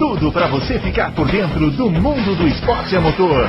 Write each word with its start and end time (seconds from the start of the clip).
tudo 0.00 0.32
para 0.32 0.48
você 0.48 0.80
ficar 0.80 1.14
por 1.14 1.30
dentro 1.30 1.70
do 1.72 1.90
mundo 1.90 2.34
do 2.34 2.48
esporte 2.48 2.96
a 2.96 3.02
motor. 3.02 3.46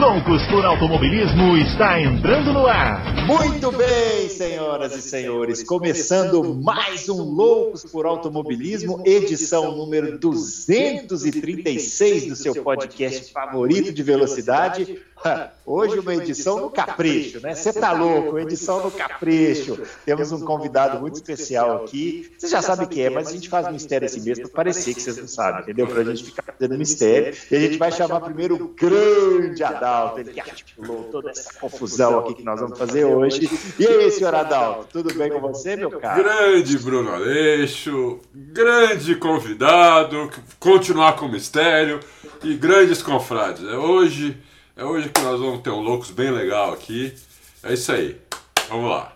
Loucos 0.00 0.44
por 0.48 0.64
Automobilismo 0.64 1.56
está 1.58 2.00
entrando 2.00 2.52
no 2.52 2.66
ar. 2.66 3.00
Muito 3.24 3.70
bem, 3.70 4.28
senhoras 4.28 4.96
e 4.96 5.00
senhores, 5.00 5.62
começando 5.62 6.60
mais 6.60 7.08
um 7.08 7.22
Loucos 7.22 7.84
por 7.84 8.04
Automobilismo, 8.04 9.00
edição 9.06 9.76
número 9.76 10.18
236 10.18 12.26
do 12.26 12.34
seu 12.34 12.56
podcast 12.56 13.32
favorito 13.32 13.92
de 13.92 14.02
velocidade. 14.02 14.98
Hoje 15.66 15.98
uma 15.98 16.14
edição 16.14 16.60
no 16.60 16.70
capricho, 16.70 17.40
né? 17.40 17.54
Você 17.54 17.72
tá 17.72 17.92
louco, 17.92 18.38
edição 18.38 18.82
no 18.82 18.90
capricho. 18.90 19.80
Temos 20.04 20.30
um 20.32 20.40
convidado 20.40 21.00
muito 21.00 21.14
especial 21.14 21.84
aqui. 21.84 22.30
Você 22.38 22.48
já 22.48 22.60
sabe 22.60 22.86
quem 22.86 23.04
é, 23.04 23.10
mas 23.10 23.28
a 23.28 23.32
gente 23.32 23.48
faz 23.48 23.70
mistério 23.72 24.06
assim 24.06 24.20
mesmo 24.20 24.44
para 24.48 24.56
parecer 24.56 24.94
que 24.94 25.00
vocês 25.00 25.16
não 25.16 25.26
sabem, 25.26 25.62
entendeu? 25.62 25.86
Para 25.86 26.02
a 26.02 26.04
gente 26.04 26.24
ficar 26.24 26.42
fazendo 26.42 26.76
mistério. 26.76 27.34
E 27.50 27.56
a 27.56 27.60
gente 27.60 27.78
vai 27.78 27.90
chamar 27.90 28.20
primeiro 28.20 28.56
o 28.56 28.68
grande 28.68 29.64
Adalto, 29.64 30.20
ele 30.20 30.32
que 30.32 30.40
articulou 30.40 31.04
toda 31.04 31.30
essa 31.30 31.52
confusão 31.58 32.18
aqui 32.18 32.34
que 32.34 32.44
nós 32.44 32.60
vamos 32.60 32.78
fazer 32.78 33.04
hoje. 33.04 33.48
E 33.78 33.86
aí, 33.86 34.10
senhor 34.10 34.34
Adalto, 34.34 34.88
tudo 34.92 35.14
bem 35.14 35.30
com 35.30 35.40
você, 35.40 35.76
meu 35.76 35.90
caro? 35.98 36.22
Grande 36.22 36.78
Bruno 36.78 37.10
Aleixo, 37.10 38.20
grande 38.34 39.14
convidado, 39.16 40.30
continuar 40.58 41.14
com 41.16 41.26
o 41.26 41.32
mistério 41.32 42.00
e 42.42 42.54
grandes 42.54 43.02
confrades. 43.02 43.64
É 43.64 43.76
hoje 43.76 44.36
é 44.76 44.84
hoje 44.84 45.08
que 45.08 45.20
nós 45.20 45.40
vamos 45.40 45.60
ter 45.60 45.70
um 45.70 45.80
Loucos 45.80 46.10
bem 46.10 46.30
legal 46.30 46.72
aqui. 46.72 47.14
É 47.62 47.72
isso 47.72 47.92
aí. 47.92 48.20
Vamos 48.68 48.90
lá. 48.90 49.12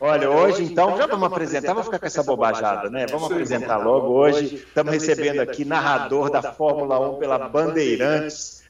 Olha, 0.00 0.30
hoje 0.30 0.62
então, 0.62 0.96
já 0.96 1.06
vamos 1.06 1.26
apresentar, 1.26 1.74
vamos 1.74 1.84
ficar 1.84 1.98
com 1.98 2.06
essa 2.06 2.22
bobajada, 2.22 2.88
né? 2.88 3.06
Vamos 3.10 3.30
apresentar 3.30 3.76
logo. 3.76 4.08
Hoje 4.08 4.56
estamos 4.56 4.92
recebendo 4.92 5.40
aqui 5.40 5.64
narrador 5.64 6.30
da 6.30 6.42
Fórmula 6.42 6.98
1 7.10 7.18
pela 7.18 7.38
Bandeirantes, 7.38 8.62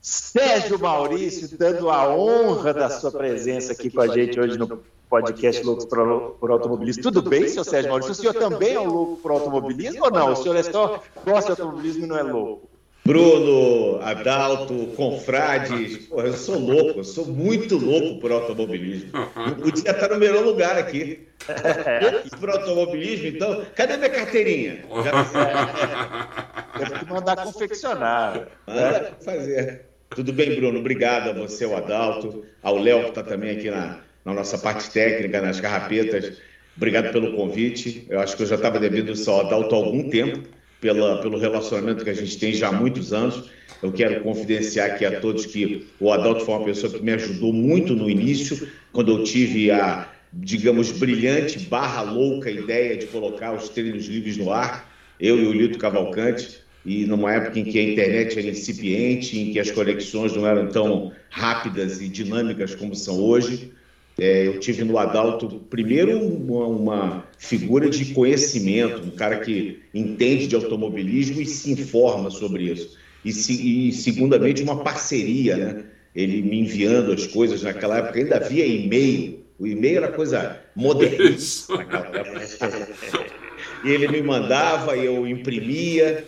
Sérgio 0.00 0.78
Maurício, 0.78 1.58
dando 1.58 1.90
a 1.90 2.08
honra 2.08 2.72
da 2.72 2.88
sua 2.88 3.10
presença 3.10 3.72
aqui 3.72 3.90
com 3.90 4.00
a 4.00 4.08
gente 4.08 4.40
hoje 4.40 4.56
no 4.56 4.82
podcast 5.10 5.62
Loucos 5.62 5.84
por 5.84 6.50
Automobilismo. 6.50 7.02
Tudo 7.02 7.20
bem, 7.20 7.46
senhor 7.46 7.64
Sérgio 7.64 7.90
Maurício? 7.90 8.12
O 8.12 8.14
senhor 8.14 8.34
também 8.34 8.74
é 8.74 8.80
um 8.80 8.88
louco 8.88 9.16
por 9.18 9.32
automobilismo 9.32 10.04
ou 10.04 10.10
não? 10.10 10.32
O 10.32 10.36
senhor 10.36 10.56
é 10.56 10.62
só 10.62 11.02
gosta 11.26 11.54
de 11.54 11.60
automobilismo 11.60 12.04
e 12.04 12.06
não 12.06 12.16
é 12.16 12.22
louco? 12.22 12.73
Bruno, 13.06 14.00
Adalto, 14.00 14.86
confrades, 14.96 16.06
porra, 16.06 16.28
eu 16.28 16.32
sou 16.32 16.58
louco, 16.58 17.00
eu 17.00 17.04
sou 17.04 17.26
muito 17.26 17.76
louco 17.76 18.18
por 18.18 18.32
automobilismo. 18.32 19.10
Eu 19.46 19.56
podia 19.56 19.90
estar 19.90 20.08
no 20.08 20.18
melhor 20.18 20.42
lugar 20.42 20.78
aqui. 20.78 21.28
Por 22.40 22.48
automobilismo, 22.48 23.26
então, 23.26 23.66
cadê 23.74 23.98
minha 23.98 24.08
carteirinha? 24.08 24.84
Já... 25.04 26.78
Teve 26.78 26.98
que 27.00 27.12
mandar 27.12 27.36
confeccionar. 27.36 28.48
Manda 28.66 29.12
fazer. 29.22 29.84
Tudo 30.14 30.32
bem, 30.32 30.56
Bruno? 30.56 30.78
Obrigado 30.78 31.28
a 31.28 31.32
você, 31.34 31.66
ao 31.66 31.76
Adalto, 31.76 32.46
ao 32.62 32.78
Léo, 32.78 33.02
que 33.02 33.08
está 33.10 33.22
também 33.22 33.58
aqui 33.58 33.70
na, 33.70 33.98
na 34.24 34.32
nossa 34.32 34.56
parte 34.56 34.90
técnica, 34.90 35.42
nas 35.42 35.60
carrapetas. 35.60 36.38
Obrigado 36.74 37.12
pelo 37.12 37.36
convite. 37.36 38.06
Eu 38.08 38.20
acho 38.20 38.34
que 38.34 38.44
eu 38.44 38.46
já 38.46 38.54
estava 38.54 38.80
devendo 38.80 39.12
isso 39.12 39.30
ao 39.30 39.40
Adalto 39.40 39.74
há 39.74 39.78
algum 39.78 40.08
tempo 40.08 40.48
pela, 40.84 41.16
pelo 41.22 41.38
relacionamento 41.38 42.04
que 42.04 42.10
a 42.10 42.14
gente 42.14 42.36
tem 42.36 42.52
já 42.52 42.68
há 42.68 42.72
muitos 42.72 43.10
anos. 43.14 43.48
Eu 43.82 43.90
quero 43.90 44.22
confidenciar 44.22 44.90
aqui 44.90 45.06
a 45.06 45.18
todos 45.18 45.46
que 45.46 45.86
o 45.98 46.12
Adalto 46.12 46.44
foi 46.44 46.54
uma 46.54 46.64
pessoa 46.66 46.92
que 46.92 47.02
me 47.02 47.12
ajudou 47.12 47.54
muito 47.54 47.94
no 47.94 48.08
início, 48.10 48.68
quando 48.92 49.10
eu 49.10 49.24
tive 49.24 49.70
a, 49.70 50.06
digamos, 50.30 50.92
brilhante 50.92 51.58
barra 51.58 52.02
louca 52.02 52.50
ideia 52.50 52.98
de 52.98 53.06
colocar 53.06 53.54
os 53.54 53.70
treinos 53.70 54.06
livres 54.06 54.36
no 54.36 54.52
ar, 54.52 54.92
eu 55.18 55.38
e 55.38 55.46
o 55.46 55.52
Lito 55.52 55.78
Cavalcante, 55.78 56.58
e 56.84 57.06
numa 57.06 57.32
época 57.32 57.60
em 57.60 57.64
que 57.64 57.78
a 57.78 57.82
internet 57.82 58.38
era 58.38 58.48
incipiente, 58.48 59.38
em 59.38 59.52
que 59.54 59.58
as 59.58 59.70
conexões 59.70 60.36
não 60.36 60.46
eram 60.46 60.68
tão 60.68 61.12
rápidas 61.30 61.98
e 62.02 62.08
dinâmicas 62.08 62.74
como 62.74 62.94
são 62.94 63.18
hoje. 63.18 63.72
É, 64.18 64.46
eu 64.46 64.60
tive 64.60 64.84
no 64.84 64.96
Adalto, 64.96 65.60
primeiro, 65.68 66.18
uma, 66.18 66.66
uma, 66.66 67.28
figura 67.36 67.90
de 67.90 68.14
conhecimento, 68.14 69.02
um 69.02 69.10
cara 69.10 69.40
que 69.40 69.82
entende 69.92 70.46
de 70.46 70.54
automobilismo 70.54 71.40
e 71.40 71.46
se 71.46 71.72
informa 71.72 72.30
sobre 72.30 72.64
isso. 72.64 72.96
E, 73.24 73.32
se, 73.32 73.88
e 73.88 73.92
segundamente, 73.92 74.62
uma 74.62 74.84
parceria, 74.84 75.56
né? 75.56 75.84
Ele 76.14 76.42
me 76.42 76.60
enviando 76.60 77.10
as 77.10 77.26
coisas 77.26 77.62
naquela 77.62 77.98
época, 77.98 78.20
ainda 78.20 78.36
havia 78.36 78.64
e-mail. 78.64 79.40
O 79.58 79.66
e-mail 79.66 79.96
era 79.96 80.08
coisa 80.12 80.60
moderna 80.76 81.36
naquela 81.76 82.06
época. 82.16 83.34
E 83.84 83.90
ele 83.90 84.08
me 84.08 84.22
mandava, 84.22 84.96
eu 84.96 85.26
imprimia, 85.28 86.24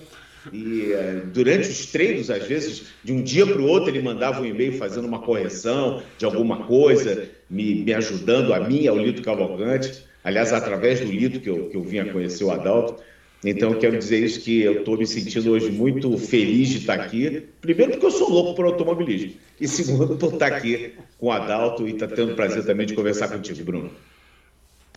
e 0.52 0.92
uh, 0.92 1.26
durante 1.32 1.68
os 1.68 1.86
treinos, 1.86 2.30
às 2.30 2.46
vezes, 2.46 2.84
de 3.02 3.12
um 3.12 3.22
dia 3.22 3.46
para 3.46 3.60
o 3.60 3.66
outro, 3.66 3.90
ele 3.90 4.02
mandava 4.02 4.40
um 4.40 4.46
e-mail 4.46 4.72
fazendo 4.72 5.06
uma 5.06 5.20
correção 5.20 6.02
de 6.18 6.24
alguma 6.24 6.64
coisa, 6.64 7.28
me, 7.48 7.82
me 7.82 7.94
ajudando 7.94 8.52
a 8.54 8.60
mim, 8.60 8.86
ao 8.86 8.96
Lito 8.96 9.22
Cavalcante. 9.22 10.04
Aliás, 10.22 10.52
através 10.52 11.00
do 11.00 11.06
Lito 11.06 11.40
que 11.40 11.48
eu, 11.48 11.68
que 11.68 11.76
eu 11.76 11.82
vim 11.82 11.98
a 11.98 12.12
conhecer 12.12 12.44
o 12.44 12.50
Adalto. 12.50 13.02
Então, 13.44 13.74
quero 13.74 13.96
dizer 13.98 14.24
isso 14.24 14.40
que 14.40 14.62
eu 14.62 14.80
estou 14.80 14.96
me 14.96 15.06
sentindo 15.06 15.52
hoje 15.52 15.70
muito 15.70 16.16
feliz 16.18 16.68
de 16.68 16.78
estar 16.78 16.94
aqui. 16.94 17.44
Primeiro, 17.60 17.92
porque 17.92 18.06
eu 18.06 18.10
sou 18.10 18.30
louco 18.30 18.54
por 18.54 18.64
automobilismo. 18.64 19.34
E 19.60 19.68
segundo, 19.68 20.16
por 20.16 20.32
estar 20.32 20.52
aqui 20.52 20.94
com 21.18 21.26
o 21.26 21.32
Adalto 21.32 21.86
e 21.86 21.92
estar 21.92 22.08
tendo 22.08 22.32
o 22.32 22.34
prazer 22.34 22.64
também 22.64 22.86
de 22.86 22.94
conversar 22.94 23.28
contigo, 23.28 23.62
Bruno. 23.62 23.90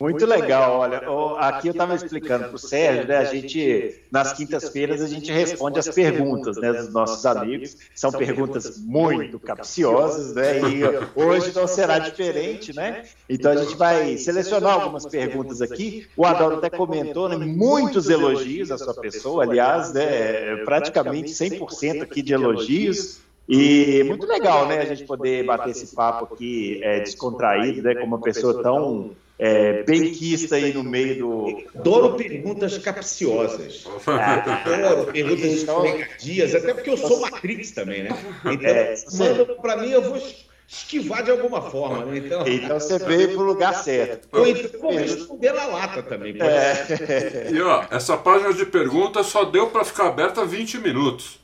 Muito 0.00 0.24
legal, 0.24 0.78
olha, 0.78 1.02
aqui 1.38 1.68
eu 1.68 1.72
estava 1.72 1.94
explicando 1.94 2.46
para 2.46 2.54
o 2.54 2.58
Sérgio, 2.58 3.06
né, 3.06 3.18
a 3.18 3.24
gente, 3.24 4.00
nas 4.10 4.32
quintas-feiras, 4.32 5.02
a 5.02 5.06
gente 5.06 5.30
responde 5.30 5.78
as 5.78 5.88
perguntas 5.88 6.56
né, 6.56 6.72
dos 6.72 6.90
nossos 6.90 7.24
amigos, 7.26 7.76
são 7.94 8.10
perguntas 8.10 8.78
muito 8.78 9.38
capciosas, 9.38 10.34
né, 10.34 10.58
e 10.60 10.82
hoje 11.14 11.52
não 11.54 11.66
será 11.66 11.98
diferente, 11.98 12.74
né, 12.74 13.04
então 13.28 13.52
a 13.52 13.56
gente 13.56 13.76
vai 13.76 14.16
selecionar 14.16 14.74
algumas 14.74 15.04
perguntas 15.04 15.60
aqui, 15.60 16.06
o 16.16 16.24
Adalto 16.24 16.56
até 16.56 16.70
comentou, 16.70 17.28
né, 17.28 17.36
muitos 17.36 18.08
elogios 18.08 18.70
à 18.70 18.78
sua 18.78 18.94
pessoa, 18.94 19.44
aliás, 19.44 19.92
né, 19.92 20.56
praticamente 20.64 21.30
100% 21.30 22.02
aqui 22.02 22.22
de 22.22 22.32
elogios, 22.32 23.20
e 23.48 24.04
muito 24.04 24.26
legal, 24.26 24.66
né, 24.66 24.78
a 24.78 24.84
gente 24.84 25.04
poder 25.04 25.44
bater 25.44 25.70
esse 25.70 25.94
papo 25.94 26.32
aqui. 26.32 26.80
é, 26.82 27.00
descontraído, 27.00 27.82
né, 27.82 27.96
com 27.96 28.06
uma 28.06 28.20
pessoa 28.20 28.62
tão 28.62 29.10
é, 29.40 29.82
benquista 29.84 30.56
aí 30.56 30.72
no 30.74 30.84
meio 30.84 31.18
do. 31.18 31.62
Adoro 31.74 32.14
perguntas 32.14 32.76
capciosas. 32.76 33.86
Adoro 34.06 35.10
perguntas 35.10 35.62
então, 35.62 35.86
escorregadias, 35.86 36.54
até 36.54 36.74
porque 36.74 36.90
eu 36.90 36.98
sou 36.98 37.20
Matrix 37.20 37.70
também, 37.70 38.02
né? 38.02 38.10
Então, 38.44 38.70
é, 38.70 38.94
manda 39.14 39.46
para 39.46 39.78
mim, 39.78 39.90
eu 39.90 40.02
vou 40.02 40.20
esquivar 40.68 41.24
de 41.24 41.30
alguma 41.30 41.62
forma. 41.62 42.04
Né? 42.04 42.18
Então, 42.18 42.46
então 42.46 42.78
você 42.78 42.98
veio 42.98 43.32
para 43.32 43.40
o 43.40 43.44
lugar 43.44 43.74
certo. 43.82 44.28
Ou 44.30 44.46
então 44.46 44.80
vou 44.80 44.92
responder 44.92 45.52
na 45.52 45.66
lata 45.66 46.02
também. 46.02 46.36
É. 46.38 47.50
E 47.50 47.60
ó, 47.62 47.84
essa 47.90 48.18
página 48.18 48.52
de 48.52 48.66
perguntas 48.66 49.26
só 49.26 49.44
deu 49.44 49.68
para 49.68 49.84
ficar 49.84 50.08
aberta 50.08 50.44
20 50.44 50.78
minutos. 50.78 51.40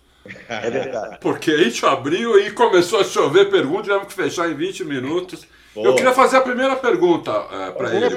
É 0.49 0.71
verdade. 0.71 1.19
Porque 1.21 1.51
a 1.51 1.57
gente 1.57 1.85
abriu 1.87 2.39
e 2.39 2.51
começou 2.51 3.01
a 3.01 3.05
chover 3.05 3.49
perguntas, 3.49 3.85
tivemos 3.85 4.09
que 4.09 4.15
fechar 4.15 4.51
em 4.51 4.55
20 4.55 4.85
minutos. 4.85 5.47
Eu 5.77 5.95
queria 5.95 6.13
fazer 6.13 6.37
a 6.39 6.41
primeira 6.41 6.77
pergunta 6.77 7.31
é, 7.53 7.71
para 7.71 7.95
ele. 7.95 8.17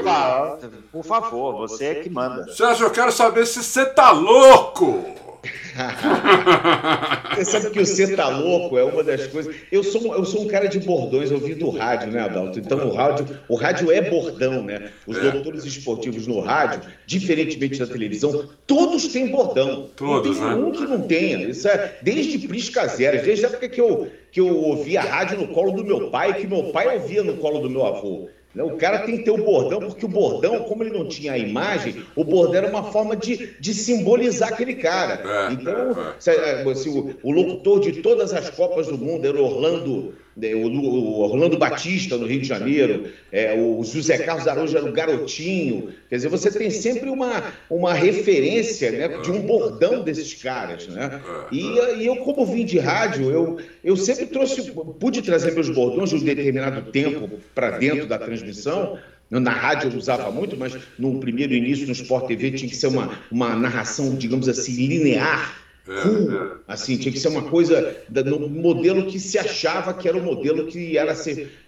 Por 0.92 1.04
favor, 1.04 1.68
você 1.68 1.86
é 1.86 1.96
que 1.96 2.10
manda. 2.10 2.52
Sérgio, 2.54 2.88
eu 2.88 2.92
quero 2.92 3.12
saber 3.12 3.46
se 3.46 3.64
você 3.64 3.86
tá 3.86 4.12
louco. 4.12 5.04
Você 7.36 7.46
sabe 7.46 7.70
que 7.70 7.80
o 7.80 7.86
ser 7.86 8.16
tá 8.16 8.28
louco 8.28 8.78
é 8.78 8.84
uma 8.84 9.04
das 9.04 9.28
coisas. 9.28 9.56
Eu 9.72 9.84
sou, 9.84 10.14
eu 10.16 10.26
sou 10.26 10.44
um 10.44 10.48
cara 10.48 10.68
de 10.68 10.80
bordões, 10.80 11.32
eu 11.32 11.40
vim 11.40 11.54
do 11.56 11.70
rádio, 11.70 12.12
né, 12.12 12.20
Adalto? 12.22 12.60
Então 12.60 12.88
o 12.88 12.94
rádio, 12.94 13.26
o 13.48 13.56
rádio 13.56 13.92
é 13.92 14.02
bordão, 14.02 14.64
né? 14.64 14.92
Os 15.08 15.18
é. 15.18 15.32
doutores 15.32 15.64
esportivos 15.66 16.28
no 16.28 16.40
rádio, 16.42 16.82
diferentemente 17.06 17.80
da 17.80 17.88
televisão, 17.88 18.50
todos 18.68 19.08
têm 19.08 19.28
bordão. 19.28 19.90
Todos, 19.96 20.40
não 20.40 20.50
tem 20.50 20.58
né? 20.58 20.66
um 20.66 20.72
que 20.72 20.86
não 20.86 21.02
tenha. 21.02 21.50
Isso 21.50 21.68
é 21.68 21.98
desde 22.02 22.48
Prisca 22.48 22.88
Zero, 22.88 23.24
desde 23.24 23.46
a 23.46 23.50
época 23.50 23.70
que 23.70 23.80
eu, 23.80 24.12
que 24.32 24.42
eu 24.42 24.56
ouvia 24.56 25.02
rádio 25.02 25.40
no 25.40 25.48
colo 25.50 25.72
do 25.72 25.86
meu 25.86 26.10
pai, 26.10 26.34
que 26.34 26.48
meu 26.48 26.72
pai 26.72 26.98
ouvia 26.98 27.24
no 27.24 27.38
colo 27.38 27.60
do 27.60 27.70
meu 27.70 27.86
avô. 27.86 28.30
Né? 28.54 28.64
O 28.64 28.78
cara 28.78 29.00
tem 29.00 29.18
que 29.18 29.24
ter 29.24 29.32
o 29.32 29.44
bordão, 29.44 29.80
porque 29.80 30.06
o 30.06 30.10
bordão, 30.10 30.64
como 30.64 30.84
ele 30.84 30.98
não 30.98 31.08
tinha 31.08 31.34
a 31.34 31.38
imagem, 31.38 32.04
o 32.16 32.24
bordão 32.24 32.56
era 32.56 32.68
uma 32.68 32.92
forma 32.92 33.16
de, 33.16 33.56
de 33.60 33.74
simbolizar 33.74 34.54
aquele 34.54 34.76
cara. 34.76 35.22
É, 35.24 35.54
então, 35.54 35.96
é, 36.26 36.70
é. 36.70 36.76
Se, 36.76 36.90
o, 36.90 37.16
o 37.22 37.32
locutor 37.32 37.80
de 37.80 38.02
todas 38.02 38.34
as 38.34 38.50
Copas 38.50 38.88
do 38.88 38.98
Mundo 38.98 39.26
era 39.26 39.40
Orlando 39.40 40.14
o 40.38 41.20
Orlando 41.20 41.58
Batista, 41.58 42.18
no 42.18 42.26
Rio 42.26 42.42
de 42.42 42.48
Janeiro, 42.48 43.10
é, 43.32 43.54
o 43.54 43.84
José 43.84 44.18
Carlos 44.20 44.48
Araújo 44.48 44.78
era 44.78 44.86
o 44.86 44.92
garotinho. 44.92 45.90
Quer 46.10 46.18
dizer, 46.18 46.30
você 46.30 46.52
tem 46.52 46.70
sempre 46.70 47.10
uma, 47.10 47.44
uma 47.70 47.94
referência 47.94 48.92
né, 48.92 49.08
de 49.22 49.32
um 49.32 49.42
bordão 49.42 50.04
desses 50.04 50.34
caras. 50.34 50.88
Né? 50.88 51.22
E, 51.52 51.62
e 51.98 52.06
eu, 52.06 52.18
como 52.18 52.46
vim 52.46 52.66
de 52.66 52.80
rádio, 52.80 53.32
eu, 53.32 53.60
eu 53.84 53.98
sempre 53.98 54.28
trouxe, 54.28 54.72
pude 55.00 55.22
trazer 55.22 55.52
meus 55.54 55.70
bordões 55.70 56.10
de 56.10 56.16
um 56.16 56.24
determinado 56.24 56.92
tempo 56.92 57.30
para 57.54 57.72
dentro 57.72 58.08
da 58.08 58.18
transmissão. 58.18 58.98
Na 59.30 59.52
rádio 59.52 59.92
eu 59.92 59.98
usava 59.98 60.32
muito, 60.32 60.58
mas 60.58 60.76
no 60.98 61.20
primeiro 61.20 61.54
início 61.54 61.86
no 61.86 61.92
Sport 61.92 62.28
TV 62.28 62.52
tinha 62.52 62.70
que 62.70 62.76
ser 62.76 62.88
uma, 62.88 63.12
uma 63.32 63.56
narração, 63.56 64.16
digamos 64.16 64.50
assim, 64.50 64.88
linear 64.88 65.59
cool, 66.02 66.60
assim, 66.68 66.98
tinha 66.98 67.12
que 67.12 67.20
ser 67.20 67.30
uma 67.30 67.50
coisa 67.50 67.98
no 68.26 68.48
modelo 68.48 69.08
que 69.08 69.20
se 69.20 69.38
achava 69.40 69.94
que 69.94 70.08
era 70.08 70.18
o 70.18 70.24
modelo 70.24 70.68
que 70.68 70.98
era 70.98 71.14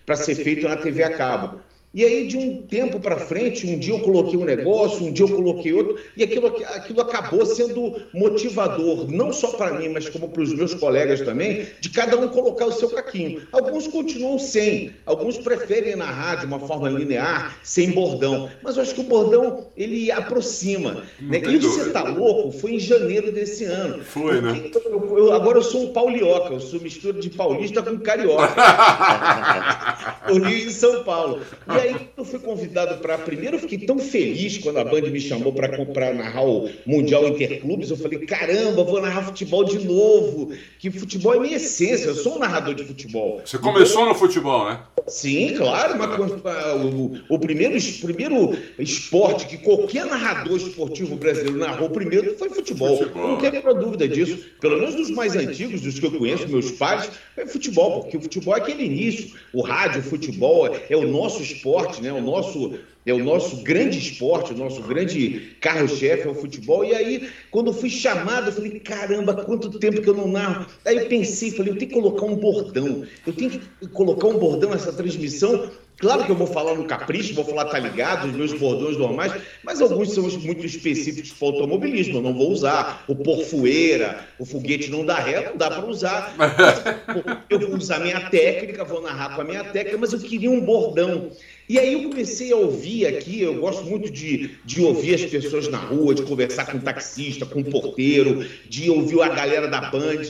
para 0.06 0.15
ser 0.15 0.35
feito 0.35 0.68
na 0.68 0.77
TV 0.77 1.03
a 1.03 1.18
cabo. 1.18 1.62
E 1.94 2.06
aí, 2.06 2.26
de 2.26 2.38
um 2.38 2.62
tempo 2.62 3.02
para 3.02 3.18
frente, 3.18 3.68
um 3.68 3.78
dia 3.78 3.94
eu 3.94 4.00
coloquei 4.00 4.40
um 4.40 4.46
negócio, 4.46 5.06
um 5.06 5.12
dia 5.12 5.26
eu 5.26 5.30
coloquei 5.30 5.74
outro, 5.74 5.98
e 6.16 6.24
aquilo, 6.24 6.48
aquilo 6.48 7.02
acabou 7.02 7.46
sendo 7.46 8.02
motivador, 8.14 9.12
não 9.12 9.34
só 9.34 9.50
para 9.50 9.74
mim, 9.74 9.90
mas 9.90 10.08
como 10.08 10.30
para 10.30 10.42
os 10.42 10.54
meus 10.54 10.74
colegas 10.74 11.20
também, 11.20 11.68
de 11.82 11.90
cada 11.90 12.18
um 12.18 12.30
colocar 12.30 12.66
o 12.66 12.72
seu 12.72 12.90
caquinho. 12.90 13.42
Alguns 13.52 13.88
continuam 13.88 14.40
sem, 14.40 14.96
alguns 15.06 15.38
preferem 15.38 15.98
na 15.98 16.06
rádio 16.06 16.48
uma 16.48 16.60
forma 16.60 16.90
linear, 16.90 17.60
sem 17.62 17.92
bordão. 17.92 18.50
Mas 18.64 18.78
eu 18.78 18.84
acho 18.84 18.96
que 18.96 19.02
o 19.02 19.06
bordão, 19.06 19.68
ele 19.76 20.10
aproxima. 20.12 21.04
Né? 21.20 21.42
E 21.46 21.58
o 21.58 21.62
Você 21.62 21.90
Tá 21.90 22.04
Louco 22.04 22.54
foi 22.54 22.76
em 22.76 22.80
janeiro 22.80 23.34
desse 23.34 23.66
ano. 23.66 24.02
Foi, 24.02 24.40
né? 24.40 24.72
Eu, 24.74 25.18
eu, 25.18 25.34
agora 25.34 25.58
eu 25.58 25.64
sou 25.64 25.90
um 25.90 25.94
paulioca, 25.94 26.54
eu 26.54 26.60
sou 26.62 26.80
mistura 26.80 27.20
de 27.20 27.30
paulista 27.30 27.82
com 27.82 28.00
carioca. 28.00 28.56
o 30.32 30.40
Rio 30.40 30.70
e 30.70 30.72
São 30.72 31.04
Paulo. 31.04 31.42
E 31.68 31.81
aí 31.81 32.10
eu 32.16 32.25
fui 32.25 32.39
convidado 32.39 33.01
para. 33.01 33.18
Primeiro, 33.18 33.57
eu 33.57 33.60
fiquei 33.60 33.80
tão 33.80 34.00
feliz 34.00 34.57
quando 34.57 34.78
a 34.78 34.83
Band 34.83 35.01
me 35.01 35.19
chamou 35.19 35.54
para 35.54 36.13
narrar 36.13 36.45
o 36.45 36.69
Mundial 36.86 37.28
Interclubes. 37.28 37.89
Eu 37.89 37.98
falei: 37.98 38.19
caramba, 38.19 38.83
vou 38.83 39.01
narrar 39.01 39.24
futebol 39.24 39.63
de 39.63 39.80
novo. 39.80 40.51
Que 40.80 40.89
futebol 40.92 41.36
é 41.36 41.39
minha 41.39 41.57
essência. 41.57 42.07
Eu 42.07 42.16
sou 42.16 42.36
um 42.36 42.39
narrador 42.39 42.74
de 42.74 42.83
futebol. 42.83 43.42
Você 43.44 43.57
começou 43.57 44.06
no 44.06 44.16
futebol, 44.16 44.69
né? 44.69 44.80
Sim, 45.07 45.56
claro. 45.56 45.98
Mas, 45.98 46.19
o, 46.83 47.36
o, 47.36 47.39
primeiro, 47.39 47.75
primeiro 48.01 48.57
esporte 48.80 49.48
que 49.48 49.57
qualquer 49.57 50.06
narrador 50.06 50.57
esportivo 50.57 51.16
brasileiro 51.16 51.57
narrou 51.57 51.89
primeiro 51.89 52.38
foi 52.38 52.50
futebol. 52.50 52.98
futebol. 52.98 53.28
Não 53.30 53.38
tem 53.38 53.51
nenhuma 53.51 53.74
dúvida 53.74 54.07
disso. 54.07 54.39
Pelo 54.60 54.78
menos 54.80 54.95
dos 54.95 55.10
mais 55.10 55.36
antigos, 55.36 55.81
dos 55.81 56.00
que 56.00 56.06
eu 56.06 56.12
conheço, 56.12 56.48
meus 56.48 56.72
pais, 56.72 57.10
é 57.38 57.45
futebol, 57.45 58.01
porque 58.01 58.18
o 58.18 58.22
futebol 58.22 58.56
é 58.56 58.60
aquele 58.60 58.83
início. 58.83 59.31
O 59.54 59.62
rádio, 59.62 60.01
o 60.01 60.04
futebol 60.04 60.69
é 60.89 60.95
o 60.95 61.07
nosso 61.07 61.42
esporte 61.42 61.70
esporte, 61.71 62.01
né? 62.01 62.12
O 62.12 62.21
nosso 62.21 62.79
é 63.06 63.13
o 63.13 63.23
nosso 63.23 63.63
grande 63.63 63.97
esporte, 63.97 64.53
o 64.53 64.57
nosso 64.57 64.81
grande 64.83 65.56
carro-chefe 65.59 66.27
é 66.27 66.31
o 66.31 66.35
futebol. 66.35 66.85
E 66.85 66.94
aí, 66.94 67.29
quando 67.50 67.68
eu 67.68 67.73
fui 67.73 67.89
chamado, 67.89 68.50
eu 68.50 68.53
falei, 68.53 68.79
caramba, 68.79 69.33
quanto 69.44 69.79
tempo 69.79 70.01
que 70.01 70.09
eu 70.09 70.13
não 70.13 70.27
narro. 70.27 70.68
Aí 70.85 70.97
eu 70.97 71.07
pensei, 71.07 71.50
falei, 71.50 71.71
eu 71.71 71.77
tenho 71.77 71.89
que 71.89 72.00
colocar 72.00 72.25
um 72.25 72.35
bordão. 72.35 73.03
Eu 73.25 73.33
tenho 73.33 73.50
que 73.50 73.88
colocar 73.88 74.27
um 74.27 74.38
bordão 74.38 74.69
nessa 74.69 74.94
transmissão. 74.94 75.71
Claro 75.97 76.25
que 76.25 76.31
eu 76.31 76.35
vou 76.35 76.47
falar 76.47 76.73
no 76.75 76.85
capricho, 76.85 77.35
vou 77.35 77.45
falar 77.45 77.65
tá 77.65 77.77
ligado, 77.77 78.27
os 78.27 78.33
meus 78.33 78.53
bordões 78.53 78.97
normais, 78.97 79.33
mas 79.63 79.79
alguns 79.81 80.12
são 80.13 80.23
muito 80.23 80.65
específicos 80.65 81.31
para 81.31 81.45
o 81.45 81.51
automobilismo, 81.51 82.18
eu 82.18 82.21
não 82.23 82.33
vou 82.33 82.51
usar. 82.51 83.03
O 83.07 83.15
porfoeira, 83.15 84.27
o 84.39 84.45
foguete 84.45 84.89
não 84.89 85.06
dá 85.06 85.19
ré, 85.19 85.47
não 85.47 85.57
dá 85.57 85.69
para 85.69 85.85
usar. 85.85 86.35
Eu 87.50 87.59
vou 87.59 87.77
usar 87.77 88.00
minha 88.00 88.29
técnica, 88.29 88.83
vou 88.83 89.01
narrar 89.01 89.35
com 89.35 89.41
a 89.41 89.44
minha 89.44 89.63
técnica, 89.63 89.97
mas 89.97 90.13
eu 90.13 90.19
queria 90.19 90.50
um 90.50 90.62
bordão. 90.62 91.31
E 91.71 91.79
aí 91.79 91.94
eu 91.94 92.09
comecei 92.09 92.51
a 92.51 92.57
ouvir 92.57 93.07
aqui, 93.07 93.44
eu 93.44 93.53
gosto 93.53 93.85
muito 93.85 94.12
de, 94.12 94.57
de 94.65 94.81
ouvir 94.81 95.15
as 95.15 95.23
pessoas 95.23 95.69
na 95.69 95.77
rua, 95.77 96.13
de 96.13 96.21
conversar 96.23 96.65
com 96.65 96.77
o 96.77 96.81
taxista, 96.81 97.45
com 97.45 97.62
o 97.62 97.63
porteiro, 97.63 98.45
de 98.68 98.89
ouvir 98.89 99.21
a 99.21 99.29
galera 99.29 99.69
da 99.69 99.79
Band. 99.89 100.21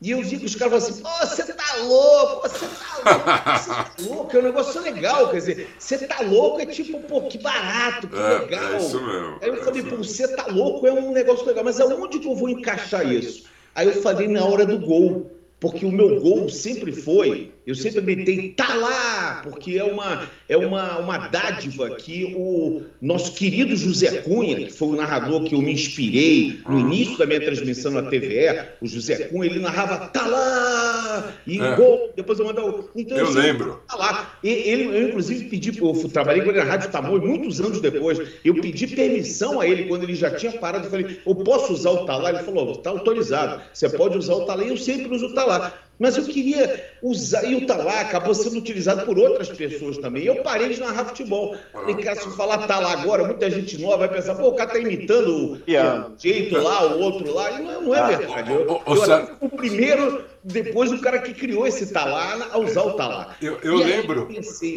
E 0.00 0.10
eu 0.10 0.22
vi 0.22 0.38
que 0.38 0.46
os 0.46 0.54
caras 0.54 0.88
falavam 0.88 0.88
assim, 0.88 1.02
oh, 1.04 1.26
você 1.26 1.52
tá 1.52 1.76
louco, 1.82 2.48
você 2.48 2.64
tá 2.64 2.96
louco, 3.04 3.58
você 3.58 3.68
tá 3.68 3.92
louco, 4.08 4.36
é 4.38 4.40
um 4.40 4.42
negócio 4.44 4.80
legal, 4.80 5.28
quer 5.28 5.36
dizer, 5.36 5.68
você 5.78 5.98
tá 5.98 6.22
louco 6.22 6.62
é 6.62 6.64
tipo, 6.64 6.98
pô, 7.00 7.20
que 7.28 7.36
barato, 7.36 8.08
que 8.08 8.16
é, 8.16 8.38
legal. 8.38 8.72
É 8.72 8.78
isso 8.78 8.98
mesmo. 8.98 9.38
Aí 9.42 9.48
eu 9.50 9.56
falei, 9.62 9.82
pô, 9.82 9.96
você 9.98 10.26
tá 10.28 10.46
louco 10.46 10.86
é 10.86 10.92
um 10.94 11.12
negócio 11.12 11.44
legal, 11.44 11.62
mas 11.62 11.78
aonde 11.78 12.20
que 12.20 12.26
eu 12.26 12.34
vou 12.34 12.48
encaixar 12.48 13.06
isso? 13.06 13.44
Aí 13.74 13.86
eu 13.86 14.00
falei 14.00 14.28
na 14.28 14.42
hora 14.42 14.64
do 14.64 14.78
gol, 14.78 15.30
porque 15.60 15.84
o 15.84 15.92
meu 15.92 16.18
gol 16.22 16.48
sempre 16.48 16.90
foi 16.90 17.52
eu 17.66 17.74
sempre 17.74 18.00
gritei, 18.14 18.50
tá 18.50 18.74
lá, 18.74 19.40
porque 19.42 19.76
é 19.76 19.82
uma, 19.82 20.30
é 20.48 20.56
uma, 20.56 20.98
uma 20.98 21.18
dádiva 21.26 21.96
que 21.96 22.32
o 22.36 22.82
nosso 23.02 23.32
querido 23.32 23.74
José 23.74 24.22
Cunha, 24.22 24.54
que 24.54 24.72
foi 24.72 24.88
o 24.88 24.96
narrador 24.96 25.42
que 25.42 25.56
eu 25.56 25.60
me 25.60 25.72
inspirei 25.72 26.60
no 26.68 26.78
início 26.78 27.18
da 27.18 27.26
minha 27.26 27.40
transmissão 27.40 27.90
na 27.90 28.02
TVE, 28.02 28.66
o 28.80 28.86
José 28.86 29.24
Cunha, 29.24 29.50
ele 29.50 29.58
narrava, 29.58 30.06
tá 30.06 30.24
lá, 30.28 31.34
e 31.44 31.60
é. 31.60 31.74
gol, 31.74 32.12
depois 32.14 32.38
eu 32.38 32.46
mandava. 32.46 32.84
Então, 32.94 33.18
eu 33.18 33.24
assim, 33.24 33.38
lembro. 33.38 33.82
Tá 33.88 33.96
lá. 33.96 34.38
E, 34.44 34.48
ele, 34.48 34.84
eu, 34.84 35.08
inclusive, 35.08 35.46
pedi, 35.46 35.76
eu 35.76 36.08
trabalhei 36.08 36.42
com 36.42 36.50
ele 36.50 36.58
na 36.58 36.64
Rádio 36.64 36.92
Tamoio 36.92 37.26
muitos 37.26 37.60
anos 37.60 37.80
depois, 37.80 38.20
eu 38.44 38.54
pedi 38.54 38.86
permissão 38.86 39.60
a 39.60 39.66
ele 39.66 39.86
quando 39.86 40.04
ele 40.04 40.14
já 40.14 40.30
tinha 40.30 40.52
parado, 40.52 40.86
eu 40.86 40.90
falei, 40.90 41.20
eu 41.26 41.34
posso 41.34 41.72
usar 41.72 41.90
o 41.90 42.06
Talá? 42.06 42.30
Ele 42.30 42.44
falou, 42.44 42.70
está 42.70 42.90
autorizado, 42.90 43.60
você 43.72 43.88
pode 43.88 44.16
usar 44.16 44.34
o 44.34 44.46
Talá, 44.46 44.62
e 44.62 44.68
eu 44.68 44.76
sempre 44.76 45.12
uso 45.12 45.26
o 45.26 45.34
Talá. 45.34 45.72
Mas 45.98 46.16
eu 46.16 46.24
queria 46.24 46.90
usar, 47.02 47.44
e 47.44 47.54
o 47.54 47.66
Talá 47.66 48.00
acabou 48.00 48.34
sendo 48.34 48.58
utilizado 48.58 49.06
por 49.06 49.18
outras 49.18 49.48
pessoas 49.48 49.96
também. 49.96 50.24
Eu 50.24 50.42
parei 50.42 50.68
de 50.68 50.80
narrar 50.80 51.06
futebol. 51.06 51.56
Falei, 51.72 51.94
cara, 51.96 52.20
se 52.20 52.26
eu 52.26 52.32
falar 52.32 52.66
Talá 52.66 52.92
agora, 52.92 53.24
muita 53.24 53.50
gente 53.50 53.80
nova 53.80 53.98
vai 53.98 54.08
pensar, 54.08 54.34
pô, 54.34 54.48
o 54.48 54.54
cara 54.54 54.70
tá 54.70 54.78
imitando 54.78 55.54
o 55.54 55.60
jeito 56.18 56.58
lá, 56.58 56.86
o 56.94 57.00
outro 57.00 57.32
lá. 57.32 57.50
E 57.52 57.62
não, 57.62 57.82
não 57.82 57.94
é 57.94 58.00
ah, 58.00 58.06
verdade. 58.08 58.50
Eu, 58.50 58.60
eu, 58.60 58.82
eu 58.86 59.28
o 59.40 59.48
primeiro, 59.48 60.24
depois 60.44 60.92
o 60.92 61.00
cara 61.00 61.18
que 61.18 61.32
criou 61.32 61.66
esse 61.66 61.92
Talá 61.92 62.48
a 62.52 62.58
usar 62.58 62.82
o 62.82 62.92
Talá. 62.92 63.34
Eu, 63.40 63.58
eu 63.62 63.76
lembro. 63.76 64.28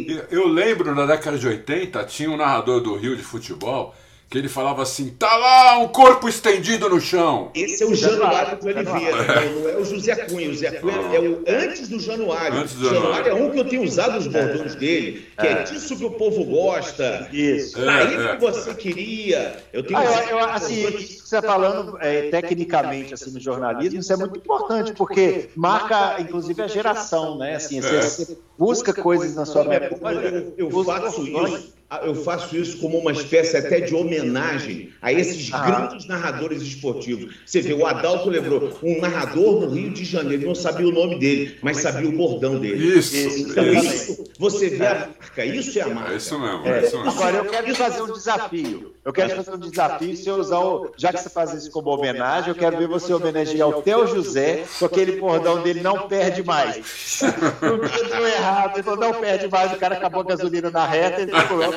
Eu, 0.07 0.23
eu 0.31 0.47
lembro 0.47 0.95
na 0.95 1.05
década 1.05 1.37
de 1.37 1.47
80, 1.47 2.01
tinha 2.05 2.31
um 2.31 2.37
narrador 2.37 2.79
do 2.79 2.95
Rio 2.95 3.15
de 3.17 3.23
futebol 3.23 3.93
que 4.29 4.37
ele 4.37 4.47
falava 4.47 4.83
assim: 4.83 5.09
tá 5.09 5.35
lá 5.35 5.79
um 5.79 5.87
corpo 5.87 6.29
estendido 6.29 6.87
no 6.87 7.01
chão. 7.01 7.49
Esse 7.55 7.83
é 7.83 7.85
o 7.85 7.95
Januário 7.95 8.59
de 8.59 8.67
Oliveira, 8.67 9.23
é. 9.33 9.49
não 9.49 9.69
é 9.69 9.77
o 9.77 9.83
José 9.83 10.15
Cunha. 10.15 10.49
O 10.49 10.53
José 10.53 10.71
Cunha 10.73 10.99
ah. 10.99 11.15
é 11.15 11.19
o 11.19 11.43
antes 11.47 11.87
do 11.87 11.99
Januário. 11.99 12.59
Antes 12.59 12.75
do 12.75 12.85
Januário. 12.85 13.25
Januário 13.25 13.31
é 13.31 13.33
um 13.33 13.49
que 13.49 13.59
eu 13.59 13.65
tenho 13.65 13.83
usado 13.83 14.17
os 14.19 14.27
bordões 14.27 14.75
dele, 14.75 15.25
que 15.37 15.47
é. 15.47 15.51
é 15.51 15.63
disso 15.63 15.97
que 15.97 16.05
o 16.05 16.11
povo 16.11 16.43
gosta. 16.45 17.27
Isso. 17.33 17.77
Daí 17.83 18.15
é, 18.15 18.35
que 18.35 18.41
você 18.41 18.73
queria. 18.75 19.63
Eu 19.73 19.83
tenho 19.83 19.99
ah, 19.99 20.05
eu, 20.05 20.37
eu, 20.37 20.49
assim, 20.49 20.87
isso 20.89 21.23
que 21.23 21.29
você 21.29 21.37
está 21.37 21.41
falando 21.41 21.97
é, 21.99 22.29
tecnicamente 22.29 23.15
assim, 23.15 23.31
no 23.31 23.39
jornalismo, 23.39 23.99
isso 23.99 24.13
é 24.13 24.15
muito 24.15 24.37
importante, 24.37 24.93
porque 24.93 25.49
marca, 25.55 26.21
inclusive, 26.21 26.61
a 26.61 26.67
geração, 26.67 27.37
né? 27.37 27.55
Assim, 27.55 27.81
você, 27.81 28.01
você 28.01 28.37
busca 28.57 28.93
coisas 28.93 29.35
na 29.35 29.45
sua 29.45 29.63
memória. 29.63 30.53
Eu, 30.55 30.69
eu 30.69 30.83
faço 30.83 31.23
isso 31.23 31.78
eu 32.03 32.13
faço 32.13 32.55
isso 32.55 32.77
como 32.77 32.99
uma 32.99 33.11
espécie 33.11 33.57
até 33.57 33.79
de 33.79 33.95
homenagem 33.95 34.91
a 35.01 35.11
esses 35.11 35.51
ah. 35.51 35.59
grandes 35.65 36.05
narradores 36.05 36.61
esportivos. 36.61 37.35
Você 37.45 37.61
vê, 37.61 37.73
o 37.73 37.85
Adalto 37.85 38.29
lembrou, 38.29 38.77
um 38.83 39.01
narrador 39.01 39.61
no 39.61 39.69
Rio 39.69 39.89
de 39.89 40.05
Janeiro, 40.05 40.45
não 40.45 40.53
sabia 40.53 40.87
o 40.87 40.91
nome 40.91 41.17
dele, 41.17 41.57
mas 41.61 41.77
sabia 41.77 42.07
o 42.07 42.11
bordão 42.11 42.59
dele. 42.59 42.99
Isso. 42.99 43.15
Então, 43.15 43.73
isso, 43.73 44.23
você 44.37 44.69
vê 44.69 44.85
a 44.85 45.09
marca, 45.19 45.45
isso 45.45 45.79
é 45.79 45.81
a 45.81 45.89
marca. 45.89 46.13
É 46.13 46.17
isso 46.17 46.39
mesmo, 46.39 46.67
é 46.67 46.83
isso 46.83 46.97
mesmo. 46.97 47.09
Agora, 47.09 47.37
eu 47.37 47.45
quero 47.45 47.75
fazer 47.75 48.01
um 48.03 48.13
desafio. 48.13 48.93
Eu 49.09 49.13
quero 49.13 49.35
fazer 49.43 49.55
um 49.55 49.57
desafio, 49.57 50.15
se 50.15 50.29
eu 50.29 50.35
usar 50.35 50.59
o. 50.59 50.91
Já 50.95 51.11
que 51.11 51.19
você 51.19 51.29
faz 51.29 51.51
isso 51.51 51.71
como 51.71 51.89
homenagem, 51.89 52.49
eu 52.49 52.55
quero 52.55 52.77
ver 52.77 52.87
você 52.87 53.11
homenagear 53.11 53.67
o 53.67 53.81
Theo 53.81 54.05
José 54.05 54.65
com 54.77 54.85
aquele 54.85 55.19
bordão 55.19 55.63
dele 55.63 55.81
não 55.81 56.07
perde 56.07 56.43
mais. 56.43 57.21
Não 57.59 57.79
deu 57.79 58.27
errado, 58.27 58.79
então 58.79 58.95
não 58.95 59.13
perde 59.15 59.47
mais, 59.47 59.73
o 59.73 59.77
cara 59.77 59.95
acabou 59.95 60.21
a 60.21 60.25
gasolina 60.25 60.69
na 60.69 60.85
reta, 60.85 61.21
ele 61.21 61.31
falou, 61.31 61.73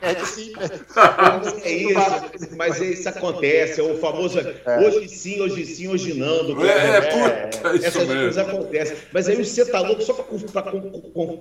perde 0.00 0.26
sim. 0.26 0.54
É 1.64 1.70
isso, 1.70 2.56
mas 2.56 2.80
isso 2.80 3.08
acontece, 3.08 3.80
é 3.80 3.82
o 3.82 3.98
famoso 3.98 4.38
é. 4.38 4.78
hoje 4.78 5.08
sim, 5.08 5.40
hoje 5.40 5.66
sim, 5.66 5.88
hoje 5.88 6.14
não. 6.14 6.46
Do 6.46 6.64
é, 6.64 6.96
é, 6.96 7.00
puta, 7.00 7.68
é, 7.68 7.76
essas 7.76 8.06
coisas 8.06 8.38
acontecem. 8.38 8.96
Mas 9.12 9.28
aí 9.28 9.36
o 9.40 9.44
você 9.44 9.64
tá 9.66 9.80
louco, 9.80 10.02
só 10.02 10.14
para 10.14 10.72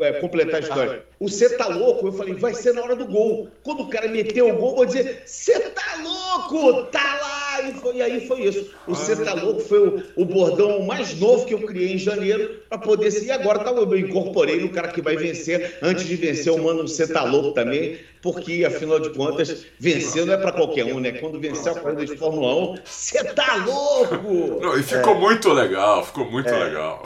é, 0.02 0.14
completar 0.14 0.56
a 0.56 0.60
história. 0.60 1.04
O 1.20 1.30
você 1.30 1.50
tá 1.50 1.68
louco, 1.68 2.08
eu 2.08 2.12
falei, 2.12 2.34
vai 2.34 2.54
ser 2.54 2.74
na 2.74 2.82
hora 2.82 2.96
do 2.96 3.06
gol. 3.06 3.48
Quando 3.64 3.84
o 3.84 3.90
cara 3.90 4.08
meteu 4.08 4.50
o 4.50 4.58
gol, 4.58 4.70
eu 4.72 4.76
vou 4.76 4.86
dizer 4.86 5.13
você 5.26 5.60
tá 5.70 5.98
louco? 6.02 6.84
Tá 6.86 7.20
lá! 7.22 7.34
e, 7.62 7.74
foi, 7.74 7.96
e 7.98 8.02
aí 8.02 8.28
foi 8.28 8.42
isso. 8.42 8.72
O 8.88 8.96
Você 8.96 9.16
Tá 9.16 9.34
Louco 9.34 9.62
foi 9.62 9.88
o, 9.88 10.04
o, 10.16 10.26
bordão 10.26 10.84
mais 10.84 11.18
novo 11.20 11.46
que 11.46 11.54
eu 11.54 11.62
criei 11.62 11.94
em 11.94 11.98
janeiro 11.98 12.62
para 12.70 12.78
poder 12.78 13.12
ser. 13.12 13.26
E 13.26 13.32
agora 13.32 13.60
tá, 13.60 13.72
eu 13.72 13.98
incorporei 13.98 14.60
no 14.60 14.70
cara 14.70 14.90
que 14.90 15.02
vai 15.02 15.16
vencer. 15.16 15.78
Antes 15.82 16.06
de 16.06 16.16
vencer, 16.16 16.48
eu 16.48 16.58
mando 16.58 16.88
Você 16.88 17.08
Tá 17.08 17.24
Louco 17.24 17.52
também, 17.52 18.00
porque 18.24 18.64
afinal 18.66 19.02
de 19.02 19.10
contas, 19.10 19.66
vencer 19.78 20.26
não 20.26 20.34
é 20.34 20.38
para 20.38 20.54
qualquer 20.54 20.86
um, 20.86 21.00
né? 21.02 21.12
Quando 21.12 21.42
vencer 21.42 21.74
a 21.74 21.80
corrida 21.80 22.06
de 22.06 22.16
Fórmula 22.16 22.72
1, 22.72 22.76
você 22.86 23.22
tá 23.34 23.58
louco! 23.58 24.62
Não, 24.62 24.80
e 24.80 24.82
ficou 24.82 25.16
é. 25.16 25.20
muito 25.20 25.52
legal, 25.52 26.06
ficou 26.06 26.32
muito 26.32 26.48
é. 26.48 26.64
legal. 26.64 27.04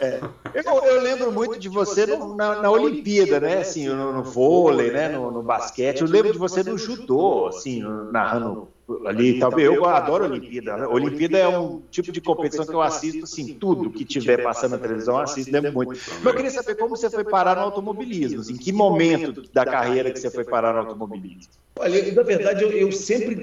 É. 0.00 0.20
Eu, 0.52 0.84
eu, 0.84 1.00
lembro 1.00 1.30
muito 1.30 1.60
de 1.60 1.68
você 1.68 2.06
no, 2.06 2.34
na, 2.34 2.60
na, 2.60 2.70
Olimpíada, 2.72 3.38
né? 3.38 3.58
Assim, 3.58 3.86
no, 3.86 4.12
no 4.12 4.24
vôlei, 4.24 4.90
né? 4.90 5.08
No, 5.10 5.30
no, 5.30 5.44
basquete. 5.44 6.00
Eu 6.00 6.08
lembro 6.08 6.32
de 6.32 6.38
você 6.38 6.64
no 6.64 6.76
judô, 6.76 7.46
assim, 7.46 7.84
narrando 8.10 8.68
ali, 9.04 9.38
talvez 9.38 9.66
eu 9.66 9.84
adoro 9.84 10.24
a 10.24 10.28
Olimpíada. 10.28 10.74
A 10.84 10.88
Olimpíada 10.88 11.38
é 11.38 11.48
um 11.48 11.82
tipo 11.90 12.10
de 12.10 12.20
competição 12.20 12.64
que 12.64 12.72
eu 12.72 12.80
assisto, 12.80 13.24
assim, 13.24 13.54
tudo 13.54 13.90
que 13.90 14.04
tiver 14.04 14.42
passando 14.42 14.72
na 14.72 14.78
televisão, 14.78 15.16
eu 15.16 15.20
assisto, 15.20 15.52
lembro 15.52 15.72
muito. 15.72 15.90
Mas 15.90 16.24
eu 16.24 16.34
queria 16.34 16.50
saber 16.50 16.74
como 16.76 16.96
você 16.96 17.10
foi 17.10 17.24
parar 17.24 17.56
no 17.56 17.62
automobilismo, 17.62 18.40
assim, 18.40 18.54
em 18.54 18.56
que 18.56 18.72
momento 18.72 19.42
da 19.52 19.64
carreira 19.64 20.10
que 20.10 20.18
você 20.18 20.30
foi 20.30 20.44
parar 20.44 20.72
no 20.72 20.80
automobilismo? 20.80 21.52
Olha, 21.78 22.12
na 22.12 22.22
verdade, 22.22 22.64
eu, 22.64 22.70
eu 22.72 22.90
sempre 22.90 23.40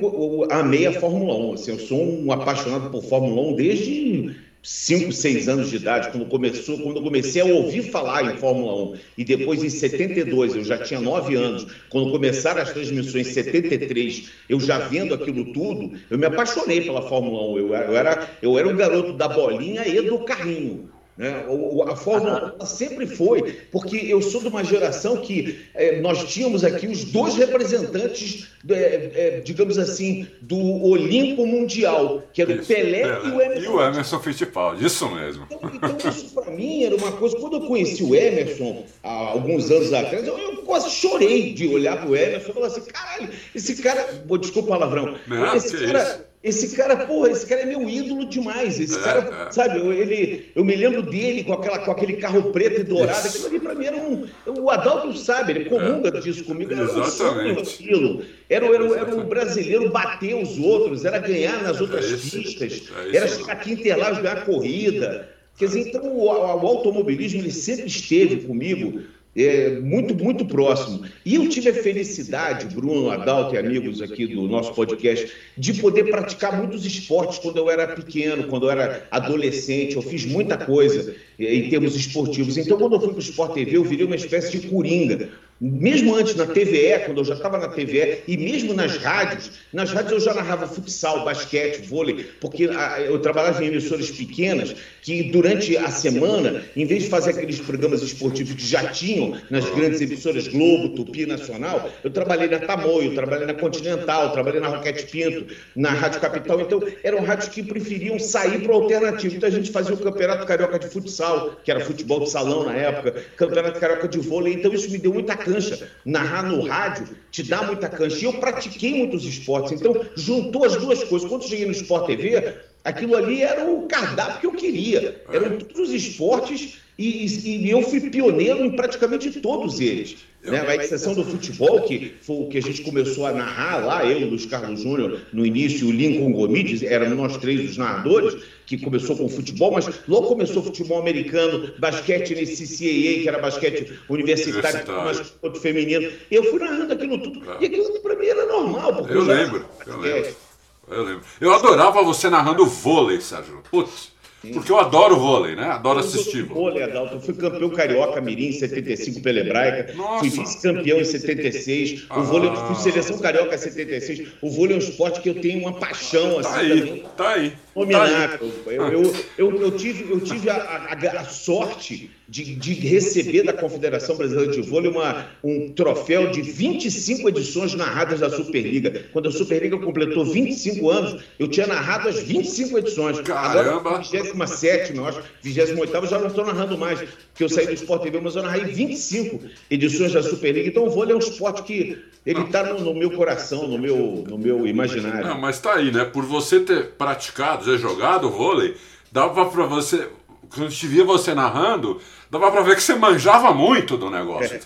amei 0.52 0.88
a 0.88 1.00
Fórmula 1.00 1.36
1, 1.36 1.54
assim, 1.54 1.72
eu 1.72 1.80
sou 1.80 2.02
um 2.02 2.32
apaixonado 2.32 2.90
por 2.90 3.04
Fórmula 3.04 3.50
1 3.50 3.56
desde 3.56 4.36
5, 4.65 5.12
6 5.12 5.48
anos 5.48 5.69
de 5.69 5.75
idade, 5.75 6.10
quando 6.10 6.25
começou, 6.25 6.79
quando 6.79 6.98
eu 6.98 7.03
comecei 7.03 7.39
a 7.39 7.45
ouvir 7.45 7.91
falar 7.91 8.34
em 8.34 8.38
Fórmula 8.38 8.93
1, 8.93 9.00
e 9.19 9.24
depois 9.24 9.63
em 9.63 9.69
72, 9.69 10.55
eu 10.55 10.63
já 10.63 10.79
tinha 10.79 11.00
9 11.00 11.36
anos, 11.36 11.67
quando 11.88 12.10
começaram 12.10 12.63
as 12.63 12.72
transmissões 12.72 13.27
em 13.27 13.31
73, 13.31 14.31
eu 14.50 14.60
já 14.60 14.79
vendo 14.79 15.13
aquilo 15.13 15.53
tudo, 15.53 15.91
eu 16.10 16.17
me 16.17 16.25
apaixonei 16.25 16.81
pela 16.81 17.03
Fórmula 17.03 17.48
1. 17.53 17.57
Eu, 17.60 17.67
eu, 17.75 17.95
era, 17.95 18.27
eu 18.41 18.57
era 18.57 18.67
o 18.67 18.75
garoto 18.75 19.13
da 19.13 19.27
bolinha 19.27 19.88
e 19.88 20.01
do 20.01 20.17
carrinho. 20.25 20.95
Né? 21.17 21.45
A 21.88 21.95
Fórmula 21.95 22.55
1 22.62 22.65
sempre 22.65 23.07
foi, 23.07 23.60
porque 23.72 23.95
eu 23.95 24.22
sou 24.22 24.41
de 24.41 24.50
uma 24.50 24.63
geração 24.65 25.17
que 25.17 25.65
é, 25.74 26.01
nós 26.01 26.25
tínhamos 26.25 26.63
aqui 26.65 26.88
os 26.88 27.05
dois 27.05 27.36
representantes, 27.36 28.50
é, 28.69 29.12
é, 29.13 29.39
digamos 29.39 29.77
assim, 29.77 30.27
do 30.41 30.57
Olimpo 30.57 31.45
Mundial, 31.48 32.24
que 32.34 32.41
era 32.41 32.53
isso, 32.53 32.63
o 32.63 32.75
Pelé 32.75 33.03
e 33.03 33.29
o 33.29 33.41
Emerson. 33.41 33.63
E 33.63 33.67
o 33.67 33.81
Emerson 33.81 34.19
Fittipaldi, 34.19 34.86
isso 34.86 35.10
mesmo. 35.10 35.48
Então, 35.50 35.72
então 35.74 36.10
isso 36.10 36.34
para 36.34 36.51
mim 36.51 36.84
era 36.84 36.95
uma 36.95 37.13
coisa. 37.13 37.38
Quando 37.38 37.57
eu 37.57 37.62
conheci 37.62 38.03
o 38.03 38.13
Emerson, 38.13 38.84
há 39.01 39.13
alguns 39.29 39.72
anos 39.72 39.93
atrás, 39.93 40.27
eu, 40.27 40.38
eu 40.38 40.57
quase 40.63 40.89
chorei 40.89 41.53
de 41.53 41.67
olhar 41.67 41.98
para 41.98 42.10
o 42.10 42.15
Emerson 42.15 42.51
e 42.51 42.53
falar 42.53 42.67
assim: 42.67 42.81
caralho, 42.81 43.29
esse 43.53 43.81
cara. 43.81 44.05
Desculpa 44.41 44.67
o 44.67 44.72
palavrão. 44.77 45.15
Não, 45.27 45.55
esse 45.55 45.77
cara. 45.86 46.25
Esse 46.46 46.75
cara, 46.75 46.96
porra, 47.08 47.32
esse 47.32 47.44
cara 47.44 47.62
é 47.62 47.66
meu 47.66 47.90
ídolo 47.90 48.24
demais. 48.28 48.80
Esse 48.80 49.00
cara, 49.00 49.20
é, 49.20 49.48
é. 49.48 49.52
sabe, 49.52 49.80
eu, 49.80 49.92
ele, 49.92 50.52
eu 50.56 50.64
me 50.64 50.75
lembro 50.75 51.02
dele 51.02 51.44
com, 51.44 51.54
aquela, 51.54 51.80
com 51.80 51.90
aquele 51.90 52.18
carro 52.18 52.52
preto 52.52 52.82
e 52.82 52.84
dourado. 52.84 53.28
Aquilo 53.28 53.48
ali 53.48 53.60
pra 53.60 53.74
mim 53.74 53.86
era 53.86 53.98
um. 53.98 54.28
O 54.62 54.70
Adalto 54.70 55.18
sabe, 55.18 55.54
ele 55.54 55.66
comunga 55.66 56.10
é. 56.10 56.22
disso 56.22 56.44
comigo. 56.44 56.72
Era 56.72 56.84
Exatamente. 56.84 57.96
Um. 57.96 58.22
Era, 58.48 58.68
era, 58.68 58.96
era, 58.96 59.16
o 59.16 59.24
brasileiro 59.24 59.90
bater 59.90 60.36
os 60.36 60.60
outros, 60.60 61.04
era 61.04 61.18
ganhar 61.18 61.64
nas 61.64 61.82
outras 61.82 62.06
pistas, 62.06 62.84
era 63.12 63.28
chegar 63.28 63.54
aqui 63.54 63.72
em 63.72 63.74
Interlagos 63.74 64.20
ganhar 64.20 64.46
corrida. 64.46 65.28
Quer 65.58 65.66
dizer, 65.66 65.88
então 65.88 66.04
o, 66.04 66.25
o, 66.25 66.68
automobilismo 66.68 67.40
ele 67.40 67.52
sempre 67.52 67.88
esteve 67.88 68.46
comigo 68.46 69.02
é, 69.36 69.80
muito, 69.82 70.15
muito 70.15 70.46
próximo. 70.46 71.04
E 71.25 71.36
eu 71.36 71.50
tive 71.50 71.70
a 71.70 71.74
felicidade, 71.74 72.74
Bruno, 72.74 73.10
Adalto 73.10 73.56
e 73.56 73.58
amigos 73.58 74.01
aqui 74.01 74.25
do 74.25 74.48
nosso 74.48 74.74
podcast, 74.74 75.32
de 75.58 75.74
poder 75.74 76.06
praticar 76.06 76.58
muitos 76.58 76.86
esportes 76.86 77.39
quando 77.39 77.58
eu 77.58 77.70
era 77.70 77.88
pequeno, 77.88 78.48
quando 78.48 78.68
eu 78.68 78.72
era 78.72 79.06
adolescente. 79.12 79.96
Eu 79.96 80.01
fiz 80.01 80.25
muita 80.25 80.58
coisa 80.58 81.13
é, 81.38 81.54
em 81.54 81.70
termos 81.70 81.96
esportivos. 81.96 82.58
Então, 82.58 82.77
quando 82.77 82.94
eu 82.94 83.00
fui 83.00 83.10
para 83.10 83.18
o 83.18 83.20
Sport 83.20 83.54
TV, 83.54 83.75
eu 83.75 83.84
virei 83.84 84.06
uma 84.06 84.15
espécie 84.15 84.58
de 84.58 84.68
coringa. 84.68 85.30
Mesmo 85.60 86.14
antes 86.16 86.36
na 86.36 86.46
TVE, 86.46 87.06
quando 87.06 87.20
eu 87.20 87.26
já 87.26 87.34
estava 87.34 87.58
na 87.58 87.70
TVE, 87.70 88.24
e 88.28 88.36
mesmo 88.36 88.74
nas 88.74 88.98
rádios, 88.98 89.52
nas 89.72 89.90
rádios 89.92 90.12
eu 90.12 90.20
já 90.20 90.34
narrava 90.34 90.68
futsal, 90.68 91.24
basquete, 91.24 91.88
vôlei, 91.88 92.30
porque 92.42 92.70
eu 93.08 93.20
trabalhava 93.20 93.64
em 93.64 93.68
emissoras 93.68 94.12
pequenas 94.12 94.76
que 95.02 95.24
durante 95.32 95.78
a 95.78 95.90
semana, 95.90 96.62
em 96.76 96.86
vez 96.86 97.04
de 97.04 97.10
fazer 97.10 97.32
aqueles 97.32 97.60
programas 97.60 98.02
esportivos 98.02 98.54
que 98.54 98.66
já 98.66 98.90
tinham 98.90 99.40
nas 99.50 99.64
grandes 99.70 100.02
emissoras 100.02 100.48
Globo, 100.48 100.90
Tupi 100.90 101.26
Nacional, 101.26 101.90
eu 102.04 102.10
trabalhei 102.10 102.50
na 102.50 102.60
Tamoio, 102.60 103.16
trabalhei 103.16 103.46
na 103.46 103.54
Continental, 103.54 104.34
trabalhei 104.34 104.60
na 104.60 104.68
Roquete 104.68 105.06
Pinto, 105.06 105.56
na 105.74 105.90
Rádio 105.92 106.20
Capital. 106.20 106.60
Então, 106.60 106.84
eram 107.02 107.24
rádios 107.24 107.48
que 107.48 107.64
preferiam 107.64 108.20
sair 108.20 108.62
para 108.62 108.74
o 108.74 108.76
alternativo. 108.76 109.36
Então, 109.36 109.48
a 109.48 109.52
gente 109.52 109.72
fazia 109.72 109.94
o 109.94 109.98
Campeonato 109.98 110.46
Carioca 110.46 110.80
de 110.80 110.90
Futsal, 110.90 111.56
que 111.64 111.72
era 111.72 111.80
futebol 111.80 112.20
de 112.20 112.30
salão 112.30 112.66
na 112.66 112.76
época, 112.76 113.24
Campeonato 113.38 113.80
Carioca 113.80 114.08
de 114.08 114.20
Vôlei. 114.20 114.54
Então, 114.54 114.74
isso 114.74 114.92
me 114.92 114.98
deu 114.98 115.14
muita 115.14 115.45
cancha. 115.46 115.90
Narrar 116.04 116.44
no 116.44 116.62
rádio 116.68 117.08
te 117.32 117.44
dá 117.44 117.62
muita 117.62 117.88
cancha. 117.88 118.18
E 118.18 118.24
eu 118.24 118.34
pratiquei 118.34 118.96
muitos 118.96 119.24
esportes. 119.24 119.74
Então, 119.74 120.06
juntou 120.16 120.66
as 120.66 120.75
duas 120.75 121.04
coisas. 121.04 121.30
Quando 121.30 121.48
cheguei 121.48 121.66
no 121.66 121.72
Sport 121.72 122.08
TV, 122.08 122.56
aquilo 122.86 123.15
ali 123.15 123.42
era 123.42 123.65
o 123.65 123.88
cardápio 123.88 124.39
que 124.39 124.48
eu 124.48 124.51
queria. 124.54 125.22
Eram 125.30 125.58
todos 125.58 125.89
os 125.89 125.94
esportes 125.94 126.77
e, 126.98 127.25
e, 127.25 127.65
e, 127.65 127.70
eu 127.70 127.82
fui 127.82 128.00
pioneiro 128.00 128.63
em 128.63 128.72
praticamente 128.72 129.30
todos 129.42 129.82
eles. 129.82 130.15
Né? 130.42 130.62
A 130.62 130.75
exceção 130.75 131.13
do 131.13 131.25
futebol, 131.25 131.82
que 131.82 132.13
foi 132.22 132.36
o 132.38 132.48
que 132.48 132.58
a 132.58 132.62
gente 132.62 132.84
começou 132.84 133.25
a 133.25 133.34
narrar 133.34 133.86
lá, 133.86 134.06
eu, 134.06 134.30
Luiz 134.30 134.46
Carlos 134.46 134.82
Júnior, 134.82 135.20
no 135.34 135.46
início, 135.46 135.88
o 135.88 135.92
Lincoln 135.92 136.32
Gomides, 136.32 136.84
éramos 136.84 137.18
nós 137.18 137.38
três 137.38 137.72
os 137.72 137.77
narradores, 137.77 138.42
que 138.65 138.77
começou 138.77 139.18
com 139.18 139.25
o 139.25 139.30
futebol, 139.30 139.72
mas 139.72 139.89
logo 140.08 140.27
começou 140.27 140.62
o 140.62 140.65
futebol 140.65 141.00
americano, 141.00 141.74
basquete 141.80 142.34
nesse 142.34 142.63
CCAA, 142.63 143.22
que 143.22 143.27
era 143.27 143.39
basquete 143.39 143.92
universitário, 144.08 144.86
mas 144.88 145.34
outro 145.42 145.60
feminino. 145.60 146.10
Eu 146.32 146.44
fui 146.46 146.60
narrando 146.60 146.94
aquilo 146.94 147.18
tudo. 147.18 147.42
E 147.60 147.65
aquilo 147.65 148.00
para 148.00 148.15
mim 148.15 148.27
era 148.27 148.46
normal. 148.46 149.06
Eu, 149.10 149.15
eu 149.15 149.24
lembro, 149.24 149.65
eu 149.86 150.00
lembro. 150.00 150.45
Eu 150.88 151.04
lembro. 151.04 151.22
Eu 151.39 151.54
adorava 151.54 152.04
você 152.04 152.30
narrando 152.30 152.65
vôlei, 152.65 153.22
Sérgio. 153.22 153.62
Putz. 153.70 154.15
Porque 154.54 154.72
eu 154.72 154.80
adoro 154.80 155.18
vôlei, 155.18 155.56
né? 155.56 155.63
Adoro 155.63 156.00
assistir. 156.00 156.44
Vôlei, 156.44 156.84
Adalto. 156.84 157.15
Eu 157.15 157.22
fui 157.22 157.34
campeão 157.34 157.70
carioca 157.70 158.22
mirim 158.22 158.50
em 158.50 158.51
75 158.51 159.22
pela 159.22 159.39
Hebraica. 159.39 159.94
Nossa. 159.94 160.20
Fui 160.20 160.30
vice-campeão 160.30 161.00
em 161.00 161.06
76. 161.06 162.06
Ah. 162.10 162.20
O 162.20 162.24
vôlei, 162.24 162.50
eu 162.50 162.56
fui 162.56 162.75
seleção 162.75 163.18
carioca 163.18 163.56
em 163.56 163.58
76. 163.58 164.27
O 164.42 164.50
vôlei 164.50 164.75
é 164.75 164.77
um 164.77 164.80
esporte 164.80 165.22
que 165.22 165.30
eu 165.30 165.42
tenho 165.42 165.62
uma 165.62 165.74
paixão. 165.74 166.42
Tá 166.42 166.50
assim, 166.50 166.72
aí, 166.72 166.80
também. 166.80 167.06
tá 167.18 167.30
aí. 167.30 167.50
Tá 167.51 168.39
eu, 168.72 168.82
eu, 168.92 169.15
eu, 169.38 169.62
eu, 169.62 169.72
tive, 169.72 170.12
eu 170.12 170.20
tive 170.22 170.50
a, 170.50 170.56
a, 170.56 171.22
a 171.22 171.25
sorte 171.25 172.10
de, 172.27 172.55
de, 172.55 172.74
receber 172.74 173.44
da 173.44 173.53
Confederação 173.53 174.15
Brasileira 174.15 174.51
de 174.51 174.62
Vôlei 174.62 174.89
uma, 174.89 175.27
um 175.44 175.70
troféu 175.70 176.32
de 176.32 176.41
25 176.41 177.29
edições 177.29 177.75
narradas 177.75 178.20
da 178.20 178.29
Superliga. 178.29 179.05
Quando 179.13 179.29
a 179.29 179.32
Superliga 179.32 179.77
completou 179.77 180.25
25 180.25 180.89
anos, 180.89 181.24
eu 181.38 181.48
tinha 181.48 181.67
narrado 181.67 182.10
as 182.10 182.20
25 182.20 182.79
edições. 182.79 183.22
Caramba! 183.22 184.00
Agora, 184.00 184.01
27, 184.01 184.96
eu 184.96 185.05
acho, 185.05 185.22
28 185.44 186.08
já 186.08 186.20
não 186.20 186.27
estou 186.27 186.46
narrando 186.46 186.77
mais, 186.77 187.00
porque 187.00 187.44
eu 187.44 187.50
saí 187.50 187.67
do 187.67 187.74
Sport 187.74 188.01
TV, 188.01 188.20
mas 188.20 188.36
eu 188.36 188.44
narrei 188.44 188.65
25 188.65 189.41
edições 189.70 190.13
da 190.13 190.24
Superliga. 190.24 190.67
Então 190.67 190.86
o 190.86 190.89
vôlei 190.89 191.13
é 191.13 191.15
um 191.15 191.20
esporte 191.20 191.63
que 191.63 192.03
ele 192.25 192.41
está 192.41 192.63
no, 192.63 192.79
no, 192.79 192.94
meu 192.96 193.12
coração, 193.12 193.67
no 193.67 193.77
meu, 193.77 194.24
no 194.27 194.38
meu 194.38 194.65
imaginário. 194.65 195.27
Não, 195.27 195.39
mas 195.39 195.58
está 195.58 195.75
aí, 195.75 195.91
né? 195.91 196.05
Por 196.05 196.25
você 196.25 196.60
ter 196.60 196.91
praticado, 196.94 197.65
já 197.65 197.77
jogado 197.77 198.29
vôlei, 198.32 198.75
dava 199.12 199.46
para 199.46 199.65
você 199.65 200.08
quando 200.50 200.68
a 200.68 200.70
gente 200.70 200.88
via 200.88 201.04
você 201.04 201.34
narrando, 201.34 202.00
dava 202.30 202.52
para 202.52 202.62
ver 202.62 202.75
que 202.75 202.82
você 202.84 202.96
manjava 202.96 203.54
muito 203.54 203.98
do 203.98 204.10
negócio. 204.10 204.56
É. 204.56 204.62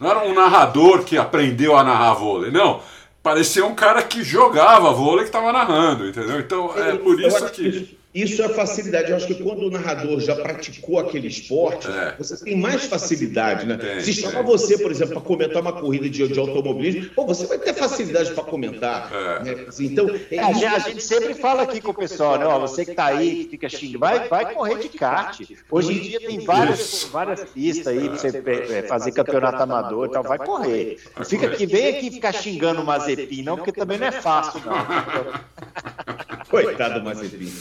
Não 0.00 0.10
era 0.10 0.24
um 0.24 0.34
narrador 0.34 1.04
que 1.04 1.16
aprendeu 1.16 1.76
a 1.76 1.84
narrar 1.84 2.14
vôlei, 2.14 2.50
não. 2.50 2.80
Parecia 3.22 3.64
um 3.64 3.74
cara 3.74 4.02
que 4.02 4.22
jogava 4.22 4.92
vôlei 4.92 5.20
que 5.20 5.30
estava 5.30 5.52
narrando, 5.52 6.06
entendeu? 6.06 6.38
Então 6.40 6.72
é 6.76 6.94
por 6.96 7.20
isso 7.20 7.50
que. 7.50 7.93
Isso 8.14 8.40
é 8.42 8.48
facilidade. 8.48 9.10
Eu 9.10 9.16
acho 9.16 9.26
que 9.26 9.34
quando 9.34 9.66
o 9.66 9.70
narrador 9.70 10.20
já 10.20 10.36
praticou 10.36 11.00
aquele 11.00 11.26
esporte, 11.26 11.88
é. 11.88 12.14
você 12.16 12.44
tem 12.44 12.56
mais 12.56 12.84
facilidade, 12.84 13.66
né? 13.66 13.76
Tem, 13.76 14.00
Se 14.00 14.12
chamar 14.12 14.42
você, 14.42 14.78
por 14.78 14.92
exemplo, 14.92 15.14
para 15.14 15.22
comentar 15.22 15.60
uma 15.60 15.72
corrida 15.72 16.08
de, 16.08 16.28
de 16.28 16.38
automobilismo, 16.38 17.10
pô, 17.10 17.26
você 17.26 17.44
vai 17.46 17.58
ter 17.58 17.74
facilidade 17.74 18.32
para 18.32 18.44
comentar. 18.44 19.10
É. 19.12 19.42
Né? 19.42 19.66
Então, 19.80 20.08
é, 20.30 20.38
a, 20.38 20.52
gente, 20.52 20.64
a, 20.64 20.78
gente, 20.78 21.02
sempre 21.02 21.34
fala 21.34 21.62
aqui 21.64 21.80
com 21.80 21.90
o 21.90 21.94
pessoal, 21.94 22.38
né? 22.38 22.46
Ó, 22.46 22.60
você 22.60 22.84
que 22.84 22.92
está 22.92 23.06
aí, 23.06 23.44
que 23.44 23.50
fica 23.50 23.68
xingando, 23.68 23.98
vai, 23.98 24.28
vai 24.28 24.54
correr 24.54 24.78
de 24.78 24.90
kart. 24.90 25.40
Hoje 25.68 25.92
em 25.92 26.00
dia 26.00 26.20
tem 26.20 26.38
várias, 26.38 27.08
várias 27.10 27.42
pistas 27.50 27.88
aí 27.88 28.08
para 28.08 28.16
você 28.16 28.42
é, 28.74 28.82
fazer 28.82 29.10
campeonato 29.10 29.60
amador 29.60 30.06
e 30.06 30.12
tal. 30.12 30.22
Vai 30.22 30.38
correr. 30.38 30.98
Não 31.16 31.24
fica 31.24 31.48
aqui, 31.48 31.66
vem 31.66 31.88
aqui 31.88 32.12
ficar 32.12 32.32
xingando 32.32 32.80
o 32.80 32.84
Mazepin, 32.84 33.42
não, 33.42 33.56
porque 33.56 33.72
também 33.72 33.98
não 33.98 34.06
é 34.06 34.12
fácil, 34.12 34.60
não. 34.64 36.13
Coitado 36.62 37.00
do 37.00 37.04
Mazepin. 37.04 37.52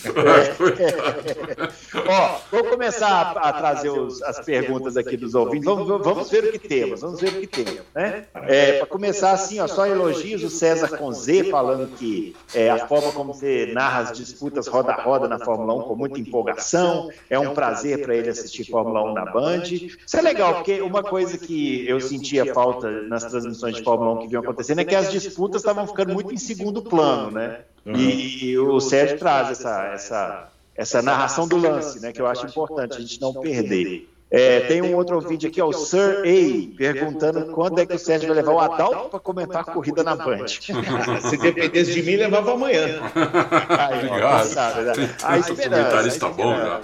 É. 0.80 2.04
Ó, 2.08 2.40
vou 2.52 2.64
começar 2.66 3.08
a, 3.08 3.50
a 3.50 3.54
trazer 3.54 3.90
os, 3.90 4.22
as 4.24 4.40
perguntas 4.40 4.98
aqui 4.98 5.18
dos 5.18 5.36
ouvintes. 5.36 5.66
Vamos, 5.66 5.88
vamos, 5.88 6.30
ver 6.30 6.44
o 6.44 6.52
que 6.52 6.60
temos, 6.60 7.02
vamos 7.02 7.20
ver 7.20 7.30
o 7.30 7.42
que 7.42 7.48
temos. 7.48 7.82
Né? 7.94 8.26
É, 8.48 8.74
Para 8.80 8.88
começar 8.88 9.32
assim, 9.32 9.60
ó, 9.60 9.68
só 9.68 9.86
elogios, 9.86 10.44
o 10.44 10.50
César 10.50 10.98
com 10.98 11.12
Z 11.12 11.46
falando 11.46 11.96
que 11.98 12.36
é, 12.54 12.70
a 12.70 12.88
forma 12.88 13.12
como 13.12 13.34
você 13.34 13.72
narra 13.74 14.02
as 14.02 14.18
disputas 14.18 14.68
roda 14.68 14.92
a 14.92 15.02
roda 15.02 15.28
na 15.28 15.40
Fórmula 15.40 15.74
1 15.76 15.82
com 15.84 15.96
muita 15.96 16.20
empolgação, 16.20 17.10
é 17.30 17.40
um 17.40 17.54
prazer 17.54 18.02
para 18.02 18.16
ele 18.16 18.30
assistir 18.30 18.70
Fórmula 18.70 19.04
1 19.04 19.14
na 19.14 19.26
Band. 19.26 19.64
Isso 19.64 20.18
é 20.18 20.22
legal, 20.22 20.56
porque 20.56 20.82
uma 20.82 21.04
coisa 21.04 21.38
que 21.38 21.88
eu 21.88 22.00
sentia 22.00 22.54
falta 22.54 22.90
nas 23.04 23.26
transmissões 23.26 23.76
de 23.76 23.84
Fórmula 23.84 24.14
1 24.14 24.20
que 24.20 24.28
vinham 24.28 24.44
acontecendo 24.44 24.80
é 24.80 24.86
que 24.86 24.96
as 24.96 25.12
disputas 25.12 25.62
estavam 25.62 25.88
ficando 25.88 26.14
muito 26.14 26.34
em 26.34 26.38
segundo 26.38 26.82
plano, 26.82 27.32
né? 27.32 27.62
E, 27.86 28.52
e 28.52 28.58
o 28.58 28.80
Sérgio 28.80 29.18
traz 29.18 29.52
essa, 29.52 29.86
essa, 29.94 30.50
essa 30.76 31.02
narração 31.02 31.48
do 31.48 31.58
lance, 31.58 32.00
né? 32.00 32.12
Que 32.12 32.22
eu 32.22 32.28
acho 32.28 32.46
importante 32.46 32.98
a 32.98 33.00
gente 33.00 33.20
não 33.20 33.34
perder. 33.34 34.10
É, 34.36 34.62
tem 34.62 34.82
um 34.82 34.96
outro 34.96 35.16
ouvinte 35.16 35.46
aqui, 35.46 35.62
ó, 35.62 35.68
o 35.68 35.74
Sir 35.74 36.24
A, 36.24 36.76
perguntando 36.76 37.46
quando 37.52 37.78
é 37.80 37.86
que 37.86 37.94
o 37.94 38.00
Sérgio 38.00 38.30
vai 38.30 38.38
levar 38.38 38.52
o 38.52 38.60
Adalto 38.60 39.10
para 39.10 39.20
comentar 39.20 39.62
a 39.62 39.64
corrida 39.64 40.02
na 40.02 40.16
Band. 40.16 40.48
Se 41.30 41.38
dependesse 41.38 41.94
de 41.94 42.02
mim, 42.02 42.16
levava 42.16 42.54
amanhã. 42.54 43.00
Aí, 43.70 44.48
sabe, 44.48 44.82
né? 44.82 45.16
A 45.22 45.38
esperança. 45.38 45.84
Comentarista 45.84 46.30
bom, 46.30 46.56
já. 46.56 46.82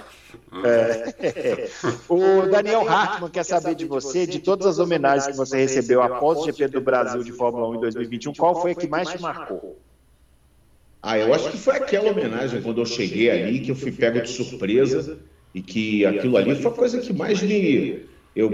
É. 0.64 1.68
O 2.08 2.46
Daniel 2.46 2.88
Hartmann 2.88 3.30
quer 3.30 3.44
saber 3.44 3.74
de 3.74 3.84
você, 3.84 4.28
de 4.28 4.38
todas 4.38 4.68
as 4.68 4.78
homenagens 4.78 5.26
que 5.26 5.36
você 5.36 5.56
recebeu 5.56 6.02
após 6.02 6.38
o 6.38 6.44
GP 6.44 6.68
do 6.68 6.80
Brasil 6.80 7.24
de 7.24 7.32
Fórmula 7.32 7.68
1 7.70 7.74
em 7.74 7.80
2021, 7.80 8.32
qual 8.34 8.60
foi 8.62 8.70
a 8.70 8.74
que 8.76 8.86
mais 8.86 9.08
te 9.08 9.20
marcou? 9.20 9.76
Ah, 11.02 11.18
eu 11.18 11.32
acho 11.32 11.50
que 11.50 11.56
foi 11.56 11.76
aquela 11.76 12.10
homenagem 12.10 12.60
quando 12.60 12.80
eu 12.80 12.86
cheguei 12.86 13.30
ali, 13.30 13.60
que 13.60 13.70
eu 13.70 13.74
fui 13.74 13.90
pego 13.90 14.20
de 14.20 14.28
surpresa 14.28 15.18
e 15.54 15.62
que 15.62 16.04
aquilo 16.04 16.36
ali 16.36 16.54
foi 16.54 16.70
a 16.70 16.74
coisa 16.74 17.00
que 17.00 17.12
mais 17.12 17.42
me. 17.42 18.02
Eu, 18.36 18.50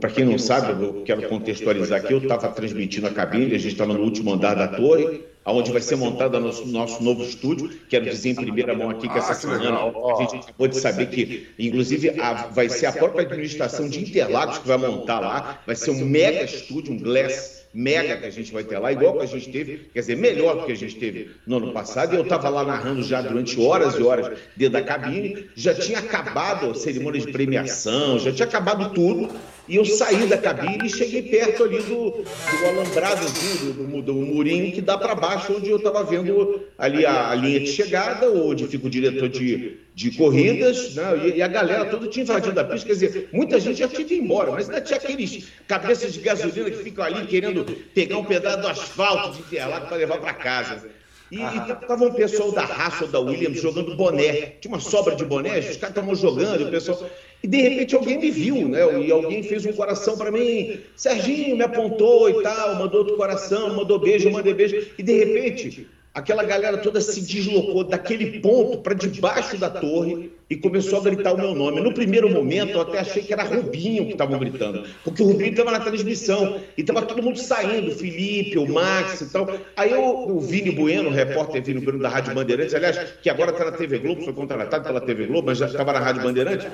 para 0.00 0.10
quem 0.10 0.24
não 0.24 0.38
sabe, 0.38 0.82
eu 0.82 1.02
quero 1.04 1.28
contextualizar 1.28 2.00
aqui, 2.00 2.12
eu 2.12 2.18
estava 2.18 2.48
transmitindo 2.48 3.06
a 3.06 3.10
cabine, 3.10 3.54
a 3.54 3.58
gente 3.58 3.72
estava 3.72 3.92
no 3.92 4.02
último 4.02 4.32
andar 4.32 4.54
da 4.54 4.66
torre, 4.66 5.22
onde 5.46 5.70
vai 5.70 5.80
ser 5.80 5.96
montado 5.96 6.36
o 6.36 6.40
nosso, 6.40 6.66
nosso 6.66 7.02
novo 7.02 7.22
estúdio. 7.22 7.70
Quero 7.88 8.06
dizer 8.06 8.30
em 8.30 8.34
primeira 8.34 8.74
mão 8.74 8.90
aqui 8.90 9.08
que 9.08 9.18
essa 9.18 9.34
semana 9.34 9.78
a 9.78 10.22
gente 10.22 10.36
acabou 10.36 10.66
de 10.66 10.76
saber 10.76 11.06
que, 11.10 11.46
inclusive, 11.58 12.18
a, 12.20 12.48
vai 12.48 12.68
ser 12.68 12.86
a 12.86 12.92
própria 12.92 13.22
administração 13.22 13.88
de 13.88 14.00
Interlagos 14.00 14.58
que 14.58 14.66
vai 14.66 14.78
montar 14.78 15.20
lá, 15.20 15.60
vai 15.64 15.76
ser 15.76 15.90
um 15.90 16.04
mega 16.04 16.42
estúdio, 16.42 16.92
um 16.92 16.98
glass 16.98 17.59
mega 17.72 18.16
que 18.16 18.26
a 18.26 18.30
gente 18.30 18.52
vai 18.52 18.64
ter 18.64 18.78
lá, 18.78 18.92
igual 18.92 19.16
que 19.16 19.22
a 19.22 19.26
gente 19.26 19.50
teve, 19.50 19.90
quer 19.92 20.00
dizer, 20.00 20.16
melhor 20.16 20.60
do 20.60 20.66
que 20.66 20.72
a 20.72 20.76
gente 20.76 20.96
teve. 20.96 21.30
no 21.46 21.58
ano 21.58 21.72
passado. 21.72 22.14
E 22.14 22.16
eu 22.16 22.22
estava 22.22 22.48
lá 22.48 22.64
narrando 22.64 23.02
já 23.02 23.22
durante 23.22 23.60
horas 23.60 23.94
e 23.94 24.02
horas 24.02 24.38
dentro 24.56 24.72
da 24.74 24.82
cabine, 24.82 25.48
já 25.54 25.74
tinha 25.74 25.98
acabado 25.98 26.70
a 26.70 26.74
cerimônia 26.74 27.20
de 27.20 27.30
premiação, 27.30 28.18
já 28.18 28.32
tinha 28.32 28.46
acabado 28.46 28.92
tudo. 28.92 29.30
E 29.70 29.76
eu 29.76 29.84
saí 29.84 30.26
da 30.26 30.36
cabine 30.36 30.84
e 30.84 30.90
cheguei 30.90 31.22
perto 31.22 31.62
ali 31.62 31.78
do, 31.78 32.10
do 32.10 32.66
alambrado, 32.66 33.24
do, 33.24 33.72
do, 33.72 34.02
do 34.02 34.14
murinho 34.14 34.72
que 34.72 34.80
dá 34.80 34.98
para 34.98 35.14
baixo, 35.14 35.54
onde 35.56 35.70
eu 35.70 35.76
estava 35.76 36.02
vendo 36.02 36.64
ali 36.76 37.06
a, 37.06 37.30
a, 37.30 37.34
linha 37.36 37.60
de 37.60 37.68
chegada, 37.68 38.28
onde 38.28 38.66
fica 38.66 38.88
o 38.88 38.90
diretor 38.90 39.28
de, 39.28 39.76
de 39.94 40.10
corridas, 40.16 40.96
né? 40.96 41.04
e, 41.24 41.36
e, 41.36 41.42
a 41.42 41.46
galera 41.46 41.84
toda 41.84 42.08
tinha 42.08 42.24
invadido 42.24 42.58
a 42.58 42.64
pista. 42.64 42.88
Quer 42.88 42.94
dizer, 42.94 43.28
muita 43.32 43.60
gente 43.60 43.78
já 43.78 43.86
tinha 43.86 44.00
ido 44.00 44.12
embora, 44.12 44.50
mas 44.50 44.68
ainda 44.68 44.80
tinha 44.80 44.96
aqueles 44.96 45.46
cabeças 45.68 46.14
de 46.14 46.20
gasolina 46.20 46.68
que 46.68 46.82
ficam 46.82 47.04
ali 47.04 47.24
querendo 47.28 47.64
pegar 47.94 48.18
um 48.18 48.24
pedaço 48.24 48.60
do 48.62 48.66
asfalto 48.66 49.36
de 49.36 49.42
Interlagos 49.42 49.88
para 49.88 49.98
levar 49.98 50.18
para 50.18 50.34
casa. 50.34 50.82
E 51.30 51.40
estava 51.40 52.04
um 52.06 52.12
pessoal 52.12 52.50
da 52.50 52.64
Raça 52.64 53.04
ou 53.04 53.10
da 53.10 53.20
Williams 53.20 53.60
jogando 53.60 53.94
boné. 53.94 54.54
Tinha 54.60 54.74
uma 54.74 54.80
sobra 54.80 55.14
de 55.14 55.24
boné, 55.24 55.60
os 55.60 55.76
caras 55.76 55.90
estavam 55.90 56.14
jogando, 56.16 56.66
o 56.66 56.70
pessoal. 56.72 57.08
E 57.42 57.48
de 57.48 57.60
repente 57.60 57.94
alguém 57.94 58.18
me 58.18 58.30
viu, 58.30 58.68
né? 58.68 58.80
E 59.06 59.10
alguém 59.10 59.42
fez 59.42 59.64
um 59.64 59.72
coração 59.72 60.16
para 60.16 60.30
mim. 60.30 60.78
Serginho 60.94 61.56
me 61.56 61.64
apontou 61.64 62.28
e 62.28 62.42
tal, 62.42 62.76
mandou 62.76 63.00
outro 63.00 63.16
coração, 63.16 63.74
mandou 63.74 63.98
beijo, 63.98 64.30
mandei 64.30 64.52
beijo. 64.52 64.76
E 64.98 65.02
de 65.02 65.12
repente 65.12 65.88
aquela 66.12 66.42
galera 66.42 66.78
toda 66.78 67.00
se 67.00 67.20
deslocou 67.20 67.84
daquele 67.84 68.40
ponto 68.40 68.78
para 68.78 68.94
debaixo 68.94 69.56
da 69.56 69.70
torre 69.70 70.30
e 70.48 70.56
começou 70.56 70.98
a 70.98 71.02
gritar 71.02 71.32
o 71.32 71.38
meu 71.38 71.54
nome. 71.54 71.80
No 71.80 71.94
primeiro 71.94 72.28
momento, 72.28 72.72
eu 72.72 72.80
até 72.80 72.98
achei 72.98 73.22
que 73.22 73.32
era 73.32 73.44
Rubinho 73.44 74.06
que 74.06 74.12
estavam 74.12 74.38
gritando, 74.38 74.84
porque 75.04 75.22
o 75.22 75.26
Rubinho 75.26 75.50
estava 75.50 75.70
na 75.70 75.80
transmissão 75.80 76.60
e 76.76 76.80
estava 76.80 77.02
todo 77.02 77.22
mundo 77.22 77.38
saindo, 77.38 77.92
o 77.92 77.94
Felipe, 77.94 78.58
o 78.58 78.68
Max 78.68 79.20
e 79.20 79.30
tal. 79.30 79.48
Aí 79.76 79.92
eu, 79.92 80.28
o 80.28 80.40
Vini 80.40 80.72
Bueno, 80.72 81.10
repórter 81.10 81.62
Vini 81.62 81.80
Bueno 81.80 82.00
da 82.00 82.08
Rádio 82.08 82.34
Bandeirantes, 82.34 82.74
aliás, 82.74 82.98
que 83.22 83.30
agora 83.30 83.52
está 83.52 83.66
na 83.66 83.72
TV 83.72 83.98
Globo, 83.98 84.22
foi 84.22 84.32
contratado 84.32 84.84
pela 84.84 85.00
TV 85.00 85.26
Globo, 85.26 85.46
mas 85.46 85.58
já 85.58 85.66
estava 85.66 85.92
na 85.92 86.00
Rádio 86.00 86.22
Bandeirantes, 86.22 86.66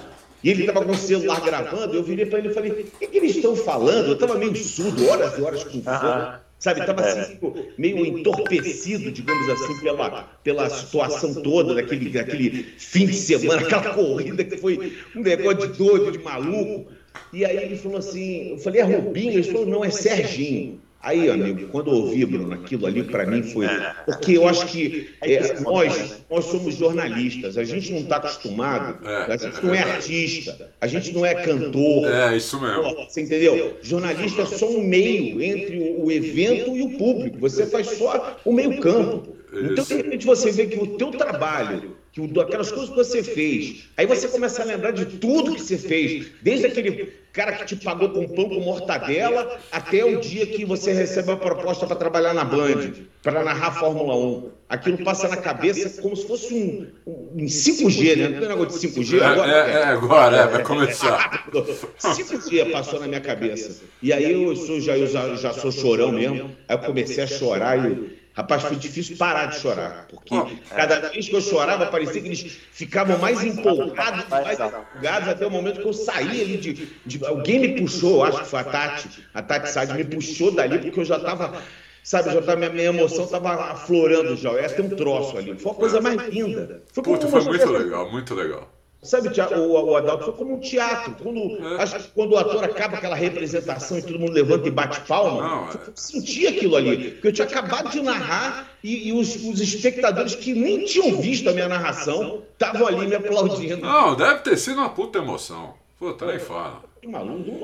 e 0.43 0.50
ele 0.50 0.62
estava 0.62 0.85
com 0.85 0.93
o 0.93 0.97
celular 0.97 1.40
gravando, 1.40 1.95
eu 1.95 2.02
virei 2.02 2.26
para 2.26 2.38
ele 2.38 2.49
e 2.49 2.55
falei, 2.55 2.71
o 2.71 2.75
que, 2.75 3.07
que 3.07 3.16
eles 3.16 3.37
estão 3.37 3.57
falando? 3.57 4.09
Eu 4.09 4.14
estava 4.14 4.37
meio 4.37 4.55
surdo, 4.57 5.09
horas 5.09 5.38
e 5.38 5.43
horas 5.43 5.64
com 5.64 5.83
fome. 5.83 6.38
Sabe, 6.59 6.81
estava 6.81 7.02
assim, 7.02 7.33
tipo, 7.33 7.55
meio 7.76 8.07
entorpecido, 8.07 9.12
digamos 9.12 9.49
assim, 9.50 9.78
pela, 9.81 10.23
pela 10.43 10.71
situação 10.71 11.35
toda 11.35 11.75
daquele, 11.75 12.09
daquele 12.09 12.62
fim 12.78 13.07
de 13.07 13.14
semana, 13.14 13.61
aquela 13.61 13.93
corrida 13.93 14.43
que 14.43 14.57
foi 14.57 14.97
um 15.14 15.21
negócio 15.21 15.69
de 15.69 15.78
doido, 15.78 16.12
de 16.12 16.19
maluco. 16.19 16.90
E 17.33 17.45
aí 17.45 17.57
ele 17.59 17.76
falou 17.76 17.99
assim, 17.99 18.52
eu 18.52 18.59
falei, 18.59 18.81
é 18.81 18.85
Rubinho? 18.85 19.32
Ele 19.32 19.43
falou, 19.43 19.67
não, 19.67 19.84
é 19.84 19.91
Serginho. 19.91 20.80
Aí, 21.00 21.30
amigo, 21.30 21.69
quando 21.69 21.91
eu 21.91 21.95
ouvi, 21.95 22.25
Bruno, 22.25 22.52
aquilo 22.52 22.87
ali 22.87 23.04
para 23.04 23.25
mim 23.26 23.43
foi. 23.43 23.67
Porque 24.04 24.37
eu 24.37 24.49
acho 24.49 24.67
que 24.67 25.11
é, 25.23 25.61
nós, 25.61 26.23
nós 26.28 26.45
somos 26.47 26.75
jornalistas, 26.75 27.56
a 27.56 27.65
gente 27.65 27.93
não 27.93 28.00
está 28.00 28.17
acostumado, 28.17 28.99
a 29.06 29.37
gente 29.37 29.65
não 29.65 29.75
é 29.75 29.82
artista, 29.82 30.73
a 30.80 30.87
gente 30.87 31.13
não 31.13 31.25
é 31.25 31.35
cantor. 31.35 32.06
É, 32.06 32.37
isso 32.37 32.61
mesmo. 32.61 32.82
Você 33.09 33.23
entendeu? 33.23 33.78
Jornalista 33.82 34.43
é 34.43 34.47
só 34.47 34.69
um 34.69 34.82
meio 34.82 35.41
entre 35.41 35.97
o 35.99 36.11
evento 36.11 36.76
e 36.76 36.82
o 36.82 36.99
público, 36.99 37.39
você 37.39 37.67
faz 37.67 37.87
só 37.87 38.39
o 38.45 38.52
meio-campo. 38.52 39.37
Então, 39.52 39.85
de 39.85 39.95
repente, 39.95 40.26
você 40.26 40.50
vê 40.50 40.67
que 40.67 40.78
o 40.78 40.97
teu 40.99 41.11
trabalho 41.13 41.96
que 42.17 42.41
aquelas 42.41 42.73
coisas 42.73 42.89
que 42.89 42.97
você 42.97 43.23
fez. 43.23 43.85
Aí 43.97 44.07
você 44.07 44.26
começa 44.29 44.63
a 44.63 44.65
lembrar 44.65 44.93
de 44.93 45.05
tudo 45.05 45.55
que 45.55 45.61
você 45.61 45.76
fez, 45.76 46.29
desde 46.41 46.67
aquele 46.67 47.13
cara 47.31 47.52
que 47.52 47.67
te 47.67 47.76
pagou 47.76 48.09
com 48.09 48.26
pão 48.26 48.49
com 48.49 48.61
mortadela 48.61 49.61
até 49.71 50.02
o 50.02 50.19
dia 50.19 50.47
que 50.47 50.65
você 50.65 50.95
recebe 50.95 51.31
a 51.33 51.37
proposta 51.37 51.87
para 51.87 51.97
trabalhar 51.97 52.33
na 52.33 52.43
Band, 52.43 52.93
para 53.23 53.45
narrar 53.45 53.73
Fórmula 53.73 54.17
1. 54.17 54.50
Aquilo 54.71 55.05
passa 55.05 55.29
na 55.29 55.37
cabeça 55.37 56.00
como 56.00 56.17
se 56.17 56.26
fosse 56.26 56.55
um, 56.55 56.87
um, 57.07 57.45
5G, 57.45 58.17
né? 58.17 58.29
Não 58.29 58.41
tem 58.41 58.49
negócio 58.49 58.81
de 58.81 58.89
5G 58.89 59.23
agora? 59.23 59.52
É, 59.52 59.73
é, 59.73 59.85
agora, 59.85 60.37
é, 60.39 60.47
vai 60.47 60.63
começar. 60.65 61.47
5G 62.00 62.73
passou 62.73 62.99
na 62.99 63.07
minha 63.07 63.21
cabeça. 63.21 63.83
E 64.02 64.11
aí 64.15 64.33
eu, 64.33 64.57
sou, 64.57 64.81
já, 64.81 64.97
eu 64.97 65.07
já, 65.07 65.35
já 65.35 65.52
sou 65.52 65.71
chorão 65.71 66.13
mesmo, 66.13 66.50
aí 66.67 66.76
eu 66.76 66.81
comecei 66.81 67.23
a 67.23 67.26
chorar 67.26 67.91
e 67.91 68.16
Rapaz, 68.37 68.65
foi 68.65 68.77
difícil 68.77 69.17
parar 69.17 69.47
de 69.47 69.59
chorar, 69.59 70.07
porque 70.11 70.35
cada 70.69 71.09
vez 71.09 71.27
que 71.27 71.35
eu 71.35 71.41
chorava, 71.41 71.87
parecia 71.87 72.21
que 72.21 72.29
eles 72.29 72.43
ficavam 72.71 73.17
mais 73.19 73.43
empolgados, 73.43 74.29
mais 74.29 74.61
empolgados, 74.61 75.29
até 75.31 75.47
o 75.47 75.51
momento 75.51 75.81
que 75.81 75.87
eu 75.89 75.93
saí 75.95 76.43
ali 76.43 76.59
de, 76.59 76.87
de, 77.07 77.25
Alguém 77.25 77.61
me 77.61 77.69
puxou, 77.81 78.23
acho 78.25 78.41
que 78.41 78.49
foi 78.49 78.61
a 78.61 78.65
Tati, 78.65 79.09
a 79.33 79.43
Tati 79.43 79.71
Sade 79.71 79.95
me 79.95 80.05
puxou 80.05 80.51
dali, 80.53 80.79
porque 80.81 81.01
eu 81.01 81.05
já 81.07 81.17
estava. 81.17 81.63
Sabe, 82.03 82.31
já 82.31 82.41
tava, 82.43 82.57
minha, 82.57 82.71
minha 82.71 82.85
emoção 82.85 83.25
estava 83.25 83.73
aflorando 83.73 84.37
já. 84.37 84.53
Essa 84.53 84.77
tem 84.77 84.85
um 84.85 84.91
troço 84.91 85.39
ali. 85.39 85.59
Foi 85.59 85.73
a 85.73 85.75
coisa 85.75 86.01
mais 86.01 86.29
linda. 86.29 86.85
Foi, 86.93 87.03
Puta, 87.03 87.27
foi 87.27 87.43
muito 87.43 87.69
legal, 87.69 88.13
muito 88.13 88.35
legal. 88.35 88.75
Sabe, 89.02 89.28
o, 89.28 89.73
o 89.73 89.97
Adalto 89.97 90.25
foi 90.25 90.35
como 90.35 90.54
um 90.56 90.61
teatro. 90.61 91.15
Quando, 91.23 91.39
é. 91.39 91.82
acho 91.82 91.97
que 91.97 92.09
quando 92.09 92.32
o 92.32 92.37
ator 92.37 92.65
acaba 92.65 92.97
aquela 92.97 93.15
representação 93.15 93.99
e 93.99 94.02
todo 94.02 94.19
mundo 94.19 94.32
levanta 94.32 94.67
e 94.67 94.71
bate 94.71 95.00
palma, 95.02 95.43
não, 95.43 95.69
é. 95.69 95.91
sentia 95.95 96.50
aquilo 96.50 96.75
ali. 96.75 97.13
Porque 97.13 97.28
eu 97.28 97.32
tinha 97.32 97.47
acabado 97.47 97.91
de 97.91 98.02
narrar 98.02 98.69
e, 98.82 99.09
e 99.09 99.13
os, 99.13 99.37
os, 99.37 99.61
espectadores 99.61 100.35
que 100.35 100.52
nem 100.52 100.85
tinham 100.85 101.21
visto 101.21 101.49
a 101.49 101.52
minha 101.52 101.69
narração 101.69 102.43
estavam 102.52 102.87
ali 102.87 103.06
me 103.06 103.15
aplaudindo. 103.15 103.76
Não, 103.76 104.17
deve 104.17 104.41
ter 104.41 104.56
sido 104.56 104.78
uma 104.78 104.91
puta 104.91 105.19
emoção. 105.19 105.75
Puta, 105.99 106.26
nem 106.26 106.39
fala. 106.39 106.82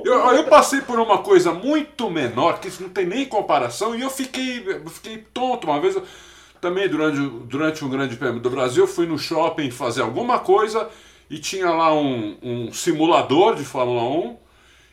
Eu, 0.05 0.15
eu, 0.37 0.45
passei 0.45 0.81
por 0.81 1.01
uma 1.01 1.19
coisa 1.19 1.53
muito 1.53 2.09
menor, 2.09 2.61
que 2.61 2.69
isso 2.69 2.83
não 2.83 2.91
tem 2.91 3.05
nem 3.05 3.25
comparação, 3.27 3.95
e 3.95 4.01
eu 4.01 4.09
fiquei, 4.09 4.65
fiquei 4.89 5.25
tonto 5.35 5.67
uma 5.67 5.81
vez. 5.81 5.97
Também 6.61 6.89
durante, 6.89 7.19
durante 7.47 7.85
um 7.85 7.89
grande 7.89 8.15
prêmio 8.15 8.39
do 8.39 8.49
Brasil, 8.49 8.87
fui 8.87 9.05
no 9.05 9.19
shopping 9.19 9.73
fazer 9.73 10.03
alguma 10.03 10.39
coisa 10.39 10.89
e 11.33 11.39
tinha 11.39 11.71
lá 11.71 11.95
um, 11.95 12.37
um 12.43 12.73
simulador 12.75 13.57
de 13.57 13.65
Fórmula 13.65 14.03
1. 14.03 14.37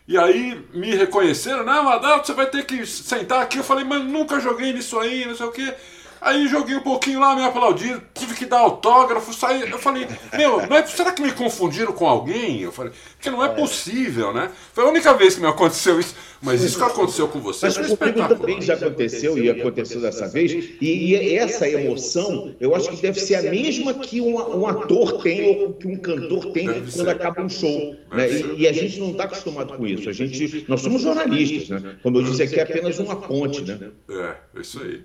E 0.08 0.18
aí 0.18 0.66
me 0.74 0.96
reconheceram, 0.96 1.66
não, 1.66 1.90
Adalto, 1.90 2.28
você 2.28 2.34
vai 2.34 2.46
ter 2.46 2.66
que 2.66 2.86
sentar 2.86 3.42
aqui. 3.42 3.58
Eu 3.58 3.64
falei, 3.64 3.84
mas 3.84 4.02
nunca 4.06 4.40
joguei 4.40 4.72
nisso 4.72 4.98
aí, 4.98 5.26
não 5.26 5.36
sei 5.36 5.46
o 5.46 5.52
quê. 5.52 5.76
Aí 6.22 6.48
joguei 6.48 6.76
um 6.76 6.82
pouquinho 6.82 7.20
lá, 7.20 7.36
me 7.36 7.44
aplaudiram, 7.44 8.02
tive 8.14 8.36
que 8.36 8.46
dar 8.46 8.60
autógrafo, 8.60 9.34
saí. 9.34 9.70
Eu 9.70 9.80
falei, 9.80 10.08
meu, 10.36 10.60
é, 10.62 10.86
será 10.86 11.12
que 11.12 11.22
me 11.22 11.32
confundiram 11.32 11.94
com 11.94 12.08
alguém? 12.08 12.62
Eu 12.62 12.72
falei, 12.72 12.92
porque 13.16 13.30
não 13.30 13.44
é, 13.44 13.48
é 13.48 13.54
possível, 13.54 14.34
né? 14.34 14.52
Foi 14.74 14.84
a 14.84 14.88
única 14.88 15.14
vez 15.14 15.36
que 15.36 15.42
me 15.42 15.48
aconteceu 15.48 16.00
isso. 16.00 16.16
Mas 16.42 16.64
isso 16.64 16.78
que 16.78 16.84
aconteceu 16.84 17.28
com 17.28 17.40
você 17.40 17.66
Mas 17.66 17.76
comigo 17.76 18.28
também 18.28 18.62
já 18.62 18.74
aconteceu 18.74 19.38
e 19.38 19.50
aconteceu 19.50 20.00
dessa 20.00 20.28
vez. 20.28 20.52
E, 20.80 21.14
e, 21.14 21.36
essa 21.36 21.68
emoção, 21.68 22.56
eu 22.60 22.74
acho 22.74 22.90
que 22.90 23.02
deve 23.02 23.20
ser 23.20 23.36
a 23.36 23.42
mesma 23.44 23.94
que 23.94 24.22
um, 24.22 24.36
um 24.36 24.66
ator 24.66 25.22
tem 25.22 25.58
ou 25.58 25.74
que 25.74 25.88
um 25.88 25.98
cantor 25.98 26.52
tem 26.54 26.68
deve 26.68 26.92
quando 26.92 27.06
ser. 27.06 27.10
acaba 27.10 27.42
um 27.42 27.50
show. 27.50 27.96
Né? 28.12 28.30
E, 28.32 28.62
e, 28.62 28.68
a 28.68 28.72
gente 28.72 29.00
não 29.00 29.12
está 29.12 29.26
acostumado 29.26 29.76
com 29.76 29.86
isso. 29.86 30.10
A 30.10 30.14
gente, 30.14 30.66
nós 30.68 30.82
somos 30.82 31.02
jornalistas, 31.02 31.82
né? 31.82 31.96
Como 32.02 32.18
eu 32.18 32.24
disse 32.24 32.44
aqui, 32.44 32.60
é 32.60 32.64
apenas 32.64 33.00
uma 33.00 33.18
ponte, 33.18 33.62
né? 33.62 33.92
É, 34.10 34.60
isso 34.62 34.82
aí. 34.82 35.04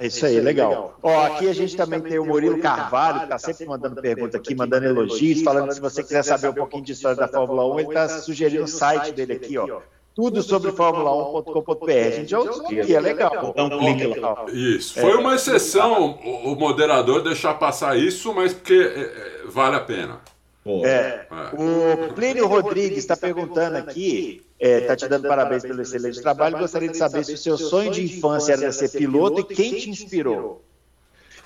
É 0.00 0.06
isso 0.06 0.24
aí, 0.24 0.40
legal. 0.40 0.98
Ó, 1.02 1.26
aqui 1.26 1.46
a 1.46 1.52
gente 1.52 1.76
também 1.76 2.00
tem 2.00 2.18
o 2.18 2.24
Murilo 2.24 2.58
Carvalho, 2.58 3.18
que 3.18 3.24
está 3.24 3.38
sempre 3.38 3.66
mandando 3.66 4.00
pergunta 4.00 4.38
aqui, 4.38 4.54
mandando 4.54 4.86
elogios, 4.86 5.42
falando 5.42 5.68
que 5.68 5.74
se 5.74 5.80
você 5.80 6.02
quiser 6.02 6.24
saber 6.24 6.48
um 6.48 6.54
pouquinho 6.54 6.82
de 6.82 6.92
história 6.92 7.16
da 7.16 7.28
Fórmula 7.28 7.66
1, 7.74 7.80
ele 7.80 7.88
está 7.88 8.08
sugerindo 8.08 8.64
o 8.64 8.68
site 8.68 9.12
dele 9.12 9.34
aqui, 9.34 9.58
ó 9.58 9.80
tudo 10.14 10.42
sobre 10.42 10.72
Fórmula1.com.br. 10.72 11.90
A 11.90 12.10
gente 12.10 12.30
já 12.30 12.38
usou 12.40 12.66
aqui, 12.66 12.94
é 12.94 13.00
legal. 13.00 13.54
Dá 13.56 13.64
um 13.64 13.78
clique 13.78 14.18
lá. 14.18 14.44
Isso. 14.52 15.00
Foi 15.00 15.14
uma 15.14 15.34
exceção 15.34 16.18
o, 16.44 16.54
moderador 16.54 17.22
deixar 17.22 17.54
passar 17.54 17.96
isso, 17.96 18.34
mas 18.34 18.52
porque 18.52 18.74
é, 18.74 19.00
é, 19.00 19.42
vale 19.46 19.76
a 19.76 19.80
pena. 19.80 20.20
É. 20.66 20.88
é. 20.88 21.28
O 21.54 22.12
Plínio 22.12 22.46
Rodrigues 22.46 22.98
está 22.98 23.16
perguntando 23.16 23.78
aqui, 23.78 24.42
está 24.58 24.92
é, 24.92 24.96
te 24.96 25.08
dando 25.08 25.26
parabéns 25.26 25.62
pelo 25.62 25.80
excelente 25.80 26.20
trabalho. 26.20 26.58
Gostaria 26.58 26.88
de 26.88 26.96
saber 26.96 27.24
se 27.24 27.32
o 27.32 27.38
seu 27.38 27.56
sonho 27.56 27.90
de 27.90 28.04
infância 28.04 28.52
era 28.52 28.70
ser 28.72 28.90
piloto 28.90 29.40
e 29.40 29.54
quem 29.54 29.74
te 29.74 29.90
inspirou. 29.90 30.62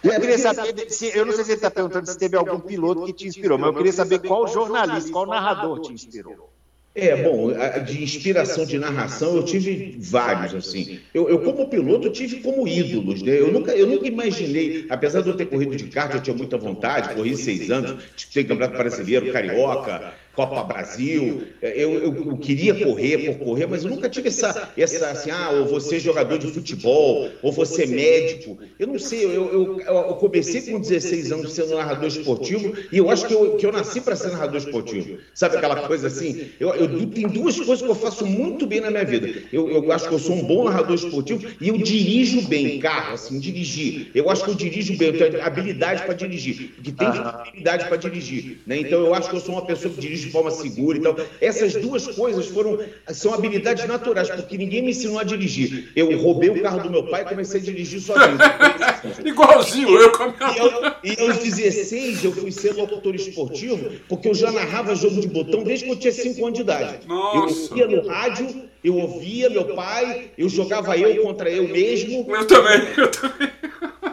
Eu 0.02 0.20
queria 0.20 0.38
saber, 0.38 0.90
se, 0.90 1.16
eu 1.16 1.24
não 1.24 1.32
sei 1.32 1.44
se 1.44 1.50
ele 1.52 1.56
está 1.56 1.70
perguntando 1.70 2.06
se 2.06 2.18
teve 2.18 2.36
algum 2.36 2.60
piloto 2.60 3.06
que 3.06 3.12
te 3.12 3.26
inspirou, 3.26 3.56
mas 3.56 3.68
eu 3.68 3.74
queria 3.74 3.92
saber 3.92 4.18
qual 4.18 4.46
jornalista, 4.46 5.10
qual 5.10 5.26
narrador 5.26 5.80
te 5.80 5.92
inspirou. 5.92 6.53
É, 6.96 7.24
bom, 7.24 7.50
de 7.84 8.04
inspiração 8.04 8.64
de 8.64 8.78
narração 8.78 9.34
eu 9.34 9.42
tive 9.42 9.96
vários, 9.98 10.54
assim. 10.54 11.00
Eu, 11.12 11.28
eu 11.28 11.40
como 11.40 11.68
piloto, 11.68 12.08
tive 12.10 12.36
como 12.36 12.68
ídolos, 12.68 13.20
né? 13.20 13.40
Eu 13.40 13.52
nunca, 13.52 13.72
eu 13.72 13.86
nunca 13.88 14.06
imaginei, 14.06 14.86
apesar 14.88 15.20
de 15.20 15.28
eu 15.28 15.36
ter 15.36 15.46
corrido 15.46 15.74
de 15.74 15.88
kart, 15.88 16.14
eu 16.14 16.22
tinha 16.22 16.36
muita 16.36 16.56
vontade, 16.56 17.14
corri 17.16 17.36
seis 17.36 17.68
anos, 17.68 18.00
disputei 18.14 18.44
Campeonato 18.44 18.78
Brasileiro, 18.78 19.32
Carioca, 19.32 20.14
Copa 20.34 20.62
Brasil. 20.64 21.44
Eu, 21.62 21.70
eu, 21.70 22.14
eu, 22.30 22.36
queria 22.38 22.74
correr 22.74 23.18
por 23.18 23.44
correr, 23.44 23.66
mas 23.66 23.84
eu 23.84 23.90
nunca 23.90 24.08
tive 24.08 24.28
essa, 24.28 24.72
essa 24.76 25.10
assim, 25.10 25.30
ah, 25.30 25.50
ou 25.50 25.66
você 25.66 25.96
é 25.96 26.00
jogador 26.00 26.38
de 26.38 26.48
futebol, 26.48 27.30
ou 27.42 27.52
você 27.52 27.84
é 27.84 27.86
médico. 27.86 28.58
Eu 28.78 28.88
não 28.88 28.98
sei, 28.98 29.24
eu, 29.24 29.80
eu, 29.80 30.14
comecei 30.16 30.62
com 30.62 30.80
16 30.80 31.32
anos 31.32 31.52
sendo 31.52 31.76
narrador 31.76 32.08
esportivo 32.08 32.74
e 32.90 32.98
eu 32.98 33.10
acho 33.10 33.26
que 33.26 33.34
eu, 33.34 33.56
que 33.56 33.66
eu 33.66 33.72
nasci 33.72 34.00
para 34.00 34.16
ser 34.16 34.32
narrador 34.32 34.56
esportivo. 34.56 35.18
Sabe 35.32 35.56
aquela 35.56 35.86
coisa 35.86 36.08
assim? 36.08 36.48
Eu, 36.58 36.74
eu, 36.74 37.06
tem 37.06 37.28
duas 37.28 37.56
coisas 37.56 37.82
que 37.82 37.88
eu 37.90 37.94
faço 37.94 38.26
muito 38.26 38.66
bem 38.66 38.80
na 38.80 38.90
minha 38.90 39.04
vida. 39.04 39.42
Eu, 39.52 39.70
eu 39.70 39.92
acho 39.92 40.08
que 40.08 40.14
eu 40.14 40.18
sou 40.18 40.36
um 40.36 40.44
bom 40.44 40.64
narrador 40.64 40.96
esportivo 40.96 41.46
e 41.60 41.68
eu 41.68 41.78
dirijo 41.78 42.42
bem 42.42 42.78
carro, 42.80 43.14
assim, 43.14 43.38
dirigir. 43.38 44.10
Eu 44.14 44.28
acho 44.30 44.44
que 44.44 44.50
eu 44.50 44.54
dirijo 44.54 44.96
bem, 44.96 45.08
eu 45.08 45.30
tenho 45.30 45.44
habilidade 45.44 46.02
para 46.02 46.14
dirigir, 46.14 46.72
porque 46.74 46.92
tem 46.92 47.06
habilidade 47.06 47.86
para 47.86 47.96
dirigir. 47.96 48.58
Né? 48.66 48.78
Então 48.78 49.00
eu 49.00 49.14
acho 49.14 49.30
que 49.30 49.36
eu 49.36 49.40
sou 49.40 49.54
uma 49.54 49.64
pessoa 49.64 49.92
que 49.94 50.00
dirige 50.00 50.23
de 50.24 50.30
forma 50.30 50.50
segura. 50.50 50.98
Então, 50.98 51.16
essas 51.40 51.74
duas 51.74 52.06
coisas 52.08 52.46
foram 52.46 52.78
são 53.12 53.32
habilidades 53.34 53.86
naturais, 53.86 54.28
porque 54.30 54.56
ninguém 54.58 54.82
me 54.82 54.90
ensinou 54.90 55.18
a 55.18 55.24
dirigir. 55.24 55.92
Eu 55.94 56.16
roubei 56.20 56.50
o 56.50 56.62
carro 56.62 56.82
do 56.82 56.90
meu 56.90 57.04
pai 57.04 57.22
e 57.22 57.24
comecei 57.26 57.60
a 57.60 57.64
dirigir 57.64 58.00
sozinho. 58.00 58.38
Igualzinho 59.24 59.88
eu 59.98 60.12
com 60.12 60.22
a 60.24 60.28
minha 60.28 60.96
e, 61.04 61.12
e 61.12 61.20
aos 61.20 61.38
16 61.38 62.24
eu 62.24 62.32
fui 62.32 62.50
ser 62.50 62.74
locutor 62.74 63.14
esportivo, 63.14 63.90
porque 64.08 64.28
eu 64.28 64.34
já 64.34 64.50
narrava 64.50 64.94
jogo 64.94 65.20
de 65.20 65.28
botão 65.28 65.62
desde 65.62 65.84
que 65.84 65.90
eu 65.92 65.96
tinha 65.96 66.12
5 66.12 66.44
anos 66.44 66.58
de 66.58 66.62
idade. 66.62 67.06
Nossa. 67.06 67.72
Eu 67.72 67.90
ia 67.90 68.02
no 68.02 68.08
rádio, 68.08 68.64
eu 68.84 68.96
ouvia 68.96 69.48
meu 69.48 69.74
pai, 69.74 70.30
eu 70.36 70.46
jogava 70.48 70.96
eu 70.96 71.22
contra 71.22 71.50
eu 71.50 71.66
mesmo. 71.66 72.26
Eu 72.28 72.46
também, 72.46 72.82
eu 72.98 73.10
também. 73.10 73.50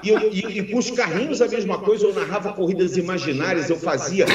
E, 0.03 0.09
eu, 0.09 0.31
e, 0.31 0.59
e, 0.59 0.63
com 0.63 0.79
os 0.79 0.89
carrinhos 0.91 1.41
a 1.41 1.47
mesma 1.47 1.77
coisa, 1.77 2.05
eu 2.05 2.13
narrava 2.13 2.53
corridas 2.53 2.97
imaginárias, 2.97 3.69
eu 3.69 3.77
fazia 3.77 4.25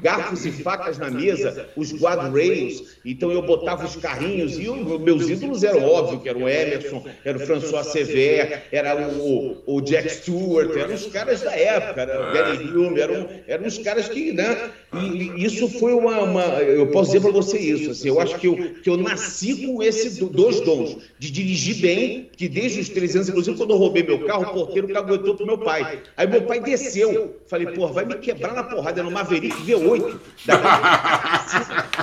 garfos 0.00 0.44
e 0.44 0.50
facas 0.50 0.98
na 0.98 1.10
mesa, 1.10 1.68
os 1.76 1.92
guardrails, 1.94 2.96
então 3.04 3.30
eu 3.30 3.42
botava 3.42 3.84
os 3.84 3.94
carrinhos, 3.96 4.58
e 4.58 4.64
eu, 4.64 4.98
meus 4.98 5.28
ídolos 5.28 5.62
eram 5.62 5.84
óbvio, 5.84 6.20
que 6.20 6.28
era 6.28 6.38
o 6.38 6.48
Emerson, 6.48 7.04
era 7.24 7.38
o 7.38 7.40
François 7.40 7.86
Sever, 7.86 8.64
era 8.72 9.08
o, 9.08 9.62
o 9.64 9.80
Jack 9.80 10.08
Stewart, 10.10 10.76
eram 10.76 10.94
os 10.94 11.06
caras 11.06 11.40
da 11.40 11.54
época, 11.54 12.00
era 12.02 12.30
o 12.30 12.32
Gary 12.32 12.76
Hume, 12.76 13.00
eram, 13.00 13.28
eram 13.46 13.66
os 13.66 13.78
caras 13.78 14.08
que, 14.08 14.32
né, 14.32 14.70
e, 14.92 15.06
e 15.36 15.44
isso 15.44 15.68
foi 15.68 15.92
uma, 15.92 16.20
uma, 16.20 16.42
eu 16.62 16.88
posso 16.88 17.12
dizer 17.12 17.20
para 17.20 17.30
você 17.30 17.58
isso, 17.58 17.92
assim, 17.92 18.08
eu 18.08 18.20
acho 18.20 18.38
que 18.38 18.48
eu, 18.48 18.56
que 18.82 18.90
eu 18.90 18.96
nasci 18.96 19.66
com 19.66 19.81
esses 19.84 20.18
dois 20.18 20.60
dons, 20.60 20.96
de 21.18 21.30
dirigir 21.30 21.76
bem, 21.76 22.30
que 22.36 22.48
desde 22.48 22.80
os 22.80 22.88
13 22.88 23.18
anos, 23.18 23.28
inclusive 23.28 23.56
quando 23.56 23.70
eu 23.70 23.76
roubei 23.76 24.02
meu 24.02 24.26
carro, 24.26 24.42
o 24.42 24.52
porteiro 24.52 24.88
cagou 24.88 25.12
aguentou 25.12 25.34
pro 25.34 25.46
meu 25.46 25.58
pai. 25.58 26.02
Aí 26.16 26.26
meu 26.26 26.42
pai 26.42 26.60
desceu. 26.60 27.36
Falei, 27.46 27.66
porra, 27.68 27.92
vai 27.92 28.04
me 28.04 28.14
quebrar 28.16 28.54
na 28.54 28.64
porrada. 28.64 29.02
No 29.02 29.10
Maverick 29.10 29.54
V8. 29.62 30.18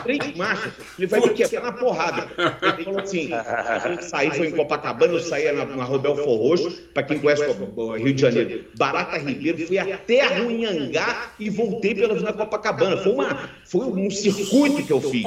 Três 0.03 0.35
marchas. 0.35 0.73
Ele 0.97 1.07
vai 1.07 1.19
me 1.19 1.29
quebrar 1.29 1.63
na 1.63 1.71
porrada. 1.71 2.27
Ele 2.61 2.83
falou 2.83 2.99
assim: 2.99 3.33
a 3.33 3.79
gente 3.79 4.05
saiu, 4.05 4.31
foi 4.33 4.47
em 4.47 4.51
Copacabana, 4.51 5.13
eu 5.13 5.19
saía 5.19 5.53
na, 5.53 5.65
na 5.65 5.83
Robel 5.83 6.15
Forroxo, 6.15 6.71
para 6.93 7.03
quem 7.03 7.19
conhece 7.19 7.43
Rio 7.43 8.13
de 8.13 8.21
Janeiro. 8.21 8.65
Barata 8.77 9.17
Ribeiro, 9.17 9.65
fui 9.65 9.77
até 9.77 10.25
Ruinhangá 10.39 11.31
e 11.39 11.49
voltei 11.49 11.95
pela 11.95 12.13
Vila 12.13 12.33
Copacabana. 12.33 12.97
Foi, 12.97 13.13
uma, 13.13 13.49
foi 13.65 13.85
um 13.85 14.09
circuito 14.09 14.83
que 14.83 14.93
eu 14.93 15.01
fiz. 15.01 15.23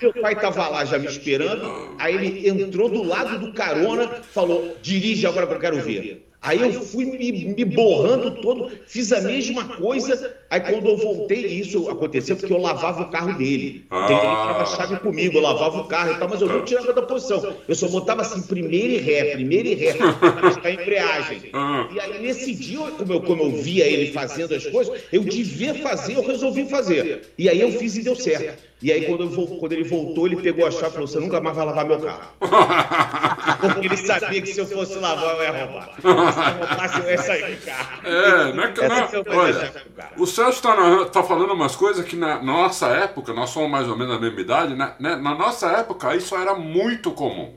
Meu 0.00 0.12
pai 0.14 0.34
estava 0.34 0.68
lá 0.68 0.84
já 0.84 0.98
me 0.98 1.06
esperando, 1.06 1.77
aí 1.98 2.14
ele 2.14 2.62
entrou 2.62 2.88
do 2.88 3.02
lado 3.02 3.38
do 3.38 3.52
carona, 3.52 4.08
falou: 4.08 4.76
dirige 4.82 5.26
agora 5.26 5.46
que 5.46 5.54
eu 5.54 5.60
quero 5.60 5.80
ver. 5.80 6.28
Aí 6.40 6.60
eu 6.60 6.82
fui 6.82 7.04
me, 7.04 7.32
me, 7.32 7.64
borrando 7.64 8.30
todo, 8.40 8.70
fiz 8.86 9.12
a 9.12 9.20
mesma 9.20 9.76
coisa. 9.76 10.36
Aí 10.50 10.60
quando 10.60 10.88
eu 10.88 10.96
voltei, 10.96 11.46
isso 11.46 11.90
aconteceu 11.90 12.34
porque 12.36 12.52
eu 12.52 12.58
lavava 12.58 13.02
o 13.02 13.10
carro 13.10 13.36
dele. 13.36 13.84
Ah. 13.90 14.06
Ele 14.08 14.20
tinha 14.20 14.32
a 14.32 14.64
chave 14.64 14.96
comigo, 15.00 15.36
eu 15.36 15.42
lavava 15.42 15.80
o 15.80 15.84
carro 15.84 16.12
e 16.12 16.18
tal, 16.18 16.28
mas 16.28 16.40
eu 16.40 16.48
não 16.48 16.64
tirava 16.64 16.92
da 16.92 17.02
posição. 17.02 17.54
Eu 17.68 17.74
só 17.74 17.86
botava 17.88 18.22
assim, 18.22 18.40
primeiro 18.42 18.94
e 18.94 18.96
ré, 18.96 19.32
primeiro 19.34 19.68
e 19.68 19.74
ré, 19.74 19.92
para 19.92 20.68
a 20.68 20.72
embreagem. 20.72 21.50
Ah. 21.58 21.88
E 21.92 21.98
aí 21.98 22.22
nesse 22.22 22.54
dia, 22.54 22.78
como 22.78 23.12
eu, 23.12 23.20
como 23.20 23.42
eu 23.42 23.50
via 23.50 23.84
ele 23.84 24.12
fazendo 24.12 24.54
as 24.54 24.66
coisas, 24.66 25.00
eu 25.12 25.24
devia 25.24 25.74
fazer, 25.74 26.14
eu 26.14 26.22
resolvi 26.22 26.68
fazer. 26.68 27.32
E 27.36 27.48
aí 27.48 27.60
eu 27.60 27.72
fiz 27.72 27.96
e 27.96 28.02
deu 28.02 28.14
certo. 28.14 28.62
E 28.80 28.92
aí, 28.92 29.06
quando, 29.06 29.24
eu, 29.24 29.46
quando, 29.58 29.72
ele 29.72 29.82
voltou, 29.82 30.26
ele 30.26 30.36
pegou 30.36 30.64
a 30.64 30.70
chave 30.70 30.86
e 30.86 30.90
falou: 30.92 31.08
Você 31.08 31.18
nunca 31.18 31.40
mais 31.40 31.56
vai 31.56 31.66
lavar 31.66 31.84
meu 31.84 31.98
carro. 31.98 32.30
Porque 33.60 33.86
ele 33.88 33.96
sabia 33.96 34.40
que 34.40 34.54
se 34.54 34.60
eu 34.60 34.66
fosse 34.66 34.96
lavar, 34.98 35.34
eu 35.34 35.42
ia 35.42 35.64
roubar. 35.64 35.94
Se 35.98 36.06
eu 36.06 36.66
roubasse, 36.66 37.00
eu 37.00 37.10
ia 37.10 37.18
sair 37.18 37.56
do 37.56 37.66
carro. 37.66 38.06
É, 38.06 38.52
não 38.52 38.62
é 38.62 38.72
que. 38.72 38.80
Não, 38.82 39.36
olha, 39.36 39.72
o 40.16 40.26
Celso 40.38 40.58
está 40.58 41.04
tá 41.06 41.22
falando 41.24 41.52
umas 41.52 41.74
coisas 41.74 42.04
que 42.04 42.14
na 42.14 42.40
nossa 42.40 42.86
época, 42.86 43.32
nós 43.32 43.50
somos 43.50 43.68
mais 43.68 43.88
ou 43.88 43.96
menos 43.96 44.14
da 44.14 44.20
mesma 44.20 44.40
idade, 44.40 44.74
né? 44.74 44.94
na 45.00 45.34
nossa 45.34 45.66
época 45.72 46.14
isso 46.14 46.36
era 46.36 46.54
muito 46.54 47.10
comum. 47.10 47.56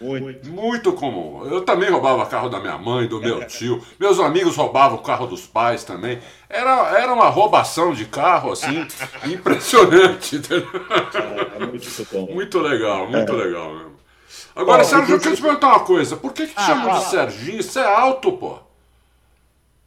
Muito. 0.00 0.48
Muito 0.48 0.92
comum. 0.92 1.44
Eu 1.46 1.62
também 1.62 1.90
roubava 1.90 2.26
carro 2.26 2.48
da 2.48 2.60
minha 2.60 2.78
mãe, 2.78 3.08
do 3.08 3.20
meu 3.20 3.44
tio. 3.46 3.84
Meus 3.98 4.20
amigos 4.20 4.56
roubavam 4.56 4.98
o 4.98 5.02
carro 5.02 5.26
dos 5.26 5.46
pais 5.46 5.82
também. 5.84 6.20
Era, 6.48 6.98
era 6.98 7.12
uma 7.12 7.28
roubação 7.28 7.92
de 7.92 8.04
carro, 8.04 8.52
assim, 8.52 8.86
impressionante. 9.26 10.40
É, 10.50 11.66
muito, 11.66 12.08
bom. 12.12 12.32
muito 12.32 12.58
legal, 12.60 13.08
muito 13.08 13.32
é. 13.32 13.36
legal 13.36 13.74
mesmo. 13.74 13.92
Agora, 14.54 14.84
Sérgio, 14.84 15.16
deixa 15.16 15.30
eu 15.30 15.36
te 15.36 15.42
perguntar 15.42 15.68
uma 15.68 15.80
coisa. 15.80 16.16
Por 16.16 16.32
que, 16.32 16.46
que 16.46 16.54
te 16.54 16.58
ah, 16.60 16.66
chamam 16.66 16.98
de 16.98 17.04
Serginho? 17.04 17.62
Você 17.62 17.80
é 17.80 17.84
alto, 17.84 18.32
pô. 18.32 18.58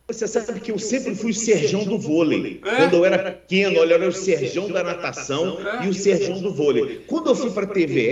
Você 0.08 0.28
sabe 0.28 0.60
que 0.60 0.72
eu 0.72 0.78
sempre 0.78 1.16
fui 1.16 1.32
o 1.32 1.34
Serjão 1.34 1.84
do 1.84 1.98
vôlei. 1.98 2.62
É? 2.64 2.76
Quando 2.76 2.98
eu 2.98 3.06
era 3.06 3.32
pequeno, 3.32 3.80
olha, 3.80 3.94
eu 3.94 3.96
era 3.96 4.08
o 4.08 4.14
Serjão 4.14 4.70
da 4.70 4.84
natação 4.84 5.58
é? 5.82 5.86
e 5.86 5.90
o 5.90 5.94
Serjão 5.94 6.40
do 6.40 6.54
vôlei. 6.54 7.04
Quando 7.08 7.32
eu 7.32 7.36
fui 7.36 7.50
para 7.50 7.64
a 7.66 7.68
TVE, 7.68 8.10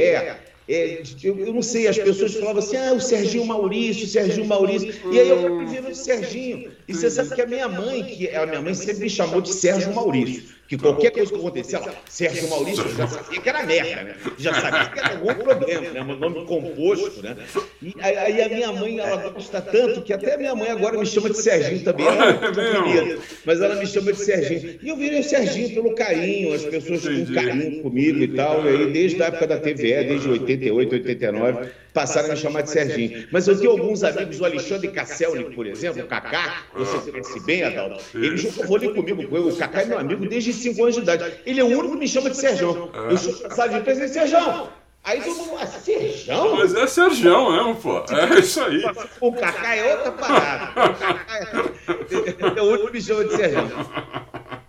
é, 0.67 1.03
eu, 1.23 1.37
eu, 1.37 1.53
não 1.53 1.61
sei, 1.61 1.87
as 1.87 1.97
pessoas 1.97 2.33
falavam 2.33 2.59
assim, 2.63 2.77
ah, 2.77 2.93
o 2.93 2.99
Serginho 2.99 3.45
Maurício, 3.45 4.05
o 4.05 4.07
Serginho 4.07 4.47
Maurício. 4.47 4.91
E 5.11 5.19
aí 5.19 5.29
eu 5.29 5.39
acabei 5.39 5.65
vendo 5.67 5.89
o 5.89 5.95
Serginho. 5.95 6.71
E 6.87 6.93
você 6.93 7.11
sabe 7.11 7.35
que 7.35 7.41
a 7.41 7.45
minha 7.45 7.67
mãe, 7.67 8.03
que 8.03 8.27
a 8.29 8.45
minha 8.47 8.61
mãe 8.61 8.73
sempre 8.73 9.03
me 9.03 9.09
chamou 9.09 9.39
de 9.39 9.53
Sérgio 9.53 9.93
Maurício 9.93 10.53
que 10.67 10.77
qualquer 10.77 11.11
coisa 11.11 11.31
que 11.31 11.37
acontecer, 11.37 11.75
ela, 11.75 11.93
Sérgio 12.09 12.49
Maurício, 12.49 12.87
já 12.95 13.07
sabia 13.07 13.41
que 13.41 13.49
era 13.49 13.63
merda, 13.63 14.03
né? 14.03 14.15
Já 14.37 14.53
sabia 14.53 14.89
que 14.89 14.99
era 14.99 15.11
algum 15.11 15.33
problema, 15.35 15.89
né? 15.89 16.01
Um 16.01 16.15
nome 16.15 16.45
composto, 16.45 17.21
né? 17.21 17.35
E 17.81 17.93
aí 17.99 18.41
a 18.41 18.49
minha 18.49 18.71
mãe, 18.71 18.99
ela 18.99 19.29
gosta 19.29 19.61
tanto 19.61 20.01
que 20.01 20.13
até 20.13 20.35
a 20.35 20.37
minha 20.37 20.55
mãe 20.55 20.69
agora 20.69 20.97
me 20.97 21.05
chama 21.05 21.29
de 21.29 21.37
Serginho 21.37 21.83
também. 21.83 22.07
Ela 22.07 22.31
é 22.31 23.17
mas 23.45 23.61
ela 23.61 23.75
me 23.75 23.85
chama 23.85 24.13
de 24.13 24.19
Serginho. 24.19 24.79
E 24.81 24.87
eu 24.87 24.95
virei 24.95 25.19
o 25.19 25.23
Serginho 25.23 25.73
pelo 25.73 25.95
carinho, 25.95 26.53
as 26.53 26.63
pessoas 26.63 27.01
com 27.01 27.33
carinho 27.33 27.81
comigo 27.81 28.19
e 28.19 28.27
tal. 28.29 28.65
E 28.65 28.69
aí, 28.69 28.91
desde 28.91 29.21
a 29.21 29.27
época 29.27 29.47
da 29.47 29.57
TVE, 29.57 30.03
desde 30.05 30.29
88, 30.29 30.95
89, 30.95 31.69
passaram 31.93 32.29
a 32.29 32.31
me 32.31 32.37
chamar 32.37 32.61
de 32.61 32.71
Serginho. 32.71 33.27
Mas 33.31 33.47
eu 33.47 33.57
tenho 33.57 33.71
alguns 33.71 34.03
amigos, 34.03 34.39
o 34.39 34.45
Alexandre 34.45 34.87
Casselli, 34.89 35.55
por 35.55 35.65
exemplo, 35.67 36.03
o 36.03 36.07
Kaká, 36.07 36.63
você 36.73 37.11
conhece 37.11 37.39
bem, 37.41 37.63
Adalto, 37.63 38.03
ele 38.15 38.37
jogou 38.37 38.65
vôlei 38.65 38.93
comigo. 38.93 39.37
O 39.37 39.55
Kaká 39.55 39.81
é 39.81 39.85
meu 39.85 39.99
amigo 39.99 40.27
desde 40.27 40.51
5 40.51 40.81
anos 40.81 40.95
de 40.95 41.01
idade. 41.01 41.35
Ele 41.45 41.59
é 41.59 41.63
o 41.63 41.67
único 41.67 41.91
que 41.91 41.99
me 41.99 42.07
chama 42.07 42.29
de 42.29 42.37
Serjão. 42.37 42.89
Eu 43.09 43.17
sou 43.17 43.33
cansado 43.33 43.73
de 43.73 43.81
pensar, 43.81 44.07
Serjão, 44.07 44.69
Aí 45.03 45.21
todo 45.21 45.35
mundo, 45.35 45.57
ah, 45.59 45.67
Serjão? 45.67 46.55
Mas 46.55 46.73
é 46.73 46.87
Serjão 46.87 47.51
mesmo, 47.51 47.75
pô. 47.75 48.05
É 48.09 48.39
isso 48.39 48.61
aí. 48.61 48.81
O 49.19 49.33
Kaká 49.33 49.75
é 49.75 49.95
outra 49.95 50.11
parada. 50.13 50.71
O 50.71 50.95
Kaká 50.95 51.37
é, 52.55 52.59
é 52.59 52.61
o 52.61 52.65
único 52.65 52.87
que 52.87 52.93
me 52.93 53.01
chama 53.01 53.25
de 53.25 53.35
Serjão. 53.35 53.69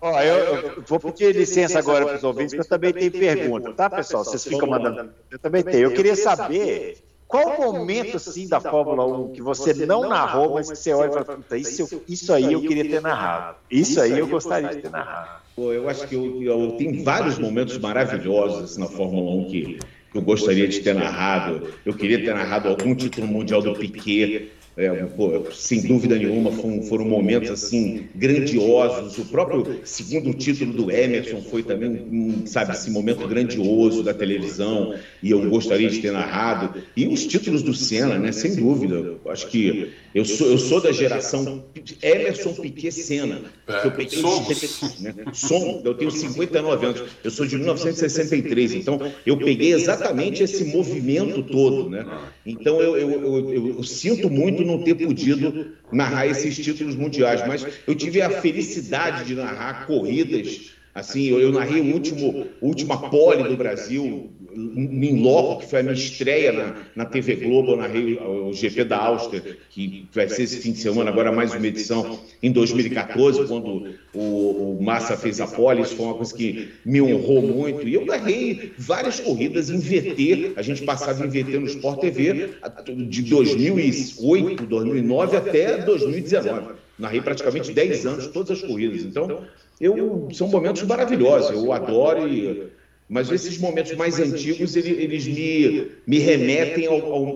Ó, 0.01 0.21
eu, 0.21 0.37
eu 0.37 0.83
vou 0.87 0.99
pedir 0.99 1.35
licença 1.37 1.79
agora 1.79 2.05
para 2.05 2.17
os 2.17 2.25
ouvintes, 2.25 2.53
porque 2.53 2.67
eu 2.67 2.69
também 2.69 2.93
tenho 2.93 3.13
pergunta, 3.13 3.73
tá, 3.73 3.89
pessoal? 3.89 4.25
Vocês 4.25 4.45
ficam 4.45 4.69
mandando. 4.69 5.15
Eu 5.31 5.39
também 5.39 5.63
tenho. 5.63 5.85
Eu 5.85 5.93
queria 5.93 6.17
saber 6.17 6.99
qual 7.35 7.71
o 7.71 7.73
momento, 7.73 8.17
assim, 8.17 8.47
da 8.47 8.61
Fórmula 8.61 9.05
1 9.07 9.33
que 9.33 9.43
você 9.43 9.75
não 9.87 10.09
narrou, 10.09 10.55
mas 10.55 10.71
que 10.71 10.79
você 10.79 10.93
olha 10.93 11.09
e 11.09 11.13
fala, 11.13 11.25
puta, 11.25 11.59
isso, 11.59 12.03
isso 12.09 12.33
aí 12.33 12.53
eu 12.53 12.61
queria 12.61 12.89
ter 12.89 13.01
narrado. 13.01 13.57
Isso 13.69 14.01
aí 14.01 14.17
eu 14.17 14.27
gostaria 14.29 14.69
de 14.69 14.83
ter 14.83 14.91
narrado. 14.91 15.43
Pô, 15.57 15.73
eu 15.73 15.89
acho 15.89 16.07
que 16.07 16.15
eu, 16.15 16.43
eu, 16.43 16.73
tem 16.73 17.03
vários 17.03 17.39
momentos 17.39 17.79
maravilhosos 17.79 18.73
assim, 18.73 18.81
na 18.81 18.87
Fórmula 18.87 19.31
1 19.47 19.51
que 19.51 19.79
eu 20.15 20.23
gostaria 20.23 20.69
de 20.69 20.81
ter 20.81 20.95
narrado. 20.95 21.69
Eu 21.85 21.95
queria 21.95 22.23
ter 22.23 22.35
narrado 22.35 22.69
algum 22.69 22.95
título 22.95 23.27
mundial 23.27 23.61
do 23.61 23.75
Piquet. 23.75 24.53
É, 24.77 24.91
pô, 24.91 25.45
sem 25.53 25.83
dúvida 25.83 26.17
nenhuma, 26.17 26.51
foram, 26.51 26.83
foram, 26.83 27.05
momentos 27.05 27.49
assim 27.49 28.09
grandiosos. 28.13 29.17
O 29.19 29.25
próprio 29.27 29.81
segundo 29.85 30.35
título 30.35 30.73
do 30.73 30.91
Emerson 30.91 31.41
foi 31.43 31.63
também, 31.63 31.91
um, 31.91 32.45
sabe, 32.45 32.73
esse 32.73 32.91
momento 32.91 33.27
grandioso 33.29 34.03
da 34.03 34.13
televisão 34.13 34.95
e 35.23 35.31
eu 35.31 35.49
gostaria 35.49 35.89
de 35.89 36.01
ter 36.01 36.11
narrado. 36.11 36.83
E 36.97 37.07
os 37.07 37.25
títulos 37.25 37.63
do 37.63 37.73
Senna, 37.73 38.19
né? 38.19 38.33
Sem 38.33 38.57
dúvida. 38.57 38.97
Eu 38.97 39.31
acho 39.31 39.47
que 39.47 39.93
eu 40.13 40.25
sou, 40.25 40.49
eu 40.49 40.59
sou 40.59 40.81
da 40.81 40.91
geração 40.91 41.65
Emerson 42.03 42.55
Piquet 42.55 42.91
Senna. 42.91 43.43
É, 43.69 43.87
eu 43.87 43.93
peguei 43.93 44.23
né? 44.23 45.15
Som, 45.33 45.83
eu 45.85 45.95
tenho 45.95 46.11
59 46.11 46.87
anos. 46.87 47.03
Eu 47.23 47.31
sou 47.31 47.47
de 47.47 47.57
1963, 47.57 48.75
então 48.75 49.01
eu 49.25 49.37
peguei 49.37 49.73
exatamente 49.73 50.43
esse 50.43 50.65
movimento 50.65 51.45
todo, 51.45 51.89
né? 51.89 52.05
Então 52.45 52.81
eu, 52.81 52.97
eu, 52.97 53.11
eu, 53.53 53.69
eu 53.77 53.83
sinto 53.85 54.29
muito 54.29 54.64
não 54.65 54.83
ter 54.83 54.95
podido 54.95 55.73
narrar 55.93 56.27
esses 56.27 56.57
títulos 56.57 56.97
mundiais, 56.97 57.47
mas 57.47 57.67
eu 57.87 57.95
tive 57.95 58.23
a 58.23 58.31
felicidade 58.31 59.25
de 59.25 59.35
narrar 59.35 59.87
corridas. 59.87 60.73
Assim, 60.95 61.25
eu, 61.25 61.41
eu 61.41 61.51
narrei 61.51 61.81
o 61.81 61.93
último, 61.93 62.47
última 62.61 63.11
pole 63.11 63.43
do 63.45 63.57
Brasil, 63.57 64.31
em 64.57 65.23
loco, 65.23 65.61
que 65.61 65.71
foi 65.71 65.81
a 65.81 65.83
minha 65.83 65.95
estreia 65.95 66.53
na, 66.53 66.75
na 66.95 67.05
TV 67.05 67.37
Globo, 67.37 67.75
o, 67.75 68.49
o 68.49 68.53
GP 68.53 68.85
da 68.85 68.99
Áustria, 68.99 69.43
que 69.71 70.09
vai 70.13 70.29
ser 70.29 70.45
esse 70.45 70.59
fim 70.59 70.73
de 70.73 70.79
semana, 70.79 71.11
agora 71.11 71.33
mais 71.33 71.55
uma 71.55 71.67
edição, 71.67 72.19
em 72.43 72.53
2014, 72.53 73.47
quando 73.47 73.95
o, 74.15 74.77
o 74.79 74.83
Massa 74.83 75.17
fez 75.17 75.41
a 75.41 75.47
pole, 75.47 75.83
isso 75.83 75.97
foi 75.97 76.07
uma 76.07 76.15
coisa 76.15 76.35
que 76.35 76.71
me 76.85 77.03
honrou 77.03 77.43
muito. 77.43 77.87
E 77.89 77.95
eu 77.95 78.07
narrei 78.07 78.73
várias 78.79 79.21
corridas 79.21 79.71
em 79.71 79.79
VT, 79.79 80.53
a 80.57 80.63
gente 80.63 80.83
passava 80.83 81.27
em 81.27 81.29
VT 81.29 81.59
no 81.59 81.67
Sport 81.67 82.01
TV, 82.01 82.51
de 83.09 83.23
2008, 83.23 84.67
2009 84.67 85.37
até 85.37 85.79
2019. 85.79 86.75
Narrei 86.99 87.21
praticamente 87.21 87.73
10 87.73 88.07
anos, 88.07 88.27
todas 88.29 88.53
as 88.53 88.63
corridas. 88.63 89.03
Então, 89.03 89.45
eu, 89.81 90.29
são 90.33 90.47
momentos 90.49 90.83
maravilhosos, 90.85 91.51
eu 91.51 91.73
adoro 91.73 92.29
e 92.29 92.69
mas 93.09 93.31
esses 93.31 93.59
momentos 93.59 93.95
mais 93.97 94.19
antigos, 94.19 94.75
eles, 94.77 94.99
eles 94.99 95.27
me, 95.27 95.91
me 96.07 96.19
remetem 96.19 96.89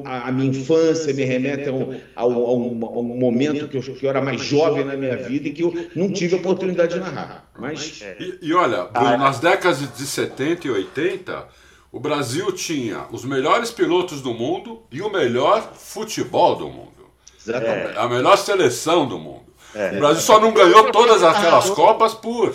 à 0.04 0.32
minha 0.32 0.48
infância, 0.48 1.12
me 1.12 1.24
remetem 1.24 1.68
ao, 1.68 1.92
ao, 2.14 2.32
ao, 2.32 2.96
ao 2.96 3.02
momento 3.02 3.68
que 3.68 3.76
eu, 3.76 3.82
que 3.82 4.06
eu, 4.06 4.08
era 4.08 4.22
mais 4.22 4.40
jovem 4.40 4.84
na 4.84 4.96
minha 4.96 5.16
vida 5.16 5.48
e 5.48 5.52
que 5.52 5.62
eu 5.62 5.74
não 5.94 6.10
tive 6.10 6.36
a 6.36 6.38
oportunidade 6.38 6.94
de 6.94 7.00
narrar. 7.00 7.50
Mas... 7.58 8.02
E, 8.18 8.38
e 8.40 8.54
olha, 8.54 8.84
Bruno, 8.84 9.18
nas 9.18 9.40
décadas 9.40 9.80
de 9.94 10.06
70 10.06 10.68
e 10.68 10.70
80, 10.70 11.46
o 11.92 12.00
Brasil 12.00 12.50
tinha 12.52 13.04
os 13.12 13.24
melhores 13.24 13.70
pilotos 13.70 14.22
do 14.22 14.32
mundo 14.32 14.82
e 14.90 15.02
o 15.02 15.10
melhor 15.10 15.74
futebol 15.74 16.56
do 16.56 16.68
mundo. 16.68 16.88
Exatamente. 17.46 17.98
A 17.98 18.08
melhor 18.08 18.38
seleção 18.38 19.06
do 19.06 19.18
mundo. 19.18 19.48
É. 19.74 19.96
O 19.96 19.98
Brasil 19.98 20.22
só 20.22 20.40
não 20.40 20.52
ganhou 20.52 20.90
todas 20.90 21.22
aquelas 21.22 21.68
Copas 21.70 22.14
por 22.14 22.54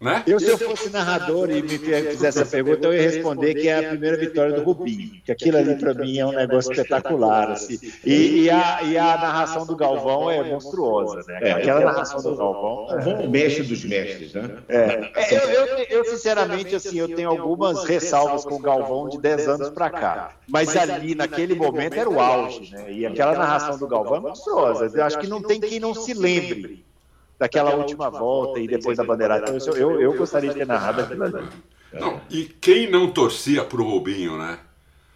né? 0.00 0.22
Eu, 0.28 0.38
se 0.38 0.48
eu 0.48 0.58
fosse 0.58 0.90
narrador 0.90 1.50
e 1.50 1.60
me 1.60 1.76
fizesse 1.76 2.24
essa 2.24 2.46
pergunta, 2.46 2.86
eu 2.86 2.94
ia 2.94 3.02
responder 3.02 3.54
que 3.54 3.68
é 3.68 3.84
a 3.86 3.88
primeira 3.90 4.16
vitória 4.16 4.52
do 4.52 4.62
Rubinho, 4.62 5.20
que 5.24 5.32
aquilo 5.32 5.56
ali 5.56 5.74
para 5.74 5.92
mim 5.92 6.18
é 6.18 6.26
um 6.26 6.32
negócio 6.32 6.70
espetacular. 6.70 7.50
Assim. 7.50 7.78
E, 8.04 8.42
e, 8.42 8.50
a, 8.50 8.82
e 8.84 8.96
a 8.96 9.16
narração 9.16 9.66
do 9.66 9.74
Galvão 9.74 10.30
é 10.30 10.42
monstruosa, 10.44 11.24
né? 11.26 11.38
É, 11.42 11.52
Aquela 11.52 11.80
narração 11.80 12.22
do 12.22 12.36
Galvão. 12.36 12.86
É... 12.90 13.26
O 13.26 13.28
mestre 13.28 13.64
dos 13.64 13.84
mestres, 13.84 14.34
né? 14.34 14.58
É. 14.68 15.10
é 15.16 15.34
eu, 15.34 15.48
eu, 15.48 15.84
eu, 15.90 16.04
sinceramente, 16.04 16.76
assim, 16.76 16.98
eu 16.98 17.08
tenho 17.08 17.30
algumas 17.30 17.84
ressalvas 17.84 18.44
com 18.44 18.54
o 18.54 18.60
Galvão 18.60 19.08
de 19.08 19.18
10 19.18 19.48
anos 19.48 19.70
para 19.70 19.90
cá. 19.90 20.32
Mas 20.46 20.76
ali, 20.76 21.16
naquele 21.16 21.56
momento, 21.56 21.94
era 21.94 22.08
o 22.08 22.20
auge, 22.20 22.70
né? 22.72 22.92
E 22.92 23.04
aquela 23.04 23.32
narração 23.32 23.76
do 23.76 23.88
Galvão 23.88 24.16
é 24.16 24.20
monstruosa. 24.20 24.90
Eu 24.96 25.04
acho 25.04 25.18
que 25.18 25.26
não 25.26 25.42
tem 25.42 25.60
quem 25.60 25.80
não 25.80 25.92
se 25.92 26.14
lembre 26.14 26.87
daquela 27.38 27.74
última 27.74 28.10
volta 28.10 28.58
e 28.58 28.66
depois 28.66 28.96
da 28.98 29.04
bandeirada. 29.04 29.54
Então, 29.54 29.74
eu, 29.74 30.00
eu 30.00 30.14
gostaria 30.14 30.50
de 30.50 30.56
ter 30.56 30.66
narrado 30.66 31.02
aquilo 31.02 31.24
ali. 31.24 31.48
Não, 31.92 32.20
e 32.30 32.44
quem 32.44 32.90
não 32.90 33.10
torcia 33.10 33.64
pro 33.64 33.84
Rubinho, 33.84 34.36
né? 34.36 34.58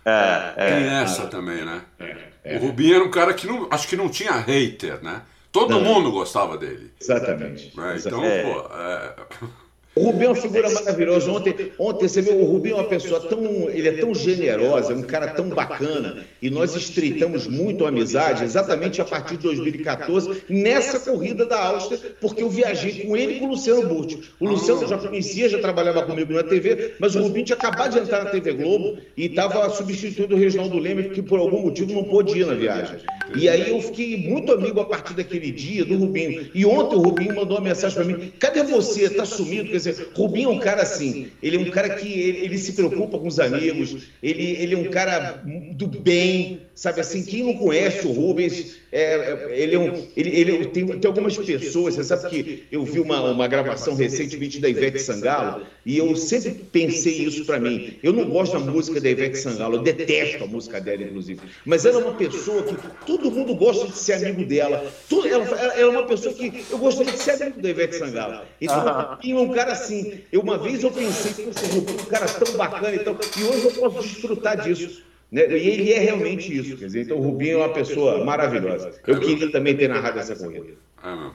É, 0.04 0.52
é, 0.56 0.70
Tem 0.70 0.88
essa 0.88 1.22
é, 1.22 1.26
também, 1.26 1.64
né? 1.64 1.82
É, 1.98 2.16
é. 2.44 2.56
O 2.56 2.60
Rubinho 2.60 2.96
era 2.96 3.04
um 3.04 3.10
cara 3.10 3.34
que 3.34 3.46
não, 3.46 3.68
acho 3.70 3.86
que 3.86 3.96
não 3.96 4.08
tinha 4.08 4.32
hater, 4.32 5.02
né? 5.02 5.22
Todo 5.50 5.74
não. 5.74 5.82
mundo 5.82 6.10
gostava 6.10 6.56
dele. 6.56 6.90
Exatamente. 7.00 7.72
É, 7.78 7.96
então, 7.98 8.20
pô, 8.20 9.48
o 9.94 10.04
Rubinho 10.04 10.24
é 10.24 10.28
uma 10.28 10.34
figura 10.34 10.70
maravilhosa. 10.70 11.30
Ontem, 11.30 11.72
ontem 11.78 12.08
você 12.08 12.22
viu, 12.22 12.38
o 12.38 12.44
Rubinho 12.44 12.76
é 12.76 12.78
uma 12.78 12.88
pessoa 12.88 13.20
tão. 13.20 13.68
Ele 13.68 13.88
é 13.88 13.92
tão 13.92 14.14
generosa, 14.14 14.92
é 14.92 14.96
um 14.96 15.02
cara 15.02 15.28
tão 15.28 15.50
bacana. 15.50 16.24
E 16.40 16.48
nós 16.48 16.74
estreitamos 16.74 17.46
muito 17.46 17.84
a 17.84 17.88
amizade 17.88 18.42
exatamente 18.42 19.02
a 19.02 19.04
partir 19.04 19.36
de 19.36 19.42
2014, 19.42 20.44
nessa 20.48 20.98
corrida 20.98 21.44
da 21.44 21.62
Áustria, 21.62 22.00
porque 22.20 22.42
eu 22.42 22.48
viajei 22.48 23.04
com 23.04 23.14
ele 23.14 23.34
e 23.34 23.38
com 23.40 23.46
o 23.46 23.50
Luciano 23.50 23.86
Burti. 23.86 24.18
O 24.40 24.48
Luciano 24.48 24.86
já 24.86 24.96
conhecia, 24.96 25.48
já 25.48 25.58
trabalhava 25.58 26.02
comigo 26.02 26.32
na 26.32 26.42
TV, 26.42 26.94
mas 26.98 27.14
o 27.14 27.22
Rubinho 27.22 27.44
tinha 27.44 27.56
acabado 27.56 27.92
de 27.92 27.98
entrar 27.98 28.24
na 28.24 28.30
TV 28.30 28.52
Globo 28.54 28.96
e 29.14 29.26
estava 29.26 29.68
substituindo 29.68 30.34
o 30.34 30.38
Reginaldo 30.38 30.78
Leme, 30.78 31.10
que 31.10 31.20
por 31.20 31.38
algum 31.38 31.60
motivo 31.60 31.92
não 31.92 32.04
pôde 32.04 32.38
ir 32.38 32.46
na 32.46 32.54
viagem. 32.54 32.98
E 33.34 33.48
aí 33.48 33.70
eu 33.70 33.80
fiquei 33.80 34.16
muito 34.16 34.52
amigo 34.52 34.80
a 34.80 34.84
partir 34.84 35.14
daquele 35.14 35.50
dia 35.50 35.84
do 35.84 35.96
Rubinho. 35.96 36.50
E 36.54 36.64
ontem 36.64 36.96
o 36.96 37.00
Rubinho 37.00 37.34
mandou 37.34 37.58
uma 37.58 37.64
mensagem 37.64 37.94
para 37.94 38.04
mim: 38.04 38.32
cadê 38.38 38.62
você? 38.62 39.08
Tá 39.10 39.24
sumido? 39.24 39.81
Dizer, 39.82 40.08
Rubinho 40.14 40.50
é 40.50 40.52
um 40.52 40.58
cara 40.58 40.82
assim, 40.82 41.28
ele 41.42 41.56
é 41.56 41.60
um 41.60 41.70
cara 41.70 41.90
que 41.90 42.06
ele, 42.08 42.38
ele 42.38 42.58
se 42.58 42.72
preocupa 42.72 43.18
com 43.18 43.26
os 43.26 43.38
amigos, 43.38 44.08
ele, 44.22 44.42
ele 44.42 44.74
é 44.74 44.78
um 44.78 44.90
cara 44.90 45.42
do 45.72 45.86
bem, 45.86 46.60
sabe 46.82 47.00
assim, 47.00 47.22
quem 47.22 47.44
não 47.44 47.54
conhece 47.54 48.04
o 48.04 48.10
Rubens, 48.10 48.74
é, 48.90 49.14
é, 49.14 49.50
ele, 49.56 49.76
é 49.76 49.78
um, 49.78 50.08
ele, 50.16 50.30
ele 50.30 50.66
tem, 50.66 50.84
tem 50.84 51.08
algumas 51.08 51.38
pessoas, 51.38 51.94
você 51.94 52.02
sabe 52.02 52.28
que 52.28 52.64
eu 52.72 52.84
vi 52.84 52.98
uma, 52.98 53.22
uma 53.30 53.46
gravação 53.46 53.94
recentemente 53.94 54.58
da 54.58 54.68
Ivete 54.68 54.98
Sangalo, 54.98 55.64
e 55.86 55.98
eu 55.98 56.16
sempre 56.16 56.54
pensei 56.72 57.18
isso 57.18 57.44
para 57.44 57.60
mim. 57.60 57.96
Eu 58.02 58.12
não 58.12 58.28
gosto 58.28 58.54
da 58.54 58.58
música 58.58 59.00
da 59.00 59.08
Ivete 59.08 59.38
Sangalo, 59.38 59.76
eu 59.76 59.82
detesto 59.82 60.42
a 60.42 60.46
música 60.48 60.80
dela, 60.80 61.04
inclusive. 61.04 61.38
Mas 61.64 61.86
ela 61.86 62.00
é 62.00 62.04
uma 62.04 62.14
pessoa 62.14 62.64
que 62.64 62.74
todo 63.06 63.30
mundo 63.30 63.54
gosta 63.54 63.86
de 63.86 63.96
ser 63.96 64.14
amigo 64.14 64.44
dela. 64.44 64.84
Tudo, 65.08 65.28
ela, 65.28 65.44
ela, 65.44 65.74
é 65.74 65.86
uma 65.86 66.04
pessoa 66.04 66.34
que 66.34 66.64
eu 66.68 66.78
gostaria 66.78 67.12
de 67.12 67.18
ser 67.20 67.40
amigo 67.44 67.62
da 67.62 67.70
Ivete 67.70 67.94
Sangalo. 67.94 68.42
Então, 68.60 69.18
e 69.22 69.32
um 69.32 69.52
cara 69.52 69.70
assim, 69.70 70.18
eu, 70.32 70.40
uma 70.40 70.58
vez 70.58 70.82
eu 70.82 70.90
pensei 70.90 71.32
que 71.32 71.42
um 71.42 72.06
cara 72.06 72.26
tão 72.26 72.56
bacana 72.56 72.92
e 72.92 72.98
tal, 72.98 73.16
e 73.38 73.44
hoje 73.44 73.66
eu 73.66 73.88
posso 73.88 74.08
desfrutar 74.08 74.60
disso. 74.64 75.11
Né? 75.32 75.48
E 75.48 75.68
ele 75.70 75.92
é 75.92 75.98
realmente 75.98 76.54
isso. 76.54 76.76
Quer 76.76 76.86
dizer, 76.86 77.02
então 77.04 77.16
o 77.16 77.22
Rubinho 77.22 77.54
é 77.54 77.56
uma 77.56 77.72
pessoa 77.72 78.22
maravilhosa. 78.22 78.92
Eu 79.06 79.18
queria 79.18 79.50
também 79.50 79.74
ter 79.74 79.88
narrado 79.88 80.18
essa 80.18 80.36
corrida. 80.36 80.74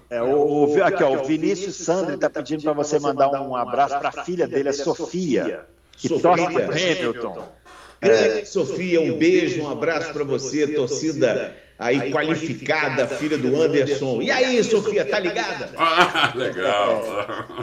É, 0.10 0.22
o, 0.22 0.66
o, 0.66 0.84
aqui, 0.84 1.04
ó, 1.04 1.20
o 1.20 1.26
Vinícius 1.26 1.76
Sandri 1.76 2.16
está 2.16 2.30
pedindo 2.30 2.62
para 2.62 2.74
você 2.74 3.00
mandar 3.00 3.30
um 3.30 3.56
abraço 3.56 3.98
para 4.00 4.10
a 4.10 4.24
filha 4.24 4.48
dele, 4.48 4.70
a 4.70 4.74
Sofia, 4.74 5.66
que 5.92 6.08
Sofia. 6.08 6.22
torce 6.22 6.54
para 6.54 6.76
Hamilton. 6.76 7.44
Grande 8.00 8.46
Sofia, 8.46 9.02
um 9.02 9.18
beijo, 9.18 9.64
um 9.64 9.70
abraço 9.70 10.14
para 10.14 10.24
você, 10.24 10.68
torcida 10.68 11.56
aí 11.78 12.12
qualificada, 12.12 13.08
filha 13.08 13.38
do 13.38 13.62
Anderson. 13.62 14.22
E 14.22 14.32
aí, 14.32 14.64
Sofia, 14.64 15.06
tá 15.06 15.20
ligada? 15.20 15.70
Ah, 15.78 16.34
legal. 16.36 17.04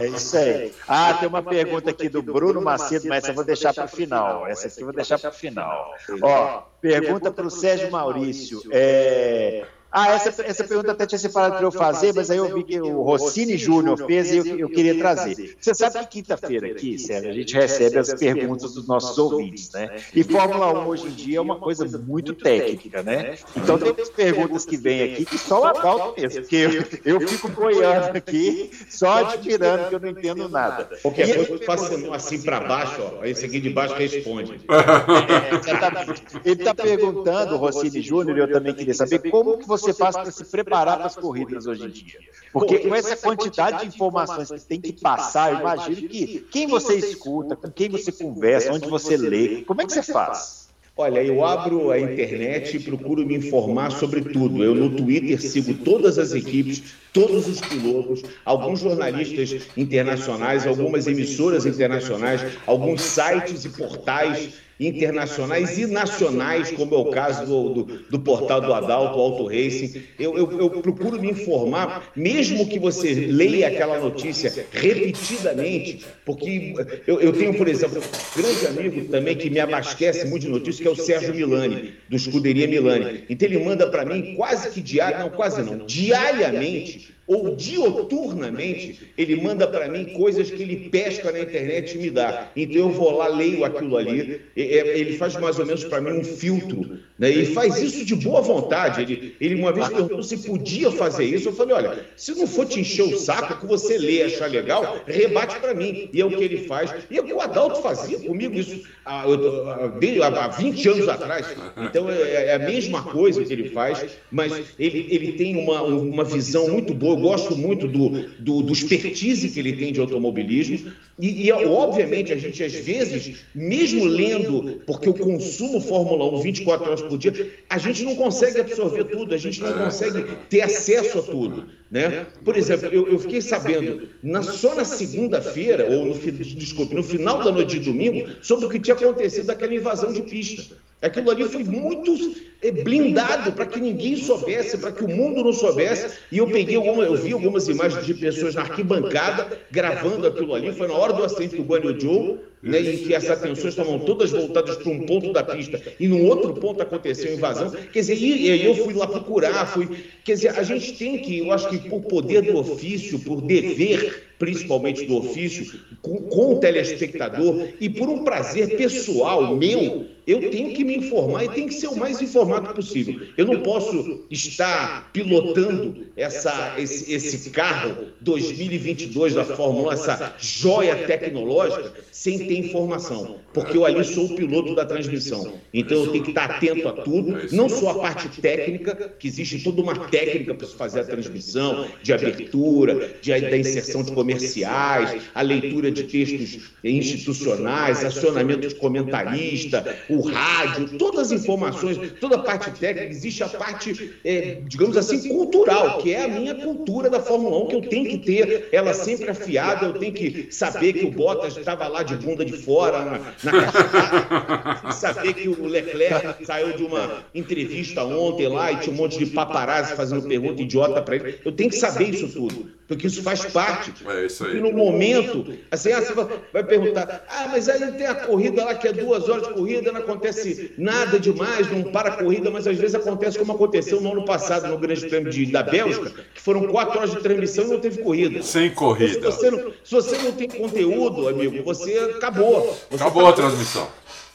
É, 0.00 0.04
é, 0.04 0.08
isso 0.08 0.36
aí. 0.36 0.72
Ah, 0.86 1.14
tem 1.14 1.28
uma 1.28 1.42
pergunta 1.42 1.90
aqui 1.90 2.08
do 2.08 2.22
Bruno 2.22 2.60
Macedo, 2.60 3.08
mas 3.08 3.24
essa 3.24 3.32
eu 3.32 3.34
vou 3.34 3.44
deixar 3.44 3.74
para 3.74 3.84
o 3.84 3.88
final. 3.88 4.46
Essa 4.46 4.68
aqui 4.68 4.80
eu 4.80 4.86
vou 4.86 4.94
deixar 4.94 5.18
para 5.18 5.30
o 5.30 5.34
final. 5.34 5.94
Ó, 6.22 6.62
pergunta 6.80 7.30
para 7.32 7.46
o 7.46 7.50
Sérgio 7.50 7.90
Maurício. 7.90 8.62
É, 8.70 9.64
Ah, 9.96 10.12
essa, 10.12 10.42
essa 10.42 10.64
pergunta 10.64 10.90
até 10.90 11.06
tinha 11.06 11.20
separado 11.20 11.54
para 11.54 11.64
eu 11.64 11.70
fazer, 11.70 12.12
mas 12.12 12.28
aí 12.28 12.36
eu 12.36 12.52
vi 12.52 12.64
que 12.64 12.80
o 12.80 13.02
Rossini 13.02 13.56
Júnior 13.56 13.96
fez 13.96 14.32
e 14.32 14.38
eu, 14.38 14.58
eu 14.58 14.68
queria 14.68 14.98
trazer. 14.98 15.56
Você 15.60 15.72
sabe 15.72 16.00
que 16.00 16.20
quinta-feira 16.20 16.66
aqui, 16.66 16.98
Sérgio, 16.98 17.30
a 17.30 17.32
gente 17.32 17.54
recebe 17.54 17.98
as 17.98 18.12
perguntas 18.12 18.74
dos 18.74 18.88
nossos 18.88 19.16
ouvintes, 19.16 19.70
né? 19.70 19.96
E 20.12 20.24
Fórmula 20.24 20.80
1 20.80 20.88
hoje 20.88 21.06
em 21.06 21.10
dia 21.10 21.38
é 21.38 21.40
uma 21.40 21.60
coisa 21.60 21.86
muito 21.96 22.34
técnica, 22.34 23.04
né? 23.04 23.36
Então 23.56 23.78
tem 23.78 23.94
perguntas 24.16 24.64
que 24.66 24.76
vêm 24.76 25.12
aqui 25.12 25.24
que 25.24 25.38
só 25.38 25.62
o 25.62 25.64
Adalto 25.64 26.20
mesmo, 26.20 26.40
porque 26.40 26.56
eu, 27.04 27.20
eu 27.20 27.28
fico 27.28 27.48
boiando 27.50 28.18
aqui, 28.18 28.72
só 28.90 29.24
admirando 29.24 29.90
que 29.90 29.94
eu 29.94 30.00
não 30.00 30.08
entendo 30.08 30.48
nada. 30.48 30.90
Qualquer 31.02 31.36
coisa 31.36 31.52
eu 31.52 31.62
faço 31.62 32.12
assim 32.12 32.42
para 32.42 32.58
baixo, 32.58 33.00
ó, 33.00 33.24
esse 33.24 33.46
aqui 33.46 33.60
de 33.60 33.70
baixo 33.70 33.94
responde. 33.94 34.60
É, 34.68 35.54
exatamente. 35.54 36.22
Ele 36.44 36.60
está 36.60 36.74
perguntando, 36.74 37.54
o 37.54 37.58
Rossini 37.58 38.02
Júnior, 38.02 38.36
e 38.36 38.40
eu 38.40 38.50
também 38.50 38.74
queria 38.74 38.94
saber 38.94 39.30
como 39.30 39.56
que 39.56 39.68
você 39.68 39.83
faz 39.92 40.16
para 40.16 40.30
se 40.30 40.44
preparar 40.44 40.96
para 40.96 41.06
as 41.06 41.16
corridas 41.16 41.66
hoje 41.66 41.84
em 41.84 41.90
dia. 41.90 42.18
Porque 42.52 42.78
com 42.78 42.94
essa 42.94 43.16
quantidade 43.16 43.80
de 43.80 43.88
informações 43.88 44.50
que 44.50 44.60
tem 44.60 44.80
que 44.80 44.92
passar, 44.92 45.52
eu 45.52 45.60
imagino 45.60 46.08
que 46.08 46.46
quem 46.50 46.66
você 46.66 46.94
escuta, 46.96 47.56
com 47.56 47.70
quem 47.70 47.88
você 47.88 48.12
conversa, 48.12 48.72
onde 48.72 48.88
você 48.88 49.16
lê, 49.16 49.62
como 49.62 49.82
é 49.82 49.86
que 49.86 49.92
você 49.92 50.02
faz? 50.02 50.64
Olha, 50.96 51.24
eu 51.24 51.44
abro 51.44 51.90
a 51.90 51.98
internet 51.98 52.76
e 52.76 52.80
procuro 52.80 53.26
me 53.26 53.36
informar 53.36 53.90
sobre 53.90 54.20
tudo. 54.20 54.62
Eu 54.62 54.76
no 54.76 54.94
Twitter 54.94 55.42
sigo 55.42 55.74
todas 55.74 56.20
as 56.20 56.32
equipes, 56.32 56.94
todos 57.12 57.48
os 57.48 57.60
pilotos, 57.60 58.22
alguns 58.44 58.78
jornalistas 58.78 59.66
internacionais, 59.76 60.64
algumas 60.64 61.08
emissoras 61.08 61.66
internacionais, 61.66 62.42
alguns 62.64 63.00
sites 63.02 63.64
e 63.64 63.70
portais 63.70 64.54
internacionais 64.78 65.78
e 65.78 65.86
nacionais, 65.86 66.70
como 66.72 66.94
é 66.94 66.98
o 66.98 67.06
caso 67.06 67.46
do, 67.46 67.74
do, 67.74 67.84
do 68.10 68.18
portal 68.20 68.60
do 68.60 68.72
Adalto, 68.72 69.18
Auto 69.18 69.46
Racing. 69.46 70.02
Eu, 70.18 70.36
eu, 70.36 70.60
eu, 70.60 70.70
procuro 70.70 71.20
me 71.20 71.30
informar, 71.30 72.10
mesmo 72.16 72.66
que 72.66 72.78
você 72.78 73.14
leia 73.14 73.68
aquela 73.68 74.00
notícia 74.00 74.66
repetidamente, 74.72 76.04
porque 76.24 76.74
eu, 77.06 77.20
eu 77.20 77.32
tenho, 77.32 77.54
por 77.54 77.68
exemplo, 77.68 77.98
um 77.98 78.42
grande 78.42 78.66
amigo 78.66 79.04
também 79.10 79.36
que 79.36 79.48
me 79.48 79.60
abastece 79.60 80.26
muito 80.26 80.42
de 80.42 80.48
notícias, 80.48 80.80
que 80.80 80.88
é 80.88 80.90
o 80.90 80.96
Sérgio 80.96 81.34
Milani, 81.34 81.94
do 82.08 82.16
Escuderia 82.16 82.66
Milani. 82.66 83.24
Então 83.28 83.48
ele 83.48 83.58
manda 83.58 83.88
para 83.88 84.04
mim 84.04 84.34
quase 84.34 84.70
que 84.70 84.80
diário, 84.80 85.20
não, 85.20 85.30
quase 85.30 85.62
não, 85.62 85.86
diariamente 85.86 87.14
ou 87.26 87.56
dioturnamente, 87.56 89.12
ele 89.16 89.36
manda 89.36 89.66
para 89.66 89.88
mim 89.88 90.04
coisas 90.12 90.50
que 90.50 90.62
ele 90.62 90.88
pesca 90.90 91.32
na 91.32 91.40
internet 91.40 91.94
e 91.94 91.98
me 91.98 92.10
dá. 92.10 92.50
Então 92.54 92.76
eu 92.76 92.90
vou 92.90 93.16
lá, 93.16 93.28
leio 93.28 93.64
aquilo 93.64 93.96
ali, 93.96 94.42
ele 94.54 95.16
faz 95.16 95.34
mais 95.36 95.58
ou 95.58 95.64
menos 95.64 95.84
para 95.84 96.00
mim 96.00 96.18
um 96.18 96.24
filtro. 96.24 96.98
Né? 97.18 97.30
E 97.30 97.46
faz 97.46 97.80
isso 97.80 98.04
de 98.04 98.14
boa 98.14 98.40
vontade. 98.40 99.02
Ele, 99.02 99.36
ele 99.40 99.54
uma 99.54 99.72
vez 99.72 99.88
perguntou 99.88 100.22
se 100.22 100.38
podia 100.38 100.90
fazer 100.90 101.24
isso. 101.24 101.48
Eu 101.48 101.52
falei: 101.54 101.74
olha, 101.74 102.06
se 102.16 102.34
não 102.34 102.46
for 102.46 102.66
te 102.66 102.80
encher 102.80 103.02
o 103.02 103.16
saco, 103.16 103.60
que 103.60 103.66
você 103.66 103.96
lê 103.96 104.18
e 104.18 104.22
achar 104.24 104.50
legal, 104.50 105.00
rebate 105.06 105.58
para 105.60 105.74
mim. 105.74 106.10
E 106.12 106.20
é 106.20 106.24
o 106.24 106.30
que 106.30 106.42
ele 106.42 106.66
faz. 106.66 106.92
E 107.10 107.16
é 107.16 107.20
o 107.20 107.24
que 107.24 107.32
o 107.32 107.40
Adalto 107.40 107.80
fazia 107.80 108.18
comigo 108.18 108.58
isso 108.58 108.82
há, 109.04 109.22
há 109.22 110.48
20 110.48 110.88
anos 110.88 111.08
atrás. 111.08 111.46
Então 111.76 112.10
é, 112.10 112.46
é 112.46 112.54
a 112.54 112.58
mesma 112.58 113.02
coisa 113.02 113.44
que 113.44 113.52
ele 113.52 113.70
faz, 113.70 114.04
mas 114.30 114.52
ele, 114.78 115.06
ele 115.10 115.32
tem 115.32 115.56
uma, 115.56 115.82
uma 115.82 116.24
visão 116.24 116.68
muito 116.68 116.92
boa 116.92 117.13
eu 117.14 117.20
gosto 117.20 117.56
muito 117.56 117.86
do, 117.86 118.08
do, 118.38 118.62
do 118.62 118.72
expertise 118.72 119.48
que 119.48 119.58
ele 119.58 119.74
tem 119.74 119.92
de 119.92 120.00
automobilismo. 120.00 120.92
E, 121.18 121.46
e, 121.46 121.52
obviamente, 121.52 122.32
a 122.32 122.36
gente, 122.36 122.62
às 122.62 122.74
vezes, 122.74 123.36
mesmo 123.54 124.04
lendo, 124.04 124.80
porque 124.84 125.08
eu 125.08 125.14
consumo 125.14 125.80
Fórmula 125.80 126.24
1 126.38 126.42
24 126.42 126.86
horas 126.86 127.02
por 127.02 127.16
dia, 127.16 127.52
a 127.70 127.78
gente 127.78 128.02
não 128.02 128.16
consegue 128.16 128.60
absorver 128.60 129.04
tudo, 129.04 129.32
a 129.32 129.38
gente 129.38 129.60
não 129.60 129.72
consegue 129.72 130.24
ter 130.50 130.62
acesso 130.62 131.20
a 131.20 131.22
tudo. 131.22 131.68
Né? 131.90 132.26
Por 132.44 132.56
exemplo, 132.56 132.88
eu, 132.88 133.06
eu 133.08 133.18
fiquei 133.20 133.40
sabendo 133.40 134.08
na, 134.20 134.42
só 134.42 134.74
na 134.74 134.84
segunda-feira, 134.84 135.86
ou 135.88 136.06
no, 136.06 136.14
desculpe, 136.14 136.94
no 136.94 137.02
final 137.04 137.44
da 137.44 137.52
noite 137.52 137.78
de 137.78 137.90
domingo, 137.90 138.28
sobre 138.42 138.66
o 138.66 138.68
que 138.68 138.80
tinha 138.80 138.96
acontecido 138.96 139.46
daquela 139.46 139.74
invasão 139.74 140.12
de 140.12 140.22
pista. 140.22 140.76
Aquilo 141.04 141.30
ali 141.30 141.44
foi 141.44 141.62
muito 141.62 142.34
blindado 142.82 143.52
para 143.52 143.66
que 143.66 143.78
ninguém 143.78 144.16
soubesse, 144.16 144.78
para 144.78 144.90
que 144.90 145.04
o 145.04 145.08
mundo 145.08 145.44
não 145.44 145.52
soubesse. 145.52 146.18
E 146.32 146.38
eu 146.38 146.46
peguei 146.46 146.76
alguma, 146.76 147.04
eu 147.04 147.14
vi 147.14 147.32
algumas 147.32 147.68
imagens 147.68 148.06
de 148.06 148.14
pessoas 148.14 148.54
na 148.54 148.62
arquibancada 148.62 149.60
gravando 149.70 150.26
aquilo 150.26 150.54
ali. 150.54 150.72
Foi 150.72 150.88
na 150.88 150.94
hora 150.94 151.12
do 151.12 151.22
acidente 151.22 151.56
do 151.56 151.62
Guanyu 151.62 152.40
né, 152.64 152.80
em 152.80 152.98
que 152.98 153.14
as 153.14 153.28
atenções 153.28 153.74
estavam 153.74 153.98
todas 153.98 154.30
voltadas 154.30 154.76
para 154.76 154.90
um 154.90 155.00
ponto 155.00 155.32
da 155.32 155.44
pista 155.44 155.80
e 156.00 156.08
num 156.08 156.26
outro 156.26 156.54
ponto 156.54 156.82
aconteceu 156.82 157.34
invasão. 157.34 157.70
Quer 157.70 158.00
dizer, 158.00 158.16
e, 158.16 158.50
e 158.50 158.64
eu 158.64 158.74
fui 158.74 158.94
lá 158.94 159.06
procurar, 159.06 159.66
fui. 159.66 159.88
Quer 160.24 160.34
dizer, 160.34 160.58
a 160.58 160.62
gente 160.62 160.94
tem 160.94 161.18
que, 161.18 161.38
eu 161.38 161.52
acho 161.52 161.68
que 161.68 161.88
por 161.88 162.00
poder 162.02 162.42
do 162.42 162.58
ofício, 162.58 163.18
por 163.18 163.42
dever 163.42 164.24
principalmente 164.38 165.04
do 165.04 165.16
ofício, 165.16 165.80
com, 166.02 166.18
com, 166.22 166.54
o 166.54 166.60
telespectador 166.60 167.68
e 167.80 167.88
por 167.88 168.08
um 168.08 168.24
prazer 168.24 168.76
pessoal 168.76 169.56
meu, 169.56 170.06
eu 170.26 170.50
tenho 170.50 170.72
que 170.72 170.84
me 170.84 170.96
informar 170.96 171.44
e 171.44 171.48
tenho 171.50 171.68
que 171.68 171.74
ser 171.74 171.88
o 171.88 171.96
mais 171.96 172.20
informado 172.20 172.74
possível. 172.74 173.26
Eu 173.36 173.46
não 173.46 173.60
posso 173.60 174.24
estar 174.30 175.10
pilotando 175.12 176.06
essa, 176.16 176.74
esse, 176.78 177.12
esse 177.12 177.50
carro 177.50 178.08
2022 178.20 179.34
da 179.34 179.44
Fórmula 179.44 179.90
1, 179.90 179.92
essa 179.92 180.34
joia 180.38 180.96
tecnológica, 181.06 181.92
sem 182.10 182.38
ter 182.38 182.53
informação, 182.58 183.43
porque 183.54 183.76
eu 183.76 183.86
ali 183.86 184.04
sou 184.04 184.26
o 184.26 184.34
piloto 184.34 184.74
da 184.74 184.84
transmissão. 184.84 185.54
Então 185.72 186.04
eu 186.04 186.10
tenho 186.10 186.24
que 186.24 186.30
estar 186.30 186.50
atento 186.50 186.88
a 186.88 186.92
tudo, 186.92 187.38
não 187.52 187.68
só 187.68 187.90
a 187.90 187.98
parte 188.00 188.28
técnica, 188.40 189.14
que 189.18 189.28
existe 189.28 189.62
toda 189.62 189.80
uma 189.80 189.94
técnica 190.08 190.54
para 190.54 190.66
se 190.66 190.74
fazer 190.74 191.00
a 191.00 191.04
transmissão, 191.04 191.86
de 192.02 192.12
abertura, 192.12 193.14
de, 193.22 193.40
da 193.40 193.56
inserção 193.56 194.02
de 194.02 194.12
comerciais, 194.12 195.22
a 195.32 195.40
leitura 195.40 195.90
de 195.90 196.02
textos 196.02 196.72
institucionais, 196.82 198.04
acionamento 198.04 198.68
de 198.68 198.74
comentarista, 198.74 199.96
o 200.08 200.20
rádio, 200.20 200.98
todas 200.98 201.32
as 201.32 201.42
informações, 201.42 201.98
toda 202.20 202.34
a 202.36 202.40
parte 202.40 202.72
técnica, 202.72 203.08
existe 203.08 203.44
a 203.44 203.48
parte, 203.48 204.14
é, 204.24 204.58
digamos 204.66 204.96
assim, 204.96 205.28
cultural, 205.28 205.98
que 205.98 206.12
é 206.12 206.24
a 206.24 206.28
minha 206.28 206.54
cultura 206.56 207.08
da 207.08 207.20
Fórmula 207.20 207.64
1, 207.64 207.68
que 207.68 207.76
eu 207.76 207.82
tenho 207.82 208.10
que 208.10 208.18
ter 208.18 208.68
ela 208.72 208.92
sempre 208.92 209.30
afiada, 209.30 209.86
eu 209.86 209.92
tenho 209.92 210.12
que 210.12 210.48
saber 210.50 210.92
que 210.94 211.06
o 211.06 211.10
Bottas 211.12 211.56
estava 211.56 211.86
lá 211.86 212.02
de 212.02 212.16
bunda 212.16 212.44
de 212.44 212.52
fora, 212.52 213.20
saber 214.92 215.34
que 215.34 215.48
o 215.48 215.66
Leclerc 215.66 216.44
saiu 216.44 216.76
de 216.76 216.84
uma 216.84 217.24
entrevista 217.34 218.04
ontem 218.04 218.48
lá 218.48 218.72
e 218.72 218.76
tinha 218.76 218.92
um 218.92 218.96
monte 218.96 219.18
de 219.18 219.26
paparazzi 219.26 219.94
fazendo 219.94 220.26
pergunta 220.26 220.62
idiota 220.62 221.02
para 221.02 221.16
ele. 221.16 221.38
Eu 221.44 221.52
tenho 221.52 221.70
que 221.70 221.76
saber 221.76 222.10
isso 222.10 222.28
tudo, 222.28 222.70
porque 222.86 223.06
isso 223.06 223.22
faz 223.22 223.44
parte. 223.46 223.92
É 224.06 224.26
isso 224.26 224.44
aí. 224.46 224.56
E 224.56 224.60
no 224.60 224.72
momento, 224.72 225.46
assim, 225.70 225.92
ah, 225.92 226.00
você 226.00 226.14
vai 226.52 226.64
perguntar, 226.64 227.24
ah, 227.28 227.48
mas 227.50 227.68
aí 227.68 227.92
tem 227.92 228.06
a 228.06 228.14
corrida 228.14 228.64
lá 228.64 228.74
que 228.74 228.88
é 228.88 228.92
duas 228.92 229.28
horas 229.28 229.48
de 229.48 229.54
corrida, 229.54 229.92
não 229.92 230.00
acontece 230.00 230.72
nada 230.78 231.18
demais, 231.18 231.70
não 231.70 231.84
para 231.84 232.10
a 232.10 232.16
corrida, 232.16 232.50
mas 232.50 232.66
às 232.66 232.76
vezes 232.76 232.94
acontece 232.94 233.38
como 233.38 233.52
aconteceu 233.52 234.00
no 234.00 234.12
ano 234.12 234.24
passado 234.24 234.68
no 234.68 234.78
Grande 234.78 235.06
Prêmio 235.06 235.30
de, 235.30 235.46
da 235.46 235.62
Bélgica, 235.62 236.10
que 236.34 236.40
foram 236.40 236.66
quatro 236.66 236.98
horas 236.98 237.10
de 237.10 237.20
transmissão 237.20 237.64
e 237.64 237.68
não 237.68 237.80
teve 237.80 238.02
corrida. 238.02 238.42
Sem 238.42 238.70
corrida. 238.70 239.30
Se 239.30 239.38
você 239.38 239.50
não, 239.50 239.72
se 239.82 239.94
você 239.94 240.18
não 240.18 240.32
tem 240.32 240.48
conteúdo, 240.48 241.28
amigo, 241.28 241.62
você 241.64 241.98
acabou. 242.16 242.76
Você 242.90 243.02
acabou 243.02 243.33
transmissão. 243.34 243.88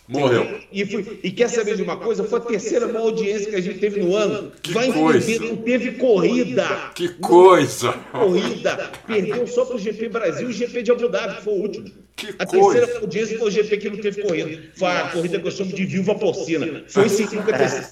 Morreu. 0.10 0.60
E, 0.72 0.82
e, 0.82 1.20
e, 1.26 1.32
quer 1.32 1.48
saber 1.50 1.76
de 1.76 1.84
uma 1.84 1.96
coisa? 1.96 2.24
Foi 2.24 2.40
a 2.40 2.42
terceira 2.42 2.88
maior 2.88 3.10
audiência 3.10 3.52
que 3.52 3.56
a 3.56 3.62
gente 3.62 3.78
teve 3.78 4.02
no 4.02 4.16
ano. 4.16 4.52
Que 4.60 4.74
Vai 4.74 4.92
coisa. 4.92 5.32
entender, 5.32 5.50
não 5.50 5.58
teve 5.58 5.92
corrida. 5.92 6.66
Que 6.96 7.10
coisa. 7.10 7.94
Corrida. 8.12 8.92
Perdeu 9.06 9.46
só 9.46 9.66
para 9.66 9.76
o 9.76 9.80
GP 9.80 10.10
Brasil 10.10 10.48
e 10.48 10.50
o 10.50 10.54
GP 10.54 10.82
de 10.82 10.92
Abu 10.92 11.08
Dhabi, 11.10 11.36
que 11.36 11.44
foi 11.44 11.54
o 11.54 11.58
último. 11.58 11.92
Que 12.16 12.36
a 12.40 12.46
coisa. 12.46 12.80
terceira 12.80 13.02
audiência 13.02 13.38
foi 13.38 13.48
o 13.48 13.52
GP 13.52 13.78
que 13.78 13.90
não 13.92 13.98
teve 13.98 14.22
corrida. 14.24 14.64
Foi 14.76 14.88
a 14.88 15.10
corrida 15.10 15.40
que 15.40 15.48
eu 15.48 15.52
chamo 15.52 15.74
de 15.74 15.86
viúva 15.86 16.16
porcina. 16.16 16.84
Foi 16.90 17.08
sim 17.08 17.28
que 17.28 17.36
nunca 17.36 17.56
teve. 17.56 17.86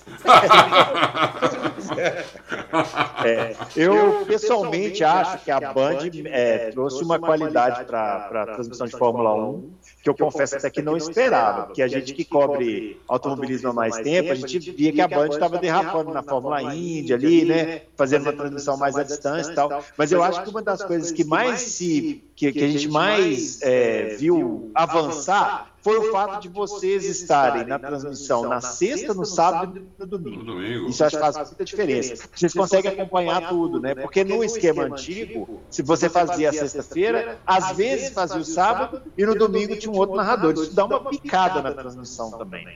É, 3.24 3.56
eu 3.76 4.26
pessoalmente 4.26 5.04
acho 5.04 5.44
que 5.44 5.52
a 5.52 5.60
Band 5.72 6.10
é, 6.26 6.72
trouxe 6.72 7.04
uma 7.04 7.20
qualidade 7.20 7.86
para 7.86 8.28
a 8.32 8.46
transmissão 8.48 8.88
de 8.88 8.98
Fórmula 8.98 9.36
1 9.36 9.72
que 10.14 10.22
eu 10.22 10.26
confesso 10.26 10.56
até 10.56 10.70
que 10.70 10.82
não 10.82 10.96
esperava, 10.96 11.64
porque 11.66 11.82
a 11.82 11.88
gente 11.88 12.14
que 12.14 12.24
cobre 12.24 13.00
automobilismo 13.08 13.70
há 13.70 13.74
mais 13.74 13.98
tempo, 13.98 14.32
a 14.32 14.36
gente 14.36 14.60
via 14.72 14.92
que 14.92 15.02
a 15.02 15.08
Band 15.08 15.30
estava 15.30 15.58
derrapando 15.58 16.14
na 16.14 16.24
Fórmula 16.24 16.62
Indy 16.64 17.14
ali, 17.14 17.46
né, 17.46 17.82
fazendo 17.96 18.24
uma 18.24 18.34
transmissão 18.34 18.78
mais 18.78 18.96
à 18.96 19.04
distância 19.04 19.52
e 19.52 19.56
tal. 19.56 19.84
Mas 19.98 20.12
eu 20.12 20.24
acho 20.24 20.44
que 20.44 20.50
uma 20.50 20.62
das 20.62 20.84
coisas 20.84 21.12
que 21.12 21.24
mais 21.24 21.62
se 21.62 22.24
que, 22.36 22.52
que 22.52 22.64
a 22.64 22.68
gente 22.68 22.88
mais 22.88 23.62
é, 23.62 24.16
viu 24.16 24.72
avançar 24.76 25.77
foi 25.88 25.98
o 26.00 26.12
fato 26.12 26.42
de 26.42 26.50
vocês 26.50 27.06
estarem 27.06 27.66
na 27.66 27.80
transmissão 27.80 28.44
na 28.44 28.60
sexta, 28.60 29.14
no 29.14 29.26
sábado 29.26 29.78
e 29.78 30.00
no 30.00 30.06
domingo. 30.06 30.90
Isso 30.90 31.04
acho 31.04 31.16
que 31.16 31.22
faz 31.22 31.38
muita 31.38 31.64
diferença. 31.64 32.28
Vocês 32.36 32.54
conseguem 32.54 32.92
acompanhar 32.92 33.48
tudo, 33.48 33.80
né? 33.80 33.96
Porque 33.96 34.26
no 34.26 34.44
esquema 34.44 34.84
antigo, 34.84 35.62
se 35.70 35.82
você 35.82 36.10
fazia 36.10 36.50
a 36.50 36.54
sexta-feira, 36.54 37.40
às 37.46 37.72
vezes 37.78 38.10
fazia 38.10 38.42
o 38.42 38.46
sábado 38.46 39.02
e 39.18 39.26
no 39.26 39.36
domingo 39.36 39.78
tinha 39.78 39.92
um 39.92 39.98
outro 39.98 40.16
narrador. 40.16 40.54
Isso 40.54 40.76
dá 40.76 40.84
uma 40.84 41.06
picada 41.06 41.62
na 41.62 41.72
transmissão 41.72 42.32
também. 42.32 42.68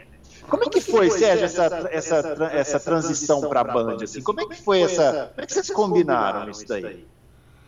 Como 0.47 0.63
é 0.63 0.69
que 0.69 0.82
foi, 0.82 1.10
Sérgio, 1.10 1.45
essa, 1.45 1.89
essa, 1.91 2.50
essa 2.52 2.80
transição 2.80 3.41
para 3.41 3.62
a 3.62 3.63
Band? 3.63 3.97
Assim? 4.04 4.21
Como 4.21 4.41
é 4.41 4.45
que 4.45 4.62
foi 4.62 4.82
essa. 4.82 5.32
Como 5.34 5.43
é 5.43 5.45
que 5.45 5.54
vocês 5.54 5.69
combinaram 5.69 6.50
isso 6.50 6.65
daí? 6.67 7.06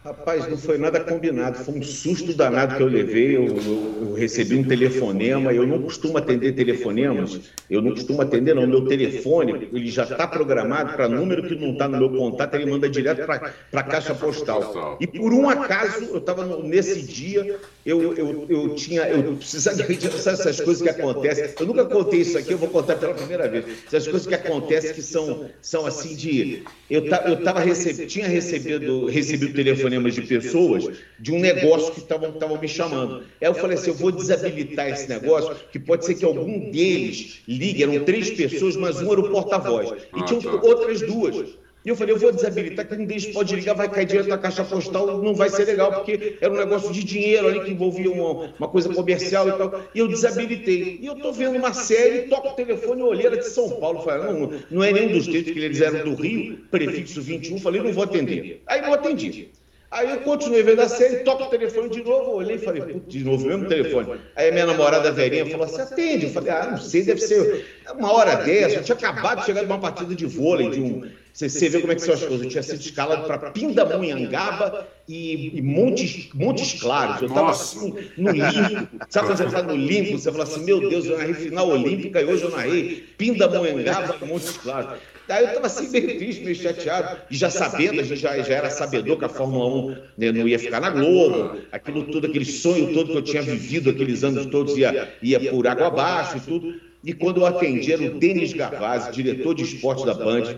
Rapaz, 0.03 0.49
não 0.49 0.57
foi 0.57 0.77
nada 0.77 0.99
combinado, 0.99 1.59
foi 1.59 1.75
um 1.75 1.81
susto 1.81 2.33
danado 2.33 2.75
que 2.75 2.83
eu 2.83 2.87
levei. 2.87 3.37
Eu, 3.37 3.45
eu, 3.45 3.97
eu, 4.01 4.13
recebi 4.13 4.53
um 4.53 4.63
telefonema. 4.63 5.53
Eu 5.53 5.65
não 5.65 5.81
costumo 5.81 6.17
atender 6.17 6.51
telefonemas, 6.51 7.39
eu 7.69 7.81
não 7.81 7.91
costumo 7.91 8.21
atender, 8.21 8.53
não. 8.53 8.67
Meu 8.67 8.85
telefone 8.85 9.69
ele 9.71 9.89
já 9.89 10.03
está 10.03 10.27
programado 10.27 10.93
para 10.93 11.07
número 11.07 11.47
que 11.47 11.55
não 11.55 11.71
está 11.71 11.87
no 11.87 11.97
meu 11.97 12.09
contato, 12.09 12.55
ele 12.55 12.69
manda 12.69 12.89
direto 12.89 13.25
para 13.25 13.53
a 13.71 13.83
caixa 13.83 14.13
postal. 14.13 14.97
E 14.99 15.07
por 15.07 15.31
um 15.31 15.47
acaso, 15.47 16.03
eu 16.11 16.17
estava 16.17 16.45
nesse 16.63 17.01
dia, 17.01 17.57
eu, 17.85 18.13
eu, 18.13 18.45
eu 18.49 18.75
tinha. 18.75 19.03
Eu 19.03 19.37
precisava 19.37 19.81
essas 19.81 20.59
coisas 20.59 20.83
que 20.83 20.89
acontecem. 20.89 21.53
Eu 21.57 21.65
nunca 21.65 21.85
contei 21.85 22.19
isso 22.19 22.37
aqui, 22.37 22.51
eu 22.51 22.57
vou 22.57 22.67
contar 22.67 22.97
pela 22.97 23.13
primeira 23.13 23.47
vez. 23.47 23.65
Essas 23.87 24.05
coisas 24.05 24.27
que 24.27 24.35
acontecem 24.35 24.93
que 24.93 25.01
são, 25.01 25.49
são 25.61 25.85
assim 25.85 26.13
de. 26.13 26.63
Eu, 26.89 27.05
eu 27.05 27.41
tava 27.41 27.62
receb, 27.62 28.06
tinha 28.06 28.27
recebido, 28.27 29.06
recebido 29.06 29.54
telefone 29.54 29.92
telefonemas 29.94 30.15
de 30.15 30.21
pessoas 30.21 30.98
de 31.19 31.31
um 31.31 31.39
negócio 31.39 31.94
que 31.94 32.00
estavam 32.00 32.58
me 32.60 32.67
chamando. 32.67 33.23
Aí 33.41 33.48
eu 33.48 33.54
falei 33.54 33.77
assim: 33.77 33.91
eu 33.91 33.96
vou 33.96 34.12
desabilitar 34.12 34.89
esse 34.89 35.08
negócio, 35.08 35.56
que 35.71 35.79
pode 35.79 36.06
ser 36.06 36.15
que 36.15 36.25
algum 36.25 36.71
deles 36.71 37.41
ligue. 37.48 37.83
Eram 37.83 38.04
três 38.04 38.29
pessoas, 38.31 38.75
mas 38.75 39.02
um 39.02 39.12
era 39.12 39.21
o 39.21 39.29
porta-voz. 39.29 39.94
E 40.15 40.23
tinham 40.23 40.41
outras 40.62 41.02
duas. 41.02 41.56
E 41.85 41.89
eu 41.89 41.98
falei, 41.98 42.15
eu 42.15 42.19
vou 42.19 42.31
desabilitar, 42.31 42.87
que 42.87 42.96
um 42.96 43.06
deles 43.06 43.25
pode 43.27 43.54
ligar, 43.54 43.73
vai 43.73 43.89
cair 43.89 44.06
direto 44.06 44.29
na 44.29 44.37
caixa 44.37 44.63
postal, 44.63 45.21
não 45.21 45.35
vai 45.35 45.50
ser 45.50 45.65
legal, 45.65 45.91
porque 45.91 46.37
era 46.39 46.54
um 46.54 46.56
negócio 46.56 46.94
de 46.94 47.04
dinheiro 47.04 47.46
ali 47.46 47.60
que 47.60 47.71
envolvia 47.71 48.10
uma, 48.10 48.54
uma 48.58 48.67
coisa 48.69 48.87
comercial 48.87 49.50
e 49.50 49.52
tal. 49.52 49.81
E 49.94 50.00
eu 50.00 50.08
desabilitei. 50.08 51.00
E 51.02 51.06
eu 51.06 51.15
tô 51.15 51.33
vendo 51.33 51.58
uma 51.58 51.73
série, 51.73 52.29
toco 52.29 52.50
o 52.50 52.54
telefone, 52.54 53.02
olheira 53.02 53.35
de 53.35 53.46
São 53.50 53.69
Paulo. 53.69 54.02
Falei, 54.02 54.31
não, 54.31 54.54
não 54.71 54.83
é 54.83 54.94
nenhum 54.94 55.12
dos 55.12 55.27
textos 55.27 55.52
que 55.52 55.60
eles 55.60 55.81
eram 55.81 56.10
do 56.10 56.15
Rio, 56.15 56.60
prefixo 56.71 57.21
21. 57.21 57.60
Falei, 57.60 57.81
não 57.81 57.91
vou 57.91 58.06
atender. 58.06 58.62
Aí 58.65 58.81
não 58.81 58.94
atendi. 58.94 59.50
Aí 59.94 60.10
eu 60.10 60.21
continuei 60.21 60.63
vendo 60.63 60.81
a 60.81 60.89
série, 60.89 61.17
toco 61.17 61.44
o 61.44 61.50
telefone 61.50 61.87
de 61.87 62.04
novo, 62.04 62.31
olhei 62.31 62.56
e 62.56 62.60
falei, 62.60 63.00
de 63.08 63.23
novo, 63.23 63.46
mesmo 63.46 63.67
telefone. 63.67 64.19
Aí 64.35 64.50
a 64.50 64.52
minha 64.52 64.65
namorada 64.65 65.12
velhinha 65.12 65.46
falou 65.46 65.67
assim, 65.67 65.81
atende. 65.81 66.25
Eu 66.25 66.31
falei, 66.31 66.52
ah, 66.52 66.71
não 66.71 66.77
sei, 66.79 67.04
deve 67.04 67.21
ser 67.21 67.63
uma 67.94 68.12
hora 68.12 68.35
dessa. 68.37 68.77
Eu 68.77 68.83
tinha 68.83 68.96
acabado 68.96 69.41
de 69.41 69.46
chegar 69.46 69.60
de 69.60 69.67
uma 69.67 69.79
partida 69.79 70.15
de 70.15 70.25
vôlei, 70.25 70.71
de 70.71 70.81
um... 70.81 71.08
Você, 71.31 71.50
você 71.50 71.69
vê 71.69 71.81
como 71.81 71.91
é 71.91 71.96
que 71.96 72.02
são 72.02 72.13
as 72.13 72.23
coisas. 72.23 72.41
Eu 72.44 72.50
tinha 72.50 72.63
sido 72.63 72.79
escalado 72.79 73.25
para 73.25 73.52
Pindamonhangaba 73.52 74.87
e, 75.08 75.58
e 75.58 75.62
Montes, 75.62 76.29
Montes 76.33 76.79
Claros. 76.79 77.21
Eu 77.21 77.27
estava 77.27 77.52
assim, 77.52 77.94
no 78.17 78.31
limpo. 78.31 78.87
Sabe 79.10 79.27
quando 79.27 79.37
você 79.37 79.46
está 79.46 79.63
no 79.63 79.75
limpo, 79.75 80.17
você 80.17 80.31
fala 80.31 80.44
assim, 80.44 80.63
meu 80.63 80.89
Deus, 80.89 81.06
eu 81.06 81.17
narrei 81.17 81.33
final 81.35 81.69
olímpica 81.69 82.19
e 82.21 82.25
hoje 82.25 82.44
eu 82.44 82.52
narrei 82.52 83.04
Pindamonhangaba 83.17 84.15
e 84.21 84.25
Montes 84.25 84.58
Claros. 84.58 85.00
Daí 85.28 85.44
eu 85.44 85.48
estava 85.50 85.67
assim, 85.67 85.90
meio 85.90 86.17
triste, 86.17 86.44
meio 86.44 86.56
chateado, 86.56 87.21
e 87.32 87.36
já 87.36 87.50
sabendo, 87.50 88.02
a 88.02 88.04
gente 88.04 88.19
já, 88.19 88.38
já 88.42 88.56
era 88.56 88.69
sabedor 88.69 89.17
que 89.17 89.26
a 89.26 89.30
Fórmula 89.30 89.94
1 89.94 89.98
né, 90.17 90.32
não 90.32 90.48
ia 90.48 90.60
ficar 90.60 90.82
na 90.82 90.90
Globo, 90.90 91.60
aquilo 91.71 92.04
tudo, 92.04 92.28
aquele 92.28 92.46
sonho 92.46 92.94
todo 92.94 93.12
que 93.12 93.17
eu 93.17 93.21
tinha 93.21 93.42
vivido 93.42 93.90
aqueles 93.90 94.24
anos 94.24 94.46
todos 94.48 94.78
ia, 94.78 95.13
ia 95.21 95.40
por 95.52 95.65
água 95.65 95.88
abaixo 95.88 96.38
e 96.38 96.40
tudo. 96.42 96.76
E 97.04 97.13
quando 97.13 97.42
eu 97.42 97.46
atendi, 97.46 97.92
era 97.92 98.02
o 98.04 98.19
Denis 98.19 98.54
Gavazzi, 98.54 99.12
diretor 99.12 99.54
de 99.54 99.63
esporte 99.63 100.06
da 100.06 100.13
Band, 100.13 100.56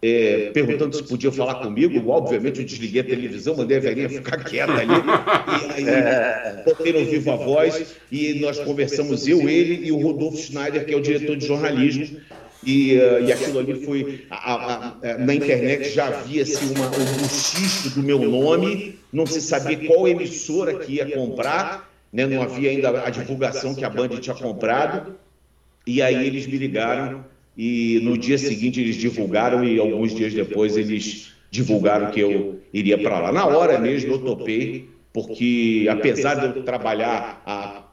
é, 0.00 0.50
perguntando 0.52 0.94
se 0.94 1.02
podia 1.02 1.32
falar 1.32 1.56
comigo. 1.56 2.08
Obviamente, 2.10 2.60
eu 2.60 2.66
desliguei 2.66 3.00
a 3.00 3.04
televisão, 3.04 3.56
mandei 3.56 3.78
a 3.78 3.80
velhinha 3.80 4.08
ficar 4.08 4.44
quieta 4.44 4.72
ali. 4.72 4.92
E 4.92 5.72
aí, 5.72 5.88
é. 5.88 6.62
botei 6.64 6.92
no 6.92 7.04
vivo 7.04 7.32
a 7.32 7.36
voz 7.36 7.96
e 8.12 8.34
nós 8.34 8.58
conversamos, 8.60 9.26
eu, 9.26 9.48
ele 9.48 9.86
e 9.86 9.92
o 9.92 9.98
Rodolfo 9.98 10.36
Schneider, 10.36 10.84
que 10.84 10.94
é 10.94 10.96
o 10.96 11.00
diretor 11.00 11.36
de 11.36 11.46
jornalismo. 11.46 12.20
E, 12.64 12.96
uh, 12.96 13.24
e 13.24 13.32
aquilo 13.32 13.58
ali 13.60 13.84
foi. 13.84 14.26
A, 14.30 14.54
a, 14.54 14.88
a, 14.88 15.18
na 15.18 15.34
internet 15.34 15.90
já 15.90 16.08
havia-se 16.08 16.54
assim, 16.54 16.74
um 16.74 17.22
buchicho 17.22 17.90
do 17.90 18.02
meu 18.02 18.18
nome, 18.18 18.98
não 19.12 19.26
se 19.26 19.40
sabia 19.40 19.78
qual 19.86 20.08
emissora 20.08 20.74
que 20.74 20.94
ia 20.94 21.10
comprar, 21.10 21.90
né? 22.12 22.26
não 22.26 22.42
havia 22.42 22.70
ainda 22.70 23.02
a 23.02 23.10
divulgação 23.10 23.74
que 23.74 23.84
a 23.84 23.90
Band 23.90 24.08
tinha 24.08 24.34
comprado. 24.34 25.14
E 25.86 26.02
aí 26.02 26.26
eles 26.26 26.46
me 26.46 26.58
ligaram 26.58 27.24
e 27.56 28.00
no 28.02 28.18
dia 28.18 28.36
seguinte 28.36 28.80
eles 28.80 28.96
divulgaram 28.96 29.64
e 29.64 29.78
alguns 29.78 30.14
dias 30.14 30.34
depois 30.34 30.76
eles 30.76 31.32
divulgaram 31.50 32.10
que 32.10 32.20
eu 32.20 32.60
iria 32.72 32.98
para 32.98 33.18
lá. 33.20 33.32
Na 33.32 33.46
hora 33.46 33.78
mesmo 33.78 34.12
eu 34.12 34.18
topei, 34.18 34.88
porque 35.12 35.86
apesar 35.90 36.34
de 36.34 36.58
eu 36.58 36.62
trabalhar 36.62 37.42
a 37.46 37.87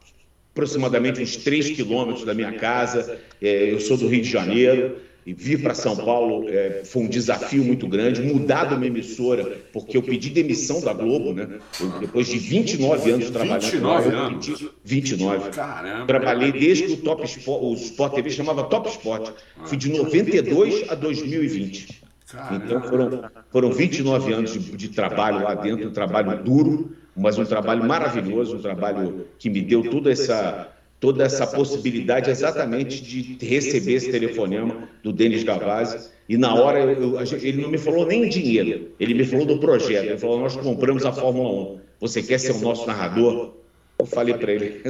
aproximadamente 0.55 1.21
uns 1.21 1.35
3 1.35 1.71
quilômetros 1.71 2.23
da 2.23 2.33
minha 2.33 2.53
casa. 2.53 3.19
É, 3.41 3.73
eu 3.73 3.79
sou 3.81 3.97
do 3.97 4.07
Rio 4.07 4.21
de 4.21 4.29
Janeiro 4.29 4.95
e 5.25 5.33
vir 5.33 5.61
para 5.61 5.73
São 5.73 5.97
Paulo 5.97 6.47
é, 6.47 6.83
foi 6.85 7.03
um 7.03 7.07
desafio 7.09 7.61
muito 7.61 7.85
grande. 7.89 8.21
Mudar 8.21 8.63
de 8.65 8.75
uma 8.75 8.85
emissora, 8.85 9.59
porque 9.73 9.97
eu 9.97 10.01
pedi 10.01 10.29
demissão 10.29 10.79
da 10.79 10.93
Globo, 10.93 11.33
né? 11.33 11.59
Eu, 11.81 11.89
depois 11.99 12.27
de 12.27 12.37
29 12.37 13.11
anos 13.11 13.29
trabalhando. 13.31 13.63
29 13.63 14.09
lá, 14.09 14.27
anos? 14.27 14.47
Pedi, 14.47 14.69
29. 14.85 15.49
Caramba. 15.49 16.05
Trabalhei 16.05 16.51
desde 16.53 16.83
que 16.85 16.93
o 16.93 16.97
Top 16.97 17.25
Sport, 17.25 17.61
o 17.61 17.73
Sport 17.73 18.13
TV 18.13 18.29
chamava 18.29 18.63
Top 18.63 18.87
Sport. 18.87 19.33
Fui 19.65 19.75
de 19.75 19.89
92 19.91 20.89
a 20.89 20.95
2020. 20.95 22.01
Caramba. 22.31 22.65
Então 22.65 22.81
foram, 22.81 23.23
foram 23.51 23.71
29 23.73 24.33
anos 24.33 24.53
de, 24.53 24.59
de 24.59 24.87
trabalho 24.87 25.43
lá 25.43 25.53
dentro, 25.53 25.89
um 25.89 25.91
trabalho 25.91 26.41
duro 26.41 26.95
mas 27.15 27.37
um 27.37 27.45
trabalho 27.45 27.83
maravilhoso, 27.83 28.57
um 28.57 28.61
trabalho 28.61 29.27
que 29.39 29.49
me 29.49 29.61
deu 29.61 29.89
toda 29.89 30.11
essa, 30.11 30.67
toda 30.99 31.23
essa 31.23 31.47
possibilidade 31.47 32.29
exatamente 32.29 33.01
de 33.01 33.37
receber 33.45 33.93
esse 33.93 34.11
telefonema 34.11 34.89
do 35.01 35.13
Denis 35.13 35.43
Gavazzi. 35.43 36.09
E 36.27 36.37
na 36.37 36.55
hora 36.55 36.79
eu, 36.79 37.19
eu, 37.19 37.37
ele 37.41 37.61
não 37.61 37.69
me 37.69 37.77
falou 37.77 38.05
nem 38.05 38.27
dinheiro, 38.27 38.89
ele 38.99 39.13
me 39.13 39.23
falou 39.23 39.45
do 39.45 39.59
projeto. 39.59 40.05
Ele 40.05 40.17
falou: 40.17 40.39
Nós 40.39 40.55
compramos 40.55 41.05
a 41.05 41.13
Fórmula 41.13 41.75
1. 41.75 41.79
Você 42.01 42.21
quer 42.21 42.39
ser 42.39 42.53
o 42.53 42.59
nosso 42.59 42.85
narrador? 42.87 43.53
Eu 43.97 44.05
falei 44.05 44.33
para 44.33 44.51
ele, 44.51 44.81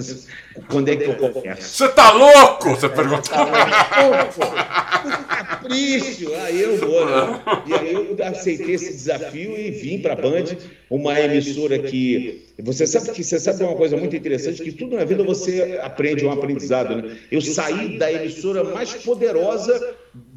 quando 0.68 0.90
é 0.90 0.96
que 0.96 1.04
eu 1.04 1.32
começo? 1.32 1.62
Você 1.62 1.90
tá 1.90 2.12
louco? 2.12 2.70
Você 2.70 2.90
perguntou. 2.90 3.22
Tá 3.22 5.22
capricho, 5.66 6.34
aí 6.36 6.61
eu 6.61 6.78
vou, 6.78 7.05
né? 7.05 7.41
E 7.68 7.74
aí 7.74 7.93
eu 7.93 8.18
aceitei 8.26 8.76
esse 8.76 8.93
desafio 8.93 9.57
e 9.57 9.72
vim 9.72 9.99
para 9.99 10.13
a 10.13 10.16
Band, 10.16 10.45
uma 10.89 11.20
emissora 11.20 11.80
que. 11.80 12.43
Você 12.59 12.88
sabe 12.88 13.11
que 13.11 13.24
você 13.24 13.39
sabe 13.39 13.63
uma 13.63 13.76
coisa 13.76 13.97
muito 13.97 14.16
interessante, 14.16 14.63
que 14.63 14.72
tudo 14.72 14.95
na 14.95 15.03
vida 15.03 15.24
você 15.24 15.80
aprende 15.82 16.26
um 16.26 16.32
aprendizado, 16.32 16.95
né? 16.95 17.18
Eu 17.32 17.41
saí 17.41 17.97
da 17.97 18.11
emissora 18.11 18.63
mais 18.63 18.93
poderosa 18.93 19.95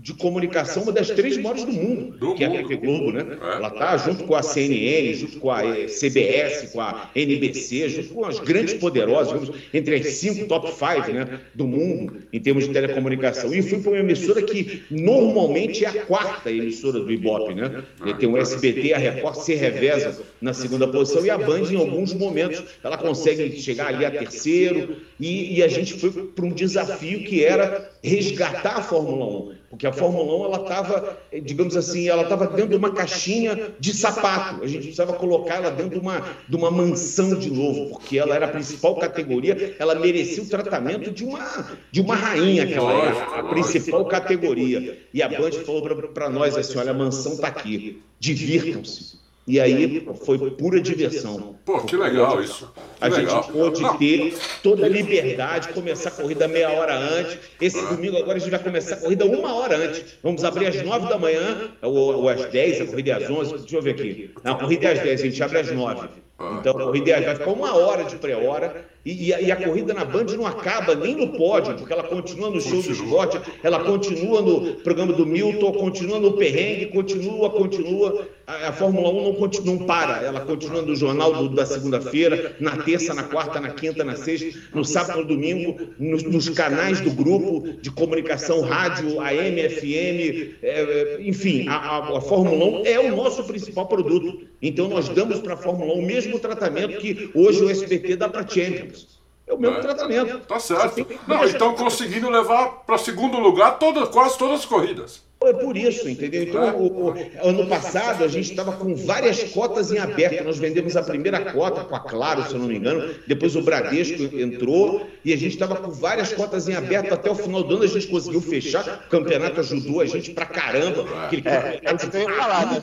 de 0.09 0.15
comunicação, 0.15 0.85
uma 0.85 0.93
das 0.93 1.11
três 1.11 1.37
maiores 1.37 1.65
do 1.65 1.73
mundo, 1.73 2.17
do 2.17 2.35
que 2.35 2.43
é 2.43 2.47
a 2.47 2.51
TV 2.51 2.77
Globo, 2.77 3.13
né? 3.13 3.27
É. 3.43 3.57
Ela 3.57 3.69
está 3.69 3.97
junto 3.99 4.25
com 4.25 4.35
a 4.35 4.43
CNN, 4.43 5.13
junto 5.13 5.39
com 5.39 5.51
a 5.51 5.61
CBS, 5.87 6.73
com 6.73 6.81
a 6.81 7.11
NBC, 7.15 7.91
junto 7.91 8.15
com 8.15 8.25
as 8.25 8.39
grandes 8.41 8.73
poderosas, 8.75 9.51
entre 9.73 9.97
as 9.97 10.07
cinco 10.07 10.47
top 10.47 10.73
five 10.73 11.13
né, 11.13 11.41
do 11.55 11.67
mundo 11.67 12.23
em 12.33 12.41
termos 12.41 12.67
de 12.67 12.73
telecomunicação. 12.73 13.55
E 13.55 13.61
fui 13.61 13.81
para 13.81 13.91
uma 13.91 14.01
emissora 14.01 14.41
que 14.41 14.83
normalmente 14.91 15.85
é 15.85 15.89
a 15.89 16.03
quarta 16.07 16.51
emissora 16.51 17.01
do 17.01 17.13
Ibope, 17.13 17.55
né? 17.55 17.85
Tem 18.19 18.29
o 18.29 18.39
SBT, 18.39 18.95
a 18.95 18.99
Record 18.99 19.37
se 19.37 19.55
reveza 19.55 20.23
na 20.41 20.55
segunda 20.55 20.89
posição 20.89 21.25
e 21.25 21.29
a 21.29 21.37
Band, 21.37 21.71
em 21.71 21.77
alguns 21.77 22.15
momentos, 22.15 22.65
ela 22.83 22.97
consegue 22.97 23.61
chegar 23.61 23.89
ali 23.89 24.07
a 24.07 24.11
terceiro. 24.11 24.97
E, 25.21 25.59
e 25.59 25.63
a 25.63 25.69
gente 25.69 25.95
foi 25.95 26.11
para 26.11 26.47
um 26.47 26.53
desafio 26.53 27.25
que 27.25 27.45
era 27.45 27.91
resgatar 28.03 28.77
a 28.77 28.83
Fórmula 28.83 29.53
1 29.53 29.59
porque 29.71 29.87
a 29.87 29.93
Fórmula 29.93 30.35
1 30.35 30.45
ela 30.47 30.63
estava, 30.63 31.19
digamos 31.43 31.77
assim, 31.77 32.09
ela 32.09 32.23
estava 32.23 32.47
dentro 32.47 32.71
de 32.71 32.77
uma 32.77 32.93
caixinha 32.93 33.75
de 33.79 33.93
sapato. 33.93 34.65
A 34.65 34.67
gente 34.67 34.83
precisava 34.83 35.13
colocar 35.13 35.57
ela 35.57 35.71
dentro 35.71 35.91
de 35.91 35.99
uma, 35.99 36.25
de 36.49 36.57
uma 36.57 36.71
mansão 36.71 37.35
de 37.35 37.51
novo, 37.51 37.91
porque 37.91 38.19
ela 38.19 38.35
era 38.35 38.47
a 38.47 38.49
principal 38.49 38.97
categoria, 38.97 39.77
ela 39.79 39.95
merecia 39.95 40.43
o 40.43 40.49
tratamento 40.49 41.11
de 41.11 41.23
uma, 41.23 41.79
de 41.93 42.01
uma 42.01 42.17
rainha, 42.17 42.67
que 42.67 42.75
ela 42.75 42.93
era 42.93 43.41
a 43.41 43.45
principal 43.45 44.07
categoria. 44.07 44.99
E 45.13 45.23
a 45.23 45.29
Band 45.29 45.53
falou 45.67 45.83
para 45.83 46.31
nós 46.31 46.57
assim: 46.57 46.79
olha, 46.79 46.93
a 46.93 46.95
mansão 46.95 47.35
está 47.35 47.49
aqui, 47.49 48.03
divirtam-se. 48.19 49.19
E 49.49 49.59
aí 49.59 50.07
foi 50.27 50.39
pura 50.51 50.79
diversão. 50.79 51.57
Pô, 51.65 51.81
que 51.81 51.97
legal 51.97 52.43
isso. 52.43 52.71
Que 52.99 53.05
a 53.05 53.09
legal. 53.09 53.43
gente 53.43 53.53
pôde 53.53 53.99
ter 53.99 54.37
toda 54.63 54.85
a 54.85 54.89
liberdade, 54.89 55.69
começar 55.71 56.11
a 56.11 56.13
corrida 56.13 56.47
meia 56.47 56.71
hora 56.71 56.95
antes. 56.95 57.39
Esse 57.59 57.81
domingo 57.87 58.19
agora 58.19 58.37
a 58.37 58.39
gente 58.39 58.51
vai 58.51 58.63
começar 58.63 58.97
a 58.97 58.99
corrida 58.99 59.25
uma 59.25 59.55
hora 59.55 59.79
antes. 59.79 60.05
Vamos 60.23 60.45
abrir 60.45 60.67
às 60.67 60.83
nove 60.83 61.09
da 61.09 61.19
manhã, 61.19 61.71
ou, 61.81 61.95
ou 61.95 62.29
às 62.29 62.45
dez, 62.51 62.79
a 62.79 62.85
corrida 62.85 63.13
é 63.13 63.25
às 63.25 63.31
onze. 63.31 63.57
Deixa 63.57 63.77
eu 63.77 63.83
ver 63.83 63.93
aqui. 63.93 64.31
Não, 64.45 64.53
a 64.53 64.59
corrida 64.59 64.89
é 64.89 64.93
às 64.93 65.01
dez, 65.01 65.21
a 65.23 65.25
gente 65.25 65.43
abre 65.43 65.59
às 65.59 65.73
nove. 65.73 66.09
Ah. 66.39 66.59
Então 66.61 66.79
a 66.79 66.85
corrida 66.85 67.21
vai 67.21 67.35
ficar 67.35 67.51
uma 67.51 67.75
hora 67.75 68.05
de 68.05 68.15
pré-hora 68.17 68.87
e, 69.05 69.29
e, 69.29 69.35
a, 69.35 69.41
e, 69.41 69.51
a, 69.51 69.57
corrida 69.57 69.95
na 69.95 70.05
Band 70.05 70.27
não 70.37 70.47
acaba 70.47 70.95
nem 70.95 71.17
no 71.17 71.29
pódio, 71.29 71.75
porque 71.75 71.93
ela 71.93 72.03
continua 72.03 72.51
no 72.51 72.61
show 72.61 72.83
do 72.83 72.93
esporte, 72.93 73.41
ela 73.63 73.83
continua 73.83 74.43
no 74.43 74.75
programa 74.75 75.15
do 75.15 75.25
Milton, 75.25 75.73
continua 75.73 76.21
no 76.21 76.35
perrengue, 76.35 76.87
continua, 76.87 77.49
continua. 77.49 78.29
A, 78.47 78.69
a 78.69 78.73
Fórmula 78.73 79.09
1 79.09 79.25
não, 79.25 79.35
continua, 79.35 79.75
não 79.75 79.87
para, 79.87 80.23
ela 80.23 80.41
continua 80.41 80.83
no 80.83 80.95
jornal 80.95 81.33
do, 81.33 81.49
da 81.49 81.65
segunda-feira, 81.65 82.55
na 82.61 82.77
terça, 82.77 83.15
na 83.15 83.23
quarta, 83.23 83.61
na 83.61 83.71
quinta, 83.71 84.05
na 84.05 84.15
sexta, 84.15 84.59
no 84.75 84.85
sábado, 84.85 85.21
no 85.21 85.25
domingo, 85.25 85.79
nos, 85.99 86.23
nos 86.23 86.49
canais 86.51 87.01
do 87.01 87.11
grupo 87.11 87.81
de 87.81 87.91
comunicação, 87.91 88.61
rádio, 88.61 89.21
AM, 89.21 89.69
FM, 89.71 90.55
é, 90.63 90.63
é, 90.63 91.19
enfim, 91.21 91.67
a, 91.69 92.17
a 92.17 92.21
Fórmula 92.21 92.81
1 92.81 92.87
é 92.87 93.01
o 93.01 93.17
nosso 93.17 93.43
principal 93.45 93.87
produto. 93.87 94.47
Então 94.61 94.89
nós 94.89 95.09
damos 95.09 95.41
para 95.41 95.55
a 95.55 95.57
Fórmula 95.57 95.95
1 95.95 95.99
o 95.99 96.03
mesmo 96.03 96.39
tratamento 96.39 96.99
que 96.99 97.31
hoje 97.35 97.65
o 97.65 97.71
SBT 97.71 98.17
dá 98.17 98.29
para 98.29 98.41
a 98.41 98.47
Champions. 98.47 99.19
É 99.47 99.55
o 99.55 99.59
mesmo 99.59 99.79
é, 99.79 99.81
tratamento. 99.81 100.41
Tá 100.41 100.59
certo. 100.61 101.07
Não, 101.27 101.45
estão 101.45 101.75
conseguindo 101.75 102.29
levar 102.29 102.85
para 102.85 102.99
segundo 102.99 103.39
lugar 103.39 103.79
toda, 103.79 104.07
quase 104.07 104.37
todas 104.37 104.61
as 104.61 104.67
corridas. 104.67 105.28
É 105.41 105.53
por 105.53 105.77
isso, 105.77 106.09
entendeu? 106.09 106.43
Então, 106.43 106.77
o, 106.77 107.11
o, 107.11 107.15
ano 107.49 107.67
passado, 107.69 108.25
a 108.25 108.29
gente 108.29 108.51
estava 108.51 108.73
com 108.73 108.97
várias 108.97 109.45
cotas 109.45 109.93
em 109.93 109.99
aberto. 109.99 110.43
Nós 110.43 110.59
vendemos 110.59 110.97
a 110.97 111.03
primeira 111.03 111.53
cota 111.53 111.85
com 111.85 111.95
a 111.95 112.01
Claro, 112.01 112.43
se 112.45 112.55
eu 112.55 112.59
não 112.59 112.67
me 112.67 112.77
engano. 112.77 113.15
Depois 113.25 113.55
o 113.55 113.63
Bradesco 113.63 114.21
entrou 114.37 115.07
e 115.25 115.33
a 115.33 115.37
gente 115.37 115.53
estava 115.53 115.77
com 115.77 115.91
várias 115.93 116.33
cotas 116.33 116.69
em 116.69 116.75
aberto. 116.75 117.15
Até 117.15 117.31
o 117.31 117.37
final 117.37 117.63
do 117.63 117.77
ano 117.77 117.85
a 117.85 117.87
gente 117.87 118.09
conseguiu 118.09 118.41
fechar. 118.41 119.05
O 119.07 119.11
campeonato 119.11 119.61
ajudou 119.61 120.01
a 120.01 120.07
gente 120.07 120.33
pra 120.33 120.45
caramba. 120.45 121.07
Aquele 121.27 121.47
é, 121.47 121.81
é 121.85 121.95
que 121.95 122.17
eu 122.17 122.21
ia 122.21 122.37
falar. 122.37 122.73
Né? 122.73 122.81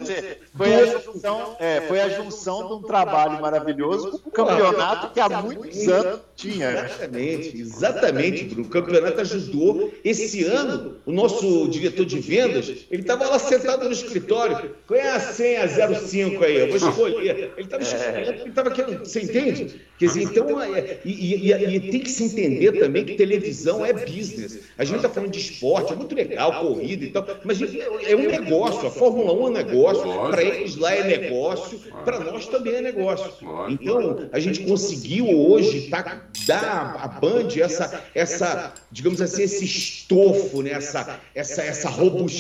Foi, 0.56 0.74
a 0.74 0.86
junção, 0.86 1.58
é, 1.60 1.82
foi 1.82 2.00
a 2.00 2.10
junção 2.10 2.68
de 2.68 2.74
um 2.76 2.82
trabalho 2.84 3.42
maravilhoso 3.42 4.20
com 4.20 4.30
um 4.30 4.32
campeonato 4.32 5.14
que 5.14 5.20
há 5.20 5.28
muitos 5.28 5.88
anos 5.90 6.22
tinha. 6.38 6.72
Né? 6.72 6.86
Exatamente, 6.86 7.58
exatamente, 7.58 8.44
Bruno. 8.46 8.68
O 8.68 8.70
campeonato 8.70 9.20
ajudou. 9.20 9.92
Esse 10.06 10.46
ano, 10.46 10.96
o 11.06 11.12
nosso 11.12 11.68
diretor 11.68 12.06
de 12.06 12.20
vendas 12.20 12.45
vendas, 12.48 12.86
ele 12.90 13.02
estava 13.02 13.28
lá 13.28 13.40
sentado 13.40 13.86
no 13.86 13.92
escritório. 13.92 14.76
Qual 14.88 15.00
é 15.00 15.10
a 15.10 15.20
senha 15.20 15.68
05 15.68 16.44
aí? 16.44 16.58
Eu 16.58 16.68
vou 16.68 16.78
escolher. 16.78 17.52
Ele 17.56 17.66
estava 17.66 17.84
escolhendo, 17.84 18.32
ele 18.32 18.50
estava 18.50 18.72
querendo. 18.72 19.00
Você 19.00 19.22
entende? 19.22 19.82
Quer 19.98 20.08
dizer, 20.08 20.24
então, 20.24 20.62
é, 20.62 20.98
e, 21.06 21.50
e, 21.50 21.54
e, 21.54 21.92
tem 21.92 22.02
que 22.02 22.10
se 22.10 22.26
entender 22.26 22.74
também 22.74 23.06
que 23.06 23.16
televisão 23.16 23.86
é 23.86 23.94
business. 23.94 24.60
A 24.78 24.84
gente 24.84 24.98
está 24.98 25.10
falando 25.10 25.32
de 25.32 25.40
esporte, 25.40 25.94
é 25.94 25.96
muito 25.96 26.14
legal, 26.14 26.60
corrida 26.60 27.06
e 27.06 27.12
tal, 27.12 27.26
mas 27.46 27.60
é 27.62 28.16
um 28.16 28.28
negócio. 28.28 28.88
A 28.88 28.92
Fórmula 28.92 29.34
1 29.34 29.38
é 29.38 29.50
um 29.50 29.54
negócio, 29.54 30.04
para 30.30 30.44
eles 30.44 30.76
lá 30.76 30.94
é 30.94 31.04
negócio, 31.04 31.80
para 32.04 32.20
nós 32.20 32.46
também 32.48 32.76
é 32.76 32.82
negócio. 32.82 33.32
Então, 33.70 34.30
a 34.32 34.40
gente 34.40 34.62
conseguiu 34.66 35.30
hoje 35.30 35.88
tá, 35.90 36.26
dar 36.46 36.98
à 37.00 37.08
Band 37.08 37.48
essa, 37.58 38.04
essa, 38.14 38.74
digamos 38.92 39.22
assim, 39.22 39.44
esse 39.44 39.64
estofo, 39.64 40.62
né? 40.62 40.72
essa, 40.72 41.20
essa, 41.34 41.62
essa 41.62 41.90
robustez 41.90 42.35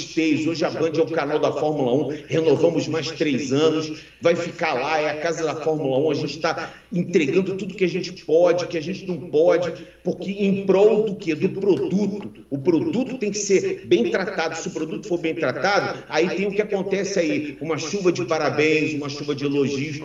Hoje 0.47 0.65
a 0.65 0.69
Band 0.69 0.91
é 0.97 1.01
o 1.01 1.07
canal 1.07 1.39
da 1.39 1.51
Fórmula 1.51 1.93
1, 2.09 2.23
renovamos 2.27 2.87
mais 2.87 3.11
três 3.11 3.53
anos, 3.53 4.01
vai 4.21 4.35
ficar 4.35 4.73
lá, 4.73 4.99
é 4.99 5.11
a 5.11 5.21
casa 5.21 5.43
da 5.43 5.55
Fórmula 5.55 5.97
1. 5.99 6.11
A 6.11 6.13
gente 6.13 6.35
está 6.35 6.73
entregando 6.91 7.55
tudo 7.55 7.75
que 7.75 7.83
a 7.83 7.89
gente 7.89 8.11
pode, 8.25 8.67
que 8.67 8.77
a 8.77 8.81
gente 8.81 9.05
não 9.07 9.17
pode, 9.29 9.73
porque 10.03 10.31
em 10.31 10.65
prol 10.65 11.03
do 11.03 11.15
que? 11.15 11.33
Do 11.33 11.49
produto. 11.49 12.45
O 12.49 12.57
produto 12.57 13.17
tem 13.17 13.31
que 13.31 13.37
ser 13.37 13.85
bem 13.85 14.09
tratado. 14.11 14.57
Se 14.57 14.67
o 14.67 14.71
produto 14.71 15.07
for 15.07 15.17
bem 15.17 15.35
tratado, 15.35 16.03
aí 16.09 16.29
tem 16.29 16.47
o 16.47 16.51
que 16.51 16.61
acontece 16.61 17.19
aí: 17.19 17.57
uma 17.61 17.77
chuva 17.77 18.11
de 18.11 18.25
parabéns, 18.25 18.93
uma 18.93 19.09
chuva 19.09 19.33
de 19.33 19.45
elogios. 19.45 20.01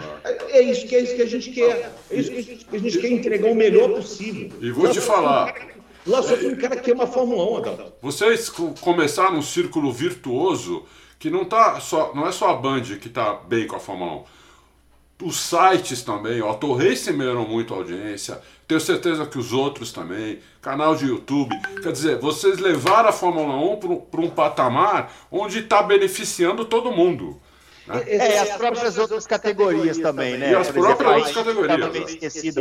É 0.50 0.60
isso 0.60 0.86
que, 0.86 0.94
é 0.94 1.00
isso 1.00 1.16
que 1.16 1.22
a 1.22 1.26
gente 1.26 1.50
quer. 1.50 1.92
É 2.10 2.16
isso 2.16 2.30
que 2.30 2.76
a 2.76 2.78
gente 2.78 2.98
quer 2.98 3.10
entregar 3.10 3.50
o 3.50 3.54
melhor 3.54 3.90
possível. 3.90 4.50
E 4.60 4.70
vou 4.70 4.88
te 4.90 5.00
falar. 5.00 5.79
Só 6.06 6.36
tem 6.36 6.52
um 6.52 6.56
cara 6.56 6.76
que 6.76 6.90
ama 6.92 7.04
a 7.04 7.06
Fórmula 7.06 7.44
1, 7.52 7.56
Adalto. 7.58 7.92
Vocês 8.00 8.48
começaram 8.80 9.36
um 9.36 9.42
círculo 9.42 9.92
virtuoso 9.92 10.84
que 11.18 11.28
não, 11.28 11.44
tá 11.44 11.78
só, 11.80 12.14
não 12.14 12.26
é 12.26 12.32
só 12.32 12.50
a 12.50 12.54
Band 12.54 12.82
que 13.00 13.08
está 13.08 13.34
bem 13.34 13.66
com 13.66 13.76
a 13.76 13.80
Fórmula 13.80 14.12
1. 14.12 14.24
Os 15.22 15.38
sites 15.38 16.02
também, 16.02 16.40
a 16.40 16.54
Torres 16.54 17.06
melhorou 17.08 17.46
muito 17.46 17.74
a 17.74 17.76
audiência, 17.76 18.40
tenho 18.66 18.80
certeza 18.80 19.26
que 19.26 19.38
os 19.38 19.52
outros 19.52 19.92
também, 19.92 20.38
canal 20.62 20.96
de 20.96 21.04
YouTube. 21.04 21.54
Quer 21.82 21.92
dizer, 21.92 22.18
vocês 22.18 22.58
levaram 22.58 23.10
a 23.10 23.12
Fórmula 23.12 23.54
1 23.54 24.00
para 24.10 24.20
um 24.20 24.30
patamar 24.30 25.12
onde 25.30 25.58
está 25.58 25.82
beneficiando 25.82 26.64
todo 26.64 26.90
mundo. 26.90 27.38
Né? 27.90 28.04
É, 28.06 28.38
as 28.38 28.56
próprias 28.56 28.98
outras 28.98 29.26
categorias 29.26 29.98
também, 29.98 30.38
né? 30.38 30.52
E 30.52 30.54
as 30.54 30.70
Por 30.70 30.84
próprias 30.84 31.12
outras 31.12 31.32
categorias. 31.34 31.80
Também 31.80 32.02
esquecido, 32.04 32.60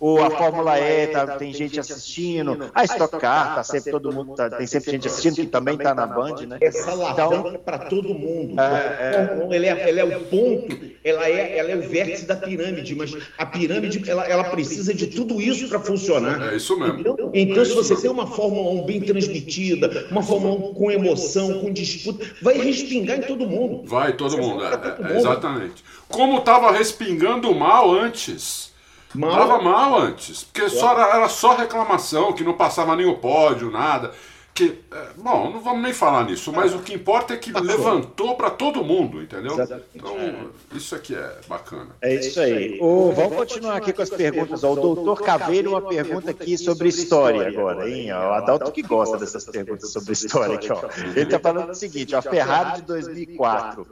ou 0.00 0.22
a 0.22 0.30
Fórmula 0.30 0.78
E, 0.80 1.06
tá, 1.08 1.26
tem 1.38 1.52
gente 1.52 1.78
assistindo, 1.78 2.70
a 2.74 2.84
Stock 2.84 3.18
Car, 3.18 3.56
tá 3.56 3.62
sempre 3.62 3.92
todo 3.92 4.12
mundo, 4.12 4.34
tá, 4.34 4.50
tem 4.50 4.66
sempre 4.66 4.92
gente 4.92 5.06
assistindo 5.06 5.36
que 5.36 5.46
também 5.46 5.74
está 5.74 5.94
na 5.94 6.06
Band, 6.06 6.46
né? 6.46 6.58
Essa 6.60 6.92
então, 6.92 7.48
é 7.48 7.58
para 7.58 7.78
todo 7.78 8.14
mundo. 8.14 8.60
É, 8.60 8.68
é. 8.70 9.56
Ela, 9.56 9.66
é, 9.66 9.90
ela 9.90 10.00
é 10.00 10.16
o 10.16 10.20
ponto, 10.24 10.76
ela 11.04 11.28
é, 11.28 11.58
ela 11.58 11.70
é 11.70 11.76
o 11.76 11.82
vértice 11.82 12.26
da 12.26 12.36
pirâmide, 12.36 12.94
mas 12.94 13.16
a 13.36 13.46
pirâmide 13.46 14.08
ela, 14.08 14.24
ela 14.26 14.44
precisa 14.44 14.92
de 14.92 15.06
tudo 15.06 15.40
isso 15.40 15.68
para 15.68 15.80
funcionar. 15.80 16.52
É 16.52 16.56
isso 16.56 16.78
mesmo. 16.78 17.00
Então, 17.00 17.30
então 17.32 17.64
se 17.64 17.74
você 17.74 17.96
tem 17.96 18.10
uma 18.10 18.26
Fórmula 18.26 18.82
1 18.82 18.86
bem 18.86 19.00
transmitida, 19.00 20.06
uma 20.10 20.22
Fórmula 20.22 20.54
1 20.70 20.74
com 20.74 20.90
emoção, 20.90 21.60
com 21.60 21.72
disputa, 21.72 22.24
vai 22.42 22.58
respingar 22.58 23.18
em 23.18 23.22
todo 23.22 23.46
mundo 23.46 23.67
mundo. 23.68 23.88
Vai 23.88 24.12
todo 24.12 24.38
mundo, 24.38 24.64
é, 24.64 24.76
todo 24.76 25.02
é, 25.02 25.08
mundo. 25.08 25.16
exatamente. 25.18 25.84
Como 26.08 26.38
estava 26.38 26.72
respingando 26.72 27.54
mal 27.54 27.92
antes. 27.92 28.72
Mal. 29.14 29.30
Tava 29.30 29.62
mal 29.62 29.98
antes, 29.98 30.44
porque 30.44 30.68
só 30.68 30.92
era, 30.92 31.16
era, 31.16 31.28
só 31.28 31.54
reclamação, 31.56 32.34
que 32.34 32.44
não 32.44 32.52
passava 32.52 32.94
nem 32.94 33.06
o 33.06 33.16
pódio, 33.16 33.70
nada. 33.70 34.12
Que, 34.54 34.80
é, 34.90 35.08
bom, 35.16 35.52
não 35.52 35.60
vamos 35.60 35.82
nem 35.82 35.92
falar 35.92 36.24
nisso, 36.24 36.52
mas 36.52 36.74
o 36.74 36.80
que 36.80 36.92
importa 36.92 37.32
é 37.32 37.36
que 37.36 37.52
Passou. 37.52 37.68
levantou 37.68 38.34
para 38.36 38.50
todo 38.50 38.82
mundo, 38.82 39.22
entendeu? 39.22 39.56
Então, 39.94 40.50
isso 40.72 40.96
aqui 40.96 41.14
é 41.14 41.38
bacana. 41.46 41.90
É 42.02 42.14
isso 42.14 42.40
aí. 42.40 42.76
O, 42.80 43.12
vamos 43.12 43.36
continuar 43.36 43.76
aqui 43.76 43.92
com 43.92 44.02
as 44.02 44.10
perguntas. 44.10 44.64
o 44.64 44.74
doutor 44.74 45.22
Caveiro, 45.22 45.70
uma 45.70 45.82
pergunta 45.82 46.32
aqui 46.32 46.58
sobre 46.58 46.88
história 46.88 47.46
agora, 47.46 47.88
hein? 47.88 48.12
O 48.12 48.32
Adalto 48.32 48.72
que 48.72 48.82
gosta 48.82 49.16
dessas 49.16 49.44
perguntas 49.44 49.92
sobre 49.92 50.12
história 50.12 50.56
aqui, 50.56 50.72
ó. 50.72 50.82
Ele 51.14 51.20
está 51.20 51.38
falando 51.38 51.70
o 51.70 51.74
seguinte, 51.74 52.14
ó, 52.16 52.18
a 52.18 52.22
Ferrari 52.22 52.80
de 52.80 52.86
2004 52.88 53.86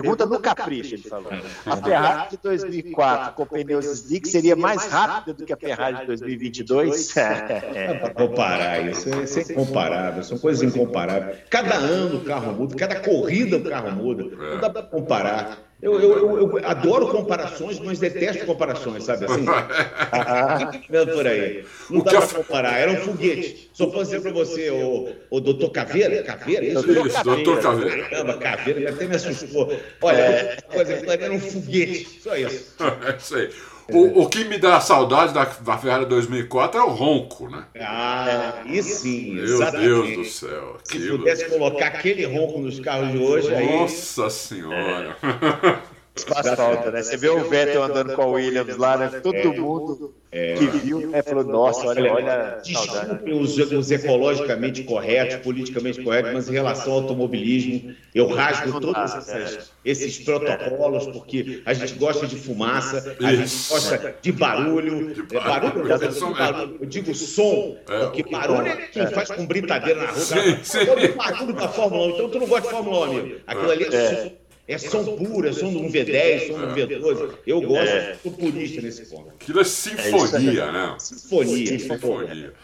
Pergunta 0.00 0.26
no 0.26 0.40
capricho, 0.40 0.94
ele 0.94 1.02
falou. 1.02 1.30
A 1.66 1.76
Ferrari 1.76 2.30
de 2.30 2.36
2004 2.38 3.34
com 3.34 3.46
pneus 3.46 3.84
slick 3.86 4.28
seria 4.28 4.56
mais 4.56 4.86
rápida 4.86 5.34
do 5.34 5.44
que 5.44 5.52
a 5.52 5.56
Ferrari 5.56 5.98
de 5.98 6.06
2022? 6.06 7.12
É. 7.22 7.94
Para 7.94 8.14
comparar, 8.14 8.88
isso 8.88 9.08
é, 9.08 9.22
isso 9.24 9.38
é 9.38 9.42
incomparável, 9.42 10.22
são 10.22 10.38
coisas 10.38 10.62
incomparáveis. 10.62 11.38
Cada 11.48 11.74
ano 11.74 12.18
o 12.18 12.24
carro 12.24 12.52
muda, 12.52 12.76
cada 12.76 13.00
corrida 13.00 13.56
o 13.56 13.64
carro 13.64 13.90
muda, 13.92 14.24
não 14.24 14.60
dá 14.60 14.70
para 14.70 14.82
comparar. 14.82 15.58
Eu, 15.82 16.00
eu, 16.00 16.38
eu, 16.38 16.60
adoro 16.64 17.08
comparações, 17.08 17.80
mas 17.80 17.98
detesto 17.98 18.46
comparações, 18.46 19.02
sabe 19.02 19.24
assim? 19.24 19.44
Vendo 20.88 21.12
por 21.12 21.26
aí. 21.26 21.64
Não 21.90 22.04
dá 22.04 22.20
para 22.20 22.38
comparar. 22.38 22.78
Era 22.78 22.92
um 22.92 22.96
foguete. 22.98 23.68
Só 23.72 23.86
posso 23.86 24.04
dizer 24.04 24.20
para 24.20 24.30
você, 24.30 24.70
o, 24.70 25.12
o 25.28 25.40
doutor 25.40 25.70
Caveira, 25.70 26.22
Caveira, 26.22 26.64
isso? 26.64 26.88
Isso, 26.88 27.24
doutor 27.24 27.60
Caveira. 27.60 28.08
Caramba, 28.08 28.38
Caveira, 28.38 28.90
até 28.90 29.06
me 29.08 29.16
assustou. 29.16 29.76
Olha, 30.02 30.16
é... 30.16 30.56
coisa, 30.72 30.92
era 30.92 31.32
um 31.32 31.40
foguete, 31.40 32.20
só 32.22 32.36
isso. 32.36 32.76
É 33.04 33.16
isso 33.16 33.34
aí. 33.34 33.50
O, 33.90 34.22
o 34.22 34.28
que 34.28 34.44
me 34.44 34.58
dá 34.58 34.80
saudade 34.80 35.34
da, 35.34 35.44
da 35.44 35.78
Ferrari 35.78 36.06
2004 36.06 36.80
é 36.80 36.84
o 36.84 36.88
ronco, 36.88 37.48
né? 37.48 37.64
Ah, 37.80 38.62
e 38.66 38.82
sim, 38.82 39.34
Meu 39.34 39.44
exatamente. 39.44 39.86
Deus 39.86 40.16
do 40.16 40.24
céu. 40.24 40.78
Se 40.84 41.08
pudesse 41.08 41.48
colocar 41.48 41.86
aquele 41.86 42.24
ronco 42.24 42.60
nos 42.60 42.78
carros 42.80 43.10
de 43.10 43.18
hoje, 43.18 43.50
Nossa 43.50 44.24
aí... 44.24 44.30
Senhora. 44.30 45.16
É. 45.22 45.91
Faz 46.14 46.46
falta, 46.54 46.90
né? 46.90 47.02
Você 47.02 47.16
vê 47.16 47.30
o 47.30 47.48
Vettel 47.48 47.82
andando 47.82 48.14
com 48.14 48.22
a 48.22 48.26
Williams 48.26 48.76
lá, 48.76 48.98
né? 48.98 49.20
Todo 49.22 49.34
é, 49.34 49.46
mundo 49.46 50.14
é, 50.30 50.54
que 50.54 50.66
viu 50.66 51.08
né, 51.08 51.22
falou, 51.22 51.44
nossa, 51.44 51.86
olha, 51.86 52.12
olha. 52.12 52.60
Desculpem 52.62 53.32
os, 53.32 53.56
os 53.56 53.90
ecologicamente 53.90 54.82
corretos, 54.84 55.36
politicamente 55.36 56.02
corretos, 56.02 56.32
mas 56.34 56.48
em 56.50 56.52
relação 56.52 56.92
ao 56.92 57.00
automobilismo, 57.00 57.94
eu 58.14 58.26
rasgo 58.26 58.78
todos 58.78 59.14
essas, 59.14 59.70
esses 59.82 60.18
protocolos, 60.18 61.06
porque 61.06 61.62
a 61.64 61.72
gente 61.72 61.94
gosta 61.94 62.26
de 62.26 62.36
fumaça, 62.36 63.16
a 63.18 63.34
gente 63.34 63.68
gosta 63.70 64.14
de 64.20 64.32
barulho. 64.32 65.14
De 65.14 65.22
barulho, 65.22 65.42
barulho, 65.42 65.88
eu, 65.88 66.34
barulho 66.34 66.76
eu 66.78 66.86
digo 66.86 67.14
som, 67.14 67.78
porque 67.86 68.22
barulho 68.30 68.66
é 68.66 68.76
quem 68.88 69.06
faz 69.06 69.30
com 69.30 69.46
britadeira 69.46 70.02
na 70.02 70.10
rua. 70.10 70.20
Sim, 70.20 70.58
sim. 70.62 70.78
Eu 70.78 71.14
barulho 71.14 71.54
da 71.54 71.68
Fórmula 71.68 72.06
1, 72.08 72.10
então 72.10 72.28
tu 72.28 72.38
não 72.38 72.46
gosta 72.46 72.68
de 72.68 72.74
Fórmula 72.74 73.08
1, 73.08 73.18
amigo. 73.18 73.40
Aquilo 73.46 73.70
ali 73.70 73.84
é 73.84 73.90
som 73.90 74.41
é 74.68 74.78
som 74.78 75.04
puro, 75.16 75.48
é 75.48 75.52
som 75.52 75.70
de 75.70 75.76
um 75.78 75.90
V10, 75.90 76.46
som 76.46 76.58
de 76.58 76.64
um 76.64 76.74
V12. 76.74 77.34
Eu 77.46 77.60
gosto, 77.62 77.88
é. 77.88 78.16
sou 78.22 78.32
purista 78.32 78.80
nesse 78.80 79.06
ponto. 79.06 79.28
Aquilo 79.30 79.60
é 79.60 79.64
sinfonia, 79.64 80.62
é 80.62 80.72
né? 80.72 80.96
Sinfonia. 80.98 81.78
Sinfonia. 81.78 82.54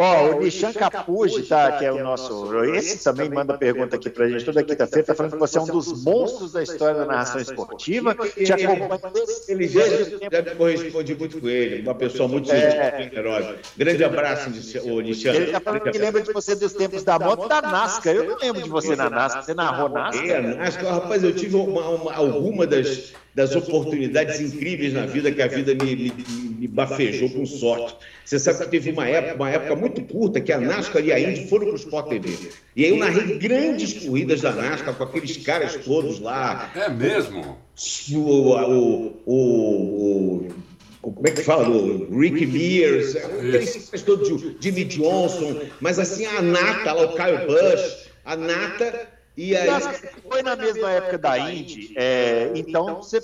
Ó, 0.00 0.30
oh, 0.30 0.36
o 0.36 0.40
Nishan 0.40 0.72
Capuji, 0.72 1.42
tá, 1.42 1.72
que 1.72 1.84
é 1.84 1.92
o 1.92 2.02
nosso. 2.02 2.64
Esse 2.64 3.04
também 3.04 3.28
manda 3.28 3.58
pergunta 3.58 3.96
aqui 3.96 4.08
pra 4.08 4.26
gente 4.30 4.46
toda 4.46 4.62
quinta-feira. 4.62 5.06
Tá 5.06 5.14
falando 5.14 5.32
que 5.32 5.38
você 5.38 5.58
é 5.58 5.60
um 5.60 5.66
dos 5.66 6.02
monstros 6.02 6.52
da 6.52 6.62
história 6.62 7.00
da 7.00 7.04
narração 7.04 7.38
esportiva. 7.38 8.14
Te 8.14 8.50
acompanha 8.50 9.00
Ele 9.46 9.68
já 9.68 9.82
deve 10.30 10.54
corresponder 10.54 11.18
muito 11.18 11.38
com 11.38 11.48
ele, 11.48 11.82
uma 11.82 11.94
pessoa 11.94 12.26
muito 12.26 12.50
é. 12.50 13.02
generosa. 13.02 13.58
Grande 13.76 14.02
abraço, 14.02 14.48
Nishan. 14.48 15.34
Ele 15.34 15.52
tá 15.52 15.60
falando 15.60 15.82
que 15.82 15.98
lembra 15.98 16.22
de 16.22 16.32
você 16.32 16.54
dos 16.54 16.72
tempos 16.72 17.04
da 17.04 17.18
moto 17.18 17.46
da 17.46 17.60
NASCAR. 17.60 18.14
Eu 18.14 18.24
não 18.24 18.38
lembro 18.38 18.62
de 18.62 18.70
você 18.70 18.96
na 18.96 19.10
NASCAR. 19.10 19.44
Você 19.44 19.52
narrou 19.52 19.90
NASCAR? 19.90 20.24
É, 20.24 20.40
NASCAR, 20.40 20.94
rapaz, 20.94 21.22
eu 21.22 21.34
tive 21.34 21.56
uma, 21.56 21.88
uma, 21.90 22.14
alguma 22.14 22.66
das 22.66 23.12
das 23.34 23.54
oportunidades 23.54 24.40
incríveis 24.40 24.92
na 24.92 25.06
vida 25.06 25.30
que 25.30 25.40
a 25.40 25.46
vida 25.46 25.74
me, 25.74 25.96
me, 25.96 26.12
me, 26.58 26.68
bafejou 26.68 27.30
com 27.30 27.46
sorte. 27.46 27.96
Você 28.24 28.38
sabe 28.38 28.64
que 28.64 28.70
teve 28.70 28.90
uma 28.90 29.06
época, 29.06 29.34
uma 29.36 29.50
época 29.50 29.76
muito 29.76 30.02
curta 30.02 30.40
que 30.40 30.52
a 30.52 30.58
NASCAR 30.58 31.04
e 31.04 31.12
a 31.12 31.20
Indy 31.20 31.48
foram 31.48 31.66
para 31.66 31.74
o 31.74 31.76
Sport 31.76 32.08
TV. 32.08 32.50
E 32.74 32.84
aí 32.84 32.90
eu 32.90 32.96
narrei 32.96 33.38
grandes 33.38 34.04
corridas 34.04 34.40
da 34.40 34.52
NASCAR 34.52 34.94
com 34.96 35.04
aqueles 35.04 35.36
caras 35.38 35.76
todos 35.76 36.18
lá. 36.18 36.70
É 36.74 36.88
mesmo? 36.88 37.56
O, 38.12 38.18
o, 38.18 39.22
o, 39.26 40.46
o 40.46 40.48
como 41.02 41.26
é 41.26 41.30
que 41.30 41.42
fala? 41.42 41.68
O 41.68 42.18
Rick 42.18 42.46
Mears, 42.46 43.16
aqueles 43.16 43.86
caras 43.86 44.02
todos, 44.02 44.56
Jimmy 44.60 44.84
Johnson, 44.84 45.62
mas 45.80 45.98
assim, 45.98 46.26
a 46.26 46.42
nata 46.42 46.92
lá, 46.92 47.04
o 47.04 47.14
Kyle 47.14 47.46
Busch, 47.46 48.08
a 48.24 48.36
nata 48.36 49.08
e 49.40 49.56
aí... 49.56 49.68
Foi 50.28 50.42
na 50.42 50.54
mesma 50.54 50.90
época 50.90 51.18
da 51.18 51.38
Indy, 51.38 51.92
é, 51.96 52.50
então 52.54 52.96
você 52.96 53.20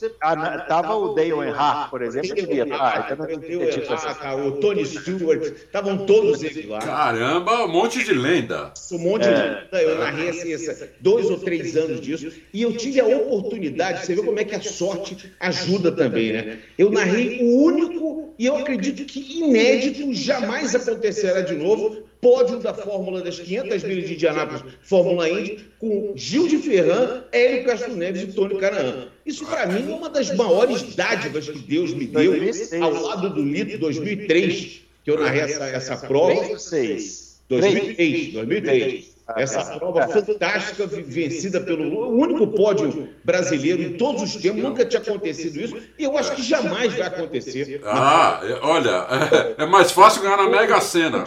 tava 0.66 0.96
o 0.96 1.14
Dale 1.14 1.30
Earnhardt, 1.30 1.90
por 1.90 2.02
exemplo, 2.02 2.34
devia 2.34 2.64
estar. 2.64 3.08
Então, 3.12 4.46
o 4.46 4.52
Tony 4.52 4.84
Stewart, 4.84 5.42
estavam 5.42 6.06
todos 6.06 6.42
eles 6.42 6.66
lá. 6.66 6.78
Caramba, 6.78 7.64
um 7.64 7.68
monte 7.68 8.02
de 8.02 8.12
lenda. 8.12 8.72
Um 8.92 8.98
monte 8.98 9.22
de 9.22 9.28
é. 9.28 9.36
lenda. 9.36 9.82
Eu 9.82 9.98
narrei 9.98 10.30
assim, 10.30 10.52
essa, 10.52 10.88
dois 11.00 11.30
ou 11.30 11.38
três 11.38 11.76
anos 11.76 12.00
disso 12.00 12.32
e 12.52 12.62
eu 12.62 12.76
tive 12.76 13.00
a 13.00 13.06
oportunidade, 13.06 14.04
você 14.04 14.14
vê 14.14 14.22
como 14.22 14.40
é 14.40 14.44
que 14.44 14.54
a 14.54 14.62
sorte 14.62 15.32
ajuda 15.38 15.92
também, 15.92 16.32
né? 16.32 16.58
Eu 16.78 16.90
narrei 16.90 17.40
o 17.42 17.62
único 17.62 18.34
e 18.38 18.46
eu 18.46 18.56
acredito 18.56 19.04
que 19.04 19.40
inédito 19.40 20.12
jamais 20.12 20.74
acontecerá 20.74 21.40
de 21.40 21.54
novo 21.54 22.05
pódio 22.20 22.58
da 22.58 22.72
Fórmula 22.72 23.22
das 23.22 23.38
500 23.38 23.82
milhas 23.84 24.08
de 24.08 24.14
Indianápolis, 24.14 24.62
Fórmula 24.82 25.28
Indy, 25.28 25.64
com 25.78 26.12
Gil 26.16 26.48
de 26.48 26.58
Ferran, 26.58 27.24
Hélio 27.32 27.64
Castro 27.64 27.94
Neves 27.94 28.22
e 28.22 28.26
Tony 28.28 28.56
Canaã. 28.58 29.08
Isso, 29.24 29.44
para 29.44 29.66
mim, 29.66 29.90
é 29.90 29.94
uma 29.94 30.08
das 30.08 30.34
maiores 30.34 30.94
dádivas 30.94 31.48
que 31.48 31.58
Deus 31.58 31.92
me 31.92 32.06
deu, 32.06 32.34
ao 32.82 32.92
lado 32.92 33.30
do 33.30 33.42
Lito 33.42 33.78
2003, 33.78 34.80
que 35.04 35.10
eu 35.10 35.20
narrei 35.20 35.42
essa, 35.42 35.66
essa 35.66 35.96
prova. 35.96 36.34
2006. 36.34 37.26
2003, 37.48 38.32
2003. 38.32 39.16
Essa 39.36 39.64
prova 39.76 40.06
fantástica, 40.06 40.86
vencida 40.86 41.60
pelo 41.60 42.10
único 42.10 42.46
pódio 42.46 43.08
brasileiro 43.24 43.82
em 43.82 43.94
todos 43.94 44.22
os 44.22 44.36
tempos, 44.36 44.62
nunca 44.62 44.84
tinha 44.84 45.02
acontecido 45.02 45.60
isso, 45.60 45.76
e 45.98 46.04
eu 46.04 46.16
acho 46.16 46.36
que 46.36 46.42
jamais 46.42 46.94
vai 46.94 47.08
acontecer. 47.08 47.80
Ah, 47.84 48.40
olha, 48.62 49.56
é, 49.58 49.62
é 49.64 49.66
mais 49.66 49.90
fácil 49.90 50.22
ganhar 50.22 50.36
na 50.36 50.48
Mega 50.48 50.80
Sena. 50.80 51.24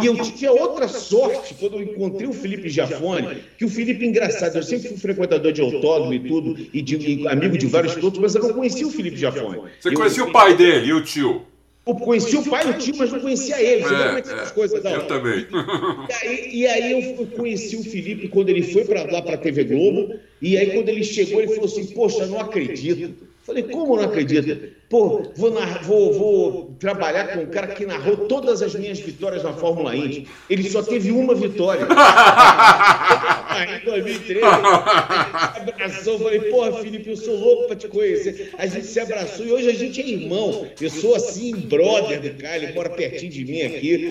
E 0.00 0.06
eu 0.06 0.16
tinha 0.16 0.52
outra 0.52 0.86
sorte 0.88 1.54
quando 1.54 1.76
eu 1.76 1.82
encontrei 1.82 2.28
o 2.28 2.32
Felipe 2.32 2.68
Jafone, 2.68 3.42
que 3.58 3.64
o 3.64 3.68
Felipe, 3.68 4.06
engraçado, 4.06 4.56
eu 4.56 4.62
sempre 4.62 4.88
fui 4.88 4.96
frequentador 4.96 5.52
de 5.52 5.60
autódromo 5.60 6.14
e 6.14 6.20
tudo, 6.20 6.56
e, 6.72 6.80
de, 6.80 6.96
e 6.96 7.28
amigo 7.28 7.58
de 7.58 7.66
vários 7.66 7.94
pilotos, 7.94 8.20
mas 8.20 8.34
eu 8.34 8.42
não 8.42 8.52
conhecia 8.52 8.86
o 8.86 8.90
Felipe 8.90 9.16
Jafone. 9.16 9.62
Você 9.80 9.88
eu, 9.88 9.94
conhecia 9.94 10.24
o 10.24 10.32
pai 10.32 10.56
dele 10.56 10.86
e 10.86 10.92
o 10.92 11.02
tio? 11.02 11.42
Eu 11.86 11.94
conhecia 11.94 12.38
o 12.38 12.48
pai 12.48 12.66
e 12.66 12.70
o 12.70 12.78
tio, 12.78 12.94
mas 12.96 13.10
não 13.10 13.20
conhecia 13.20 13.60
ele. 13.60 13.82
Você 13.82 13.94
é, 13.94 13.98
como 13.98 14.18
é 14.18 14.42
é, 14.42 14.50
coisas 14.50 14.84
Eu 14.84 15.06
também. 15.06 15.46
E 16.08 16.12
aí, 16.12 16.50
e 16.52 16.66
aí, 16.66 17.16
eu 17.18 17.26
conheci 17.26 17.76
o 17.76 17.82
Felipe 17.82 18.28
quando 18.28 18.48
ele 18.50 18.62
foi 18.62 18.84
para 18.84 19.02
lá 19.10 19.20
para 19.22 19.34
a 19.34 19.38
TV 19.38 19.64
Globo, 19.64 20.14
e 20.40 20.56
aí 20.56 20.70
quando 20.70 20.88
ele 20.88 21.02
chegou, 21.02 21.40
ele 21.40 21.52
falou 21.52 21.64
assim, 21.64 21.86
poxa, 21.86 22.26
não 22.26 22.38
acredito. 22.38 23.29
Falei, 23.50 23.64
como 23.64 23.96
não 23.96 24.04
acredita? 24.04 24.60
Pô, 24.88 25.24
vou, 25.34 25.52
vou, 25.82 26.12
vou, 26.12 26.76
trabalhar 26.78 27.32
com 27.32 27.40
um 27.40 27.46
cara 27.46 27.66
que 27.66 27.84
narrou 27.84 28.16
todas 28.28 28.62
as 28.62 28.76
minhas 28.76 29.00
vitórias 29.00 29.42
na 29.42 29.52
Fórmula 29.52 29.96
Indy. 29.96 30.28
Ele 30.48 30.70
só 30.70 30.84
teve 30.84 31.10
uma 31.10 31.34
vitória. 31.34 31.84
Em 33.80 33.84
2013, 33.84 34.40
abraçou. 35.56 36.18
Falei, 36.18 36.40
porra, 36.40 36.72
Felipe, 36.82 37.10
eu 37.10 37.16
sou 37.16 37.36
louco 37.36 37.66
pra 37.68 37.76
te 37.76 37.88
conhecer. 37.88 38.50
A 38.58 38.66
gente 38.66 38.86
se 38.86 38.98
abraçou 38.98 39.46
e 39.46 39.52
hoje 39.52 39.68
a 39.68 39.74
gente 39.74 40.00
é 40.00 40.08
irmão. 40.08 40.66
Eu 40.80 40.90
sou 40.90 41.14
assim, 41.14 41.54
brother 41.54 42.20
do 42.20 42.30
cara. 42.42 42.56
Ele 42.56 42.72
mora 42.72 42.90
pertinho 42.90 43.30
de 43.30 43.44
mim 43.44 43.62
aqui. 43.62 44.10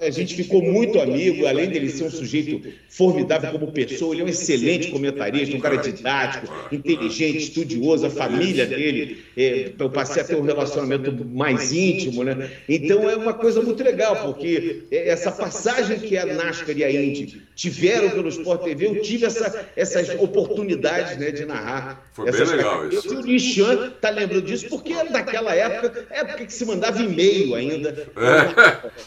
A 0.00 0.10
gente 0.10 0.34
ficou 0.34 0.62
muito 0.62 1.00
amigo. 1.00 1.46
Além 1.46 1.68
dele 1.68 1.90
ser 1.90 2.04
um 2.04 2.10
sujeito 2.10 2.62
formidável 2.88 3.52
como 3.52 3.72
pessoa, 3.72 4.14
ele 4.14 4.22
é 4.22 4.24
um 4.24 4.28
excelente 4.28 4.90
comentarista, 4.90 5.56
um 5.56 5.60
cara 5.60 5.76
didático, 5.76 6.46
inteligente, 6.72 7.38
estudioso. 7.38 8.06
A 8.06 8.10
família 8.10 8.66
dele, 8.66 9.18
é, 9.36 9.72
eu 9.78 9.90
passei 9.90 10.14
passe 10.14 10.20
a 10.20 10.24
ter 10.24 10.36
um 10.36 10.42
relacionamento 10.42 11.12
mais 11.26 11.72
íntimo, 11.72 12.22
né? 12.22 12.50
Então 12.68 13.08
é 13.08 13.16
uma 13.16 13.32
coisa 13.34 13.60
muito 13.62 13.82
legal, 13.82 14.22
porque 14.24 14.84
essa 14.90 15.32
passagem 15.32 15.98
que 15.98 16.16
a 16.16 16.26
NASCAR 16.26 16.76
e 16.76 16.84
a 16.84 16.92
Indy 16.92 17.42
tiveram 17.54 18.10
pelo 18.10 18.28
Sport 18.28 18.66
TV, 18.76 18.98
eu 18.98 19.02
tive 19.02 19.26
essa, 19.26 19.66
essas 19.76 20.08
oportunidades 20.20 21.16
né, 21.16 21.30
de 21.30 21.44
narrar. 21.44 22.06
Foi 22.12 22.30
bem 22.30 22.44
legal 22.44 22.88
isso. 22.88 23.12
E 23.12 23.16
o 23.16 23.20
Nishan 23.22 23.88
está 23.88 24.10
lembrando 24.10 24.42
disso, 24.42 24.68
porque 24.68 24.94
daquela 25.04 25.54
época, 25.54 26.06
época 26.10 26.46
que 26.46 26.52
se 26.52 26.64
mandava 26.64 27.00
e-mail 27.02 27.54
ainda. 27.54 28.08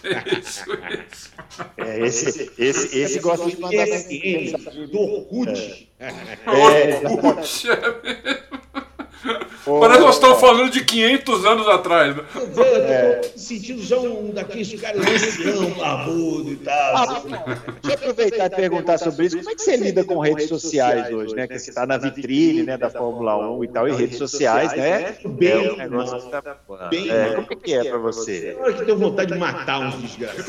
É, 0.04 0.40
isso, 0.40 0.66
isso. 1.12 1.32
É, 1.78 2.00
esse, 2.06 2.52
esse, 2.58 3.00
esse 3.00 3.20
gosta 3.20 3.50
de 3.50 3.60
mandar... 3.60 3.86
Do 4.92 5.00
Orkut. 5.00 5.90
É, 6.00 6.08
é, 6.08 7.02
Orkut, 7.08 7.70
é 7.70 8.57
Parece 9.80 10.00
que 10.00 10.06
nós 10.06 10.16
estamos 10.16 10.40
falando 10.40 10.72
de 10.72 10.84
500 10.84 11.46
anos 11.46 11.68
atrás. 11.68 12.16
Né? 12.16 12.24
É. 12.88 13.22
sentindo 13.36 13.82
já 13.84 13.98
um 13.98 14.32
daqueles 14.32 14.80
caras 14.80 15.02
ancião, 15.02 15.70
barbudo 15.72 16.52
e 16.52 16.56
tal. 16.58 16.96
Ah, 16.96 17.04
assim. 17.04 17.30
Deixa 17.30 17.90
eu 17.90 17.94
aproveitar 17.94 18.46
e 18.46 18.50
perguntar 18.50 18.98
sobre 18.98 19.26
isso. 19.26 19.38
Como 19.38 19.50
é 19.50 19.56
que 19.56 19.62
você 19.62 19.76
lida 19.76 20.04
com 20.04 20.20
redes 20.20 20.48
sociais 20.48 21.14
hoje, 21.14 21.36
né? 21.36 21.48
Que 21.48 21.60
você 21.60 21.70
está 21.70 21.86
na 21.86 21.98
vitrine 21.98 22.64
né, 22.64 22.78
da 22.78 22.90
Fórmula 22.90 23.38
1 23.52 23.64
e 23.64 23.68
tal, 23.68 23.88
e 23.88 23.92
redes 23.94 24.18
sociais, 24.18 24.74
né? 24.74 25.18
Bem, 25.26 25.66
é 25.66 25.72
um 25.72 25.78
negócio 25.78 26.22
que 26.22 26.30
tá... 26.30 26.42
bem 26.90 27.10
é, 27.10 27.36
como 27.36 27.48
é 27.50 27.56
que 27.56 27.74
é 27.74 27.84
para 27.84 27.98
você? 27.98 28.56
Na 28.58 28.64
hora 28.64 28.74
que 28.74 28.86
deu 28.86 28.98
vontade 28.98 29.34
de 29.34 29.40
matar 29.40 29.80
uns 29.80 29.96
desgraçados. 29.96 30.48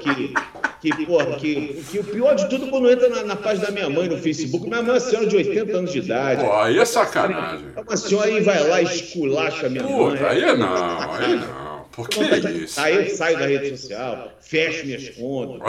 Que, 0.00 0.34
que, 0.80 1.06
porra, 1.06 1.36
que, 1.36 1.84
que 1.90 1.98
o 1.98 2.04
pior 2.04 2.34
de 2.34 2.48
tudo 2.48 2.68
quando 2.68 2.90
entra 2.90 3.08
na, 3.08 3.22
na 3.24 3.36
página 3.36 3.66
da 3.66 3.72
minha 3.72 3.90
mãe 3.90 4.08
no 4.08 4.18
Facebook, 4.18 4.68
minha 4.68 4.82
mãe 4.82 4.90
é 4.90 4.94
uma 4.94 5.00
senhora 5.00 5.26
de 5.26 5.36
80 5.36 5.76
anos 5.76 5.92
de 5.92 5.98
idade. 5.98 6.44
Pô, 6.44 6.52
aí 6.52 6.78
é 6.78 6.84
sacanagem. 6.84 7.66
É 7.76 7.80
uma 7.80 7.96
senhora 7.96 8.28
aí 8.28 8.40
vai 8.40 8.68
lá 8.68 8.82
e 8.82 8.84
esculacha 8.84 9.66
a 9.66 9.68
minha 9.70 9.84
mãe. 9.84 10.18
Aí 10.26 10.44
é 10.44 10.56
não, 10.56 11.12
aí 11.12 11.36
não. 11.36 11.59
Por 11.92 12.08
que 12.08 12.20
isso? 12.20 12.80
Aí 12.80 12.94
eu 12.94 13.16
saio 13.16 13.38
da 13.38 13.46
rede 13.46 13.76
social, 13.76 14.32
fecho 14.40 14.86
minhas 14.86 15.08
contas. 15.10 15.60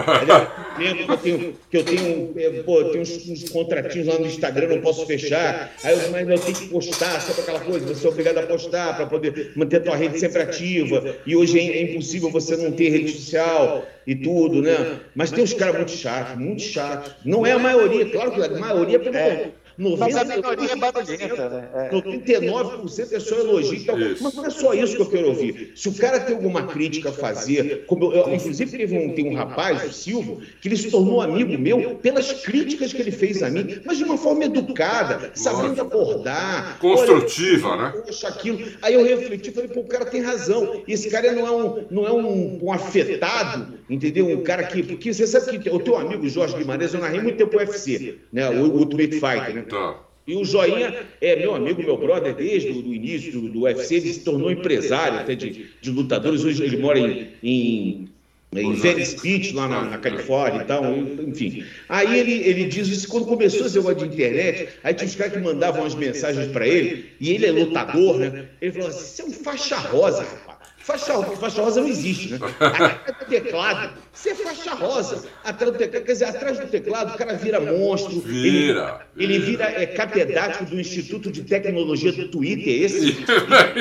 Lembro 0.77 1.05
que 1.07 1.11
eu 1.11 1.17
tenho, 1.17 1.57
que 1.69 1.77
eu 1.77 1.83
tenho, 1.83 2.33
é, 2.37 2.49
pô, 2.63 2.81
eu 2.81 2.91
tenho 2.91 3.01
uns, 3.01 3.27
uns, 3.27 3.49
contratinhos 3.49 4.07
lá 4.07 4.19
no 4.19 4.27
Instagram, 4.27 4.67
não 4.67 4.81
posso 4.81 5.05
fechar. 5.05 5.73
Aí 5.83 5.93
eu, 5.93 6.11
mas 6.11 6.29
eu 6.29 6.39
tenho 6.39 6.57
que 6.57 6.67
postar, 6.67 7.19
sabe 7.19 7.41
aquela 7.41 7.59
coisa? 7.59 7.85
Você 7.87 8.05
é 8.05 8.09
obrigado 8.09 8.37
a 8.37 8.43
postar 8.43 8.95
para 8.95 9.07
poder 9.07 9.53
manter 9.55 9.77
a 9.77 9.81
tua 9.81 9.95
rede 9.95 10.19
sempre 10.19 10.41
ativa. 10.41 11.15
E 11.25 11.35
hoje 11.35 11.59
é, 11.59 11.63
é 11.63 11.81
impossível 11.91 12.29
você 12.29 12.55
não 12.55 12.71
ter 12.71 12.89
rede 12.89 13.11
social 13.11 13.85
e 14.05 14.15
tudo, 14.15 14.61
né? 14.61 14.99
Mas 15.15 15.31
tem 15.31 15.43
uns 15.43 15.53
caras 15.53 15.75
muito 15.75 15.91
chatos, 15.91 16.37
muito 16.37 16.61
chatos. 16.61 17.13
Não 17.25 17.45
é 17.45 17.53
a 17.53 17.59
maioria, 17.59 18.05
claro 18.09 18.31
que 18.31 18.41
a 18.41 18.49
maioria 18.49 18.97
é 18.97 18.99
pelo 18.99 19.15
é. 19.15 19.29
90, 19.29 19.60
mas 19.97 20.15
a 20.15 20.23
minoria 20.23 20.71
é 20.71 20.75
barulhenta, 20.75 21.49
né? 21.49 21.69
É. 21.73 21.89
99% 21.89 23.13
é 23.13 23.19
só 23.19 23.35
elogio. 23.35 23.73
Então, 23.75 23.97
mas 24.21 24.33
não 24.33 24.45
é 24.45 24.49
só 24.49 24.73
isso 24.73 24.95
que 24.95 25.01
eu 25.01 25.09
quero 25.09 25.27
ouvir. 25.29 25.71
Se 25.75 25.89
o 25.89 25.93
cara 25.93 26.19
tem 26.19 26.35
alguma 26.35 26.67
crítica 26.67 27.09
a 27.09 27.13
fazer, 27.13 27.85
como 27.85 28.13
eu, 28.13 28.27
eu 28.27 28.35
inclusive 28.35 28.77
teve 28.77 28.97
um, 28.97 29.13
tem 29.13 29.27
um 29.27 29.33
rapaz, 29.33 29.83
o 29.89 29.93
Silvio, 29.93 30.41
que 30.61 30.67
ele 30.67 30.77
se 30.77 30.91
tornou 30.91 31.21
amigo 31.21 31.57
meu 31.57 31.95
pelas 31.95 32.31
críticas 32.31 32.93
que 32.93 33.01
ele 33.01 33.11
fez 33.11 33.41
a 33.41 33.49
mim, 33.49 33.81
mas 33.85 33.97
de 33.97 34.03
uma 34.03 34.17
forma 34.17 34.45
educada, 34.45 35.31
sabendo 35.33 35.81
abordar. 35.81 36.79
Construtiva, 36.79 37.69
olha, 37.69 37.81
né? 37.81 37.93
Poxa, 38.05 38.27
aquilo. 38.27 38.59
Aí 38.81 38.93
eu 38.93 39.03
refleti, 39.03 39.51
falei, 39.51 39.69
pô, 39.69 39.81
o 39.81 39.87
cara 39.87 40.05
tem 40.05 40.21
razão. 40.21 40.83
E 40.87 40.93
esse 40.93 41.09
cara 41.09 41.31
não 41.31 41.47
é 41.47 41.51
um, 41.51 41.85
não 41.89 42.07
é 42.07 42.11
um, 42.11 42.59
um 42.63 42.71
afetado, 42.71 43.73
entendeu? 43.89 44.27
Um 44.27 44.43
cara 44.43 44.63
que. 44.63 44.83
Porque 44.83 45.13
você 45.13 45.25
sabe 45.25 45.59
que 45.59 45.69
o 45.69 45.79
teu 45.79 45.97
amigo 45.97 46.27
Jorge 46.27 46.55
Guimarães, 46.57 46.93
eu 46.93 46.99
narrei 46.99 47.21
muito 47.21 47.37
tempo 47.37 47.55
o 47.55 47.59
UFC, 47.59 48.17
né? 48.31 48.49
O 48.49 48.77
Ultimate 48.77 49.13
Fighter, 49.13 49.55
né? 49.55 49.65
Tá. 49.71 49.95
E 50.27 50.35
o 50.35 50.45
Joinha 50.45 51.03
é 51.19 51.35
meu 51.35 51.55
amigo, 51.55 51.81
meu 51.81 51.97
brother, 51.97 52.35
desde 52.35 52.69
o 52.69 52.93
início 52.93 53.31
do, 53.31 53.49
do 53.49 53.61
UFC, 53.61 53.95
ele 53.95 54.13
se 54.13 54.19
tornou 54.19 54.51
empresário 54.51 55.19
até 55.19 55.33
de, 55.33 55.71
de 55.81 55.89
lutadores. 55.89 56.43
Hoje 56.43 56.63
ele 56.63 56.77
mora 56.77 56.99
em, 56.99 57.29
em 57.41 58.09
em 58.53 58.73
Venice 58.73 59.15
Beach, 59.21 59.53
lá 59.53 59.65
na, 59.65 59.81
na, 59.85 59.97
Califórnia 59.97 60.63
e 60.63 60.65
tal, 60.65 60.83
enfim. 61.25 61.63
Aí 61.87 62.19
ele, 62.19 62.33
ele 62.33 62.65
diz 62.65 62.89
isso 62.89 63.07
quando 63.07 63.25
começou 63.25 63.65
esse 63.65 63.77
negócio 63.77 63.99
de 63.99 64.13
internet, 64.13 64.67
aí 64.83 64.93
tinha 64.93 65.07
os 65.07 65.15
caras 65.15 65.31
que 65.31 65.39
mandavam 65.39 65.85
as 65.85 65.95
mensagens 65.95 66.51
para 66.51 66.67
ele, 66.67 67.11
e 67.17 67.31
ele 67.31 67.45
é 67.45 67.51
lutador, 67.51 68.19
né? 68.19 68.49
Ele 68.61 68.73
falou 68.73 68.89
assim: 68.89 68.99
você 68.99 69.21
é 69.21 69.25
um 69.25 69.31
faixa 69.31 69.77
rosa, 69.77 70.23
rapaz. 70.23 70.50
Faixa, 70.83 71.21
faixa 71.23 71.61
rosa 71.61 71.81
não 71.81 71.87
existe, 71.87 72.29
né? 72.33 72.39
Atrás 72.59 73.17
do 73.19 73.25
teclado, 73.25 73.93
você 74.11 74.29
é 74.31 74.35
faixa 74.35 74.73
rosa. 74.73 75.25
Atrás 75.43 75.71
do 75.71 75.77
teclado, 75.77 76.03
quer 76.05 76.11
dizer, 76.11 76.25
atrás 76.25 76.59
do 76.59 76.67
teclado 76.67 77.13
o 77.13 77.17
cara 77.17 77.33
vira 77.35 77.59
monstro. 77.59 78.19
Vira. 78.19 79.01
Ele, 79.15 79.35
ele 79.35 79.39
vira 79.45 79.65
é, 79.65 79.85
catedrático 79.85 80.65
do 80.65 80.79
Instituto 80.79 81.31
de 81.31 81.43
Tecnologia 81.43 82.11
do 82.11 82.27
Twitter. 82.29 82.83
Esse. 82.83 83.17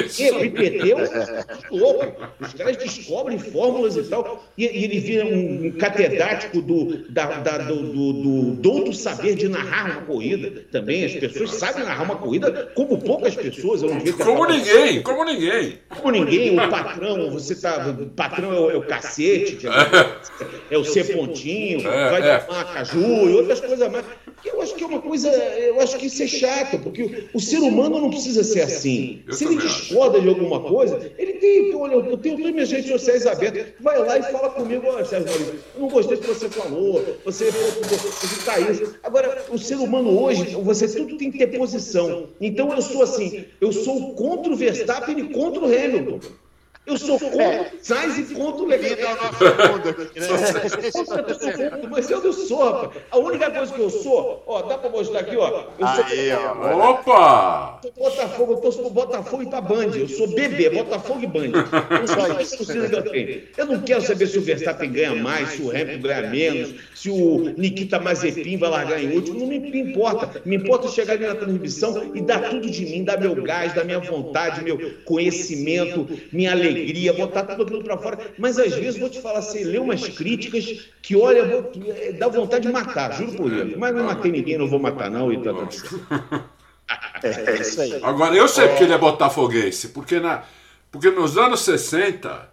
Isso. 0.07 0.35
o 0.35 0.45
IPT 0.45 0.93
é 0.93 0.97
um 1.73 1.77
louco. 1.79 2.07
Os 2.41 2.53
caras 2.53 2.77
descobrem 2.77 3.39
fórmulas 3.39 3.97
e 3.97 4.03
tal. 4.05 4.45
E, 4.59 4.65
e 4.65 4.85
ele 4.85 5.01
vira 5.01 5.25
um, 5.25 5.67
um 5.67 5.73
catedrático 5.73 6.61
do, 6.61 7.11
da, 7.11 7.39
da, 7.41 7.59
do, 7.59 7.77
do, 7.93 8.13
do 8.13 8.43
douto 8.57 8.93
saber 8.93 9.35
de 9.37 9.49
narrar 9.49 9.91
uma 9.91 10.03
corrida 10.03 10.65
também. 10.71 11.05
As 11.05 11.15
pessoas 11.15 11.53
sabem 11.53 11.85
narrar 11.85 12.03
uma 12.05 12.17
corrida 12.17 12.71
como 12.75 12.99
poucas 12.99 13.35
pessoas. 13.35 13.83
Eu 13.83 13.89
não 13.89 14.01
vi 14.01 14.13
Como 14.13 14.47
ninguém, 14.47 15.03
como 15.03 15.25
ninguém. 15.25 15.79
como 15.89 16.11
ninguém, 16.11 16.53
o 16.59 16.69
patrão, 16.69 16.90
você 17.31 17.55
tá. 17.55 17.89
O 17.89 18.07
patrão 18.07 18.53
é 18.53 18.61
o, 18.61 18.71
é 18.71 18.77
o 18.77 18.83
cacete, 18.83 19.67
é 20.71 20.79
o 20.79 20.85
C 20.85 21.05
pontinho, 21.05 21.87
É, 21.89 22.11
vai 22.11 22.31
é. 22.31 22.39
tomar 22.39 22.65
caju 22.73 23.29
e 23.29 23.35
outras 23.35 23.61
coisas 23.61 23.91
mais. 23.91 24.05
Eu 24.45 24.63
acho 24.63 24.75
que 24.75 24.83
é 24.83 24.87
uma 24.87 25.03
coisa, 25.03 25.29
eu 25.29 25.81
acho 25.81 25.99
que 25.99 26.07
isso 26.07 26.23
é 26.23 26.27
chato, 26.27 26.79
porque 26.79 27.29
o, 27.35 27.41
ser 27.41 27.59
humano 27.59 28.01
não 28.01 28.09
precisa 28.09 28.43
ser 28.43 28.63
assim. 28.63 29.23
Se 29.31 29.45
ele 29.45 29.57
discorda 29.57 30.19
de 30.21 30.29
alguma 30.29 30.61
coisa, 30.61 31.13
ele 31.19 31.35
tem, 31.35 31.75
olha, 31.75 31.95
eu 31.95 32.17
tenho 32.17 32.37
todas 32.37 32.47
as 32.47 32.53
minhas 32.53 32.71
redes 32.71 32.91
sociais 32.91 33.27
abertas, 33.27 33.67
vai 33.81 33.99
lá 33.99 34.19
e 34.19 34.23
fala 34.23 34.51
comigo, 34.51 34.87
olha, 34.87 35.05
Sérgio 35.05 35.29
Maurício, 35.29 35.61
eu 35.75 35.81
não 35.81 35.89
gostei 35.89 36.17
do 36.17 36.23
que 36.23 36.29
você 36.29 36.49
falou, 36.49 37.19
você, 37.25 37.51
você 37.51 38.45
tá 38.45 38.59
isso. 38.59 38.95
Agora, 39.03 39.45
o 39.51 39.59
ser 39.59 39.77
humano 39.77 40.19
hoje, 40.19 40.57
você 40.57 40.89
tudo 40.89 41.19
tem 41.19 41.31
que 41.31 41.39
ter 41.39 41.59
posição. 41.59 42.29
Então 42.41 42.73
eu 42.75 42.81
sou 42.81 43.03
assim, 43.03 43.45
eu 43.61 43.73
sou 43.73 44.15
contra 44.15 44.53
o 44.53 44.57
Verstappen 44.57 45.19
e 45.19 45.29
contra 45.29 45.61
o 45.61 45.67
Hamilton. 45.67 46.21
Eu 46.87 46.97
sou 46.97 47.21
contra 47.21 47.63
o 47.63 47.85
Sainz 47.85 48.31
e 48.31 48.35
contra 48.35 48.63
o 48.63 48.67
Leclerc. 48.67 49.03
Contra 49.03 49.97
Mas 51.91 52.11
eu 52.11 52.23
não 52.23 52.33
sou, 52.33 52.73
rapaz. 52.73 53.03
A 53.11 53.19
única 53.19 53.51
coisa 53.51 53.73
que 53.73 53.81
eu 53.81 53.91
sou, 53.91 54.43
ó, 54.47 54.63
dá 54.63 54.79
pra 54.79 54.89
mostrar 54.89 55.21
aqui, 55.21 55.37
ó. 55.37 55.67
Eu 55.79 55.87
sou 55.87 56.05
Aí, 56.05 56.33
ó. 56.33 56.91
Opa! 56.91 57.81
eu 57.85 57.93
sou 57.93 58.11
Botafogo, 58.11 58.53
eu 58.53 58.57
torço 58.57 58.79
pro 58.81 58.91
Botafogo 58.91 59.43
e 59.43 59.47
pra 59.51 59.61
Band. 59.61 59.91
Eu 59.95 60.09
sou 60.09 60.27
bebê, 60.29 60.71
Botafogo 60.71 61.21
e 61.23 61.27
Band. 61.27 61.53
Eu 62.93 63.03
tenho. 63.03 63.43
Eu 63.57 63.67
não 63.67 63.81
quero 63.83 64.01
saber 64.01 64.27
se 64.27 64.39
o 64.39 64.43
Verstappen 64.43 64.91
ganha 64.91 65.15
mais, 65.15 65.51
se 65.51 65.63
o 65.63 65.71
Hamilton 65.71 66.01
ganha 66.01 66.31
menos, 66.31 66.75
se 66.95 67.11
o 67.11 67.53
Nikita 67.57 68.01
Mazepin 68.01 68.57
vai 68.57 68.71
largar 68.71 69.03
em 69.03 69.15
último. 69.15 69.39
Não 69.39 69.47
me, 69.47 69.59
me 69.59 69.81
importa. 69.81 70.41
Me 70.47 70.57
importa 70.57 70.89
chegar 70.89 71.13
ali 71.15 71.27
na 71.27 71.35
transmissão 71.35 72.11
e 72.15 72.23
dar 72.23 72.49
tudo 72.49 72.71
de 72.71 72.87
mim, 72.87 73.05
dar 73.05 73.21
meu 73.21 73.35
gás, 73.43 73.75
dar 73.75 73.85
minha 73.85 74.01
vontade, 74.01 74.65
meu 74.65 74.79
conhecimento, 75.05 76.09
minha 76.33 76.53
alegria, 76.53 76.70
botar 77.13 77.45
tudo 77.45 77.63
aquilo 77.63 77.83
pra 77.83 77.97
fora. 77.97 78.19
Mas 78.39 78.59
às 78.59 78.75
vezes 78.75 78.99
vou 78.99 79.11
te 79.11 79.21
falar 79.21 79.39
assim, 79.39 79.65
ler 79.65 79.81
umas 79.81 80.07
críticas 80.09 80.89
que, 81.03 81.17
olha, 81.17 81.45
vou, 81.45 81.73
é, 81.89 82.13
dá 82.13 82.29
vontade 82.29 82.67
de 82.67 82.73
matar, 82.73 83.13
juro 83.13 83.33
por 83.33 83.51
Deus. 83.51 83.77
Mas 83.77 83.95
não 83.95 84.05
matei 84.05 84.33
ninguém, 84.33 84.59
não 84.59 84.69
vou 84.69 84.79
matar 84.79 85.11
não 85.11 85.33
e 85.33 85.43
tá 85.43 85.53
tudo 85.53 85.73
certo. 85.73 86.51
É 87.23 87.61
isso 87.61 87.81
aí. 87.81 88.01
Agora, 88.03 88.35
eu 88.35 88.49
sei 88.49 88.69
porque 88.69 88.85
ele 88.85 88.93
é 88.93 88.99
botafoguense. 88.99 89.89
Porque, 89.89 90.19
na, 90.19 90.43
porque 90.91 91.11
nos 91.11 91.39
anos 91.39 91.61
60, 91.61 92.49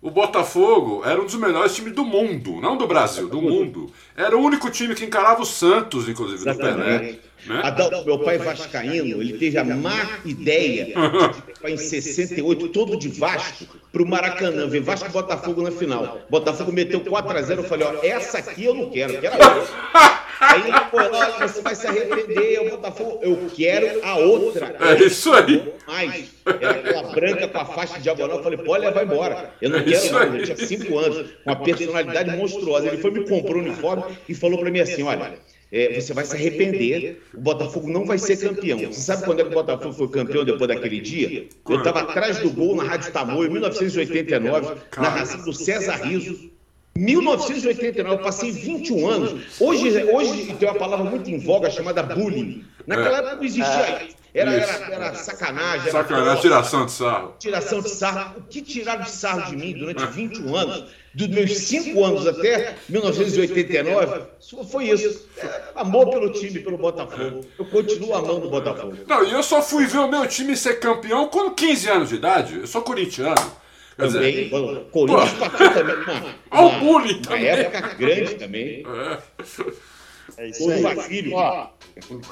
o 0.00 0.10
Botafogo 0.10 1.02
era 1.04 1.20
um 1.20 1.24
dos 1.24 1.34
melhores 1.36 1.74
times 1.74 1.94
do 1.94 2.04
mundo. 2.04 2.60
Não 2.60 2.76
do 2.76 2.86
Brasil, 2.86 3.28
do 3.28 3.40
mundo. 3.40 3.90
Era 4.16 4.36
o 4.36 4.40
único 4.40 4.70
time 4.70 4.94
que 4.94 5.04
encarava 5.04 5.42
o 5.42 5.46
Santos, 5.46 6.08
inclusive, 6.08 6.44
do 6.44 6.58
Pelé. 6.58 7.18
Né? 7.46 7.60
Adalto, 7.62 8.04
meu 8.04 8.18
pai 8.18 8.38
vascaíno, 8.38 9.20
ele 9.20 9.34
teve 9.34 9.58
a 9.58 9.64
má 9.64 10.18
ideia 10.24 10.86
de 10.86 11.72
em 11.72 11.76
68, 11.76 12.68
todo 12.68 12.96
de 12.96 13.08
Vasco, 13.08 13.66
para 13.92 14.02
o 14.02 14.06
Maracanã, 14.06 14.66
ver 14.68 14.80
Vasco 14.80 15.08
e 15.08 15.12
Botafogo 15.12 15.62
na 15.62 15.70
final. 15.70 16.20
Botafogo 16.28 16.72
meteu 16.72 17.00
4x0, 17.00 17.56
eu 17.58 17.64
falei, 17.64 17.86
ó, 17.86 18.04
essa 18.04 18.38
aqui 18.38 18.64
eu 18.64 18.74
não 18.74 18.90
quero, 18.90 19.14
eu 19.14 19.20
quero 19.20 19.42
a 19.42 19.56
outra. 19.56 20.26
Aí 20.38 20.60
ele 20.60 20.72
falou, 20.90 21.14
olha, 21.14 21.48
você 21.48 21.62
vai 21.62 21.74
se 21.74 21.86
arrepender, 21.86 22.60
o 22.60 22.70
Botafogo, 22.70 23.20
eu 23.22 23.50
quero 23.54 24.04
a 24.04 24.16
outra. 24.16 24.76
É 24.80 25.02
isso 25.02 25.32
aí. 25.32 25.72
Mais. 25.86 26.26
Era 26.44 26.70
aquela 26.72 27.02
branca 27.14 27.48
com 27.48 27.58
a 27.58 27.64
faixa 27.64 27.98
diagonal. 27.98 28.36
Eu 28.38 28.42
falei, 28.42 28.58
pô, 28.58 28.72
olha, 28.72 28.90
vai 28.90 29.04
embora. 29.04 29.50
Eu 29.62 29.70
não 29.70 29.78
É 29.78 29.82
quero 29.82 30.12
mais. 30.12 30.32
aí. 30.34 30.40
Eu 30.40 30.44
tinha 30.44 30.56
cinco 30.66 30.98
anos, 30.98 31.30
com 31.42 31.50
uma 31.50 31.56
personalidade 31.56 32.36
monstruosa. 32.36 32.88
Ele 32.88 32.98
foi, 32.98 33.10
me 33.12 33.26
comprou 33.26 33.56
o 33.56 33.64
uniforme 33.64 34.04
e 34.28 34.34
falou 34.34 34.58
pra 34.58 34.70
mim 34.70 34.80
assim: 34.80 35.02
olha. 35.02 35.38
É, 35.72 36.00
você 36.00 36.12
vai 36.12 36.24
se 36.24 36.34
arrepender, 36.34 37.22
o 37.34 37.40
Botafogo 37.40 37.88
não 37.88 38.04
vai 38.04 38.18
ser 38.18 38.36
campeão. 38.36 38.78
Você 38.78 39.00
sabe 39.00 39.24
quando 39.24 39.40
é 39.40 39.44
que 39.44 39.50
o 39.50 39.54
Botafogo 39.54 39.92
foi 39.92 40.08
campeão 40.08 40.44
depois 40.44 40.68
daquele 40.68 41.00
dia? 41.00 41.48
Eu 41.68 41.78
estava 41.78 42.00
atrás 42.00 42.38
do 42.38 42.50
gol 42.50 42.76
na 42.76 42.84
Rádio 42.84 43.12
Tamoio, 43.12 43.48
em 43.48 43.52
1989, 43.52 44.74
na 44.96 45.02
narração 45.02 45.44
do 45.44 45.52
César 45.52 45.96
Riso. 46.04 46.50
1989, 46.96 48.16
eu 48.16 48.22
passei 48.22 48.50
21 48.50 49.06
anos. 49.06 49.60
Hoje, 49.60 50.04
hoje 50.04 50.54
tem 50.54 50.68
uma 50.68 50.78
palavra 50.78 51.04
muito 51.04 51.30
em 51.30 51.38
voga 51.38 51.70
chamada 51.70 52.02
bullying. 52.02 52.64
Naquela 52.86 53.18
época 53.18 53.36
não 53.36 53.44
existia 53.44 54.04
isso. 54.06 54.16
Era, 54.32 54.52
era, 54.52 54.94
era 54.94 55.14
sacanagem. 55.14 55.88
Era 55.88 56.02
Sacanagem, 56.02 56.40
tiração 56.42 56.84
de 56.84 56.92
sarro. 56.92 57.34
tiração 57.38 57.80
de 57.80 57.88
sarro. 57.88 58.38
O 58.38 58.42
que 58.42 58.60
tiraram 58.60 59.02
de 59.02 59.10
sarro 59.10 59.50
de 59.50 59.56
mim 59.56 59.72
durante 59.72 60.06
21 60.06 60.54
anos, 60.54 60.84
dos 61.16 61.28
meus 61.28 61.50
5 61.56 62.04
anos 62.04 62.26
até 62.26 62.76
1989, 62.88 64.22
isso 64.38 64.64
foi 64.64 64.90
isso. 64.90 65.26
É, 65.38 65.62
amor 65.74 66.10
pelo 66.10 66.30
time, 66.30 66.58
pelo 66.60 66.76
Botafogo. 66.76 67.40
Eu 67.58 67.64
continuo 67.64 68.14
amando 68.14 68.46
o 68.46 68.50
Botafogo. 68.50 68.96
Não, 69.06 69.24
e 69.24 69.32
eu 69.32 69.42
só 69.42 69.62
fui 69.62 69.86
ver 69.86 69.98
o 69.98 70.08
meu 70.08 70.26
time 70.26 70.54
ser 70.54 70.78
campeão 70.78 71.28
com 71.28 71.50
15 71.50 71.88
anos 71.88 72.08
de 72.10 72.16
idade. 72.16 72.58
Eu 72.58 72.66
sou 72.66 72.82
corintiano. 72.82 73.34
Quer 73.96 74.06
dizer, 74.08 74.50
Também, 74.50 74.80
o 74.82 74.84
Corinthians 74.90 75.32
também 75.72 75.96
uma, 76.04 76.34
Olha 76.50 76.62
o 76.62 76.68
uma, 76.68 76.78
bullying 76.80 77.14
uma 77.14 77.22
também. 77.22 77.46
época 77.46 77.94
grande 77.94 78.34
também. 78.34 78.82
É 80.36 80.48
isso 80.48 80.58
Todo 80.58 80.72
aí. 80.72 81.32
Ó, 81.32 81.68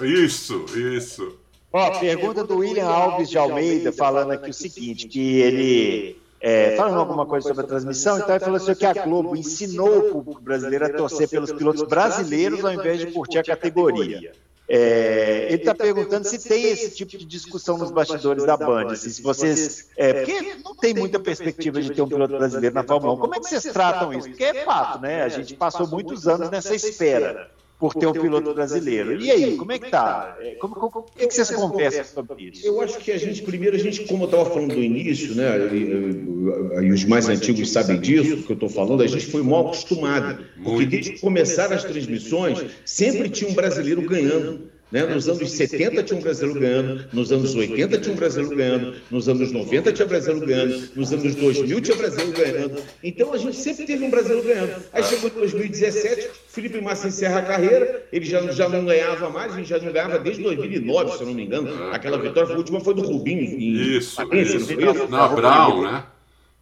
isso, 0.04 0.66
isso. 0.76 1.38
Ó, 1.72 1.90
pergunta 1.98 2.44
do 2.44 2.58
William 2.58 2.86
Alves 2.86 3.30
de 3.30 3.38
Almeida, 3.38 3.90
falando 3.92 4.32
aqui 4.32 4.50
o 4.50 4.52
seguinte, 4.52 5.08
que 5.08 5.40
ele, 5.40 6.22
é, 6.46 6.76
falando 6.76 7.00
alguma 7.00 7.24
coisa 7.24 7.48
sobre 7.48 7.64
a 7.64 7.66
transmissão, 7.66 8.18
então 8.18 8.28
ele 8.28 8.44
falou 8.44 8.56
assim 8.56 8.74
que 8.74 8.84
a 8.84 8.92
Globo 8.92 9.34
ensinou 9.34 9.98
o 9.98 10.12
público 10.12 10.42
brasileiro 10.42 10.84
a 10.84 10.90
torcer 10.90 11.26
pelos 11.26 11.50
pilotos 11.50 11.82
brasileiros 11.84 12.62
ao 12.62 12.74
invés 12.74 13.00
de 13.00 13.06
curtir 13.06 13.38
a 13.38 13.42
categoria. 13.42 14.30
É, 14.68 15.46
ele 15.48 15.56
está 15.56 15.74
perguntando 15.74 16.28
se 16.28 16.46
tem 16.46 16.64
esse 16.64 16.90
tipo 16.90 17.16
de 17.16 17.24
discussão 17.24 17.78
nos 17.78 17.90
bastidores 17.90 18.44
da 18.44 18.58
Band, 18.58 18.92
assim, 18.92 19.08
se 19.08 19.22
vocês, 19.22 19.88
é, 19.96 20.12
porque 20.12 20.56
não 20.62 20.74
tem 20.74 20.92
muita 20.92 21.18
perspectiva 21.18 21.80
de 21.80 21.90
ter 21.90 22.02
um 22.02 22.08
piloto 22.08 22.36
brasileiro 22.36 22.74
na 22.74 22.82
Fórmula 22.82 23.14
1. 23.14 23.16
Como 23.16 23.34
é 23.34 23.40
que 23.40 23.48
vocês 23.48 23.62
tratam 23.72 24.12
isso? 24.12 24.28
Porque 24.28 24.44
é 24.44 24.64
fato, 24.64 25.00
né? 25.00 25.22
A 25.22 25.30
gente 25.30 25.54
passou 25.54 25.86
muitos 25.86 26.28
anos 26.28 26.50
nessa 26.50 26.74
espera 26.74 27.50
por 27.84 27.94
ter 27.94 28.06
um 28.06 28.12
piloto 28.12 28.54
brasileiro. 28.54 29.20
E 29.20 29.30
aí, 29.30 29.56
como 29.56 29.72
é 29.72 29.78
que 29.78 29.90
tá? 29.90 30.36
É, 30.40 30.54
Como, 30.54 30.74
como, 30.74 30.98
o 31.00 31.02
que, 31.02 31.26
que 31.26 31.34
vocês 31.34 31.50
conversam 31.50 32.04
sobre 32.04 32.44
isso? 32.50 32.66
Eu 32.66 32.80
acho 32.80 32.98
que 32.98 33.12
a 33.12 33.18
gente, 33.18 33.42
primeiro, 33.42 33.76
a 33.76 33.78
gente, 33.78 34.04
como 34.04 34.22
eu 34.24 34.26
estava 34.26 34.46
falando 34.46 34.74
do 34.74 34.82
início, 34.82 35.34
né, 35.34 35.68
e, 35.72 35.76
e- 35.76 36.86
e 36.86 36.92
os 36.92 37.04
mais 37.04 37.28
antigos 37.28 37.70
sabem 37.70 38.00
disso, 38.00 38.42
que 38.44 38.52
eu 38.52 38.54
estou 38.54 38.68
falando, 38.70 39.02
a 39.02 39.06
gente 39.06 39.26
foi 39.26 39.42
mal 39.42 39.66
acostumado. 39.66 40.44
Porque 40.62 40.86
desde 40.86 41.12
que 41.12 41.20
começaram 41.20 41.76
as 41.76 41.84
transmissões, 41.84 42.64
sempre 42.84 43.28
tinha 43.28 43.50
um 43.50 43.54
brasileiro 43.54 44.00
ganhando. 44.02 44.72
Né? 44.92 45.02
Nos 45.06 45.28
anos 45.28 45.50
70 45.50 46.02
tinha 46.04 46.18
um 46.18 46.22
brasileiro 46.22 46.60
ganhando, 46.60 47.06
nos 47.12 47.32
anos 47.32 47.54
80 47.54 47.98
tinha 47.98 48.12
um 48.12 48.16
brasileiro 48.16 48.56
ganhando, 48.56 48.94
nos 49.10 49.28
anos 49.28 49.50
90 49.50 49.92
tinha 49.92 50.06
brasileiro 50.06 50.46
ganhando, 50.46 50.88
nos 50.94 51.12
anos 51.12 51.34
2000 51.34 51.80
tinha 51.80 51.96
brasileiro 51.96 52.32
ganhando. 52.32 52.82
Então 53.02 53.32
a 53.32 53.38
gente 53.38 53.56
sempre 53.56 53.86
teve 53.86 54.04
um 54.04 54.10
brasileiro 54.10 54.46
ganhando. 54.46 54.82
Aí 54.92 55.02
chegou 55.02 55.30
em 55.30 55.32
2017, 55.32 56.30
Felipe 56.48 56.80
Massa 56.80 57.08
encerra 57.08 57.40
a 57.40 57.42
carreira, 57.42 58.06
ele 58.12 58.24
já, 58.24 58.40
já 58.52 58.68
não 58.68 58.84
ganhava 58.84 59.28
mais, 59.30 59.52
a 59.52 59.56
gente 59.56 59.68
já 59.68 59.78
não 59.78 59.90
ganhava 59.92 60.18
desde 60.18 60.42
2009, 60.42 61.12
se 61.12 61.20
eu 61.22 61.26
não 61.26 61.34
me 61.34 61.44
engano. 61.44 61.90
Aquela 61.90 62.18
vitória, 62.18 62.54
a 62.54 62.56
última 62.58 62.80
foi 62.80 62.94
do 62.94 63.02
Rubinho. 63.02 63.42
Em 63.42 63.96
Isso, 63.96 64.16
Valência, 64.16 64.56
isso. 64.58 64.72
não 64.72 64.80
foi 64.80 64.94
isso? 64.94 65.08
Na 65.08 65.28
Brown, 65.28 65.82
né? 65.82 66.04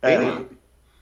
Hein? 0.05 0.47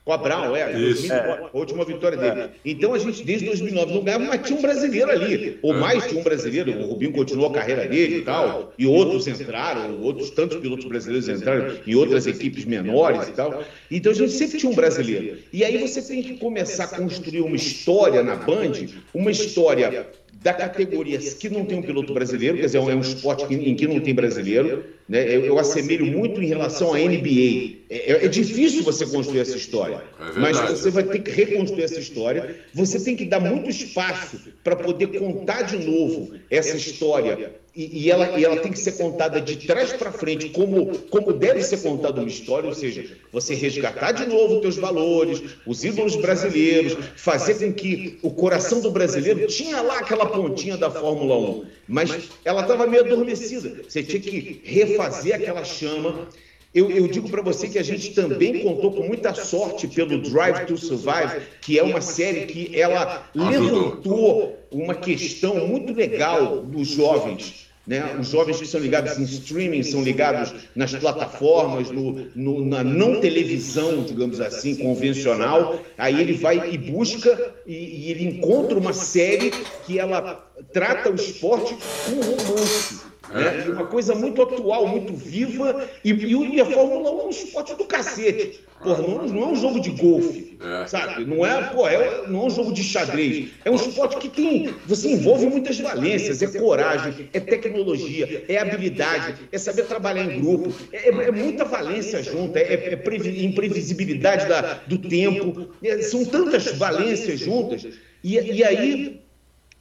Com 0.03 0.13
a 0.13 0.17
Brown, 0.17 0.55
é, 0.55 0.71
Isso. 0.71 1.07
2009, 1.07 1.43
a 1.53 1.57
última 1.57 1.85
vitória 1.85 2.17
dele. 2.17 2.49
Então 2.65 2.93
a 2.95 2.97
gente, 2.97 3.23
desde 3.23 3.45
2009, 3.45 3.93
não 3.93 4.03
ganhava, 4.03 4.25
mas 4.25 4.41
tinha 4.41 4.57
um 4.57 4.61
brasileiro 4.61 5.11
ali. 5.11 5.59
Ou 5.61 5.75
mais 5.75 6.07
tinha 6.07 6.19
um 6.19 6.23
brasileiro. 6.23 6.71
O 6.71 6.87
Rubinho 6.87 7.11
continuou 7.11 7.49
a 7.49 7.53
carreira 7.53 7.87
dele 7.87 8.17
e 8.17 8.21
tal. 8.23 8.73
E 8.79 8.87
outros 8.87 9.27
entraram, 9.27 10.01
outros 10.01 10.31
tantos 10.31 10.57
pilotos 10.57 10.85
brasileiros 10.85 11.29
entraram 11.29 11.77
em 11.85 11.93
outras 11.93 12.25
equipes 12.25 12.65
menores 12.65 13.27
e 13.27 13.31
tal. 13.33 13.63
Então 13.91 14.11
a 14.11 14.15
gente 14.15 14.31
sempre 14.31 14.57
tinha 14.57 14.71
um 14.71 14.75
brasileiro. 14.75 15.37
E 15.53 15.63
aí 15.63 15.77
você 15.77 16.01
tem 16.01 16.23
que 16.23 16.37
começar 16.37 16.85
a 16.85 16.87
construir 16.87 17.41
uma 17.41 17.55
história 17.55 18.23
na 18.23 18.35
Band, 18.37 18.71
uma 19.13 19.29
história 19.29 20.07
da 20.41 20.53
categoria 20.53 21.19
que 21.19 21.49
não 21.49 21.63
tem 21.65 21.77
um 21.77 21.81
piloto 21.83 22.13
brasileiro, 22.13 22.57
quer 22.57 22.65
dizer, 22.65 22.79
é 22.79 22.81
um 22.81 22.99
esporte 22.99 23.43
em 23.53 23.75
que 23.75 23.87
não 23.87 23.99
tem 23.99 24.13
brasileiro, 24.13 24.83
Né? 25.11 25.27
Eu, 25.27 25.43
eu 25.43 25.59
assemelho 25.59 26.05
muito 26.05 26.41
em 26.41 26.45
relação 26.45 26.93
à 26.93 26.97
NBA. 26.97 27.81
É, 27.89 28.13
é, 28.13 28.25
é, 28.25 28.27
difícil 28.29 28.81
você 28.81 29.05
construir 29.05 29.41
essa 29.41 29.57
história, 29.57 30.01
é 30.17 30.39
mas 30.39 30.57
você 30.57 30.89
vai 30.89 31.03
ter 31.03 31.19
que 31.19 31.29
reconstruir 31.29 31.83
essa 31.83 31.99
história. 31.99 32.55
Você 32.73 32.97
tem 32.97 33.17
que 33.17 33.25
dar 33.25 33.41
muito 33.41 33.69
espaço 33.69 34.39
para 34.63 34.73
poder 34.73 35.07
contar 35.19 35.63
de 35.63 35.85
novo 35.85 36.31
essa 36.49 36.77
história 36.77 37.59
e, 37.73 38.03
e, 38.03 38.11
ela, 38.11 38.37
e 38.37 38.43
ela 38.43 38.57
tem 38.57 38.71
que 38.71 38.79
ser 38.79 38.93
contada 38.93 39.39
de 39.39 39.55
trás 39.65 39.93
para 39.93 40.11
frente, 40.11 40.49
como, 40.49 40.97
como 41.09 41.31
deve 41.31 41.61
ser 41.63 41.81
contada 41.81 42.19
uma 42.19 42.27
história, 42.27 42.67
ou 42.67 42.75
seja, 42.75 43.05
você 43.31 43.55
resgatar 43.55 44.11
de 44.11 44.25
novo 44.25 44.55
os 44.55 44.61
teus 44.61 44.75
valores, 44.75 45.41
os 45.65 45.83
ídolos 45.85 46.17
brasileiros, 46.17 46.97
fazer 47.15 47.55
com 47.55 47.71
que 47.71 48.19
o 48.21 48.29
coração 48.29 48.81
do 48.81 48.91
brasileiro 48.91 49.47
tinha 49.47 49.81
lá 49.81 49.99
aquela 49.99 50.25
pontinha 50.25 50.75
da 50.75 50.91
Fórmula 50.91 51.37
1, 51.37 51.65
mas 51.87 52.29
ela 52.43 52.61
estava 52.61 52.85
meio 52.87 53.05
adormecida. 53.05 53.83
Você 53.87 54.03
tinha 54.03 54.21
que 54.21 54.61
refazer 54.65 55.00
aquela 55.33 55.63
chama. 55.63 56.27
Eu, 56.73 56.89
eu, 56.89 57.05
digo 57.07 57.29
para 57.29 57.41
você 57.41 57.67
que 57.67 57.77
a 57.77 57.83
gente 57.83 58.13
também 58.13 58.63
contou 58.63 58.93
com 58.93 59.03
muita 59.03 59.33
sorte 59.33 59.89
pelo 59.89 60.21
Drive 60.21 60.65
to 60.67 60.77
Survive, 60.77 61.41
que 61.59 61.77
é 61.77 61.83
uma 61.83 61.99
série 61.99 62.45
que 62.45 62.79
ela 62.79 63.29
levantou 63.35 64.57
uma 64.71 64.95
questão 64.95 65.67
muito 65.67 65.93
legal 65.93 66.61
dos 66.61 66.87
jovens. 66.87 67.69
Né? 67.85 68.15
Os 68.17 68.29
jovens 68.29 68.59
que 68.59 68.67
são 68.67 68.79
ligados 68.79 69.17
em 69.17 69.23
streaming, 69.23 69.83
são 69.83 70.01
ligados 70.01 70.53
nas 70.73 70.93
plataformas, 70.93 71.89
no, 71.89 72.29
no, 72.35 72.63
na 72.63 72.83
não 72.83 73.19
televisão, 73.19 74.03
digamos 74.03 74.39
assim, 74.39 74.75
convencional. 74.75 75.81
Aí 75.97 76.21
ele 76.21 76.33
vai 76.33 76.73
e 76.73 76.77
busca 76.77 77.53
e, 77.65 77.73
e 77.73 78.11
ele 78.11 78.25
encontra 78.25 78.77
uma 78.77 78.93
série 78.93 79.51
que 79.85 79.99
ela 79.99 80.47
trata 80.71 81.09
o 81.09 81.15
esporte 81.15 81.75
com 82.05 82.21
romance. 82.21 83.10
Né? 83.33 83.65
Uma 83.69 83.87
coisa 83.87 84.13
muito 84.13 84.41
atual, 84.41 84.87
muito 84.87 85.13
viva, 85.13 85.87
e, 86.03 86.11
e 86.11 86.61
a 86.61 86.65
Fórmula 86.65 87.11
1 87.11 87.19
é 87.19 87.23
um 87.23 87.29
esporte 87.29 87.75
do 87.75 87.85
cacete. 87.85 88.59
Porra, 88.83 89.03
não, 89.03 89.27
não, 89.27 89.43
é 89.43 89.47
um 89.47 89.55
jogo 89.55 89.79
de 89.79 89.91
golfe, 89.91 90.57
é. 90.59 90.87
sabe? 90.87 91.23
Não 91.23 91.45
é, 91.45 91.61
pô, 91.65 91.87
é, 91.87 92.27
não 92.27 92.41
é 92.41 92.45
um 92.45 92.49
jogo 92.49 92.73
de 92.73 92.83
xadrez. 92.83 93.49
É 93.63 93.69
um 93.69 93.75
esporte 93.75 94.17
que 94.17 94.27
tem. 94.27 94.73
Você 94.87 95.09
envolve 95.09 95.45
muitas 95.45 95.79
valências. 95.79 96.41
É 96.41 96.47
coragem, 96.47 97.29
é 97.31 97.39
tecnologia, 97.39 98.43
é 98.47 98.57
habilidade, 98.57 99.35
é 99.51 99.57
saber 99.57 99.83
trabalhar 99.83 100.23
em 100.23 100.41
grupo. 100.41 100.73
É, 100.91 101.09
é, 101.09 101.27
é 101.27 101.31
muita 101.31 101.63
valência 101.63 102.23
junta, 102.23 102.57
é, 102.57 102.73
é 102.73 103.43
imprevisibilidade 103.43 104.47
da, 104.47 104.61
do 104.87 104.97
tempo. 104.97 105.69
É, 105.83 106.01
são 106.01 106.25
tantas 106.25 106.65
valências 106.73 107.39
juntas. 107.39 107.87
E, 108.23 108.33
e 108.33 108.63
aí 108.63 109.20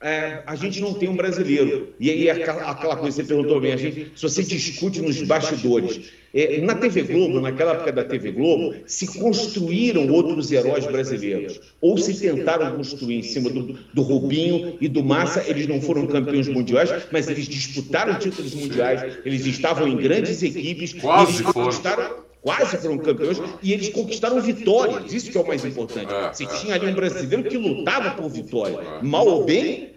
é, 0.03 0.43
a 0.47 0.57
gente 0.57 0.81
não 0.81 0.95
tem 0.95 1.09
um 1.09 1.17
brasileiro. 1.17 1.89
E 2.01 2.11
aí 2.11 2.31
aquela, 2.31 2.71
aquela 2.71 2.97
coisa 2.97 3.21
que 3.21 3.27
você 3.27 3.35
perguntou 3.35 3.61
bem, 3.61 3.73
a 3.73 3.77
gente, 3.77 4.13
se 4.17 4.23
você 4.23 4.43
discute 4.43 5.01
nos 5.01 5.21
bastidores. 5.23 6.11
É, 6.33 6.61
na 6.61 6.77
TV 6.77 7.03
Globo, 7.03 7.41
naquela 7.41 7.73
época 7.73 7.93
da 7.93 8.05
TV 8.05 8.31
Globo, 8.31 8.75
se 8.87 9.19
construíram 9.19 10.09
outros 10.09 10.51
heróis 10.53 10.87
brasileiros. 10.87 11.61
Ou 11.81 11.99
se 11.99 12.15
tentaram 12.15 12.77
construir 12.77 13.17
em 13.17 13.23
cima 13.23 13.51
do, 13.51 13.79
do 13.93 14.03
Rubinho 14.03 14.79
e 14.81 14.89
do 14.89 15.03
Massa, 15.03 15.45
eles 15.47 15.67
não 15.67 15.83
foram 15.83 16.07
campeões 16.07 16.49
mundiais, 16.49 16.91
mas 17.11 17.29
eles 17.29 17.47
disputaram 17.47 18.19
títulos 18.19 18.55
mundiais, 18.55 19.19
eles 19.25 19.45
estavam 19.45 19.89
em 19.89 19.97
grandes 19.97 20.43
equipes, 20.43 20.95
Quase 20.95 21.43
eles 21.43 21.53
conquistaram 21.53 22.30
quase 22.43 22.77
foram 22.79 22.99
campeões, 22.99 23.41
e 23.63 23.73
eles 23.73 23.91
conquistaram 23.91 24.41
vitórias. 24.41 25.13
Isso 25.13 25.31
que 25.31 25.37
é 25.37 25.41
o 25.41 25.47
mais 25.47 25.65
importante. 25.65 26.13
É, 26.13 26.33
Você 26.33 26.47
tinha 26.47 26.75
ali 26.75 26.87
um 26.87 26.95
brasileiro 26.95 27.49
que 27.49 27.57
lutava 27.57 28.11
por 28.11 28.29
vitória. 28.31 28.79
Mal 29.03 29.27
ou 29.27 29.45
bem, 29.45 29.93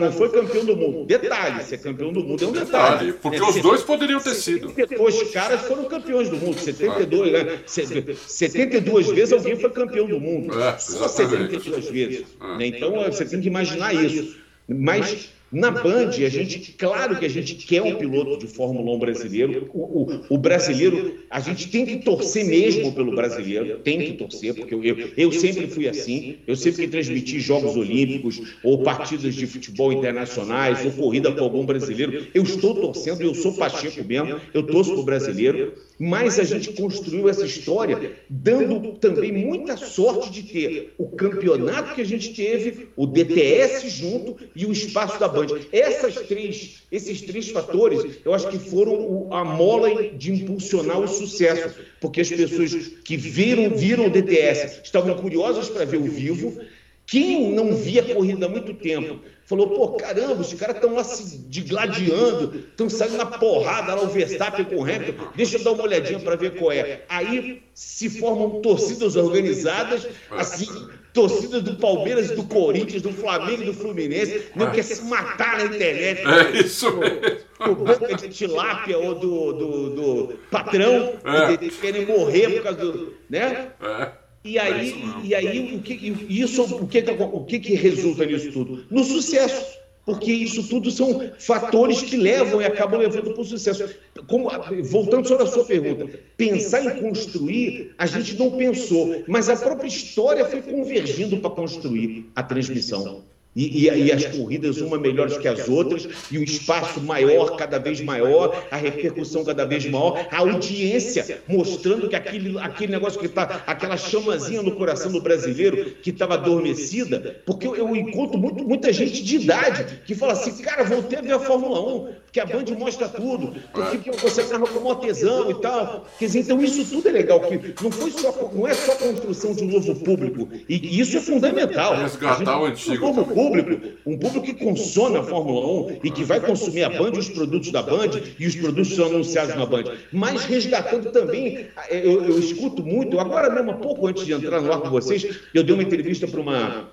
não 0.00 0.12
foi 0.12 0.30
campeão 0.30 0.64
do 0.64 0.76
mundo. 0.76 1.06
Detalhe, 1.06 1.62
ser 1.64 1.78
campeão 1.78 2.12
do 2.12 2.22
mundo 2.24 2.44
é 2.44 2.48
um 2.48 2.52
detalhe. 2.52 3.12
Porque 3.14 3.38
é, 3.38 3.42
os 3.42 3.60
dois 3.60 3.82
poderiam 3.82 4.20
ter 4.20 4.34
sido. 4.34 4.72
Dois 4.96 5.30
caras 5.30 5.60
foram 5.62 5.84
campeões 5.84 6.28
do 6.28 6.36
mundo. 6.36 6.58
72, 6.58 7.32
né? 7.32 7.58
72 7.66 9.08
vezes 9.08 9.32
alguém 9.32 9.56
foi 9.56 9.70
campeão 9.70 10.06
do 10.06 10.18
mundo. 10.18 10.58
É, 10.60 10.78
Só 10.78 11.08
72 11.08 11.88
vezes. 11.88 12.26
Né? 12.58 12.66
Então 12.66 12.92
você 13.04 13.24
tem 13.24 13.40
que 13.40 13.48
imaginar 13.48 13.94
isso. 13.94 14.36
Mas 14.68 15.30
na 15.52 15.70
Band, 15.70 16.08
a 16.08 16.28
gente, 16.30 16.72
claro 16.72 17.18
que 17.18 17.26
a 17.26 17.28
gente 17.28 17.54
quer 17.54 17.82
um 17.82 17.96
piloto 17.96 18.38
de 18.38 18.46
Fórmula 18.46 18.90
1 18.96 18.98
brasileiro. 18.98 19.70
O, 19.74 19.80
o, 19.80 20.20
o, 20.30 20.38
brasileiro, 20.38 21.18
a 21.28 21.40
gente 21.40 21.68
tem 21.68 21.84
que 21.84 21.98
torcer 21.98 22.42
mesmo 22.42 22.90
pelo 22.92 23.14
brasileiro, 23.14 23.78
tem 23.80 23.98
que 23.98 24.12
torcer, 24.14 24.54
porque 24.54 24.74
eu, 24.74 24.82
eu, 24.82 25.10
eu 25.14 25.32
sempre 25.32 25.66
fui 25.66 25.86
assim. 25.86 26.38
Eu 26.46 26.56
sempre 26.56 26.86
que 26.86 26.88
transmiti 26.88 27.38
Jogos 27.38 27.76
Olímpicos, 27.76 28.40
ou 28.62 28.82
partidas 28.82 29.34
de 29.34 29.46
futebol 29.46 29.92
internacionais, 29.92 30.84
ou 30.86 30.92
corrida 30.92 31.30
com 31.30 31.44
algum 31.44 31.66
brasileiro, 31.66 32.26
eu 32.32 32.42
estou 32.42 32.74
torcendo, 32.74 33.20
eu 33.20 33.34
sou 33.34 33.52
Pacheco 33.52 34.02
mesmo, 34.04 34.40
eu 34.54 34.62
torço 34.62 34.92
para 34.92 35.00
o 35.00 35.04
brasileiro. 35.04 35.74
Mas 35.98 36.38
a 36.40 36.44
gente 36.44 36.72
construiu 36.72 37.28
essa 37.28 37.46
história 37.46 38.16
dando 38.28 38.94
também 38.94 39.30
muita 39.30 39.76
sorte 39.76 40.32
de 40.32 40.42
ter 40.42 40.94
o 40.98 41.06
campeonato 41.10 41.94
que 41.94 42.00
a 42.00 42.04
gente 42.04 42.34
teve, 42.34 42.88
o 42.96 43.06
DTS 43.06 43.88
junto 43.88 44.36
e 44.56 44.66
o 44.66 44.72
espaço 44.72 45.20
da 45.20 45.28
Band. 45.28 45.41
Essas 45.72 46.14
três, 46.26 46.82
esses 46.90 47.20
três 47.22 47.50
fatores, 47.50 48.18
eu 48.24 48.34
acho 48.34 48.48
que 48.48 48.58
foram 48.58 49.28
a 49.32 49.44
mola 49.44 50.10
de 50.12 50.32
impulsionar 50.32 51.00
o 51.00 51.08
sucesso, 51.08 51.74
porque 52.00 52.20
as 52.20 52.28
pessoas 52.28 52.72
que 53.04 53.16
viram, 53.16 53.76
viram 53.76 54.06
o 54.06 54.10
DTS 54.10 54.80
estavam 54.84 55.14
curiosas 55.16 55.68
para 55.68 55.84
ver 55.84 55.98
o 55.98 56.04
vivo. 56.04 56.60
Quem 57.06 57.52
não 57.52 57.74
via 57.74 58.02
corrida 58.02 58.46
há 58.46 58.48
muito 58.48 58.74
tempo 58.74 59.20
falou: 59.44 59.68
pô, 59.68 59.88
caramba, 59.90 60.40
os 60.40 60.54
caras 60.54 60.76
estão 60.76 60.94
lá 60.94 61.04
se 61.04 61.38
digladiando, 61.48 62.58
estão 62.70 62.88
saindo 62.88 63.16
na 63.16 63.26
porrada 63.26 63.94
lá 63.94 64.02
o 64.02 64.08
Verstappen 64.08 64.64
com 64.64 64.76
o 64.76 64.82
Hamilton, 64.82 65.28
deixa 65.34 65.58
eu 65.58 65.64
dar 65.64 65.72
uma 65.72 65.82
olhadinha 65.82 66.18
para 66.20 66.36
ver 66.36 66.56
qual 66.56 66.72
é. 66.72 67.02
Aí 67.08 67.62
se 67.74 68.08
formam 68.08 68.62
torcidas 68.62 69.16
organizadas, 69.16 70.06
assim, 70.30 70.68
torcidas 71.12 71.62
do 71.62 71.76
Palmeiras, 71.76 72.30
do 72.30 72.44
Corinthians, 72.44 73.02
do 73.02 73.12
Flamengo 73.12 73.62
e 73.62 73.66
do 73.66 73.74
Fluminense, 73.74 74.46
não 74.54 74.70
quer 74.70 74.82
se 74.82 75.04
matar 75.04 75.58
na 75.58 75.64
internet. 75.66 76.22
É 76.26 76.60
isso 76.60 76.96
mesmo. 76.96 77.42
Boca 77.84 78.14
de 78.16 78.28
tilápia 78.28 78.98
ou 78.98 79.14
do, 79.14 79.52
do, 79.52 79.90
do 79.90 80.38
patrão, 80.50 81.14
é. 81.24 81.56
que 81.56 81.70
querem 81.70 82.06
morrer 82.06 82.50
por 82.54 82.62
causa 82.62 82.78
do. 82.80 83.14
Né? 83.28 83.68
É. 83.80 84.22
E 84.44 84.58
aí, 84.58 85.04
e 85.22 85.34
aí 85.34 85.76
o 85.76 85.82
que, 85.82 85.94
isso, 86.28 86.64
o, 86.64 86.88
que, 86.88 86.98
o 86.98 87.44
que, 87.44 87.60
que 87.60 87.74
resulta 87.74 88.24
nisso 88.24 88.50
tudo? 88.50 88.84
No 88.90 89.04
sucesso. 89.04 89.81
Porque 90.04 90.32
isso 90.32 90.68
tudo 90.68 90.90
são 90.90 91.30
fatores 91.38 92.02
que 92.02 92.16
levam 92.16 92.60
e 92.60 92.64
acabam 92.64 92.98
levando 92.98 93.32
para 93.32 93.40
o 93.40 93.44
sucesso. 93.44 93.88
Como, 94.26 94.50
voltando 94.82 95.28
sobre 95.28 95.44
a 95.44 95.46
sua 95.46 95.64
pergunta, 95.64 96.18
pensar 96.36 96.84
em 96.84 97.00
construir, 97.00 97.94
a 97.96 98.06
gente 98.06 98.36
não 98.36 98.50
pensou, 98.50 99.22
mas 99.28 99.48
a 99.48 99.56
própria 99.56 99.86
história 99.86 100.44
foi 100.44 100.60
convergindo 100.60 101.38
para 101.38 101.50
construir 101.50 102.30
a 102.34 102.42
transmissão. 102.42 103.22
E, 103.54 103.86
e, 103.86 104.06
e, 104.06 104.12
as 104.12 104.24
corridas, 104.24 104.80
uma 104.80 104.98
melhores 104.98 105.36
que 105.36 105.46
as 105.46 105.68
outras, 105.68 106.08
e 106.30 106.38
o 106.38 106.42
espaço 106.42 107.02
maior, 107.02 107.56
cada 107.56 107.78
vez 107.78 108.00
maior, 108.00 108.66
a 108.70 108.76
repercussão 108.76 109.44
cada 109.44 109.66
vez 109.66 109.84
maior, 109.84 110.26
a 110.30 110.38
audiência 110.38 111.42
mostrando 111.46 112.08
que 112.08 112.16
aquele, 112.16 112.58
aquele 112.58 112.92
negócio 112.92 113.20
que 113.20 113.26
está, 113.26 113.62
aquela 113.66 113.98
chamazinha 113.98 114.62
no 114.62 114.72
coração 114.72 115.12
do 115.12 115.20
brasileiro 115.20 115.96
que 116.02 116.08
estava 116.08 116.34
adormecida, 116.34 117.42
porque 117.44 117.66
eu, 117.66 117.76
eu 117.76 117.94
encontro 117.94 118.38
muito, 118.38 118.64
muita 118.64 118.90
gente 118.90 119.22
de 119.22 119.36
idade 119.36 120.00
que 120.06 120.14
fala 120.14 120.32
assim, 120.32 120.62
cara, 120.62 120.84
voltei 120.84 121.18
a 121.18 121.22
ver 121.22 121.32
a 121.32 121.38
Fórmula 121.38 121.80
1, 121.80 122.08
que 122.32 122.40
a 122.40 122.46
Band 122.46 122.64
mostra 122.78 123.08
tudo, 123.10 123.54
porque 123.72 124.10
você 124.12 124.42
narra 124.44 124.66
como 124.66 124.90
artesão 124.90 125.50
e 125.50 125.54
tal. 125.60 126.06
Quer 126.18 126.24
dizer, 126.26 126.40
então 126.40 126.62
isso 126.62 126.82
tudo 126.86 127.06
é 127.10 127.12
legal, 127.12 127.40
que 127.40 127.74
não, 127.82 127.90
foi 127.90 128.10
só, 128.10 128.50
não 128.54 128.66
é 128.66 128.72
só 128.72 128.92
a 128.92 128.96
construção 128.96 129.54
de 129.54 129.64
um 129.64 129.68
novo 129.68 129.94
público, 129.96 130.48
e, 130.66 130.98
isso 130.98 131.18
é 131.18 131.20
fundamental. 131.20 131.94
Resgatar 131.94 132.58
o 132.58 132.64
antigo. 132.64 133.06
Um 133.06 133.14
novo 133.14 133.34
público, 133.34 133.88
um 134.06 134.16
público 134.16 134.46
que 134.46 134.54
consome 134.54 135.18
a 135.18 135.22
Fórmula 135.22 135.90
1 135.92 135.98
e 136.04 136.10
que 136.10 136.24
vai 136.24 136.40
consumir 136.40 136.84
a 136.84 136.88
Band, 136.88 137.12
os 137.12 137.28
produtos 137.28 137.70
da 137.70 137.82
Band 137.82 138.10
e 138.38 138.46
os 138.46 138.56
produtos 138.56 138.94
são 138.94 139.06
anunciados 139.06 139.54
na 139.54 139.66
Band, 139.66 139.84
mas 140.10 140.44
resgatando 140.46 141.12
também, 141.12 141.66
eu, 141.90 142.24
eu 142.24 142.38
escuto 142.38 142.82
muito, 142.82 143.20
agora 143.20 143.50
mesmo, 143.50 143.74
pouco 143.74 144.06
antes 144.06 144.24
de 144.24 144.32
entrar 144.32 144.62
no 144.62 144.72
ar 144.72 144.80
com 144.80 144.88
vocês, 144.88 145.38
eu 145.52 145.62
dei 145.62 145.74
uma 145.74 145.82
entrevista 145.82 146.26
para 146.26 146.40
uma 146.40 146.88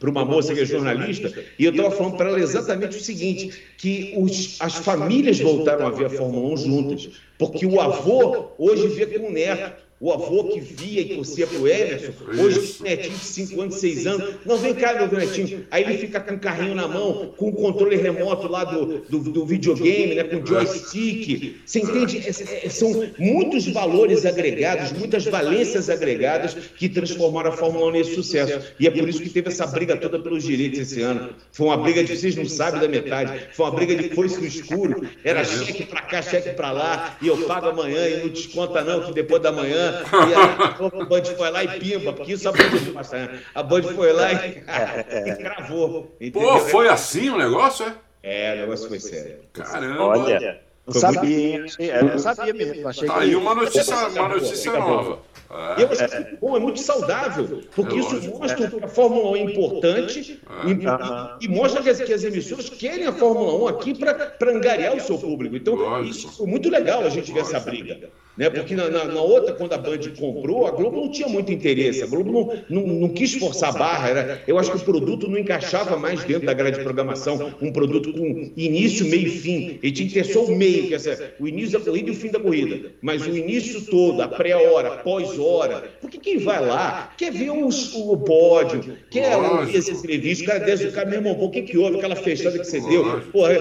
para 0.00 0.10
uma 0.10 0.24
moça 0.24 0.54
que 0.54 0.60
é 0.60 0.64
jornalista, 0.64 1.32
e 1.58 1.64
eu 1.66 1.72
estava 1.72 1.90
falando 1.90 2.16
para 2.16 2.30
ela 2.30 2.40
exatamente 2.40 2.96
o 2.96 3.00
seguinte, 3.00 3.52
que 3.76 4.14
os, 4.16 4.56
as 4.58 4.74
famílias 4.76 5.38
voltaram 5.38 5.86
a 5.86 5.90
ver 5.90 6.06
a 6.06 6.10
Fórmula 6.10 6.54
1 6.54 6.56
juntas, 6.56 7.10
porque 7.38 7.66
o 7.66 7.78
avô 7.78 8.48
hoje 8.58 8.88
vê 8.88 9.06
com 9.06 9.28
o 9.28 9.30
neto, 9.30 9.89
o 10.00 10.10
avô 10.10 10.44
que 10.44 10.58
via 10.58 11.02
e 11.02 11.14
torcia 11.14 11.46
pro 11.46 11.68
Emerson, 11.68 12.12
hoje 12.38 12.76
o 12.80 12.82
netinho 12.84 13.18
de 13.18 13.24
5 13.24 13.60
anos, 13.60 13.74
6 13.74 14.06
anos, 14.06 14.34
não 14.46 14.56
vem 14.56 14.74
cá, 14.74 14.94
meu 14.94 15.18
netinho. 15.18 15.66
Aí 15.70 15.84
ele 15.84 15.98
fica 15.98 16.18
com 16.18 16.36
o 16.36 16.38
carrinho 16.38 16.74
na 16.74 16.88
mão, 16.88 17.34
com 17.36 17.50
o 17.50 17.52
controle 17.52 17.96
remoto 17.96 18.48
lá 18.48 18.64
do, 18.64 19.00
do, 19.00 19.18
do 19.18 19.44
videogame, 19.44 20.14
né, 20.14 20.24
com 20.24 20.36
o 20.38 20.46
joystick. 20.46 21.60
Você 21.66 21.80
entende? 21.80 22.16
É, 22.16 22.66
é, 22.66 22.70
são 22.70 23.10
muitos 23.18 23.66
valores 23.68 24.24
agregados, 24.24 24.90
muitas 24.92 25.26
valências 25.26 25.90
agregadas 25.90 26.54
que 26.54 26.88
transformaram 26.88 27.50
a 27.50 27.52
Fórmula 27.52 27.88
1 27.88 27.90
nesse 27.90 28.14
sucesso. 28.14 28.72
E 28.80 28.86
é 28.86 28.90
por 28.90 29.06
isso 29.06 29.20
que 29.20 29.28
teve 29.28 29.48
essa 29.48 29.66
briga 29.66 29.98
toda 29.98 30.18
pelos 30.18 30.44
direitos 30.44 30.80
esse 30.80 31.02
ano. 31.02 31.34
Foi 31.52 31.66
uma 31.66 31.76
briga 31.76 32.02
de 32.02 32.16
vocês 32.16 32.34
não 32.34 32.46
sabem 32.46 32.80
da 32.80 32.88
metade. 32.88 33.48
Foi 33.52 33.66
uma 33.66 33.72
briga 33.72 33.94
de 33.94 34.08
foice 34.14 34.40
no 34.40 34.46
escuro. 34.46 35.06
Era 35.22 35.44
cheque 35.44 35.84
para 35.84 36.00
cá, 36.00 36.22
cheque 36.22 36.54
para 36.54 36.72
lá, 36.72 37.18
e 37.20 37.28
eu 37.28 37.36
pago 37.46 37.68
amanhã 37.68 38.08
e 38.08 38.16
não 38.20 38.28
desconta 38.28 38.82
não, 38.82 39.04
que 39.04 39.12
depois 39.12 39.42
da 39.42 39.52
manhã 39.52 39.89
e 39.90 40.34
a, 40.34 41.04
Band 41.04 41.24
foi 41.36 41.50
lá 41.50 41.64
e 41.64 41.80
pimba, 41.80 42.12
porque 42.12 42.32
isso 42.32 42.48
a 42.48 42.52
Band 42.52 42.92
faz, 42.94 43.10
né? 43.12 43.40
A 43.54 43.62
Band 43.62 43.82
foi 43.82 44.12
lá 44.12 44.32
e, 44.32 44.62
e 45.28 45.36
cravou. 45.36 46.16
Entendeu? 46.20 46.48
Pô, 46.48 46.58
foi 46.60 46.88
assim 46.88 47.30
o 47.30 47.38
negócio, 47.38 47.86
é? 47.86 47.94
É, 48.22 48.54
o 48.54 48.60
negócio 48.60 48.88
foi 48.88 49.00
sério. 49.00 49.38
Caramba! 49.52 50.02
Olha, 50.04 50.60
não 50.86 50.94
sabia? 50.94 51.64
Eu 51.78 52.18
sabia 52.18 52.54
mesmo. 52.54 52.88
Achei 52.88 53.08
tá 53.08 53.18
aí 53.18 53.36
uma 53.36 53.54
notícia, 53.54 53.96
uma 54.08 54.28
notícia 54.28 54.72
nova. 54.72 55.18
É. 55.50 55.82
Eu 55.82 55.90
acho 55.90 56.08
que 56.08 56.36
bom, 56.36 56.56
é 56.56 56.60
muito 56.60 56.78
saudável, 56.78 57.62
porque 57.74 57.96
é 57.96 57.98
isso 57.98 58.30
mostra 58.38 58.68
que 58.68 58.84
a 58.84 58.88
Fórmula 58.88 59.30
1 59.30 59.36
é 59.36 59.40
importante 59.40 60.40
é. 60.48 61.42
E, 61.42 61.44
e, 61.44 61.48
mostra 61.48 61.82
que 61.82 61.90
as, 61.90 62.00
que 62.00 62.12
as, 62.12 62.22
emissoras 62.22 62.70
querem 62.70 63.04
a 63.06 63.12
Fórmula 63.12 63.52
1 63.64 63.68
aqui 63.68 63.94
para 63.98 64.52
angariar 64.52 64.94
o 64.94 65.00
seu 65.00 65.18
público. 65.18 65.56
Então, 65.56 65.74
Lógico. 65.74 66.08
isso 66.08 66.28
foi 66.36 66.46
muito 66.46 66.70
legal 66.70 67.02
a 67.02 67.08
gente 67.08 67.32
ver 67.32 67.40
essa 67.40 67.58
briga. 67.58 68.10
Né? 68.36 68.48
Porque 68.48 68.74
na, 68.74 68.88
na, 68.88 69.04
na, 69.04 69.20
outra, 69.20 69.52
quando 69.52 69.72
a 69.72 69.78
Band 69.78 69.98
comprou, 70.18 70.66
a 70.66 70.70
Globo 70.70 70.96
não 71.02 71.10
tinha 71.10 71.28
muito 71.28 71.52
interesse, 71.52 72.02
a 72.02 72.06
Globo 72.06 72.32
não, 72.68 72.82
não, 72.82 72.94
não, 72.94 73.08
quis 73.08 73.34
forçar 73.34 73.70
a 73.70 73.78
barra. 73.78 74.08
Era, 74.08 74.42
eu 74.46 74.58
acho 74.58 74.70
que 74.70 74.78
o 74.78 74.80
produto 74.80 75.28
não 75.28 75.38
encaixava 75.38 75.96
mais 75.96 76.24
dentro 76.24 76.46
da 76.46 76.54
grade 76.54 76.78
de 76.78 76.82
programação, 76.82 77.54
um 77.60 77.72
produto 77.72 78.12
com 78.12 78.52
início, 78.56 79.06
meio 79.06 79.26
e 79.26 79.30
fim. 79.30 79.78
Ele 79.82 79.92
tinha 79.92 80.08
que 80.08 80.14
ter 80.14 80.24
só 80.24 80.44
o 80.44 80.56
meio, 80.56 80.88
que 80.88 80.94
é 80.94 81.34
o 81.38 81.46
início 81.46 81.78
da 81.78 81.84
corrida 81.84 82.08
e 82.08 82.12
o 82.12 82.16
fim 82.16 82.30
da 82.30 82.40
corrida. 82.40 82.92
Mas 83.02 83.26
o 83.26 83.36
início 83.36 83.82
todo, 83.82 84.22
a 84.22 84.28
pré-hora, 84.28 84.98
pós-hora, 84.98 85.84
porque 86.00 86.18
quem 86.18 86.38
vai 86.38 86.64
lá 86.64 87.12
quer 87.16 87.32
ver 87.32 87.50
os, 87.50 87.94
o 87.94 88.16
pódio, 88.16 88.96
quer 89.10 89.36
ouvir 89.36 89.76
essa 89.76 89.90
entrevista, 89.90 90.44
o 90.44 90.46
cara 90.46 90.60
desce 90.60 90.86
o 90.86 90.92
cara, 90.92 91.08
meu 91.08 91.18
irmão, 91.18 91.36
o 91.38 91.50
que, 91.50 91.62
que 91.62 91.76
houve, 91.76 91.98
aquela 91.98 92.16
fechada 92.16 92.58
que 92.58 92.64
você 92.64 92.80
deu, 92.80 93.20
porra, 93.32 93.54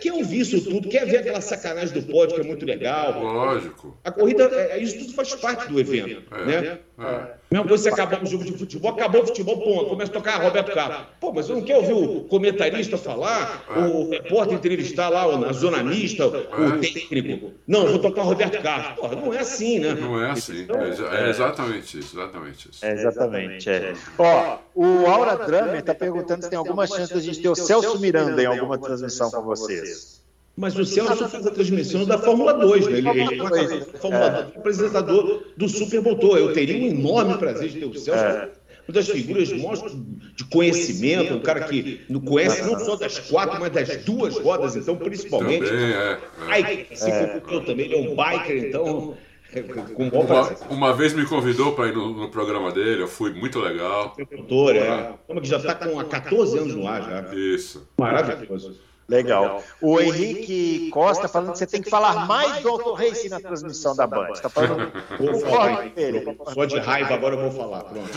quer 0.00 0.12
ouvir 0.12 0.40
isso 0.40 0.60
tudo, 0.62 0.88
quer 0.88 1.06
ver 1.06 1.18
aquela 1.18 1.40
sacanagem 1.40 1.94
do 1.94 2.02
pódio, 2.02 2.34
que 2.34 2.40
é 2.40 2.44
muito 2.44 2.64
legal. 2.66 3.22
Lógico. 3.22 3.96
A 4.02 4.10
corrida, 4.24 4.44
é, 4.44 4.78
isso 4.78 4.98
tudo 4.98 5.12
faz 5.12 5.34
parte 5.34 5.68
do 5.68 5.78
evento. 5.78 6.22
É, 6.32 6.44
né? 6.44 6.78
É. 6.98 7.34
Mesmo 7.50 7.68
você 7.68 7.88
acabar 7.88 8.22
um 8.22 8.26
jogo 8.26 8.44
de 8.44 8.52
futebol, 8.52 8.92
acabou 8.92 9.22
o 9.22 9.26
futebol, 9.26 9.58
pô, 9.58 9.84
começa 9.86 10.10
a 10.10 10.14
tocar 10.14 10.42
Roberto 10.42 10.72
Carlos. 10.72 11.06
Pô, 11.20 11.32
mas 11.32 11.48
eu 11.48 11.56
não 11.56 11.62
quero 11.62 11.80
ouvir 11.80 11.92
o 11.92 12.24
comentarista 12.24 12.96
falar, 12.96 13.64
o 13.76 14.10
repórter 14.10 14.56
entrevistar 14.56 15.08
lá, 15.08 15.26
o 15.26 15.52
zona 15.52 15.82
mista, 15.82 16.26
o 16.26 16.80
técnico. 16.80 17.52
Não, 17.66 17.86
vou 17.86 17.98
tocar 17.98 18.22
Roberto 18.22 18.60
Carlos. 18.60 18.98
Pô, 18.98 19.08
não 19.08 19.32
é 19.32 19.40
assim, 19.40 19.78
né? 19.78 19.94
Não 19.94 20.20
é 20.20 20.30
assim. 20.30 20.62
Então, 20.62 20.80
é, 20.80 21.30
exatamente 21.30 21.98
isso, 21.98 22.16
exatamente 22.16 22.70
isso. 22.70 22.84
É 22.84 22.92
exatamente. 22.92 23.70
É. 23.70 23.94
Ó, 24.18 24.58
o 24.74 25.06
Aura 25.06 25.36
Drummer 25.36 25.78
está 25.78 25.94
perguntando 25.94 26.42
se 26.42 26.50
tem 26.50 26.58
alguma 26.58 26.86
chance 26.86 27.12
da 27.12 27.20
gente 27.20 27.40
ter 27.40 27.48
o 27.48 27.54
Celso 27.54 27.98
Miranda 28.00 28.42
em 28.42 28.46
alguma 28.46 28.78
transmissão 28.78 29.30
com 29.30 29.42
vocês. 29.42 30.23
Mas 30.56 30.78
o 30.78 30.84
Celso 30.84 31.28
faz 31.28 31.46
a 31.46 31.50
transmissão 31.50 32.04
da 32.04 32.16
Fórmula 32.16 32.52
2, 32.52 32.86
né? 32.86 32.98
Ele, 32.98 33.08
ele 33.08 33.20
é 33.22 33.80
Fórmula 33.98 34.30
2, 34.30 34.56
apresentador 34.56 35.42
do 35.56 35.68
Super. 35.68 36.02
Eu 36.04 36.52
teria 36.52 36.76
um 36.76 36.96
enorme 36.96 37.36
prazer 37.38 37.70
de 37.70 37.80
ter 37.80 37.86
o 37.86 37.94
Celso. 37.94 38.24
É. 38.24 38.50
Uma 38.86 38.94
das 38.94 39.08
figuras 39.08 39.48
de 39.48 40.44
conhecimento, 40.44 41.34
um 41.34 41.40
cara 41.40 41.60
que 41.60 42.02
não 42.08 42.20
conhece 42.20 42.62
não 42.62 42.78
só 42.78 42.96
das 42.96 43.18
quatro, 43.18 43.58
mas 43.58 43.72
das 43.72 44.04
duas 44.04 44.38
rodas, 44.38 44.76
então, 44.76 44.94
principalmente. 44.94 45.64
Também, 45.64 45.92
é, 45.92 46.18
é. 46.60 46.86
assim 46.92 47.10
é. 47.10 47.40
como 47.40 47.56
eu 47.56 47.64
também, 47.64 47.86
ele 47.86 47.94
é 47.94 47.98
um 47.98 48.14
biker, 48.14 48.64
então. 48.64 49.16
É, 49.54 49.62
uma, 49.96 50.68
uma, 50.68 50.92
vez 50.92 51.14
me 51.14 51.24
convidou 51.24 51.72
para 51.72 51.86
ir 51.86 51.94
no, 51.94 52.12
no, 52.12 52.28
programa 52.28 52.72
dele, 52.72 53.02
eu 53.02 53.08
fui 53.08 53.32
muito 53.32 53.60
legal. 53.60 54.16
Doutor, 54.30 54.74
é. 54.74 55.14
Como 55.28 55.40
que 55.40 55.46
já 55.46 55.58
está 55.58 55.76
com 55.76 55.98
há 55.98 56.04
14 56.04 56.58
anos 56.58 56.74
no 56.74 56.88
ar 56.88 57.02
já. 57.02 57.34
Isso. 57.34 57.88
Maravilhoso. 57.96 58.80
Legal. 59.08 59.62
O 59.82 60.00
Henrique 60.00 60.88
Costa 60.90 61.28
falando 61.28 61.52
que 61.52 61.58
você 61.58 61.66
tem 61.66 61.82
que 61.82 61.90
falar 61.90 62.26
mais 62.26 62.62
do 62.62 62.70
Auto 62.70 62.92
Racing 62.94 63.28
na 63.28 63.38
transmissão 63.38 63.94
da 63.94 64.06
Band. 64.06 64.30
Está 64.32 64.48
falando. 64.48 64.90
Vou 65.20 65.40
falar. 65.40 65.92
Só 66.54 66.64
de 66.64 66.78
raiva 66.78 67.14
agora 67.14 67.34
eu 67.34 67.42
vou 67.42 67.50
falar. 67.50 67.84
Pronto. 67.84 68.08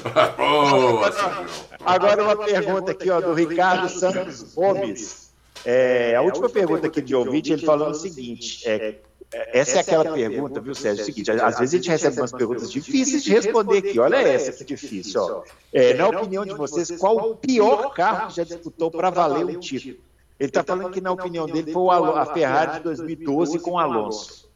agora 1.85 2.23
uma 2.23 2.37
pergunta 2.37 2.91
aqui 2.91 3.09
ó, 3.09 3.19
do 3.19 3.33
Ricardo 3.33 3.89
Santos 3.89 4.53
Gomes. 4.53 5.27
É, 5.65 6.15
a 6.15 6.21
última 6.21 6.47
pergunta 6.47 6.87
aqui 6.87 7.01
de 7.01 7.15
ouvinte, 7.15 7.51
ele 7.51 7.65
falando 7.65 7.91
o 7.91 7.95
seguinte: 7.95 8.61
é, 8.65 8.95
essa 9.31 9.77
é 9.77 9.79
aquela 9.81 10.13
pergunta, 10.13 10.61
viu, 10.61 10.73
Sérgio? 10.73 11.01
É 11.01 11.03
o 11.03 11.05
seguinte: 11.05 11.31
às 11.31 11.59
vezes 11.59 11.73
a 11.73 11.77
gente 11.77 11.89
recebe 11.89 12.21
umas 12.21 12.31
perguntas 12.31 12.71
difíceis 12.71 13.23
de 13.23 13.31
responder 13.31 13.79
aqui. 13.79 13.99
Olha 13.99 14.15
essa 14.17 14.53
que 14.53 14.63
difícil. 14.63 15.21
Ó. 15.21 15.43
É, 15.73 15.93
na 15.93 16.07
opinião 16.07 16.45
de 16.45 16.53
vocês, 16.53 16.91
qual 16.97 17.31
o 17.31 17.35
pior 17.35 17.93
carro 17.93 18.29
que 18.29 18.37
já 18.37 18.43
disputou 18.43 18.89
para 18.89 19.09
valer 19.09 19.45
um 19.45 19.59
título? 19.59 19.97
Ele 20.39 20.49
está 20.49 20.63
falando 20.63 20.91
que, 20.91 21.01
na 21.01 21.11
opinião 21.11 21.45
dele, 21.47 21.71
foi 21.71 21.89
a 21.89 22.25
Ferrari 22.25 22.77
de 22.77 22.79
2012 22.81 23.59
com 23.59 23.71
o 23.71 23.79
Alonso. 23.79 24.47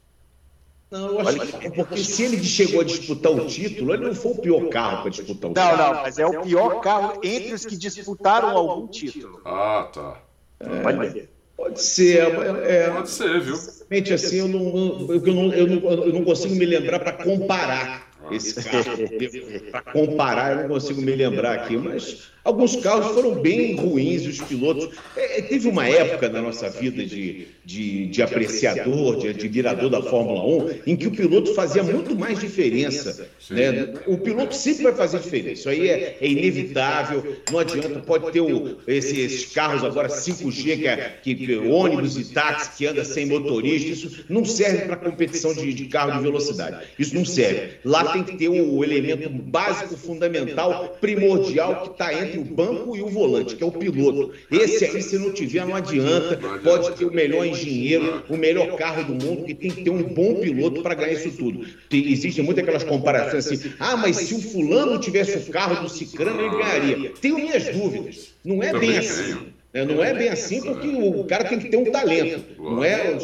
Não, 0.91 1.07
eu 1.07 1.19
acho 1.21 1.57
que 1.57 1.67
é 1.67 1.69
porque 1.69 2.03
se 2.03 2.23
ele 2.23 2.43
chegou 2.43 2.81
a 2.81 2.83
disputar 2.83 3.31
o 3.31 3.47
título, 3.47 3.93
ele 3.93 4.07
não 4.07 4.13
foi 4.13 4.33
o 4.33 4.35
pior 4.35 4.67
carro 4.67 5.03
para 5.03 5.09
disputar 5.09 5.49
o 5.49 5.53
título. 5.53 5.77
Não, 5.77 5.93
não, 5.93 6.01
mas 6.01 6.19
é 6.19 6.25
o 6.25 6.41
pior 6.41 6.81
carro 6.81 7.13
entre 7.23 7.53
os 7.53 7.65
que 7.65 7.77
disputaram 7.77 8.49
algum 8.49 8.87
título. 8.87 9.41
Ah, 9.45 9.89
tá. 9.91 10.21
É, 10.59 10.81
pode, 10.81 11.29
pode 11.55 11.81
ser. 11.81 12.27
É, 12.65 12.89
pode 12.89 13.09
ser, 13.09 13.39
viu? 13.39 13.55
Realmente, 13.89 14.13
assim, 14.13 14.35
eu 14.37 14.47
não, 14.49 15.13
eu 15.13 15.33
não, 15.33 15.53
eu 15.53 15.67
não, 15.67 15.89
eu 16.03 16.13
não 16.13 16.25
consigo 16.25 16.55
me 16.55 16.65
lembrar 16.65 16.99
para 16.99 17.13
comparar 17.13 18.10
esse 18.33 18.55
para 19.71 19.81
comparar, 19.81 20.51
eu 20.51 20.61
não 20.63 20.75
consigo 20.75 21.01
me 21.01 21.15
lembrar 21.15 21.53
aqui, 21.55 21.77
mas 21.77 22.31
Alguns 22.43 22.75
carros 22.77 23.13
foram 23.13 23.35
bem 23.35 23.75
ruins, 23.75 24.25
os 24.25 24.41
pilotos. 24.41 24.89
É, 25.15 25.39
é, 25.39 25.41
teve 25.43 25.67
uma 25.67 25.87
época 25.87 26.27
na 26.27 26.41
nossa 26.41 26.71
vida 26.71 27.05
de, 27.05 27.47
de, 27.63 28.07
de, 28.07 28.23
apreciador, 28.23 29.17
de 29.17 29.27
admirador 29.27 29.91
da 29.91 30.01
Fórmula 30.01 30.65
1, 30.65 30.79
em 30.87 30.95
que 30.95 31.05
o 31.05 31.11
piloto 31.11 31.53
fazia 31.53 31.83
muito 31.83 32.15
mais 32.15 32.39
diferença. 32.39 33.29
Né? 33.51 33.93
O 34.07 34.17
piloto 34.17 34.55
sempre 34.55 34.85
vai 34.85 34.95
fazer 34.95 35.19
diferença. 35.19 35.51
Isso 35.51 35.69
aí 35.69 35.87
é, 35.87 36.17
é 36.19 36.27
inevitável, 36.27 37.37
não 37.51 37.59
adianta. 37.59 37.99
Pode 37.99 38.31
ter 38.31 38.41
o, 38.41 38.79
esses, 38.87 39.15
esses, 39.15 39.53
carros 39.53 39.83
agora 39.83 40.07
5G, 40.07 40.79
que, 40.79 40.87
é, 40.87 41.17
que, 41.21 41.35
que 41.35 41.55
ônibus 41.57 42.17
e 42.17 42.33
táxi 42.33 42.71
que 42.75 42.87
anda 42.87 43.05
sem 43.05 43.27
motorista, 43.27 43.89
isso 43.89 44.25
não 44.27 44.43
serve 44.43 44.87
para 44.87 44.95
competição 44.95 45.53
de, 45.53 45.71
de 45.71 45.85
carro 45.85 46.13
de 46.13 46.23
velocidade. 46.23 46.87
Isso 46.97 47.13
não 47.13 47.23
serve. 47.23 47.73
Lá 47.85 48.13
tem 48.13 48.20
que 48.23 48.35
ter 48.35 48.49
o, 48.49 48.83
elemento 48.83 49.29
básico, 49.29 49.95
fundamental, 49.95 50.97
primordial, 50.99 51.83
que 51.83 51.91
está 51.91 52.13
entre 52.13 52.31
entre 52.31 52.39
o 52.39 52.43
banco 52.45 52.95
e 52.95 53.01
o 53.01 53.09
volante, 53.09 53.55
que 53.55 53.63
é 53.63 53.65
o 53.65 53.71
piloto. 53.71 54.31
Esse 54.49 54.85
aí, 54.85 55.01
se 55.01 55.17
não 55.17 55.31
tiver, 55.31 55.65
não 55.65 55.75
adianta. 55.75 56.39
Pode 56.63 56.95
ter 56.95 57.05
o 57.05 57.13
melhor 57.13 57.45
engenheiro, 57.45 58.23
o 58.29 58.37
melhor 58.37 58.75
carro 58.77 59.03
do 59.03 59.13
mundo, 59.13 59.43
que 59.43 59.53
tem 59.53 59.69
que 59.69 59.83
ter 59.83 59.89
um 59.89 60.03
bom 60.03 60.35
piloto 60.35 60.81
para 60.81 60.95
ganhar 60.95 61.13
isso 61.13 61.31
tudo. 61.31 61.65
Tem, 61.89 62.11
existem 62.11 62.43
muitas 62.43 62.63
aquelas 62.63 62.83
comparações 62.83 63.47
assim, 63.47 63.73
ah, 63.79 63.97
mas 63.97 64.17
se 64.17 64.33
o 64.33 64.41
fulano 64.41 64.99
tivesse 64.99 65.37
o 65.37 65.51
carro 65.51 65.83
do 65.83 65.89
Cicrano, 65.89 66.39
ele 66.39 66.49
ganharia. 66.49 67.11
Tenho 67.19 67.35
minhas 67.35 67.67
dúvidas. 67.67 68.33
Não 68.43 68.63
é 68.63 68.77
bem 68.77 68.97
assim. 68.97 69.50
É, 69.73 69.85
não 69.85 70.03
é 70.03 70.13
bem 70.13 70.27
assim 70.27 70.61
porque 70.61 70.87
o 70.89 71.23
cara 71.23 71.45
tem 71.45 71.57
que 71.57 71.69
ter 71.69 71.77
um 71.77 71.89
talento. 71.89 72.43
Não 72.61 72.83
é 72.83 73.17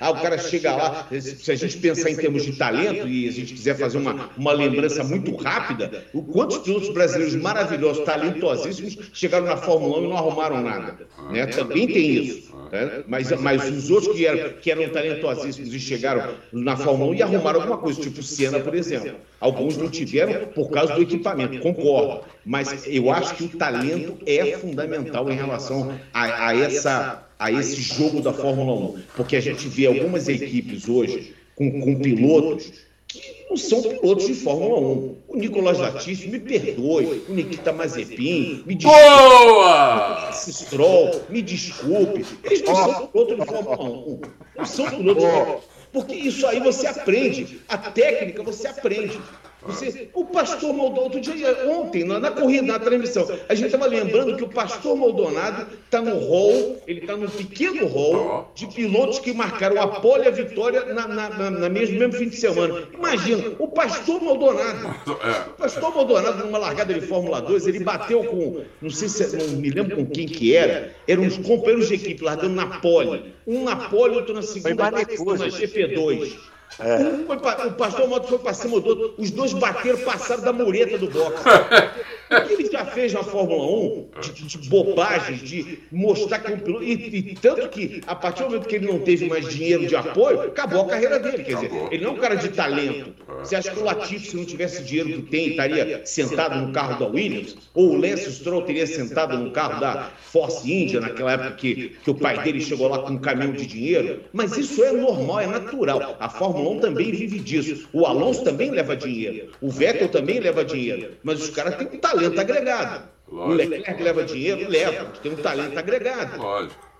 ah, 0.00 0.10
o 0.10 0.22
cara 0.22 0.38
chega 0.38 0.74
lá. 0.76 1.08
Se 1.20 1.50
a 1.50 1.56
gente 1.56 1.78
pensar 1.78 2.10
em 2.10 2.16
termos 2.16 2.44
de 2.44 2.52
talento 2.52 3.08
e 3.08 3.28
a 3.28 3.32
gente 3.32 3.54
quiser 3.54 3.76
fazer 3.76 3.98
uma, 3.98 4.30
uma 4.36 4.52
lembrança 4.52 5.02
muito 5.02 5.34
rápida, 5.34 6.04
o 6.12 6.22
quantos 6.22 6.58
pilotos 6.58 6.90
brasileiros 6.90 7.34
maravilhosos, 7.34 8.04
talentosíssimos, 8.04 9.10
chegaram 9.12 9.46
na 9.46 9.56
Fórmula 9.56 9.98
1 9.98 10.04
e 10.04 10.08
não 10.08 10.16
arrumaram 10.16 10.62
nada. 10.62 10.96
Né? 11.30 11.46
Também 11.46 11.88
tem 11.88 12.10
isso. 12.12 12.54
Né? 12.70 13.02
Mas, 13.08 13.32
mas 13.40 13.68
os 13.68 13.90
outros 13.90 14.16
que 14.16 14.26
eram, 14.26 14.52
que 14.60 14.70
eram 14.70 14.88
talentosíssimos 14.90 15.74
e 15.74 15.80
chegaram 15.80 16.34
na 16.52 16.76
Fórmula 16.76 17.10
1 17.10 17.14
e 17.14 17.22
arrumaram 17.22 17.60
alguma 17.62 17.78
coisa, 17.78 18.00
tipo 18.00 18.22
Senna, 18.22 18.60
por 18.60 18.76
exemplo. 18.76 19.16
Alguns 19.40 19.76
não 19.76 19.88
tiveram 19.88 20.46
por 20.48 20.70
causa 20.70 20.94
do 20.94 21.02
equipamento, 21.02 21.58
concordo. 21.58 22.24
Mas 22.44 22.86
eu 22.86 23.10
acho 23.10 23.34
que 23.34 23.44
o 23.44 23.48
talento 23.48 24.18
é 24.26 24.56
fundamental 24.58 25.30
em 25.30 25.34
relação 25.34 25.98
a, 26.12 26.48
a 26.48 26.56
essa, 26.56 27.26
a 27.38 27.52
esse 27.52 27.80
jogo 27.80 28.20
da 28.20 28.32
Fórmula 28.32 28.72
1. 28.92 29.02
Porque 29.16 29.36
a 29.36 29.40
gente 29.40 29.68
vê 29.68 29.86
algumas 29.86 30.28
equipes 30.28 30.88
hoje 30.88 31.34
com, 31.54 31.80
com 31.80 31.94
pilotos 31.96 32.72
que 33.06 33.46
não 33.50 33.56
são 33.56 33.82
pilotos 33.82 34.26
de 34.26 34.34
Fórmula 34.34 34.78
1. 34.80 35.16
O 35.28 35.36
Nicolas 35.36 35.78
Latifi, 35.78 36.28
me 36.28 36.38
perdoe, 36.38 37.24
o 37.28 37.34
Nikita 37.34 37.72
Mazepin, 37.72 38.62
me 38.64 38.74
desculpe. 38.76 39.00
Boa! 39.00 40.30
O 40.30 40.52
Stroll, 40.52 41.22
me 41.28 41.42
desculpe. 41.42 42.24
Eles 42.44 42.62
não 42.62 42.74
são 42.74 43.06
pilotos 43.08 43.36
de 43.36 43.44
Fórmula 43.44 43.82
1. 43.82 44.20
Não 44.56 44.64
são 44.64 44.90
pilotos 44.90 45.24
de 45.24 45.30
Fórmula 45.30 45.56
1. 45.56 45.60
Porque 45.92 46.14
isso 46.14 46.46
aí 46.46 46.60
você 46.60 46.86
aprende. 46.86 47.60
A 47.68 47.76
técnica 47.76 48.42
você 48.42 48.68
aprende. 48.68 49.18
Você, 49.62 50.08
o 50.14 50.24
pastor 50.24 50.72
Maldonado, 50.72 51.02
outro 51.02 51.20
dia, 51.20 51.68
ontem, 51.68 52.04
na, 52.04 52.18
na 52.18 52.30
corrida, 52.30 52.66
na 52.66 52.78
transmissão, 52.78 53.28
a 53.48 53.54
gente 53.54 53.66
estava 53.66 53.86
lembrando 53.86 54.36
que 54.36 54.44
o 54.44 54.48
pastor 54.48 54.96
Maldonado 54.96 55.66
está 55.84 56.00
no 56.00 56.18
hall, 56.18 56.78
ele 56.86 57.00
está 57.00 57.14
num 57.14 57.28
pequeno 57.28 57.86
hall 57.86 58.50
de 58.54 58.66
pilotos 58.68 59.18
que 59.18 59.34
marcaram 59.34 59.80
a 59.80 59.86
pole 59.86 60.24
e 60.24 60.28
a 60.28 60.30
vitória 60.30 60.86
na, 60.86 61.06
na, 61.06 61.28
na, 61.28 61.50
na 61.50 61.68
mesmo, 61.68 61.98
mesmo 61.98 62.14
fim 62.14 62.28
de 62.28 62.36
semana. 62.36 62.88
Imagina, 62.92 63.52
o 63.58 63.68
pastor 63.68 64.22
Maldonado, 64.22 64.96
o 65.06 65.50
pastor 65.58 65.94
Maldonado, 65.94 66.44
numa 66.44 66.58
largada 66.58 66.94
de 66.94 67.00
Fórmula 67.02 67.42
2, 67.42 67.66
ele 67.66 67.80
bateu 67.80 68.24
com, 68.24 68.62
não 68.80 68.90
sei 68.90 69.08
se, 69.08 69.36
não 69.36 69.60
me 69.60 69.68
lembro 69.68 69.96
com 69.96 70.06
quem 70.06 70.26
que 70.26 70.56
era, 70.56 70.94
eram 71.06 71.24
uns 71.24 71.36
companheiros 71.36 71.88
de 71.88 71.94
equipe 71.94 72.24
largando 72.24 72.54
na 72.54 72.66
pole. 72.80 73.34
Um 73.46 73.64
na 73.64 73.76
pole, 73.76 74.16
outro 74.16 74.32
na 74.32 74.42
segunda, 74.42 74.90
na 74.90 75.00
GP2. 75.00 76.38
É. 76.78 76.96
Um 76.98 77.26
foi 77.26 77.38
pra, 77.38 77.66
o 77.66 77.72
pastor 77.72 78.08
Moto 78.08 78.28
foi 78.28 78.38
para 78.38 78.54
cima 78.54 78.80
do 78.80 78.88
outro, 78.88 79.14
os 79.18 79.30
dois 79.30 79.52
bateram, 79.52 79.98
passaram 79.98 80.42
da 80.42 80.52
mureta 80.52 80.96
do 80.96 81.10
boxe. 81.10 81.44
o 82.30 82.46
que 82.46 82.52
ele 82.54 82.70
já 82.70 82.84
fez 82.84 83.12
na 83.12 83.24
Fórmula 83.24 83.66
1, 83.66 84.08
de, 84.20 84.46
de 84.46 84.68
bobagens, 84.68 85.40
de 85.40 85.80
mostrar 85.90 86.38
que 86.38 86.52
é 86.52 86.54
um 86.54 86.58
piloto. 86.58 86.84
E, 86.84 86.92
e, 86.92 87.34
tanto 87.34 87.68
que, 87.68 88.00
a 88.06 88.14
partir 88.14 88.44
do 88.44 88.50
momento 88.50 88.68
que 88.68 88.76
ele 88.76 88.86
não 88.86 89.00
teve 89.00 89.28
mais 89.28 89.48
dinheiro 89.48 89.86
de 89.86 89.96
apoio, 89.96 90.42
acabou 90.42 90.82
a 90.82 90.86
carreira 90.86 91.18
dele. 91.18 91.42
Quer 91.42 91.54
dizer, 91.56 91.72
ele 91.90 92.04
não 92.04 92.12
é 92.12 92.14
um 92.14 92.18
cara 92.18 92.36
de 92.36 92.48
talento. 92.50 93.14
Você 93.40 93.56
acha 93.56 93.70
que 93.70 93.78
o 93.78 93.84
Latifi, 93.84 94.30
se 94.30 94.36
não 94.36 94.44
tivesse 94.44 94.82
dinheiro 94.84 95.22
que 95.22 95.30
tem, 95.30 95.48
estaria 95.50 96.06
sentado 96.06 96.64
no 96.64 96.72
carro 96.72 96.98
da 96.98 97.06
Williams? 97.06 97.56
Ou 97.74 97.90
o 97.90 97.96
Lance 97.96 98.30
Stroll 98.32 98.62
teria 98.62 98.86
sentado 98.86 99.36
no 99.36 99.50
carro 99.50 99.80
da 99.80 100.10
Force 100.20 100.70
India, 100.70 101.00
naquela 101.00 101.32
época 101.32 101.52
que, 101.52 101.96
que 102.02 102.10
o 102.10 102.14
pai 102.14 102.42
dele 102.42 102.60
chegou 102.60 102.88
lá 102.88 103.00
com 103.00 103.14
um 103.14 103.18
caminhão 103.18 103.52
de 103.52 103.66
dinheiro? 103.66 104.20
Mas 104.32 104.56
isso 104.56 104.82
é 104.84 104.92
normal, 104.92 105.40
é 105.40 105.46
natural. 105.46 106.16
A 106.20 106.28
Fórmula 106.28 106.59
1 106.60 106.80
também 106.80 107.10
vive 107.10 107.38
disso. 107.38 107.88
O 107.92 108.06
Alonso 108.06 108.44
também 108.44 108.70
leva 108.70 108.96
dinheiro. 108.96 109.52
O 109.60 109.70
Vettel 109.70 110.08
também 110.08 110.40
leva 110.40 110.64
dinheiro. 110.64 111.12
Mas 111.22 111.40
os 111.40 111.50
caras 111.50 111.76
têm 111.76 111.86
um 111.86 111.98
talento 111.98 112.40
agregado. 112.40 113.08
Lógico. 113.30 113.52
O 113.52 113.54
Leclerc 113.54 114.02
leva 114.02 114.24
dinheiro, 114.24 114.68
leva. 114.68 115.12
Tem 115.22 115.32
um 115.32 115.36
talento 115.36 115.78
agregado. 115.78 116.38
Lógico. 116.40 116.90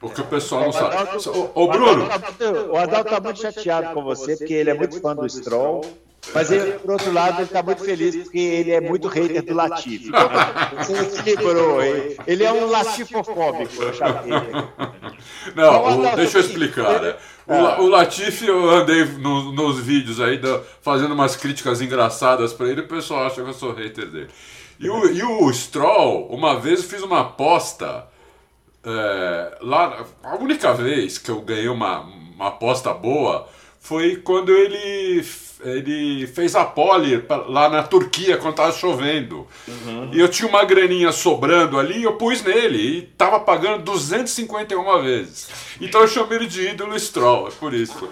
O 0.00 0.08
que 0.08 0.20
o 0.20 0.24
pessoal 0.24 0.62
não 0.62 0.72
sabe. 0.72 0.96
Ô, 1.54 1.68
Bruno. 1.68 2.08
O 2.70 2.76
Adalto 2.76 3.08
está 3.08 3.20
muito 3.20 3.40
chateado 3.40 3.94
com 3.94 4.02
você, 4.02 4.36
porque 4.36 4.54
ele 4.54 4.70
é 4.70 4.74
muito 4.74 5.00
fã 5.00 5.14
do 5.14 5.28
Stroll. 5.28 5.84
Mas 6.32 6.52
ele, 6.52 6.72
por 6.78 6.92
outro 6.92 7.12
lado, 7.12 7.38
ele 7.38 7.44
está 7.44 7.62
muito 7.62 7.84
feliz 7.84 8.16
porque 8.16 8.38
ele 8.38 8.70
é 8.70 8.80
muito 8.80 9.08
hater 9.08 9.42
do 9.42 9.54
Latif. 9.54 10.08
Você 10.78 11.18
equilibrou. 11.18 11.82
Ele 11.82 12.44
é 12.44 12.52
um 12.52 12.70
latifofóbico, 12.70 13.82
eu 13.82 13.92
chamei. 13.92 14.32
Não, 15.56 16.00
o, 16.00 16.16
deixa 16.16 16.38
eu 16.38 16.42
explicar. 16.42 17.02
Né? 17.02 17.16
O, 17.46 17.52
ah. 17.52 17.80
o 17.80 17.88
Latif, 17.88 18.42
eu 18.42 18.70
andei 18.70 19.04
no, 19.04 19.52
nos 19.52 19.80
vídeos 19.80 20.20
aí 20.20 20.40
fazendo 20.80 21.12
umas 21.12 21.36
críticas 21.36 21.80
engraçadas 21.80 22.52
para 22.52 22.68
ele, 22.68 22.82
o 22.82 22.88
pessoal 22.88 23.26
acha 23.26 23.42
que 23.42 23.48
eu 23.48 23.52
sou 23.52 23.72
hater 23.72 24.06
dele. 24.06 24.30
E 24.78 24.88
o, 24.88 25.06
e 25.10 25.22
o 25.22 25.52
Stroll, 25.52 26.26
uma 26.28 26.58
vez 26.58 26.82
eu 26.82 26.88
fiz 26.88 27.02
uma 27.02 27.20
aposta. 27.20 28.06
É, 28.84 29.58
lá, 29.60 30.04
a 30.24 30.36
única 30.36 30.74
vez 30.74 31.18
que 31.18 31.30
eu 31.30 31.40
ganhei 31.40 31.68
uma, 31.68 32.00
uma 32.00 32.48
aposta 32.48 32.92
boa 32.92 33.48
foi 33.82 34.16
quando 34.16 34.50
ele 34.52 35.22
ele 35.64 36.26
fez 36.26 36.56
a 36.56 36.64
pole 36.64 37.24
lá 37.46 37.68
na 37.68 37.82
Turquia 37.82 38.36
quando 38.36 38.56
tava 38.56 38.72
chovendo. 38.72 39.46
Uhum. 39.68 40.10
E 40.12 40.18
eu 40.18 40.28
tinha 40.28 40.48
uma 40.48 40.64
graninha 40.64 41.12
sobrando 41.12 41.78
ali 41.78 41.98
e 41.98 42.02
eu 42.02 42.14
pus 42.14 42.42
nele. 42.42 42.98
E 42.98 43.02
tava 43.02 43.38
pagando 43.38 43.84
251 43.84 45.02
vezes. 45.02 45.48
Então 45.80 46.00
eu 46.00 46.08
chamei 46.08 46.38
ele 46.38 46.46
de 46.46 46.68
ídolo 46.68 46.98
Stroll, 46.98 47.48
é 47.48 47.50
por 47.52 47.74
isso. 47.74 48.08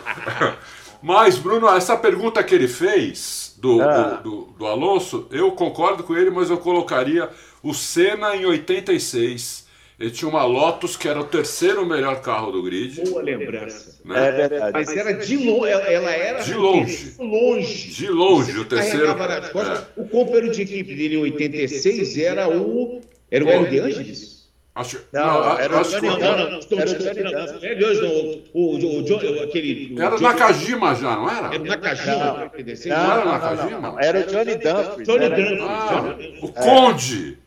Mas, 1.03 1.39
Bruno, 1.39 1.69
essa 1.69 1.97
pergunta 1.97 2.43
que 2.45 2.55
ele 2.55 2.69
fez 2.69 3.57
do, 3.59 3.81
ah. 3.81 4.21
do, 4.23 4.31
do, 4.31 4.53
do 4.59 4.67
Alonso, 4.67 5.27
eu 5.31 5.51
concordo 5.53 6.03
com 6.05 6.15
ele, 6.15 6.31
mas 6.31 6.51
eu 6.51 6.59
colocaria 6.59 7.31
o 7.63 7.73
Senna 7.73 8.37
em 8.37 8.45
86 8.45 9.67
ele 10.01 10.11
tinha 10.11 10.31
uma 10.31 10.45
Lotus 10.45 10.97
que 10.97 11.07
era 11.07 11.21
o 11.21 11.25
terceiro 11.25 11.85
melhor 11.85 12.23
carro 12.23 12.51
do 12.51 12.63
grid. 12.63 13.03
Boa 13.03 13.23
lembrança. 13.23 14.01
Né? 14.03 14.29
É 14.29 14.33
verdade. 14.33 14.73
Mas 14.73 14.97
era 14.97 15.13
de 15.13 15.37
longe, 15.37 15.71
ela 15.71 16.11
era 16.11 16.43
de 16.43 16.55
longe. 16.55 17.15
longe. 17.19 17.89
De 17.91 18.09
longe, 18.09 18.59
o 18.59 18.65
terceiro. 18.65 19.09
É. 19.11 20.01
O 20.01 20.09
companheiro 20.09 20.51
de 20.51 20.63
equipe 20.63 20.95
dele 20.95 21.17
em 21.17 21.21
86 21.21 22.17
era 22.17 22.49
o. 22.49 23.03
Era 23.31 23.45
o 23.45 23.49
Hélio 23.51 23.69
de 23.69 23.79
Angeles? 23.79 24.41
Acho, 24.75 25.05
não, 25.13 25.27
não, 25.27 25.59
era 25.59 25.81
acho 25.81 25.99
o 25.99 26.01
Johnny 26.01 26.09
Dunn. 26.09 26.79
Era 26.79 26.91
o 26.91 26.99
Johnny 26.99 28.01
Dunn. 28.01 28.43
O, 28.55 28.77
o, 28.79 29.43
aquele, 29.43 30.01
era 30.01 30.17
o 30.17 30.21
Nakajima 30.21 30.95
já, 30.95 31.17
não 31.17 31.29
era? 31.29 31.55
Era 31.55 31.63
o 31.63 31.67
Nakajima. 31.67 32.17
Não, 32.17 32.25
não, 32.25 32.35
não 32.37 33.11
era 33.11 33.21
o 33.21 33.29
Nakajima? 33.29 33.97
Era 34.01 34.21
o 34.21 34.27
Johnny 34.27 34.57
Dunn. 34.57 35.03
Johnny. 35.03 35.59
Ah, 35.61 36.17
o 36.41 36.49
Conde. 36.49 37.39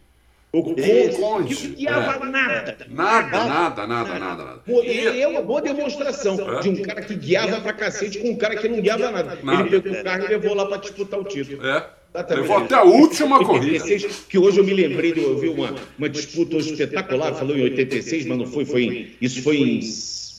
O 0.53 0.63
Conde. 0.63 1.55
Que 1.55 1.67
guiava 1.69 2.27
é. 2.27 2.29
nada. 2.29 2.77
Nada, 2.87 3.43
nada, 3.43 3.87
nada, 3.87 4.19
nada, 4.19 4.45
nada. 4.45 4.61
E 4.67 5.19
é 5.19 5.27
uma 5.27 5.41
boa 5.41 5.59
demonstração 5.59 6.57
é. 6.57 6.59
de 6.59 6.69
um 6.69 6.81
cara 6.83 7.01
que 7.01 7.15
guiava 7.15 7.59
pra 7.59 7.73
cacete 7.73 8.19
com 8.19 8.29
um 8.29 8.35
cara 8.35 8.55
que 8.55 8.67
não 8.67 8.79
guiava 8.79 9.09
nada. 9.09 9.39
nada. 9.41 9.61
Ele 9.67 9.81
pegou 9.81 9.99
o 9.99 10.03
carro 10.03 10.25
e 10.25 10.27
levou 10.27 10.53
lá 10.53 10.67
pra 10.67 10.77
disputar 10.77 11.19
o 11.19 11.23
título. 11.23 11.65
É. 11.65 11.83
Levou 12.29 12.57
até 12.57 12.75
a 12.75 12.83
última 12.83 13.43
corrida. 13.43 13.83
Que 14.29 14.37
hoje 14.37 14.59
eu 14.59 14.63
me 14.63 14.75
lembrei, 14.75 15.11
de, 15.11 15.23
eu 15.23 15.39
vi 15.39 15.49
uma, 15.49 15.73
uma 15.97 16.07
disputa 16.07 16.57
espetacular, 16.57 17.33
falou 17.33 17.57
em 17.57 17.63
86, 17.63 18.27
mas 18.27 18.37
não 18.37 18.45
foi, 18.45 18.63
foi 18.63 18.83
em, 18.83 19.11
isso 19.19 19.41
foi 19.41 19.57
em 19.57 19.79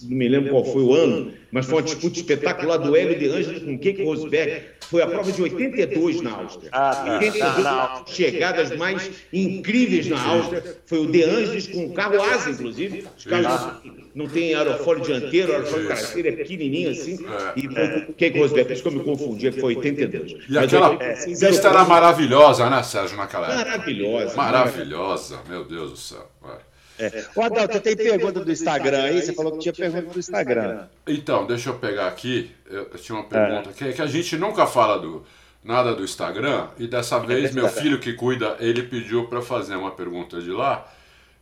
não 0.09 0.17
me 0.17 0.29
lembro 0.29 0.51
qual 0.51 0.65
foi 0.65 0.83
o 0.83 0.95
ano, 0.95 1.33
mas 1.51 1.67
foi 1.67 1.77
uma 1.77 1.83
disputa 1.83 2.19
espetacular 2.19 2.79
do 2.79 2.97
Hélio 2.97 3.19
de 3.19 3.29
Ângeles 3.29 3.63
com 3.63 3.79
Keke 3.79 4.03
Rosberg. 4.03 4.63
Foi 4.91 5.03
a 5.03 5.07
prova 5.07 5.33
de 5.33 5.41
82 5.41 6.21
na 6.21 6.33
Áustria. 6.33 6.69
Ah, 6.73 7.19
82 7.21 7.65
tá. 7.65 8.05
chegadas 8.07 8.77
mais 8.77 9.11
incríveis 9.33 10.07
na 10.09 10.21
Áustria. 10.21 10.63
Foi 10.85 10.99
o 10.99 11.07
De 11.07 11.23
Ângeles 11.23 11.67
com 11.69 11.87
o 11.87 11.93
carro 11.93 12.21
asa, 12.23 12.51
inclusive. 12.51 13.07
Os 13.17 13.25
carros 13.25 13.83
não 14.15 14.29
tem 14.29 14.55
aerofólio 14.55 15.05
dianteiro, 15.05 15.53
aerofólio 15.53 15.87
traseiro, 15.87 16.29
é 16.29 16.33
pequenininho 16.33 16.91
assim. 16.91 17.19
É. 17.25 17.53
E 17.57 18.11
o 18.11 18.13
Keke 18.15 18.39
Rosberg, 18.39 18.67
por 18.67 18.73
isso 18.73 18.83
que 18.83 18.89
eu 18.89 18.93
me 18.93 19.05
confundi, 19.05 19.51
que 19.51 19.61
foi 19.61 19.77
82. 19.77 20.33
E 20.33 20.37
mas 20.49 20.65
aquela 20.65 20.97
pista 20.97 21.69
era 21.69 21.85
maravilhosa, 21.85 22.69
né, 22.69 22.83
Sérgio, 22.83 23.17
naquela 23.17 23.47
época? 23.47 23.65
Maravilhosa. 23.65 24.37
Maravilhosa, 24.37 25.41
meu 25.49 25.65
Deus 25.65 25.91
do 25.93 25.97
céu. 25.97 26.29
Vai. 26.43 26.59
É. 26.99 27.25
O 27.35 27.43
Adalto, 27.43 27.81
tem 27.81 27.97
pergunta 27.97 28.45
do 28.45 28.53
Instagram 28.53 29.03
aí? 29.03 29.23
Você 29.23 29.33
falou 29.33 29.53
que 29.53 29.59
tinha 29.59 29.73
pergunta 29.73 30.13
do 30.13 30.19
Instagram. 30.19 30.87
Então, 31.07 31.47
deixa 31.47 31.71
eu 31.71 31.75
pegar 31.75 32.07
aqui. 32.07 32.55
Eu, 32.71 32.87
tinha 32.91 33.19
uma 33.19 33.25
pergunta 33.25 33.71
é. 33.71 33.73
que, 33.73 33.93
que 33.93 34.03
a 34.03 34.07
gente 34.07 34.37
nunca 34.37 34.67
fala 34.67 34.99
do 34.99 35.25
nada 35.65 35.95
do 35.95 36.05
Instagram 36.05 36.69
e 36.79 36.87
dessa 36.87 37.17
é 37.17 37.21
vez 37.21 37.55
meu 37.55 37.69
filho 37.69 37.99
que 37.99 38.13
cuida, 38.13 38.57
ele 38.61 38.83
pediu 38.83 39.27
para 39.27 39.41
fazer 39.41 39.75
uma 39.77 39.91
pergunta 39.91 40.41
de 40.41 40.51
lá 40.51 40.87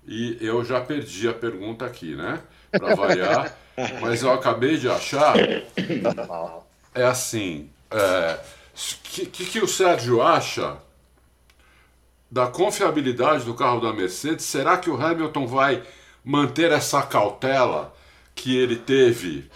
e 0.07 0.39
eu 0.41 0.65
já 0.65 0.81
perdi 0.81 1.29
a 1.29 1.35
pergunta 1.35 1.85
aqui, 1.85 2.15
né? 2.15 2.41
Para 2.71 2.95
variar, 2.95 3.57
mas 4.01 4.23
eu 4.23 4.33
acabei 4.33 4.77
de 4.77 4.89
achar. 4.89 5.35
É 6.95 7.05
assim, 7.05 7.69
o 7.91 7.97
é, 7.97 8.41
que, 9.03 9.27
que, 9.27 9.45
que 9.45 9.59
o 9.61 9.69
Sérgio 9.69 10.23
acha 10.23 10.77
da 12.33 12.47
confiabilidade 12.47 13.45
do 13.45 13.53
carro 13.53 13.78
da 13.78 13.93
Mercedes, 13.93 14.47
será 14.47 14.78
que 14.78 14.89
o 14.89 14.97
Hamilton 14.97 15.47
vai 15.47 15.83
manter 16.24 16.72
essa 16.72 17.03
cautela 17.03 17.95
que 18.35 18.57
ele 18.57 18.76
teve, 18.76 19.51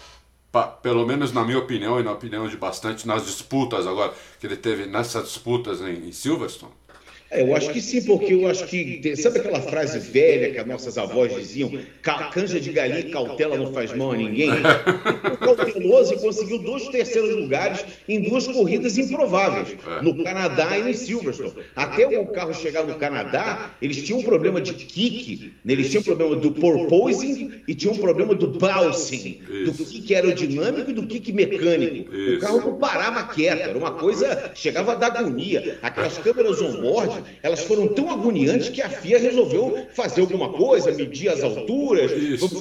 pelo 0.83 1.03
menos 1.03 1.31
na 1.33 1.43
minha 1.43 1.57
opinião 1.57 1.99
e 1.99 2.03
na 2.03 2.11
opinião 2.11 2.47
de 2.47 2.55
bastante, 2.55 3.07
nas 3.07 3.25
disputas 3.25 3.87
agora, 3.87 4.13
que 4.39 4.45
ele 4.45 4.55
teve 4.55 4.85
nessas 4.85 5.23
disputas 5.23 5.81
em, 5.81 6.07
em 6.07 6.11
Silverstone? 6.11 6.71
É, 7.29 7.41
eu 7.41 7.53
acho 7.55 7.71
que 7.71 7.81
sim, 7.81 8.01
porque 8.03 8.33
eu 8.33 8.47
acho 8.47 8.65
que. 8.67 9.15
Sabe 9.17 9.39
aquela 9.39 9.61
frase 9.61 9.99
velha 9.99 10.51
que 10.51 10.57
as 10.57 10.65
nossas 10.65 10.97
avós 10.97 11.35
diziam? 11.35 11.71
Canja 12.31 12.59
de 12.59 12.71
galinha 12.71 12.99
e 12.99 13.11
cautela 13.11 13.57
não 13.57 13.73
faz 13.73 13.93
mal 13.93 14.11
a 14.11 14.17
ninguém? 14.17 14.49
O 15.27 15.37
cauteloso 15.37 16.15
conseguiu 16.17 16.59
dois 16.59 16.87
terceiros 16.87 17.35
lugares 17.35 17.85
em 18.07 18.21
duas 18.21 18.47
corridas 18.47 18.97
improváveis, 18.97 19.75
no 20.01 20.23
Canadá 20.23 20.77
e 20.77 20.83
no 20.83 20.93
Silverstone. 20.93 21.53
Até 21.75 22.07
o 22.19 22.27
carro 22.27 22.53
chegar 22.53 22.83
no 22.83 22.95
Canadá, 22.95 23.71
eles 23.81 24.03
tinham 24.03 24.19
um 24.19 24.23
problema 24.23 24.59
de 24.59 24.73
kick, 24.73 25.53
né? 25.63 25.73
eles 25.73 25.89
tinham 25.89 26.01
um 26.01 26.05
problema 26.05 26.35
do 26.35 26.51
porpoising 26.51 27.61
e 27.67 27.75
tinham 27.75 27.93
um 27.93 27.97
problema 27.97 28.33
do 28.33 28.47
bouncing, 28.47 29.41
do 29.65 29.73
kick 29.73 30.15
aerodinâmico 30.15 30.91
e 30.91 30.93
do 30.93 31.05
kick 31.05 31.31
mecânico. 31.31 32.11
O 32.15 32.39
carro 32.39 32.59
não 32.59 32.77
parava 32.77 33.23
quieto, 33.33 33.69
era 33.69 33.77
uma 33.77 33.91
coisa, 33.91 34.51
chegava 34.55 34.95
da 34.95 35.07
agonia. 35.07 35.77
Aquelas 35.81 36.17
câmeras 36.17 36.61
on-board 36.61 37.16
elas 37.41 37.61
foram 37.61 37.87
tão 37.87 38.09
agoniantes 38.09 38.69
que 38.69 38.81
a 38.81 38.89
FIA 38.89 39.19
resolveu 39.19 39.87
fazer 39.93 40.21
alguma 40.21 40.49
coisa, 40.53 40.91
medir 40.91 41.29
as 41.29 41.43
alturas, 41.43 42.11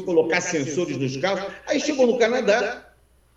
colocar 0.05 0.41
sensores 0.41 0.97
nos 0.97 1.17
carros. 1.17 1.53
Aí 1.67 1.81
chegou 1.81 2.07
no 2.07 2.19
Canadá, 2.19 2.87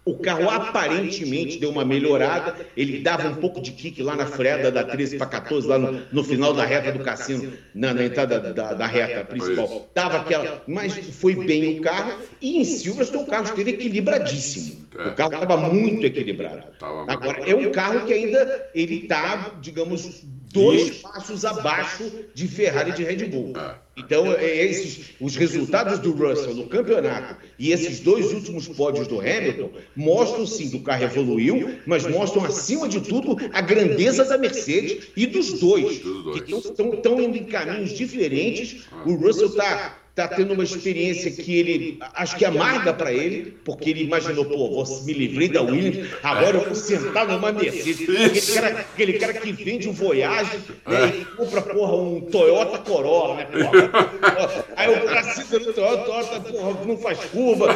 O 0.06 0.18
carro 0.18 0.50
aparentemente 0.50 1.60
deu 1.60 1.70
uma 1.70 1.86
melhorada. 1.86 2.56
Ele 2.76 3.00
dava 3.00 3.28
um 3.28 3.36
pouco 3.36 3.62
de 3.62 3.72
kick 3.72 4.02
lá 4.02 4.16
na 4.16 4.26
freada 4.26 4.72
da 4.72 4.84
13 4.84 5.18
para 5.18 5.28
14, 5.28 5.68
lá 5.68 5.78
no, 5.78 6.02
no, 6.12 6.24
final 6.24 6.54
da 6.54 6.66
reta 6.66 6.92
do 6.92 7.04
cassino, 7.04 7.54
na, 7.76 7.94
na 7.94 8.06
entrada 8.06 8.40
da, 8.40 8.74
da, 8.74 8.88
reta 8.88 9.24
principal. 9.26 9.88
Dava 9.94 10.18
aquela. 10.18 10.64
Mas 10.66 10.94
foi 10.98 11.36
bem 11.36 11.80
o 11.80 11.82
carro. 11.82 12.14
E 12.42 12.58
em 12.58 12.64
Silverstone 12.64 13.24
o 13.24 13.28
carro 13.28 13.46
esteve 13.46 13.72
equilibradíssimo. 13.72 14.88
O 14.94 15.12
carro 15.14 15.34
estava 15.34 15.58
muito 15.58 16.06
equilibrado. 16.06 16.64
Agora, 17.08 17.48
é 17.48 17.54
um 17.54 17.72
carro 17.72 18.06
que 18.06 18.14
ainda 18.14 18.70
ele 18.74 19.04
está, 19.04 19.54
digamos, 19.62 20.24
dois 20.52 20.98
passos 20.98 21.46
abaixo 21.46 22.12
de 22.34 22.48
Ferrari 22.48 22.92
e 22.92 22.94
de 22.94 23.04
Red 23.04 23.26
Bull. 23.28 23.54
É. 23.56 23.76
Então, 23.98 24.32
é, 24.32 24.66
esses, 24.66 25.12
os 25.20 25.36
resultados 25.36 26.00
do 26.00 26.12
Russell 26.12 26.56
no 26.56 26.68
campeonato 26.68 27.36
e 27.58 27.72
esses 27.72 28.00
dois 28.00 28.32
últimos 28.34 28.68
pódios 28.68 29.08
do 29.08 29.20
Hamilton 29.20 29.72
mostram 29.96 30.48
sim 30.48 30.70
que 30.70 30.78
o 30.78 30.82
carro 30.82 31.04
evoluiu, 31.04 31.80
mas 31.86 32.08
mostram, 32.08 32.46
acima 32.46 32.88
de 32.88 33.02
tudo, 33.02 33.38
a 33.52 33.62
grandeza 33.62 34.24
da 34.24 34.38
Mercedes 34.38 35.08
e 35.16 35.28
dos 35.28 35.60
dois, 35.60 36.00
que 36.00 36.56
estão 36.56 37.22
indo 37.22 37.38
em 37.38 37.46
caminhos 37.46 37.92
diferentes. 37.92 38.84
O 39.06 39.16
Russell 39.16 39.48
está 39.48 39.98
está 40.20 40.36
tendo 40.36 40.54
uma 40.54 40.64
experiência 40.64 41.32
que 41.32 41.58
ele 41.58 42.00
acho 42.14 42.36
que 42.36 42.44
amarga 42.44 42.94
para 42.94 43.12
ele, 43.12 43.58
porque 43.64 43.90
ele 43.90 44.04
imaginou, 44.04 44.46
pô, 44.46 44.84
vou 44.84 45.04
me 45.04 45.14
livrei 45.14 45.48
da 45.48 45.62
Williams, 45.62 46.10
agora 46.22 46.58
eu 46.58 46.66
vou 46.66 46.76
sentar 46.76 47.26
numa 47.26 47.52
Mercedes. 47.52 48.02
Aquele 48.10 48.42
cara, 48.42 48.68
aquele 48.80 49.14
cara 49.14 49.34
que 49.34 49.52
vende 49.52 49.88
um 49.88 49.94
Voyage 49.94 50.60
né, 50.86 51.22
e 51.22 51.26
compra, 51.36 51.62
porra, 51.62 51.96
um 51.96 52.22
Toyota 52.22 52.78
Corolla, 52.80 53.36
né? 53.36 53.46
Porra. 53.46 54.66
Aí 54.76 54.94
o 54.94 55.06
cara 55.06 55.24
se 55.24 55.60
no 55.60 55.74
Toyota, 55.74 56.04
Toyota 56.04 56.40
porra, 56.42 56.86
não 56.86 56.98
faz 56.98 57.20
curva. 57.26 57.76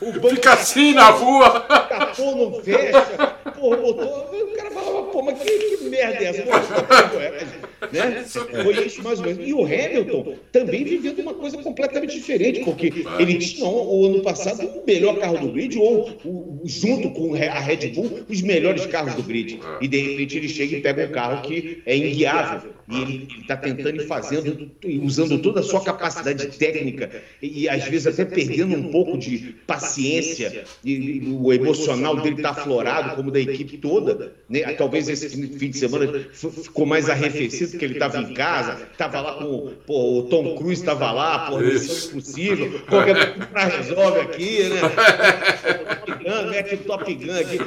O 0.00 0.28
Fica 0.30 0.52
assim 0.52 0.94
na 0.94 1.10
rua. 1.10 1.58
O 1.58 1.88
capô 1.88 2.34
não 2.34 2.62
fecha. 2.62 3.02
Porra, 3.54 3.76
botou. 3.76 4.30
O 4.32 4.56
cara 4.56 4.70
falava, 4.70 5.01
pô, 5.12 5.22
mas 5.22 5.38
que, 5.38 5.76
que 5.76 5.84
merda 5.84 6.24
é 6.24 6.28
essa? 6.28 6.44
né? 7.92 8.24
Foi 8.62 8.86
isso 8.86 9.02
mais 9.02 9.20
ou 9.20 9.26
menos. 9.26 9.46
E 9.46 9.52
o 9.52 9.64
Hamilton 9.64 10.36
também 10.50 10.84
vivendo 10.84 11.20
uma 11.20 11.34
coisa 11.34 11.58
completamente 11.58 12.14
diferente, 12.14 12.60
porque 12.60 12.92
ele 13.18 13.38
tinha 13.38 13.68
o 13.68 14.06
ano 14.06 14.22
passado 14.22 14.66
o 14.66 14.84
melhor 14.86 15.18
carro 15.18 15.38
do 15.38 15.52
grid, 15.52 15.78
ou 15.78 16.10
o, 16.24 16.62
junto 16.64 17.10
com 17.10 17.34
a 17.34 17.60
Red 17.60 17.88
Bull, 17.88 18.20
os 18.28 18.42
melhores 18.42 18.86
carros 18.86 19.14
do 19.14 19.22
grid. 19.22 19.60
E 19.80 19.86
de 19.86 19.98
repente 19.98 20.38
ele 20.38 20.48
chega 20.48 20.76
e 20.76 20.80
pega 20.80 21.06
um 21.06 21.12
carro 21.12 21.42
que 21.42 21.82
é 21.84 21.96
inguiável. 21.96 22.72
E 22.88 23.00
ele 23.00 23.28
está 23.40 23.56
tentando 23.56 24.02
e 24.02 24.06
fazendo, 24.06 24.70
usando 25.02 25.38
toda 25.38 25.60
a 25.60 25.62
sua 25.62 25.82
capacidade 25.82 26.46
técnica, 26.58 27.22
e, 27.40 27.68
às 27.68 27.84
vezes 27.84 28.06
até 28.06 28.24
perdendo 28.24 28.76
um 28.76 28.90
pouco 28.90 29.16
de 29.16 29.54
paciência, 29.66 30.64
e, 30.84 30.92
e 30.92 31.28
o 31.28 31.52
emocional 31.52 32.16
dele 32.20 32.36
está 32.36 32.50
aflorado, 32.50 33.16
como 33.16 33.30
da 33.30 33.40
equipe 33.40 33.78
toda. 33.78 34.32
Né? 34.48 34.60
Talvez 34.74 35.08
esse 35.08 35.28
fim 35.30 35.70
de 35.70 35.78
semana 35.78 36.26
ficou 36.32 36.86
mais 36.86 37.08
arrefecido, 37.08 37.70
porque 37.72 37.84
ele 37.84 37.94
estava 37.94 38.18
em 38.18 38.34
casa, 38.34 38.86
estava 38.90 39.20
lá 39.20 39.34
com 39.34 39.72
pô, 39.86 40.18
o 40.18 40.22
Tom 40.24 40.56
Cruise, 40.56 40.80
estava 40.80 41.10
lá, 41.12 41.50
pô, 41.50 41.58
missão 41.58 42.10
impossível, 42.10 42.80
qualquer 42.88 43.34
coisa 43.34 43.76
resolve 43.76 44.20
aqui, 44.20 44.68
né? 44.68 44.80
Mete 46.52 46.74
o 46.74 46.78
Top 46.84 47.14
Gun 47.14 47.32
aqui. 47.32 47.58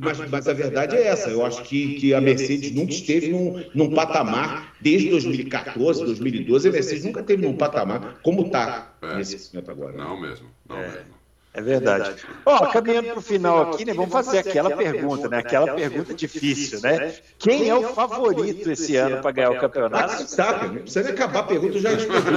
Mas, 0.00 0.30
mas, 0.30 0.48
a 0.48 0.52
verdade 0.52 0.96
é 0.96 1.06
essa, 1.06 1.30
eu 1.30 1.44
acho 1.44 1.62
que, 1.62 1.94
que 1.94 2.14
a 2.14 2.20
Mercedes 2.20 2.72
nunca 2.72 2.92
esteve 2.92 3.28
num, 3.28 3.62
num 3.74 3.94
patamar, 3.94 4.74
desde 4.80 5.10
2014, 5.10 6.04
2012, 6.04 6.68
a 6.68 6.72
Mercedes 6.72 7.04
nunca 7.04 7.22
teve 7.22 7.42
num 7.46 7.56
patamar 7.56 8.18
como 8.22 8.46
está 8.46 8.94
é. 9.02 9.16
nesse 9.16 9.54
momento 9.54 9.70
agora. 9.70 9.96
Não 9.96 10.20
mesmo, 10.20 10.46
não 10.68 10.76
é. 10.76 10.88
mesmo. 10.88 11.20
É 11.52 11.60
verdade. 11.60 12.14
Ó, 12.46 12.56
oh, 12.56 12.70
caminhando 12.70 13.08
para 13.08 13.18
o 13.18 13.22
final 13.22 13.62
aqui, 13.62 13.84
né, 13.84 13.92
vamos 13.92 14.12
fazer 14.12 14.38
aquela 14.38 14.70
pergunta, 14.70 15.28
né? 15.28 15.38
Aquela 15.38 15.74
pergunta 15.74 16.14
difícil, 16.14 16.80
né? 16.80 17.12
Quem 17.40 17.68
é 17.68 17.74
o 17.74 17.92
favorito 17.92 18.70
esse 18.70 18.94
ano 18.94 19.20
para 19.20 19.32
ganhar 19.32 19.50
o 19.50 19.58
campeonato? 19.58 20.12
Max 20.12 20.30
sabe, 20.30 20.68
não 20.68 20.82
precisa 20.82 21.02
nem 21.02 21.12
acabar 21.12 21.40
a 21.40 21.42
pergunta, 21.42 21.76
eu 21.76 21.80
já 21.80 21.90
respondi. 21.90 22.30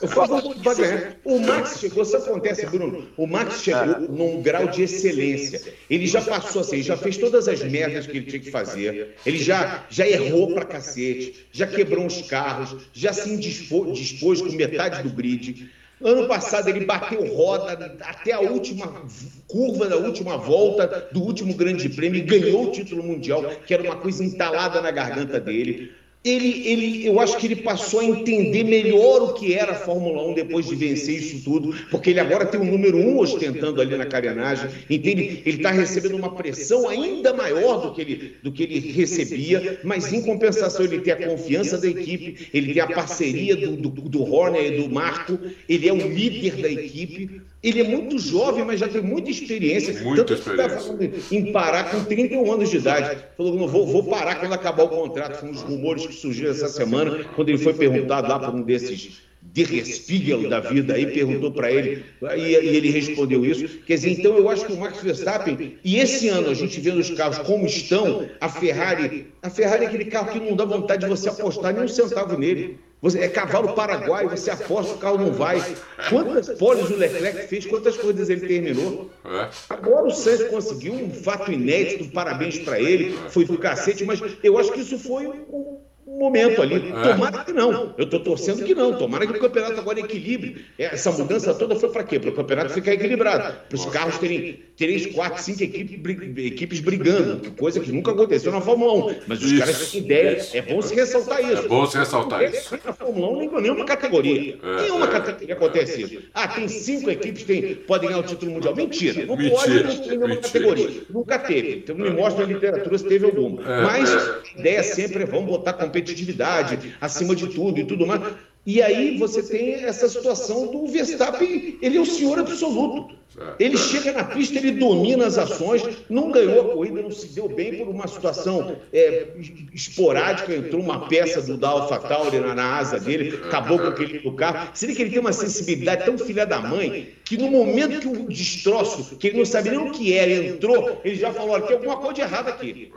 O 0.00 0.08
favorito 0.08 0.62
vai 0.62 0.74
ganhar. 0.74 1.16
O 1.24 1.38
Max 1.38 1.78
chegou, 1.78 2.02
acontece, 2.02 2.66
Bruno. 2.66 3.06
O 3.16 3.26
Max 3.26 3.62
chegou 3.62 4.00
num 4.00 4.42
grau 4.42 4.66
de 4.66 4.82
excelência. 4.82 5.62
Ele 5.88 6.06
já 6.06 6.20
passou 6.20 6.62
assim, 6.62 6.82
já 6.82 6.96
fez 6.96 7.16
todas 7.16 7.46
as 7.46 7.62
merdas 7.62 8.06
que 8.06 8.16
ele 8.16 8.26
tinha 8.26 8.42
que 8.42 8.50
fazer. 8.50 9.14
Ele 9.24 9.38
já, 9.38 9.84
já 9.88 10.06
errou 10.06 10.52
pra 10.52 10.64
cacete, 10.64 11.46
já 11.52 11.66
quebrou 11.66 12.04
uns 12.04 12.22
carros, 12.22 12.76
já 12.92 13.12
se 13.12 13.30
indispôs, 13.30 13.96
dispôs 13.96 14.42
com 14.42 14.52
metade 14.52 15.02
do 15.02 15.10
grid. 15.10 15.70
Ano 16.02 16.26
passado 16.26 16.68
ele 16.68 16.84
bateu 16.84 17.24
roda 17.32 17.96
até 18.00 18.32
a 18.32 18.40
última 18.40 19.06
curva 19.46 19.86
da 19.86 19.96
última 19.96 20.36
volta 20.36 21.08
do 21.12 21.22
último 21.22 21.54
Grande 21.54 21.88
Prêmio 21.88 22.18
e 22.18 22.22
ganhou 22.22 22.66
o 22.66 22.72
título 22.72 23.02
mundial, 23.02 23.44
que 23.64 23.72
era 23.72 23.82
uma 23.82 23.96
coisa 23.96 24.24
entalada 24.24 24.82
na 24.82 24.90
garganta 24.90 25.38
dele 25.38 25.92
ele, 26.24 26.66
ele, 26.66 27.06
eu 27.06 27.20
acho 27.20 27.36
que 27.36 27.46
ele 27.46 27.56
passou 27.56 28.00
a 28.00 28.04
entender 28.04 28.64
melhor 28.64 29.22
o 29.22 29.34
que 29.34 29.52
era 29.52 29.72
a 29.72 29.74
Fórmula 29.74 30.26
1 30.28 30.34
depois 30.34 30.66
de 30.66 30.74
vencer 30.74 31.18
isso 31.18 31.44
tudo, 31.44 31.74
porque 31.90 32.10
ele 32.10 32.20
agora 32.20 32.46
tem 32.46 32.58
o 32.58 32.64
número 32.64 32.96
um 32.96 33.18
ostentando 33.18 33.78
ali 33.78 33.94
na 33.94 34.06
carenagem, 34.06 34.70
então 34.88 35.12
ele 35.12 35.42
está 35.44 35.70
recebendo 35.70 36.16
uma 36.16 36.34
pressão 36.34 36.88
ainda 36.88 37.34
maior 37.34 37.82
do 37.82 37.92
que, 37.92 38.00
ele, 38.00 38.36
do 38.42 38.50
que 38.50 38.62
ele 38.62 38.80
recebia, 38.92 39.80
mas 39.84 40.10
em 40.14 40.22
compensação 40.22 40.86
ele 40.86 41.00
tem 41.00 41.12
a 41.12 41.28
confiança 41.28 41.76
da 41.76 41.88
equipe, 41.88 42.48
ele 42.54 42.72
tem 42.72 42.82
a 42.82 42.86
parceria 42.86 43.54
do, 43.54 43.76
do, 43.76 43.90
do 43.90 44.22
Horner 44.22 44.72
e 44.72 44.76
do 44.80 44.88
Marco, 44.88 45.38
ele 45.68 45.86
é 45.86 45.92
o 45.92 46.08
líder 46.08 46.56
da 46.56 46.70
equipe, 46.70 47.42
ele 47.64 47.80
é 47.80 47.84
muito 47.84 48.18
jovem, 48.18 48.62
mas 48.62 48.78
já 48.78 48.86
tem 48.86 49.00
muita 49.00 49.30
experiência. 49.30 49.94
Muita 50.02 50.24
Tanto 50.24 50.38
experiência. 50.38 50.68
Tá 50.68 50.80
falando 50.80 51.14
em 51.32 51.52
parar 51.52 51.90
com 51.90 52.04
31 52.04 52.52
anos 52.52 52.68
de 52.68 52.76
idade. 52.76 53.24
Falou, 53.36 53.56
não, 53.56 53.66
vou, 53.66 53.86
vou 53.86 54.04
parar 54.04 54.34
quando 54.34 54.52
acabar 54.52 54.84
o 54.84 54.88
contrato. 54.88 55.40
Foram 55.40 55.52
os 55.52 55.62
rumores 55.62 56.06
que 56.06 56.12
surgiram 56.12 56.50
essa 56.50 56.68
semana, 56.68 57.24
quando 57.34 57.48
ele 57.48 57.58
foi 57.58 57.72
perguntado 57.72 58.28
lá 58.28 58.38
por 58.38 58.54
um 58.54 58.62
desses 58.62 59.24
de 59.52 60.48
da 60.48 60.60
vida 60.60 60.94
aí, 60.94 61.06
perguntou 61.06 61.52
para 61.52 61.70
ele, 61.70 62.04
e, 62.36 62.40
e, 62.40 62.54
ele 62.54 62.90
respondeu 62.90 63.44
isso. 63.44 63.80
Quer 63.86 63.94
dizer, 63.94 64.10
então 64.10 64.36
eu 64.36 64.48
acho 64.48 64.66
que 64.66 64.72
o 64.72 64.76
Max 64.76 65.02
Verstappen, 65.02 65.78
e 65.84 65.98
esse 65.98 66.28
ano 66.28 66.50
a 66.50 66.54
gente 66.54 66.80
vendo 66.80 66.98
os 66.98 67.10
carros 67.10 67.38
como 67.38 67.66
estão, 67.66 68.26
a 68.40 68.48
Ferrari, 68.48 69.26
a 69.42 69.50
Ferrari 69.50 69.84
é 69.84 69.88
aquele 69.88 70.06
carro 70.06 70.32
que 70.32 70.40
não 70.40 70.56
dá 70.56 70.64
vontade 70.64 71.02
de 71.02 71.08
você 71.08 71.28
apostar 71.28 71.74
nem 71.74 71.84
um 71.84 71.88
centavo 71.88 72.38
nele. 72.38 72.78
Você, 73.04 73.18
é 73.18 73.28
cavalo 73.28 73.74
paraguaio, 73.74 74.30
você 74.30 74.50
aposta, 74.50 74.94
o 74.94 74.96
carro 74.96 75.18
não 75.18 75.30
vai. 75.30 75.62
Quantas 76.08 76.48
poles 76.58 76.88
o 76.88 76.96
Leclerc 76.96 77.48
fez, 77.48 77.66
quantas 77.66 77.98
corridas 77.98 78.30
ele 78.30 78.48
terminou? 78.48 79.10
É. 79.26 79.50
Agora 79.68 80.06
o 80.06 80.10
Sainz 80.10 80.44
conseguiu 80.44 80.94
um 80.94 81.10
fato 81.10 81.52
inédito, 81.52 82.10
parabéns 82.12 82.60
para 82.60 82.80
ele, 82.80 83.14
foi 83.28 83.44
do 83.44 83.58
cacete, 83.58 84.06
mas 84.06 84.22
eu 84.42 84.58
acho 84.58 84.72
que 84.72 84.80
isso 84.80 84.98
foi 84.98 85.26
um 85.26 85.83
momento 86.06 86.62
ali. 86.62 86.92
É. 86.92 87.12
Tomara 87.12 87.44
que 87.44 87.52
não. 87.52 87.94
Eu 87.96 88.04
estou 88.04 88.20
torcendo 88.20 88.64
que 88.64 88.74
não. 88.74 88.96
Tomara 88.96 89.26
que 89.26 89.32
o 89.32 89.40
campeonato 89.40 89.80
agora 89.80 90.00
equilibre. 90.00 90.64
Essa 90.78 91.10
mudança 91.10 91.54
toda 91.54 91.76
foi 91.76 91.88
para 91.90 92.04
quê? 92.04 92.18
Para 92.18 92.30
o 92.30 92.34
campeonato 92.34 92.72
ficar 92.72 92.92
equilibrado. 92.92 93.56
Para 93.68 93.76
os 93.76 93.86
carros 93.86 94.18
terem 94.18 94.60
três, 94.76 95.06
quatro, 95.06 95.42
cinco 95.42 95.62
equipes, 95.62 96.80
brigando. 96.80 97.50
Coisa 97.52 97.80
que 97.80 97.92
nunca 97.92 98.12
aconteceu 98.12 98.52
na 98.52 98.60
Fórmula 98.60 99.12
1. 99.12 99.16
Mas 99.26 99.42
os 99.42 99.52
isso, 99.52 99.60
caras 99.60 99.90
têm 99.90 100.00
ideia. 100.00 100.36
Isso. 100.36 100.56
É 100.56 100.62
bom 100.62 100.82
se 100.82 100.94
ressaltar 100.94 101.40
isso. 101.40 101.64
É 101.64 101.68
bom 101.68 101.86
se 101.86 101.98
ressaltar 101.98 102.42
isso. 102.42 102.78
Na 102.84 102.92
Fórmula 102.92 103.28
1, 103.30 103.38
nem 103.38 103.62
nenhuma 103.62 103.84
categoria. 103.84 104.58
É, 104.62 104.82
nenhuma 104.82 105.06
é. 105.06 105.10
categoria 105.10 105.54
acontece 105.54 106.02
isso. 106.02 106.22
Ah, 106.34 106.48
tem 106.48 106.68
cinco 106.68 107.10
equipes 107.10 107.44
que 107.44 107.74
podem 107.86 108.08
ganhar 108.08 108.20
o 108.20 108.24
título 108.24 108.52
mundial. 108.52 108.74
Mentira. 108.74 109.24
Não 109.24 109.36
pode, 109.36 109.84
não 109.84 109.96
tem 109.96 110.08
nenhuma 110.08 110.36
categoria. 110.36 111.02
Nunca 111.08 111.38
teve. 111.38 111.76
Então 111.78 111.96
me 111.96 112.10
mostra 112.10 112.46
na 112.46 112.52
literatura 112.52 112.98
se 112.98 113.04
teve 113.04 113.24
alguma. 113.24 113.62
É, 113.62 113.82
Mas 113.82 114.10
é. 114.10 114.16
a 114.16 114.60
ideia 114.60 114.82
sempre 114.82 115.22
é 115.22 115.26
vamos 115.26 115.46
botar 115.46 115.72
competitividade 115.94 116.96
acima 117.00 117.36
de 117.36 117.46
tudo 117.46 117.78
e 117.78 117.84
tudo 117.84 118.06
mais. 118.06 118.34
E 118.66 118.80
aí 118.80 119.18
você 119.18 119.42
tem 119.42 119.74
essa 119.74 120.08
situação 120.08 120.68
do 120.68 120.86
Verstappen, 120.86 121.78
ele 121.82 121.98
é 121.98 122.00
o 122.00 122.06
senhor 122.06 122.38
absoluto. 122.38 123.14
Ele 123.58 123.76
chega 123.76 124.12
na 124.12 124.24
pista, 124.24 124.58
ele 124.58 124.72
domina 124.72 125.26
as 125.26 125.38
ações, 125.38 125.82
não 126.08 126.30
ganhou 126.30 126.60
a 126.60 126.74
corrida, 126.74 127.02
não 127.02 127.10
se 127.10 127.28
deu 127.28 127.48
bem 127.48 127.76
por 127.78 127.88
uma 127.88 128.06
situação 128.06 128.76
é, 128.92 129.26
esporádica, 129.72 130.54
entrou 130.54 130.80
uma 130.80 131.08
peça 131.08 131.42
do 131.42 131.56
da 131.56 131.68
AlphaTauri 131.70 132.38
na, 132.38 132.54
na 132.54 132.76
asa 132.76 133.00
dele, 133.00 133.40
acabou 133.44 133.78
com 133.78 133.88
aquele 133.88 134.20
do 134.20 134.32
carro. 134.32 134.70
Seria 134.74 134.94
que 134.94 135.02
ele 135.02 135.10
tem 135.10 135.18
uma 135.18 135.32
sensibilidade 135.32 136.04
tão 136.04 136.16
filha 136.16 136.46
da 136.46 136.60
mãe 136.60 137.08
que 137.24 137.36
no 137.36 137.50
momento 137.50 138.00
que 138.00 138.06
o 138.06 138.28
destroço, 138.28 139.16
que 139.16 139.28
ele 139.28 139.38
não 139.38 139.44
sabe 139.44 139.70
nem 139.70 139.78
o 139.78 139.90
que 139.90 140.12
era, 140.12 140.30
entrou, 140.30 141.00
ele 141.04 141.16
já 141.16 141.32
falou: 141.32 141.50
olha, 141.50 141.66
tem 141.66 141.76
alguma 141.76 141.96
coisa 141.96 142.14
de 142.14 142.20
errada 142.20 142.50
aqui. 142.50 142.92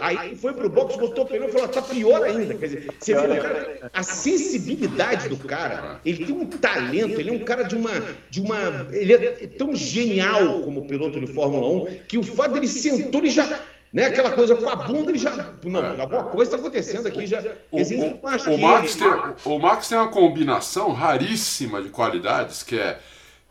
Aí 0.00 0.36
foi 0.36 0.52
pro 0.52 0.68
box, 0.68 0.96
botou 0.96 1.24
o 1.24 1.26
pneu 1.26 1.48
e 1.48 1.52
falou: 1.52 1.68
tá 1.68 1.80
pior 1.80 2.22
ainda. 2.24 2.54
Quer 2.54 2.66
dizer, 2.66 2.90
você 2.98 3.14
vê 3.14 3.36
cara, 3.38 3.90
a 3.92 4.02
sensibilidade 4.02 5.07
do 5.16 5.36
cara, 5.38 6.00
ele 6.04 6.24
tem 6.24 6.34
um 6.34 6.46
talento, 6.46 7.20
ele 7.20 7.30
é 7.30 7.32
um 7.32 7.44
cara 7.44 7.62
de 7.62 7.74
uma. 7.74 7.90
De 8.30 8.40
uma 8.40 8.88
ele 8.92 9.14
é 9.14 9.46
tão 9.58 9.74
genial 9.74 10.60
como 10.62 10.86
piloto 10.86 11.20
de 11.20 11.26
Fórmula 11.26 11.84
1 11.84 11.98
que 12.06 12.18
o 12.18 12.22
fato 12.22 12.52
dele 12.52 12.68
sentou 12.68 13.24
e 13.24 13.30
já. 13.30 13.60
Né, 13.90 14.04
aquela 14.04 14.32
coisa 14.32 14.54
com 14.54 14.68
a 14.68 14.76
bunda, 14.76 15.10
ele 15.10 15.18
já. 15.18 15.50
Não, 15.64 16.00
alguma 16.00 16.24
coisa 16.24 16.50
está 16.50 16.56
acontecendo 16.58 17.08
aqui. 17.08 17.26
Já, 17.26 17.42
o, 17.70 17.78
o, 17.78 18.54
o, 18.54 18.58
Max 18.58 18.94
tem, 18.94 19.08
o 19.46 19.58
Max 19.58 19.88
tem 19.88 19.96
uma 19.96 20.08
combinação 20.08 20.92
raríssima 20.92 21.80
de 21.80 21.88
qualidades 21.88 22.62
que 22.62 22.78
é 22.78 22.98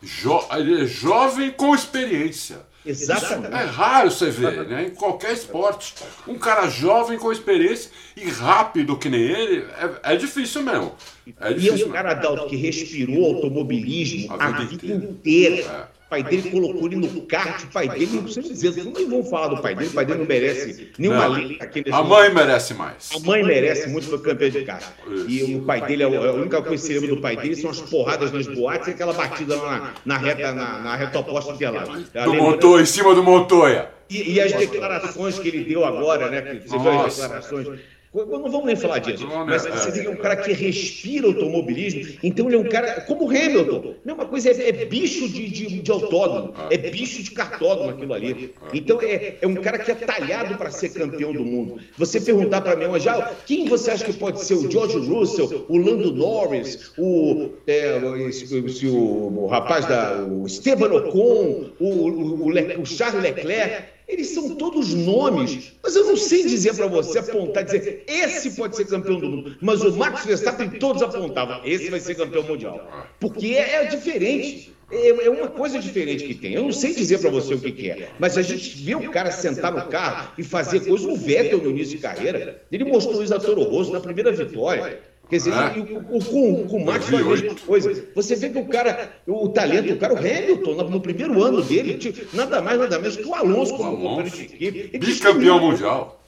Jo 0.00 0.40
ele 0.52 0.82
é 0.82 0.86
jovem 0.86 1.50
com 1.50 1.74
experiência. 1.74 2.66
Exatamente. 2.86 3.52
É 3.52 3.64
raro 3.64 4.10
você 4.10 4.30
ver, 4.30 4.66
né? 4.66 4.84
Em 4.84 4.90
qualquer 4.90 5.32
esporte. 5.32 5.94
Um 6.26 6.38
cara 6.38 6.68
jovem 6.68 7.18
com 7.18 7.32
experiência 7.32 7.90
e 8.16 8.30
rápido 8.30 8.96
que 8.96 9.08
nem 9.08 9.20
ele, 9.20 9.66
é, 10.02 10.14
é 10.14 10.16
difícil 10.16 10.62
mesmo. 10.62 10.94
É 11.40 11.52
e 11.52 11.68
é 11.68 11.86
um 11.86 11.90
cara, 11.90 12.10
Adalto, 12.12 12.46
que 12.46 12.56
respirou 12.56 13.34
automobilismo 13.34 14.32
a, 14.32 14.46
a 14.46 14.50
vida, 14.52 14.86
vida 14.86 14.94
inteira. 14.94 15.56
É. 15.94 15.98
O 16.06 16.08
pai 16.08 16.22
dele 16.22 16.50
colocou 16.50 16.86
ele 16.86 16.96
no 16.96 17.20
kart, 17.26 17.64
o 17.64 17.66
pai 17.66 17.86
dele, 17.86 18.08
não 18.14 18.22
precisa 18.22 18.48
dizer, 18.48 18.82
não 18.82 19.10
vão 19.10 19.22
falar 19.22 19.48
do 19.48 19.60
pai 19.60 19.74
dele, 19.74 19.90
o 19.90 19.92
pai 19.92 20.06
dele 20.06 20.20
não 20.20 20.26
merece 20.26 20.90
nenhuma 20.96 21.26
lei. 21.26 21.58
A 21.92 22.02
mãe 22.02 22.32
merece 22.32 22.72
mais. 22.72 23.10
A 23.14 23.18
mãe 23.20 23.44
merece 23.44 23.90
muito, 23.90 24.08
foi 24.08 24.18
campeã 24.18 24.50
de 24.50 24.64
kart. 24.64 24.86
E 25.28 25.54
o 25.54 25.62
pai 25.64 25.86
dele, 25.86 26.04
a 26.04 26.08
única 26.08 26.62
coisa 26.62 26.82
que 26.82 26.88
se 26.88 26.98
lembra 26.98 27.14
do 27.14 27.20
pai 27.20 27.36
dele 27.36 27.56
são 27.56 27.68
as 27.68 27.82
porradas 27.82 28.32
nas 28.32 28.46
boates 28.46 28.88
e 28.88 28.92
aquela 28.92 29.12
batida 29.12 29.56
lá 29.56 29.92
na, 30.06 30.14
na 30.14 30.18
reta, 30.18 30.52
na, 30.52 30.78
na 30.78 30.96
reta 30.96 31.18
oposta 31.18 31.52
de 31.52 31.66
lá. 31.66 31.84
Do 32.24 32.34
Montoya, 32.34 32.82
em 32.82 32.86
cima 32.86 33.14
do 33.14 33.22
Montoya. 33.22 33.90
E, 34.08 34.32
e, 34.32 34.40
as 34.40 34.50
declarações 34.54 35.38
que 35.38 35.48
ele 35.48 35.64
deu 35.64 35.84
agora, 35.84 36.30
né? 36.30 36.62
Você 36.64 36.78
viu 36.78 37.00
as 37.00 37.14
declarações 37.14 37.68
não 38.14 38.50
vamos 38.50 38.64
nem 38.64 38.76
falar 38.76 39.00
disso, 39.00 39.26
mas 39.46 39.66
você 39.66 39.90
vê 39.90 40.00
que 40.00 40.06
é 40.06 40.10
um 40.10 40.16
cara 40.16 40.36
que 40.36 40.52
respira 40.52 41.26
automobilismo, 41.26 42.18
então 42.22 42.46
ele 42.46 42.56
é 42.56 42.58
um 42.58 42.68
cara 42.68 43.02
como 43.02 43.26
o 43.26 43.28
Hamilton. 43.28 43.94
Mesma 44.04 44.24
coisa, 44.24 44.50
é, 44.50 44.68
é 44.68 44.84
bicho 44.86 45.28
de, 45.28 45.48
de, 45.48 45.82
de, 45.82 45.90
autódromo, 45.90 46.54
é 46.70 46.78
bicho 46.78 47.22
de 47.22 47.30
cartódromo 47.32 47.90
aquilo 47.90 48.14
ali. 48.14 48.54
Então 48.72 48.98
é, 49.02 49.36
é 49.42 49.46
um 49.46 49.56
cara 49.56 49.78
que 49.78 49.90
é 49.90 49.94
talhado 49.94 50.56
para 50.56 50.70
ser 50.70 50.88
campeão 50.90 51.32
do 51.32 51.44
mundo. 51.44 51.80
Você 51.98 52.20
perguntar 52.20 52.62
para 52.62 52.76
mim, 52.76 52.98
já, 52.98 53.32
quem 53.46 53.66
você 53.66 53.90
acha 53.90 54.04
que 54.04 54.14
pode 54.14 54.42
ser 54.42 54.54
o 54.54 54.70
George 54.70 54.98
Russell, 54.98 55.66
o 55.68 55.76
Lando 55.76 56.12
Norris, 56.12 56.92
o, 56.96 57.50
é, 57.66 57.98
o, 57.98 58.88
o, 58.88 59.44
o, 59.44 59.46
rapaz 59.48 59.84
da. 59.84 60.24
o 60.24 60.46
Esteban 60.46 60.92
Ocon, 60.92 61.72
o, 61.78 61.86
o, 61.86 62.48
o, 62.48 62.80
o 62.80 62.86
Charles 62.86 63.22
Leclerc? 63.22 63.97
Eles 64.08 64.28
são 64.28 64.54
todos 64.56 64.94
nomes, 64.94 65.74
mas 65.82 65.94
eu 65.94 66.06
não 66.06 66.16
sei 66.16 66.42
dizer 66.46 66.74
para 66.74 66.86
você, 66.86 67.18
apontar, 67.18 67.62
dizer, 67.64 68.04
esse 68.06 68.52
pode 68.52 68.74
ser 68.74 68.86
campeão 68.86 69.20
do 69.20 69.28
mundo. 69.28 69.56
Mas 69.60 69.82
o 69.82 69.94
Max 69.94 70.24
Verstappen 70.24 70.70
todos 70.70 71.02
apontavam, 71.02 71.60
esse 71.62 71.90
vai 71.90 72.00
ser 72.00 72.14
campeão 72.14 72.42
mundial. 72.42 72.88
Porque 73.20 73.48
é, 73.48 73.82
é 73.82 73.84
diferente. 73.84 74.74
É, 74.90 75.26
é, 75.26 75.28
uma 75.28 75.48
coisa 75.48 75.78
diferente 75.78 76.24
que 76.24 76.34
tem. 76.34 76.54
Eu 76.54 76.62
não 76.62 76.72
sei 76.72 76.94
dizer 76.94 77.18
para 77.18 77.28
você 77.28 77.52
o 77.52 77.60
que, 77.60 77.70
que, 77.70 77.90
é, 77.90 78.08
mas 78.18 78.38
a 78.38 78.42
gente 78.42 78.82
vê 78.82 78.94
o 78.94 79.10
cara 79.10 79.30
sentar 79.30 79.70
no 79.70 79.86
carro 79.88 80.32
e 80.38 80.42
fazer 80.42 80.80
coisas. 80.80 81.06
O 81.06 81.14
Vettel 81.14 81.58
no 81.62 81.68
início 81.68 81.96
de 81.96 82.02
carreira, 82.02 82.62
ele 82.72 82.84
mostrou 82.84 83.22
isso 83.22 83.34
a 83.34 83.38
Toro 83.38 83.64
Rosso 83.64 83.92
na 83.92 84.00
primeira 84.00 84.32
vitória. 84.32 84.98
Quer 85.28 85.36
dizer, 85.36 85.52
ah, 85.52 85.74
o, 86.10 86.16
o, 86.16 86.66
com 86.66 86.76
o 86.78 86.86
Max 86.86 87.06
foi 87.06 87.20
a 87.20 87.24
mesma 87.24 87.54
coisa. 87.54 88.04
Você 88.14 88.34
vê 88.34 88.48
que 88.48 88.58
o 88.58 88.66
cara, 88.66 89.12
o, 89.26 89.44
o 89.44 89.48
talento, 89.50 89.92
o 89.92 89.98
cara, 89.98 90.14
o 90.14 90.16
Hamilton, 90.16 90.74
no, 90.74 90.90
no 90.90 91.00
primeiro 91.00 91.42
ano 91.42 91.60
dele, 91.60 91.98
nada 92.32 92.62
mais, 92.62 92.78
nada 92.78 92.98
menos 92.98 93.16
que 93.16 93.26
o 93.26 93.34
Alonso 93.34 93.76
como 93.76 93.96
companheiro 93.96 94.30
de 94.30 94.42
equipe. 94.42 94.98
Bicampeão 94.98 95.60
mundial. 95.60 96.22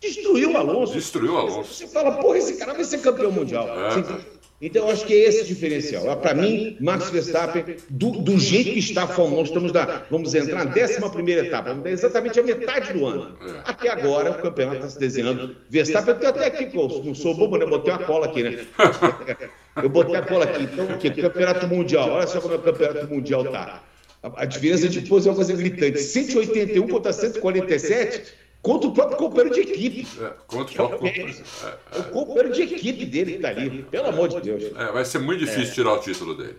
Destruiu 0.00 0.52
o 0.52 0.56
Alonso. 0.56 0.94
Destruiu 0.94 1.34
o 1.34 1.36
Alonso. 1.36 1.74
Você 1.74 1.86
fala, 1.86 2.12
porra, 2.12 2.38
esse 2.38 2.56
cara 2.56 2.72
vai 2.72 2.84
ser 2.84 2.98
campeão 3.02 3.30
mundial. 3.30 3.68
É. 3.68 4.39
Então, 4.62 4.86
eu 4.86 4.92
acho 4.92 5.06
que 5.06 5.14
é 5.14 5.16
esse 5.16 5.46
diferencial. 5.46 6.14
Para 6.18 6.34
mim, 6.34 6.76
Max 6.80 7.08
Verstappen, 7.08 7.76
do, 7.88 8.10
do, 8.10 8.38
jeito 8.38 8.72
que 8.72 8.78
está 8.78 9.04
a 9.04 9.06
Fórmula 9.06 9.40
1, 9.40 9.44
estamos 9.44 9.72
vamos 10.10 10.34
entrar 10.34 10.66
na 10.66 10.70
11 10.70 11.30
etapa, 11.32 11.88
exatamente 11.88 12.38
a 12.38 12.42
metade 12.42 12.92
do 12.92 13.06
ano. 13.06 13.38
Até 13.64 13.88
agora, 13.88 14.32
o 14.32 14.42
campeonato 14.42 14.76
está 14.76 14.88
se 14.90 14.98
desenhando. 14.98 15.56
Verstappen, 15.70 16.14
eu 16.20 16.28
até 16.28 16.46
aqui, 16.46 16.76
eu 16.76 17.02
não 17.02 17.14
sou 17.14 17.34
bobo, 17.34 17.56
né? 17.56 17.64
Botei 17.64 17.90
uma 17.90 18.04
cola 18.04 18.26
aqui, 18.26 18.42
né? 18.42 18.66
Eu 19.80 19.88
botei 19.88 20.16
a 20.16 20.22
cola 20.22 20.44
aqui. 20.44 20.64
Então, 20.64 20.84
o? 20.92 21.10
Campeonato 21.12 21.66
Mundial. 21.68 22.10
Olha 22.10 22.26
só 22.26 22.40
como 22.40 22.54
é 22.54 22.56
o 22.56 22.60
Campeonato 22.60 23.06
Mundial 23.06 23.44
está. 23.44 23.82
A, 24.20 24.42
a 24.42 24.44
diferença 24.44 24.88
de 24.88 25.00
posição 25.02 25.30
é 25.30 25.36
uma 25.36 25.44
coisa 25.44 25.56
gritante. 25.56 26.00
181 26.00 26.88
contra 26.88 27.12
147 27.12 28.34
contra 28.62 28.88
o 28.88 28.92
próprio 28.92 29.16
companheiro 29.16 29.54
de 29.54 29.60
equipe. 29.60 30.06
É, 30.20 30.32
contra 30.46 30.72
o 30.72 30.88
próprio 30.88 30.98
companheiro. 30.98 31.44
É, 31.64 31.66
é. 31.66 31.98
O 31.98 32.04
companheiro 32.04 32.52
de 32.52 32.62
equipe 32.62 33.04
dele 33.06 33.30
que 33.32 33.36
está 33.36 33.48
ali, 33.48 33.82
pelo 33.90 34.08
amor 34.08 34.28
de 34.28 34.40
Deus. 34.40 34.64
É, 34.76 34.92
vai 34.92 35.04
ser 35.04 35.18
muito 35.18 35.44
difícil 35.44 35.74
tirar 35.74 35.94
o 35.94 35.98
título 35.98 36.34
dele. 36.34 36.58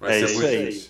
Vai 0.00 0.26
ser 0.26 0.32
muito 0.34 0.46
aí. 0.46 0.84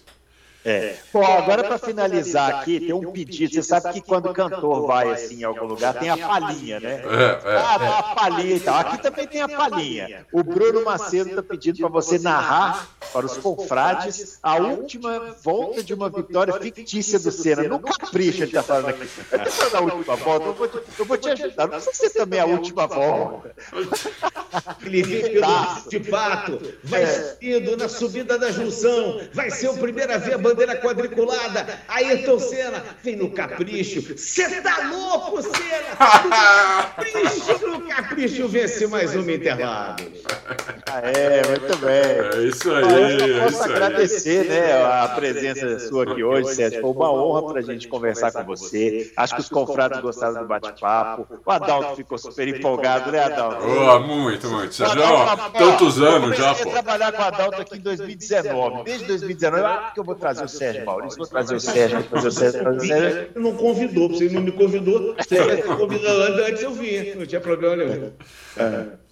Difícil. 0.69 0.89
É. 0.89 0.97
Bom, 1.13 1.25
agora 1.25 1.65
para 1.65 1.79
finalizar 1.79 2.57
aqui, 2.57 2.81
tem 2.81 2.93
um 2.93 3.13
pedido. 3.13 3.55
Você 3.55 3.63
sabe 3.63 3.93
que 3.93 4.01
quando 4.01 4.29
o 4.29 4.35
cantor 4.35 4.87
vai 4.87 5.11
assim 5.11 5.41
em 5.41 5.45
algum 5.45 5.67
lugar, 5.67 5.95
tem 5.95 6.11
a 6.11 6.17
palhinha, 6.17 6.81
né? 6.81 7.03
É, 7.05 7.51
é, 7.51 7.57
ah, 7.57 7.99
a 7.99 8.15
palhinha 8.15 8.57
e 8.57 8.61
tal. 8.61 8.77
Aqui 8.77 9.03
também 9.03 9.27
tem 9.27 9.41
a 9.41 9.49
palhinha. 9.49 10.27
O 10.33 10.43
Bruno 10.43 10.85
Macedo 10.85 11.31
está 11.31 11.43
pedindo 11.43 11.79
para 11.79 11.89
você 11.89 12.19
narrar 12.19 12.89
para 13.13 13.25
os 13.25 13.37
confrades 13.39 14.39
a 14.43 14.57
última 14.57 15.35
volta 15.43 15.83
de 15.83 15.95
uma 15.95 16.11
vitória 16.11 16.53
fictícia 16.55 17.19
do 17.19 17.33
Senna. 17.33 17.65
No 17.65 17.81
capricho, 17.81 18.43
ele 18.43 18.47
está 18.47 18.63
falando 18.63 18.91
aqui. 18.91 19.09
Eu 19.33 19.79
a 19.79 19.81
última 19.81 20.17
volta, 20.17 20.47
eu 20.47 20.55
vou, 20.55 20.69
te, 20.69 20.79
eu 20.99 21.05
vou 21.05 21.17
te 21.17 21.29
ajudar. 21.31 21.67
Não 21.67 21.81
precisa 21.81 21.95
ser 21.95 22.11
também 22.11 22.41
a 22.41 22.47
última 22.47 22.87
volta. 22.87 23.55
Pelo 24.81 24.99
de 25.89 26.01
pato, 26.01 26.61
vai 26.85 27.07
subindo 27.07 27.77
na 27.77 27.89
subida 27.89 28.39
da 28.39 28.51
junção, 28.51 29.21
vai 29.33 29.51
ser 29.51 29.69
o 29.69 29.77
primeiro 29.77 30.13
a 30.13 30.19
ver 30.19 30.35
a 30.35 30.39
bandeira 30.39 30.58
quadriculada. 30.67 31.81
Ayrton 31.89 32.39
Senna 32.39 32.85
vem 33.03 33.17
no 33.17 33.31
capricho. 33.31 34.17
Você 34.17 34.61
tá 34.61 34.89
louco, 34.91 35.43
Senna? 35.43 35.97
capricho, 36.97 37.67
no 37.67 37.81
capricho, 37.89 38.49
vence 38.49 38.87
mais 38.87 39.15
um 39.15 39.29
intervalo. 39.29 39.97
Ah, 40.91 41.01
é, 41.01 41.47
muito 41.49 41.77
bem. 41.79 42.43
É 42.43 42.49
isso 42.49 42.73
aí. 42.73 43.31
eu 43.31 43.43
posso 43.45 43.63
é 43.63 43.65
agradecer 43.75 44.45
né, 44.45 44.83
a 44.83 45.09
presença 45.09 45.79
sua 45.81 46.05
aqui 46.05 46.23
hoje, 46.23 46.55
Sérgio. 46.55 46.81
Foi 46.81 46.91
uma 46.91 47.13
honra 47.13 47.53
para 47.53 47.59
a 47.61 47.63
gente 47.63 47.89
conversar 47.89 48.33
com 48.33 48.45
você. 48.45 49.13
Acho 49.17 49.35
que 49.35 49.41
os 49.41 49.49
confrados 49.49 50.01
gostaram 50.01 50.43
do 50.43 50.49
bate-papo. 50.49 51.27
O 51.45 51.51
Adalto 51.51 51.97
ficou 51.97 52.19
super 52.19 52.49
empolgado, 52.49 53.11
né, 53.11 53.25
Adalto? 53.25 53.67
Oh, 53.67 54.01
muito, 54.01 54.49
muito. 54.49 54.75
Sérgio, 54.75 55.03
ó, 55.03 55.37
tantos 55.51 56.01
anos 56.01 56.37
já, 56.37 56.55
pô. 56.55 56.69
Eu 56.69 56.73
trabalhar 56.73 57.13
com 57.13 57.23
o 57.23 57.25
Adalto 57.25 57.63
aqui 57.63 57.77
em 57.77 57.81
2019. 57.81 58.85
Desde 58.85 59.07
2019, 59.07 59.65
ah, 59.65 59.91
que 59.93 60.01
eu 60.01 60.05
vou 60.05 60.15
trazer 60.15 60.38
o 60.45 60.49
Sérgio 60.49 60.87
Maurício, 60.87 61.19
vou 61.19 61.27
trazer 61.27 61.55
o 61.55 61.61
Sérgio, 61.61 62.01
vou 62.01 62.09
trazer 62.09 62.29
o 62.29 62.33
Sérgio, 62.33 62.61
trazer 62.61 62.79
o 62.79 62.87
Sérgio. 62.87 63.31
Não 63.37 63.57
convidou, 63.57 64.09
você 64.09 64.29
não 64.29 64.43
me 64.43 64.53
convidou. 64.53 65.15
Você 65.15 65.37
tivesse 65.37 65.63
convidado 65.63 66.23
antes, 66.43 66.63
eu 66.63 66.73
vinha, 66.73 67.15
não 67.15 67.27
tinha 67.27 67.41
problema 67.41 67.77
nenhum. 67.77 68.13
É. 68.57 69.09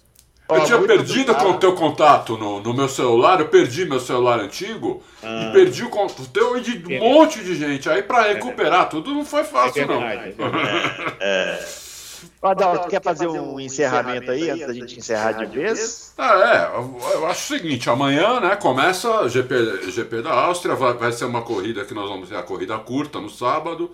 Eu 0.49 0.63
tinha 0.63 0.81
perdido 0.81 1.35
com 1.35 1.51
o 1.51 1.57
teu 1.57 1.75
contato 1.75 2.37
no, 2.37 2.61
no 2.61 2.73
meu 2.73 2.87
celular, 2.87 3.41
eu 3.41 3.49
perdi 3.49 3.85
meu 3.85 3.99
celular 3.99 4.39
antigo 4.39 5.03
ah. 5.21 5.49
e 5.49 5.51
perdi 5.51 5.83
o 5.83 5.89
contato 5.89 6.25
teu 6.29 6.57
de 6.61 6.81
um 6.95 6.99
monte 6.99 7.43
de 7.43 7.53
gente. 7.53 7.89
Aí 7.89 8.01
para 8.01 8.33
recuperar 8.33 8.87
tudo 8.87 9.13
não 9.13 9.25
foi 9.25 9.43
fácil, 9.43 9.83
é 9.83 9.85
não. 9.85 10.01
É, 10.01 10.33
é. 11.19 11.86
Adalto, 12.41 12.87
quer 12.87 13.01
fazer 13.01 13.27
um 13.27 13.59
encerramento 13.59 14.31
aí 14.31 14.49
antes 14.49 14.67
da 14.67 14.73
gente 14.73 14.99
encerrar 14.99 15.31
de 15.33 15.45
vez? 15.45 16.13
Ah, 16.17 16.71
é, 16.73 17.15
eu 17.15 17.25
acho 17.27 17.53
o 17.53 17.57
seguinte, 17.57 17.89
amanhã 17.89 18.39
né, 18.39 18.55
começa 18.55 19.09
o 19.21 19.29
GP, 19.29 19.91
GP 19.91 20.21
da 20.21 20.31
Áustria, 20.31 20.75
vai, 20.75 20.93
vai 20.93 21.11
ser 21.11 21.25
uma 21.25 21.41
corrida 21.41 21.85
que 21.85 21.93
nós 21.93 22.09
vamos 22.09 22.29
ter 22.29 22.35
a 22.35 22.43
corrida 22.43 22.77
curta 22.79 23.19
no 23.19 23.29
sábado. 23.29 23.91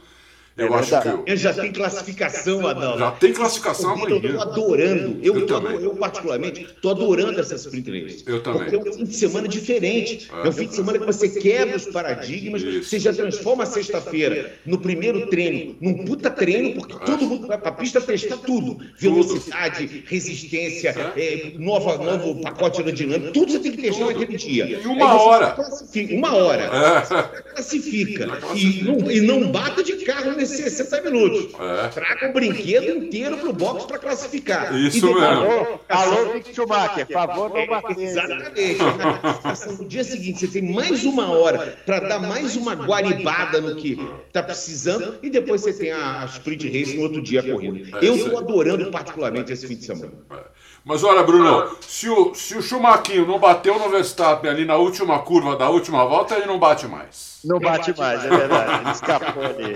Eu 0.56 0.74
é 0.74 0.80
acho 0.80 1.02
que. 1.02 1.08
Eu... 1.08 1.24
eu... 1.26 1.38
já 1.38 1.54
tem 1.54 1.72
classificação, 1.72 2.68
Adão. 2.68 2.98
Já 2.98 3.12
tem 3.12 3.34
classificação 3.34 3.92
amanhã. 3.92 4.10
Eu 4.10 4.18
estou 4.18 4.42
adorando. 4.42 5.20
Eu, 5.24 5.40
eu, 5.40 5.48
eu, 5.48 5.82
eu 5.82 5.96
particularmente, 5.96 6.62
estou 6.62 6.92
adorando 6.92 7.40
essas 7.40 7.66
sprint 7.66 7.90
races. 7.90 8.24
Eu 8.28 8.44
também. 8.44 8.70
Porque 8.70 8.76
é 8.76 8.80
um 8.80 8.94
fim 8.94 9.04
de 9.04 9.16
semana 9.16 9.48
diferente. 9.48 10.30
É, 10.32 10.46
é 10.46 10.50
um 10.50 10.52
fim 10.52 10.68
de 10.68 10.76
semana 10.76 11.00
que 11.00 11.06
você 11.06 11.30
quebra 11.30 11.76
os 11.76 11.88
paradigmas, 11.88 12.62
Isso. 12.62 12.90
você 12.90 13.00
já 13.00 13.12
transforma 13.14 13.64
a 13.64 13.66
sexta-feira 13.66 14.54
no 14.66 14.78
primeiro 14.78 15.28
treino, 15.28 15.76
num 15.82 16.06
puta 16.06 16.30
treino, 16.30 16.76
porque 16.76 17.04
todo 17.04 17.26
mundo 17.26 17.48
vai 17.48 17.58
para 17.58 17.70
a 17.70 17.74
pista 17.74 18.00
testar 18.00 18.38
tudo: 18.38 18.78
velocidade, 18.98 20.04
resistência, 20.08 20.92
é, 21.18 21.54
nova, 21.58 21.98
novo 21.98 22.42
pacote 22.42 22.80
aerodinâmico, 22.80 23.32
tudo 23.34 23.52
você 23.52 23.60
tem 23.60 23.72
que 23.72 23.82
testar 23.82 24.06
naquele 24.06 24.38
dia. 24.38 24.66
E 24.66 24.86
uma 24.86 25.20
hora. 25.20 25.56
Uma 26.12 26.36
hora. 26.36 26.64
É. 26.64 27.53
Classifica. 27.54 28.28
E 28.56 28.84
não, 28.84 29.12
e 29.12 29.22
não 29.22 29.52
bata 29.52 29.84
de 29.84 29.94
carro 29.98 30.32
nesses 30.34 30.60
60 30.60 31.02
minutos. 31.02 31.54
É. 31.60 31.88
Traga 31.90 32.30
o 32.30 32.34
brinquedo 32.34 32.98
inteiro 32.98 33.38
pro 33.38 33.54
box 33.54 33.86
para 33.86 34.00
classificar. 34.00 34.76
Isso 34.76 35.06
mesmo. 35.06 35.24
Alô, 35.24 35.80
alô 35.90 36.34
Mick 36.34 36.54
Schumacher, 36.54 37.08
favor 37.08 37.52
não 37.54 37.68
bater. 37.68 38.00
Exatamente. 38.00 38.80
no 39.80 39.88
dia 39.88 40.04
seguinte, 40.04 40.40
você 40.40 40.48
tem 40.48 40.74
mais 40.74 41.04
uma 41.04 41.32
hora 41.32 41.78
para 41.86 42.00
dar 42.00 42.20
mais 42.20 42.56
uma 42.56 42.74
guaribada 42.74 43.62
no 43.62 43.76
que 43.76 43.98
tá 44.32 44.42
precisando 44.42 45.16
e 45.22 45.30
depois 45.30 45.62
você 45.62 45.74
tem 45.74 45.92
a, 45.92 46.26
sprint 46.26 46.68
race 46.68 46.96
no 46.96 47.04
outro 47.04 47.22
dia 47.22 47.42
a 47.42 47.44
corrida. 47.44 47.98
É, 48.00 48.08
Eu 48.08 48.16
estou 48.16 48.38
adorando 48.38 48.90
particularmente 48.92 49.52
esse 49.52 49.68
fim 49.68 49.76
de 49.76 49.86
semana. 49.86 50.12
É. 50.32 50.54
Mas 50.86 51.04
olha, 51.04 51.24
Bruno, 51.24 51.78
se 51.82 52.10
o, 52.10 52.34
se 52.34 52.58
o 52.58 52.62
Schumacher 52.62 53.26
não 53.26 53.40
bateu 53.40 53.80
no 53.80 53.90
Verstappen 53.90 54.50
ali 54.50 54.66
na 54.66 54.76
última 54.76 55.20
curva 55.20 55.56
da 55.56 55.70
última 55.70 56.06
volta, 56.06 56.36
ele 56.36 56.46
não 56.46 56.60
bate 56.60 56.88
mais. 56.88 57.33
Não 57.44 57.60
bate 57.60 57.98
mais, 57.98 58.24
é 58.24 58.30
verdade. 58.30 58.82
Ele 58.82 58.92
escapou 58.92 59.44
ali. 59.44 59.76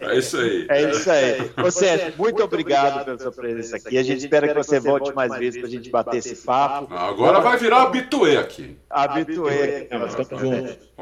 É 0.00 0.18
isso 0.18 0.36
aí. 0.36 0.66
É 0.68 0.90
isso 0.90 1.10
aí. 1.10 1.50
Ô 1.64 1.70
Sérgio, 1.70 2.14
muito 2.18 2.42
obrigado 2.42 3.04
pela 3.04 3.18
sua 3.18 3.32
presença 3.32 3.76
aqui. 3.76 3.96
A 3.96 4.02
gente 4.02 4.20
espera 4.20 4.48
que 4.48 4.54
você 4.54 4.80
volte 4.80 5.12
mais 5.14 5.36
vezes 5.36 5.58
para 5.60 5.68
a 5.68 5.70
gente 5.70 5.90
bater 5.90 6.18
esse 6.18 6.36
papo. 6.36 6.92
Agora 6.92 7.40
vai 7.40 7.56
virar 7.56 7.82
habituê 7.82 8.36
aqui. 8.36 8.76
Habituê. 8.90 9.88
Nós 9.90 10.18
estamos 10.18 10.40
juntos. 10.40 10.92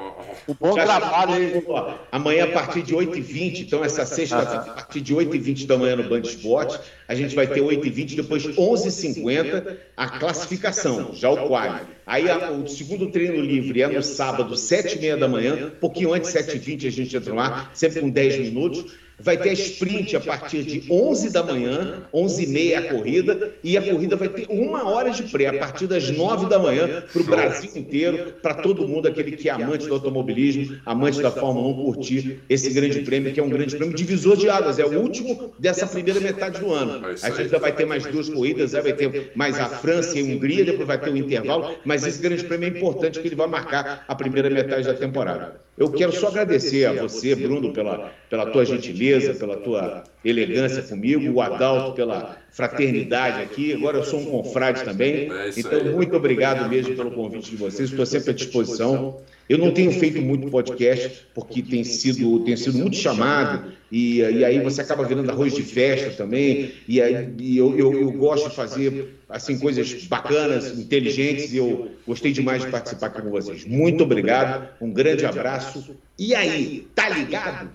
Um 0.49 0.55
bom 0.59 0.75
Já 0.75 0.85
trabalho 0.85 1.35
aí. 1.35 1.65
Amanhã, 2.11 2.45
a 2.45 2.53
partir 2.53 2.83
de 2.83 2.95
8h20, 2.95 3.67
então 3.67 3.85
essa 3.85 4.07
sexta, 4.07 4.39
a 4.41 4.59
partir 4.61 5.01
de 5.01 5.15
8h20 5.15 5.67
da 5.67 5.77
manhã 5.77 5.97
no 5.97 6.09
Band 6.09 6.21
Esporte, 6.21 6.79
a 7.07 7.15
gente 7.15 7.35
vai 7.35 7.47
ter 7.47 7.61
8h20, 7.61 8.17
depois 8.17 8.47
11h50, 8.47 9.77
a 9.97 10.09
classificação, 10.09 11.11
já 11.13 11.31
o 11.31 11.49
quadro. 11.49 11.87
Aí 12.07 12.29
a, 12.31 12.51
o 12.51 12.67
segundo 12.67 13.11
treino 13.11 13.41
livre 13.41 13.83
é 13.83 13.89
no 13.89 14.03
sábado, 14.03 14.55
7h30 14.55 15.17
da 15.17 15.29
manhã, 15.29 15.70
pouquinho 15.71 16.13
antes, 16.13 16.33
7h20 16.33 16.87
a 16.87 16.91
gente 16.91 17.17
entra 17.17 17.35
lá, 17.35 17.71
sempre 17.75 18.01
com 18.01 18.11
10 18.11 18.39
minutos. 18.39 18.93
Vai 19.23 19.37
ter 19.37 19.51
a 19.51 19.53
sprint 19.53 20.17
a 20.17 20.21
partir 20.21 20.63
de 20.63 20.91
11 20.91 21.31
da 21.31 21.43
manhã, 21.43 22.03
11 22.13 22.45
e 22.45 22.47
meia 22.47 22.79
a 22.81 22.83
corrida, 22.83 23.53
e 23.63 23.77
a 23.77 23.83
corrida 23.83 24.17
vai 24.17 24.29
ter 24.29 24.47
uma 24.49 24.89
hora 24.89 25.11
de 25.11 25.23
pré, 25.25 25.47
a 25.47 25.59
partir 25.59 25.87
das 25.87 26.11
9 26.11 26.47
da 26.47 26.59
manhã, 26.59 27.03
para 27.13 27.23
o 27.23 27.25
Brasil 27.25 27.71
inteiro, 27.75 28.35
para 28.43 28.55
todo 28.55 28.87
mundo, 28.87 29.09
aquele 29.09 29.33
que 29.33 29.49
é 29.49 29.53
amante 29.53 29.87
do 29.87 29.95
automobilismo, 29.95 30.79
amante 30.87 31.21
da 31.21 31.31
Fórmula 31.31 31.69
1, 31.69 31.85
curtir 31.85 32.41
esse 32.49 32.71
grande 32.71 33.01
prêmio, 33.01 33.33
que 33.33 33.41
é 33.41 33.43
um 33.43 33.49
grande 33.49 33.77
prêmio 33.77 33.95
divisor 33.95 34.37
de 34.37 34.49
águas, 34.49 34.79
é 34.79 34.85
o 34.85 34.99
último 35.01 35.53
dessa 35.59 35.87
primeira 35.87 36.21
metade 36.21 36.61
do 36.61 36.73
ano. 36.73 37.07
A 37.07 37.31
gente 37.31 37.43
ainda 37.43 37.59
vai 37.59 37.73
ter 37.73 37.85
mais 37.85 38.07
duas 38.07 38.29
corridas, 38.29 38.73
vai 38.73 38.93
ter 38.93 39.33
mais 39.35 39.59
a 39.59 39.69
França 39.69 40.19
e 40.19 40.23
a 40.23 40.25
Hungria, 40.25 40.65
depois 40.65 40.87
vai 40.87 40.99
ter 40.99 41.11
o 41.11 41.17
intervalo, 41.17 41.77
mas 41.85 42.07
esse 42.07 42.21
grande 42.21 42.45
prêmio 42.45 42.67
é 42.67 42.77
importante 42.77 43.21
que 43.21 43.29
ele 43.29 43.37
vai 43.37 43.47
marcar 43.47 44.05
a 44.07 44.15
primeira 44.15 44.49
metade 44.51 44.87
da 44.87 44.95
temporada. 44.95 45.61
Eu 45.79 45.91
quero 45.91 46.13
só 46.13 46.29
agradecer 46.29 46.85
a 46.85 46.93
você, 46.93 47.35
Bruno, 47.35 47.73
pela, 47.73 48.13
pela 48.29 48.47
tua 48.47 48.67
gentileza, 48.67 49.35
pela 49.35 49.57
tua 49.57 50.05
elegância 50.25 50.83
comigo, 50.83 51.33
o 51.33 51.41
Adalto 51.41 51.93
pela 51.93 52.37
fraternidade 52.51 53.41
aqui. 53.43 53.73
Agora 53.73 53.97
eu 53.97 54.05
sou 54.05 54.21
um 54.21 54.27
confrade 54.27 54.85
também. 54.85 55.33
É 55.33 55.51
então, 55.57 55.85
muito 55.93 56.15
obrigado 56.15 56.69
mesmo 56.69 56.95
pelo 56.95 57.11
convite 57.13 57.51
de 57.51 57.57
vocês. 57.57 57.89
Estou 57.89 58.05
sempre 58.05 58.31
à 58.31 58.35
disposição. 58.35 59.21
Eu 59.49 59.59
não 59.59 59.73
tenho 59.73 59.91
feito 59.91 60.23
muito 60.23 60.49
podcast, 60.49 61.27
porque 61.35 61.61
tem 61.61 61.83
sido, 61.83 62.39
tem 62.45 62.57
sido 62.57 62.79
muito 62.79 62.97
chamado, 62.97 63.73
e, 63.91 64.19
e 64.19 64.45
aí 64.45 64.61
você 64.61 64.81
acaba 64.81 65.03
virando 65.03 65.29
arroz 65.29 65.53
de 65.53 65.65
festa 65.65 66.11
também, 66.11 66.71
e, 66.87 67.03
aí, 67.03 67.31
e 67.37 67.59
eu, 67.59 67.77
eu, 67.77 67.93
eu, 67.93 68.13
gosto 68.13 68.49
de 68.49 68.55
fazer 68.55 69.20
assim 69.31 69.59
coisas 69.59 70.05
bacanas, 70.05 70.79
inteligentes, 70.79 71.53
e 71.53 71.59
eu 71.59 71.93
gostei 72.07 72.33
demais 72.33 72.65
de 72.65 72.71
participar 72.71 73.07
aqui 73.07 73.23
com 73.23 73.31
vocês. 73.31 73.65
Muito 73.65 74.05
obrigado, 74.05 74.69
um 74.81 74.93
grande 74.93 75.25
abraço. 75.25 75.97
E 76.19 76.35
aí, 76.35 76.87
tá 76.95 77.09
ligado? 77.09 77.71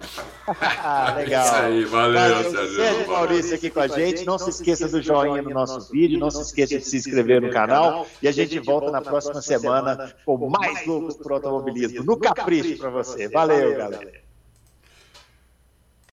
Legal. 1.16 1.46
Isso 1.46 1.56
aí, 1.56 1.86
valeu. 1.86 2.76
Sérgio 2.76 3.08
Maurício 3.08 3.56
aqui 3.56 3.70
com 3.70 3.80
a 3.80 3.88
gente. 3.88 4.26
Não 4.26 4.38
se 4.38 4.50
esqueça 4.50 4.88
do 4.88 5.02
joinha 5.02 5.42
no 5.42 5.50
nosso 5.50 5.92
vídeo, 5.92 6.20
não 6.20 6.30
se 6.30 6.42
esqueça 6.42 6.78
de 6.78 6.86
se 6.86 6.98
inscrever 6.98 7.42
no 7.42 7.50
canal, 7.50 8.06
e 8.22 8.28
a 8.28 8.32
gente 8.32 8.60
volta 8.60 8.92
na 8.92 9.02
próxima 9.02 9.42
semana 9.42 10.14
com 10.26 10.50
mais 10.50 10.86
loucos 10.86 11.16
pro 11.16 11.36
automobilismo 11.36 12.04
no 12.04 12.18
capricho 12.18 12.78
para 12.78 12.90
você. 12.90 13.28
Valeu, 13.30 13.76
galera. 13.76 14.25